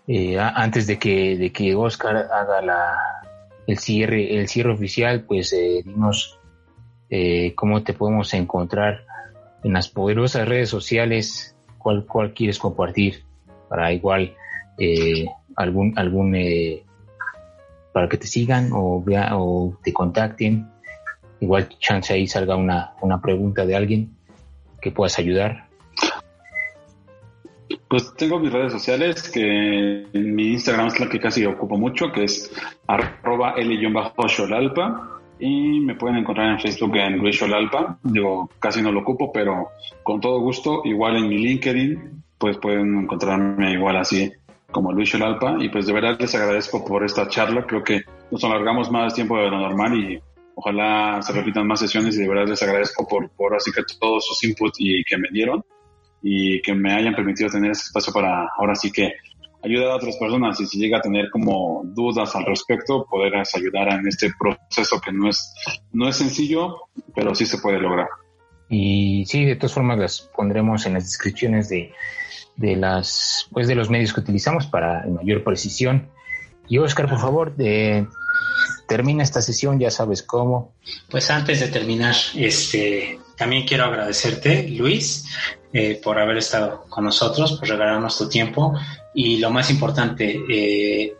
eh, 0.07 0.39
antes 0.39 0.87
de 0.87 0.99
que, 0.99 1.37
de 1.37 1.53
que 1.53 1.75
Oscar 1.75 2.17
haga 2.17 2.63
la, 2.63 2.97
el 3.67 3.79
cierre, 3.79 4.39
el 4.39 4.49
cierre 4.49 4.73
oficial, 4.73 5.25
pues 5.25 5.51
dinos 5.85 6.39
cómo 7.55 7.83
te 7.83 7.93
podemos 7.93 8.35
encontrar 8.35 9.05
en 9.63 9.73
las 9.73 9.89
poderosas 9.89 10.49
redes 10.49 10.69
sociales, 10.69 11.57
cuál, 11.79 12.07
cuál 12.07 12.35
quieres 12.35 12.59
compartir 12.59 13.23
para 13.69 13.93
igual 13.93 14.35
algún, 15.57 15.97
algún 15.97 16.35
para 17.93 18.09
que 18.09 18.19
te 18.19 18.27
sigan 18.27 18.71
o, 18.73 19.03
vea, 19.03 19.39
o 19.39 19.79
te 19.83 19.93
contacten 19.93 20.69
igual 21.41 21.69
chance 21.79 22.13
ahí 22.13 22.27
salga 22.27 22.57
una, 22.57 22.95
una 23.01 23.21
pregunta 23.21 23.65
de 23.65 23.77
alguien 23.77 24.17
que 24.81 24.91
puedas 24.91 25.19
ayudar. 25.19 25.64
Pues 27.95 28.13
tengo 28.17 28.41
mis 28.41 28.53
redes 28.53 28.73
sociales, 28.73 29.31
que 29.31 30.05
en 30.13 30.35
mi 30.35 30.49
Instagram 30.49 30.89
es 30.89 30.99
la 30.99 31.09
que 31.09 31.21
casi 31.21 31.47
ocupo 31.47 31.79
mucho, 31.79 32.11
que 32.11 32.25
es 32.25 32.53
arroba 32.89 33.55
L-Xolalpa. 33.57 35.21
Y 35.39 35.79
me 35.79 35.95
pueden 35.95 36.17
encontrar 36.17 36.51
en 36.51 36.59
Facebook 36.59 36.97
en 36.97 37.19
Luis 37.19 37.39
Xolalpa. 37.39 37.97
Digo, 38.03 38.51
casi 38.59 38.83
no 38.83 38.91
lo 38.91 39.03
ocupo, 39.03 39.31
pero 39.33 39.69
con 40.03 40.21
todo 40.21 40.41
gusto. 40.41 40.83
Igual 40.85 41.19
en 41.19 41.29
mi 41.29 41.39
LinkedIn, 41.39 42.25
pues 42.37 42.59
pueden 42.59 43.03
encontrarme 43.03 43.75
igual 43.75 43.97
así 43.99 44.29
como 44.73 44.93
Luis 44.93 45.11
Xolalpa. 45.11 45.59
Y 45.61 45.69
pues 45.69 45.87
de 45.87 45.93
verdad 45.93 46.17
les 46.19 46.35
agradezco 46.35 46.85
por 46.85 47.05
esta 47.05 47.29
charla. 47.29 47.65
Creo 47.65 47.85
que 47.85 48.03
nos 48.29 48.43
alargamos 48.43 48.91
más 48.91 49.15
tiempo 49.15 49.39
de 49.39 49.51
lo 49.51 49.61
normal 49.61 49.95
y 49.95 50.21
Ojalá 50.57 51.21
se 51.21 51.33
repitan 51.33 51.67
más 51.67 51.81
sesiones 51.81 52.17
y 52.17 52.23
de 52.23 52.29
verdad 52.29 52.47
les 52.47 52.63
agradezco 52.63 53.07
por, 53.09 53.29
por 53.31 53.57
así 53.57 53.73
que 53.73 53.83
todos 53.99 54.25
sus 54.25 54.45
inputs 54.45 54.77
y 54.79 55.03
que 55.03 55.19
me 55.19 55.29
dieron 55.33 55.65
y 56.27 56.63
que 56.63 56.75
me 56.75 56.91
hayan 56.91 57.15
permitido 57.15 57.51
tener 57.51 57.71
ese 57.73 57.83
espacio 57.83 58.11
para 58.11 58.49
ahora 58.59 58.75
sí 58.75 58.91
que 58.91 59.13
ayudar 59.63 59.91
a 59.91 59.97
otras 59.97 60.17
personas 60.17 60.59
y 60.59 60.67
si 60.67 60.79
llega 60.79 60.99
a 60.99 61.03
tener 61.03 61.29
como 61.31 61.83
dudas 61.85 62.35
al 62.35 62.47
respecto, 62.47 63.07
poder 63.11 63.35
ayudar 63.37 63.93
en 63.93 64.09
este 64.09 64.33
proceso 64.39 65.01
que 65.03 65.13
no 65.13 65.29
es, 65.29 65.55
no 65.93 66.09
es 66.09 66.17
sencillo, 66.17 66.89
pero 67.15 67.35
sí 67.35 67.45
se 67.45 67.59
puede 67.59 67.79
lograr. 67.79 68.09
Y 68.71 69.25
sí, 69.27 69.45
de 69.45 69.57
todas 69.57 69.75
formas 69.75 69.99
las 69.99 70.21
pondremos 70.35 70.87
en 70.87 70.95
las 70.95 71.05
descripciones 71.05 71.69
de, 71.69 71.93
de 72.57 72.77
las 72.77 73.47
pues 73.53 73.69
de 73.69 73.75
los 73.75 73.91
medios 73.91 74.15
que 74.15 74.21
utilizamos 74.21 74.67
para 74.67 75.05
mayor 75.07 75.45
precisión. 75.45 76.09
Y 76.69 76.79
Oscar, 76.79 77.07
por 77.07 77.19
favor, 77.19 77.55
de 77.55 78.07
termina 78.89 79.23
esta 79.23 79.43
sesión, 79.43 79.79
ya 79.79 79.91
sabes 79.91 80.23
cómo. 80.23 80.75
Pues 81.11 81.31
antes 81.31 81.61
de 81.61 81.69
terminar, 81.69 82.15
este, 82.35 83.19
también 83.37 83.67
quiero 83.67 83.85
agradecerte, 83.85 84.69
Luis, 84.71 85.27
eh, 85.75 86.01
por 86.03 86.21
haber 86.21 86.37
estado 86.37 86.85
con 86.89 87.05
nosotros, 87.05 87.59
por 87.59 87.69
regalarnos 87.69 88.17
tu 88.17 88.29
tiempo 88.29 88.79
y 89.13 89.39
lo 89.39 89.51
más 89.51 89.71
importante, 89.71 90.41
eh, 90.49 91.13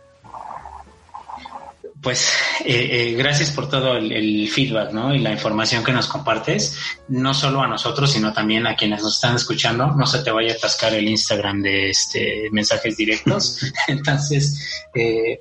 pues 2.01 2.31
eh, 2.63 3.15
gracias 3.17 3.51
por 3.51 3.67
todo 3.67 3.97
el, 3.97 4.47
feedback 4.47 4.93
¿no? 4.93 5.13
y 5.13 5.19
la 5.19 5.31
información 5.31 5.83
que 5.83 5.91
nos 5.91 6.07
compartes, 6.07 6.77
no 7.09 7.33
solo 7.33 7.61
a 7.61 7.67
nosotros, 7.67 8.11
sino 8.11 8.31
también 8.31 8.65
a 8.65 8.75
quienes 8.75 9.03
nos 9.03 9.15
están 9.15 9.35
escuchando. 9.35 9.87
No 9.87 10.05
se 10.05 10.19
te 10.19 10.31
vaya 10.31 10.53
a 10.53 10.55
atascar 10.55 10.93
el 10.93 11.07
Instagram 11.07 11.61
de 11.61 11.89
este 11.89 12.47
mensajes 12.51 12.95
directos. 12.95 13.59
Entonces, 13.87 14.85
eh, 14.93 15.39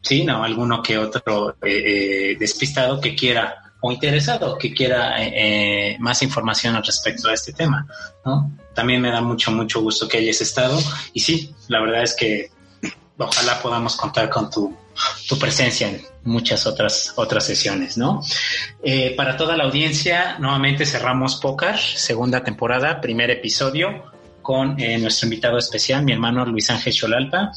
sí, 0.00 0.24
no, 0.24 0.42
alguno 0.42 0.82
que 0.82 0.96
otro 0.96 1.56
eh, 1.62 2.30
eh, 2.32 2.36
despistado 2.38 2.98
que 3.00 3.14
quiera 3.14 3.63
interesado 3.92 4.56
que 4.56 4.72
quiera 4.72 5.14
eh, 5.18 5.96
más 6.00 6.22
información 6.22 6.74
al 6.76 6.84
respecto 6.84 7.28
a 7.28 7.34
este 7.34 7.52
tema, 7.52 7.86
¿no? 8.24 8.50
También 8.74 9.00
me 9.00 9.10
da 9.10 9.20
mucho, 9.20 9.50
mucho 9.52 9.80
gusto 9.80 10.08
que 10.08 10.18
hayas 10.18 10.40
estado 10.40 10.78
y 11.12 11.20
sí, 11.20 11.54
la 11.68 11.80
verdad 11.80 12.02
es 12.02 12.14
que 12.14 12.50
ojalá 13.18 13.60
podamos 13.60 13.96
contar 13.96 14.28
con 14.28 14.50
tu, 14.50 14.76
tu 15.28 15.38
presencia 15.38 15.88
en 15.88 16.02
muchas 16.24 16.66
otras, 16.66 17.12
otras 17.16 17.44
sesiones, 17.46 17.96
¿no? 17.96 18.22
para 19.16 19.36
toda 19.36 19.56
la 19.56 19.64
audiencia, 19.64 20.38
nuevamente 20.38 20.86
cerramos 20.86 21.36
Pócar, 21.36 21.78
segunda 21.78 22.42
temporada, 22.42 23.00
primer 23.00 23.30
episodio. 23.30 24.14
con 24.44 24.78
eh, 24.78 24.98
nuestro 24.98 25.26
invitado 25.26 25.56
especial, 25.56 26.04
mi 26.04 26.12
hermano 26.12 26.44
Luis 26.44 26.68
Ángel 26.68 26.92
Cholalpa, 26.92 27.50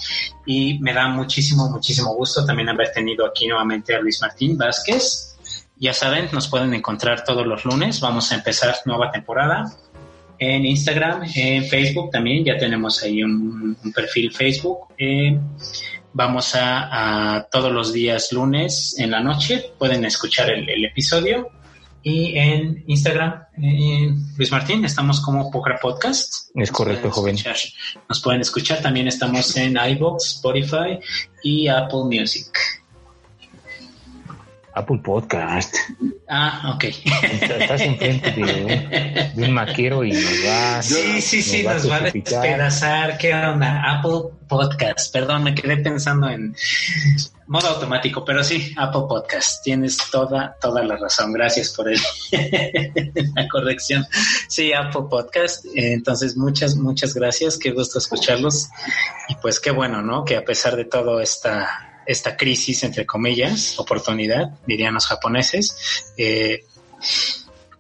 y 0.46 0.80
me 0.80 0.94
da 0.94 1.10
muchísimo, 1.10 1.70
muchísimo 1.70 2.16
gusto 2.16 2.46
también 2.46 2.70
haber 2.70 2.92
tenido 2.94 3.26
aquí 3.26 3.46
nuevamente 3.46 3.94
a 3.94 4.00
Luis 4.00 4.20
Martín 4.22 4.58
Vázquez. 4.58 5.27
Ya 5.80 5.94
saben, 5.94 6.30
nos 6.32 6.48
pueden 6.48 6.74
encontrar 6.74 7.24
todos 7.24 7.46
los 7.46 7.66
lunes, 7.66 8.02
vamos 8.02 8.32
a 8.32 8.36
empezar 8.36 8.76
nueva 8.86 9.12
temporada 9.12 9.66
en 10.40 10.66
Instagram, 10.66 11.24
en 11.36 11.66
Facebook 11.66 12.12
también, 12.12 12.46
ya 12.46 12.58
tenemos 12.58 13.02
ahí 13.02 13.24
un, 13.24 13.76
perfil 13.94 14.32
Facebook. 14.32 14.88
Eh, 14.98 15.38
vamos 16.14 16.54
a, 16.56 17.48
todos 17.52 17.72
los 17.72 17.92
días 17.92 18.32
lunes 18.32 18.96
en 19.00 19.12
la 19.12 19.20
noche, 19.20 19.72
pueden 19.78 20.06
escuchar 20.06 20.50
el, 20.52 20.86
episodio. 20.86 21.50
Y 22.04 22.38
en 22.38 22.84
Instagram, 22.88 23.44
Luis 24.38 24.52
Martín, 24.52 24.86
estamos 24.86 25.20
como 25.20 25.52
Poker 25.52 25.78
Podcast. 25.82 26.52
Es 26.56 26.72
correcto, 26.72 27.12
joven. 27.12 27.36
nos 28.08 28.22
pueden 28.22 28.42
escuchar, 28.42 28.82
también 28.82 29.08
estamos 29.08 29.58
en 29.58 29.76
iBox, 29.76 30.36
Spotify 30.36 31.00
y 31.44 31.68
Apple 31.68 32.04
Music. 32.06 32.48
Apple 34.78 35.00
Podcast. 35.04 35.76
Ah, 36.30 36.74
ok. 36.76 36.84
Estás 36.84 37.82
enfrente 37.82 38.32
de, 38.32 39.32
de 39.34 39.44
un 39.44 39.52
maquero 39.52 40.04
y 40.04 40.12
nos 40.12 40.46
va. 40.46 40.84
Sí, 40.84 41.20
sí, 41.20 41.42
sí, 41.42 41.64
nos, 41.64 41.90
va 41.90 41.96
a 41.96 42.00
despedazar. 42.02 43.18
¿Qué 43.18 43.34
onda? 43.34 43.82
Apple 43.84 44.38
Podcast. 44.48 45.12
Perdón, 45.12 45.46
me 45.46 45.56
quedé 45.56 45.78
pensando 45.78 46.30
en 46.30 46.56
modo 47.48 47.70
automático, 47.70 48.24
pero 48.24 48.44
sí, 48.44 48.72
Apple 48.78 49.04
Podcast. 49.10 49.64
Tienes 49.64 49.98
toda, 50.12 50.56
toda 50.62 50.84
la 50.84 50.96
razón. 50.96 51.34
Gracias 51.34 51.72
por 51.72 51.90
el, 51.92 52.00
la 53.36 53.48
corrección. 53.48 54.06
Sí, 54.48 54.74
Apple 54.74 55.06
Podcast. 55.10 55.66
Entonces, 55.74 56.38
muchas, 56.38 56.76
muchas 56.76 57.16
gracias. 57.16 57.58
Qué 57.58 57.72
gusto 57.72 57.98
escucharlos. 57.98 58.70
Y 59.28 59.36
pues 59.38 59.60
qué 59.60 59.72
bueno, 59.72 60.04
¿no? 60.04 60.24
Que 60.24 60.38
a 60.38 60.46
pesar 60.46 60.76
de 60.76 60.86
todo 60.86 61.20
esta 61.20 61.87
esta 62.08 62.38
crisis, 62.38 62.84
entre 62.84 63.06
comillas, 63.06 63.78
oportunidad, 63.80 64.52
dirían 64.66 64.94
los 64.94 65.06
japoneses, 65.06 66.14
eh, 66.18 66.64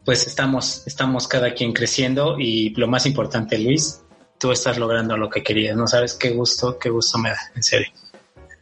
pues 0.03 0.27
estamos, 0.27 0.85
estamos 0.85 1.27
cada 1.27 1.53
quien 1.53 1.73
creciendo 1.73 2.37
y 2.39 2.69
lo 2.75 2.87
más 2.87 3.05
importante, 3.05 3.57
Luis, 3.57 4.01
tú 4.37 4.51
estás 4.51 4.77
logrando 4.77 5.17
lo 5.17 5.29
que 5.29 5.43
querías, 5.43 5.75
no 5.75 5.87
sabes 5.87 6.13
qué 6.13 6.31
gusto, 6.31 6.77
qué 6.77 6.89
gusto 6.89 7.17
me 7.17 7.29
da, 7.29 7.39
en 7.55 7.63
serio. 7.63 7.87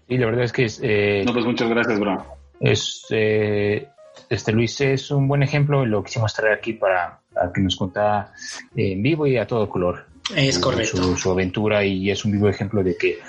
Y 0.08 0.18
la 0.18 0.28
verdad 0.28 0.46
es 0.46 0.52
que 0.52 0.66
es... 0.66 0.80
Eh, 0.84 1.24
no, 1.26 1.34
pues 1.34 1.46
muchas 1.46 1.70
gracias, 1.70 2.00
bro. 2.00 2.26
Es, 2.60 3.06
eh, 3.10 3.88
este 4.30 4.52
Luis 4.52 4.80
es 4.82 5.12
un 5.12 5.28
buen 5.28 5.44
ejemplo 5.44 5.84
y 5.84 5.88
lo 5.88 6.04
quisimos 6.04 6.34
traer 6.34 6.54
aquí 6.54 6.74
para, 6.74 7.20
que 7.54 7.62
nos 7.62 7.76
contara 7.76 8.32
en 8.76 9.02
vivo 9.02 9.28
y 9.28 9.38
a 9.38 9.48
todo 9.48 9.68
color. 9.68 10.06
Es 10.36 10.58
correcto. 10.58 11.16
su, 11.16 11.32
aventura 11.32 11.84
y 11.84 12.10
es 12.10 12.26
un 12.26 12.32
vivo 12.32 12.50
ejemplo 12.50 12.84
de 12.84 12.98
que 12.98 13.20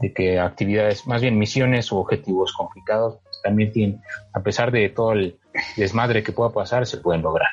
de 0.00 0.12
que 0.12 0.38
actividades, 0.38 1.06
más 1.06 1.22
bien 1.22 1.38
misiones 1.38 1.90
o 1.92 1.96
objetivos 1.96 2.52
complicados, 2.52 3.18
pues, 3.22 3.40
también 3.42 3.72
tienen, 3.72 4.02
a 4.32 4.40
pesar 4.40 4.70
de 4.70 4.88
todo 4.88 5.12
el 5.12 5.38
desmadre 5.76 6.22
que 6.22 6.32
pueda 6.32 6.50
pasar, 6.50 6.86
se 6.86 6.98
pueden 6.98 7.22
lograr. 7.22 7.48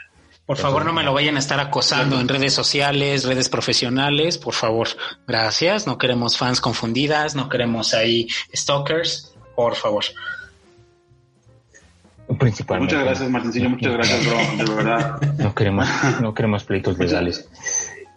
Por 0.46 0.58
favor, 0.58 0.84
no 0.84 0.92
me 0.92 1.04
lo 1.04 1.14
vayan 1.14 1.38
a 1.38 1.40
estar 1.40 1.60
acosando 1.62 2.20
en 2.20 2.28
redes 2.28 2.54
sociales, 2.54 3.24
redes 3.24 3.48
profesionales, 3.48 4.38
por 4.38 4.54
favor. 4.54 4.90
Gracias. 5.26 5.88
No 5.88 5.98
queremos 5.98 6.38
fans 6.38 6.60
confundidas, 6.60 7.34
no 7.34 7.48
queremos 7.48 7.94
ahí 7.94 8.28
stalkers, 8.54 9.34
por 9.56 9.76
favor. 9.76 10.04
Principalmente. 12.38 12.94
Muchas 12.94 13.08
gracias, 13.08 13.30
Martincillo. 13.30 13.70
Muchas 13.70 13.94
gracias, 13.94 14.26
bro. 14.26 14.66
De 14.66 14.76
verdad. 14.76 15.22
No 15.38 15.56
queremos, 15.56 15.88
no 16.20 16.34
queremos 16.34 16.64
pleitos 16.66 16.98
legales. 16.98 17.50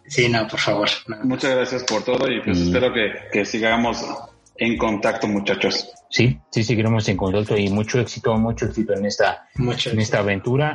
Sí, 0.09 0.29
no, 0.29 0.47
por 0.47 0.61
favor. 0.61 0.89
Muchas 1.25 1.55
gracias 1.55 1.85
por 1.85 2.05
todo 2.05 2.31
y 2.31 2.41
pues 2.41 2.59
espero 2.59 2.93
que, 3.33 3.45
sigamos 3.45 4.05
en 4.57 4.79
contacto, 4.79 5.27
muchachos. 5.27 5.91
Sí, 6.09 6.39
sí, 6.51 6.63
seguiremos 6.63 7.09
en 7.09 7.17
contacto 7.17 7.57
y 7.57 7.69
mucho 7.69 8.01
éxito, 8.01 8.35
mucho 8.37 8.67
éxito 8.67 8.95
en 8.95 9.07
esta, 9.07 9.49
en 9.59 10.01
esta 10.01 10.19
aventura. 10.19 10.75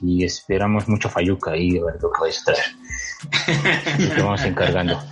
Y 0.00 0.24
esperamos 0.24 0.88
mucho 0.88 1.08
Fayuca 1.08 1.52
ahí 1.52 1.78
a 1.78 1.84
ver 1.84 1.94
lo 2.00 2.12
que 2.12 2.20
vais 2.20 2.40
a 2.42 2.44
traer. 2.44 4.16
Lo 4.16 4.24
vamos 4.24 4.44
encargando. 4.44 5.02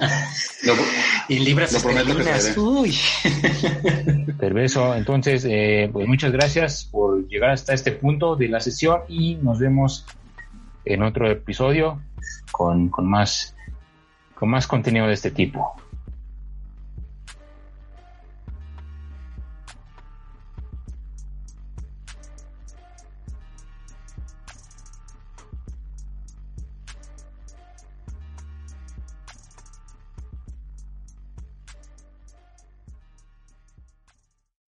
y 1.28 1.38
libras 1.38 1.72
lo 1.72 1.80
prometo 1.80 2.16
que 2.16 2.60
Uy. 2.60 2.96
Perverso. 4.38 4.94
Entonces, 4.94 5.44
eh, 5.48 5.88
pues 5.92 6.06
muchas 6.06 6.32
gracias 6.32 6.84
por 6.84 7.26
llegar 7.28 7.50
hasta 7.50 7.72
este 7.72 7.92
punto 7.92 8.36
de 8.36 8.48
la 8.48 8.60
sesión 8.60 9.00
y 9.08 9.36
nos 9.36 9.58
vemos 9.58 10.06
en 10.84 11.02
otro 11.02 11.30
episodio 11.30 12.00
con, 12.50 12.88
con, 12.88 13.08
más, 13.08 13.54
con 14.34 14.48
más 14.48 14.66
contenido 14.66 15.06
de 15.06 15.14
este 15.14 15.30
tipo. 15.30 15.74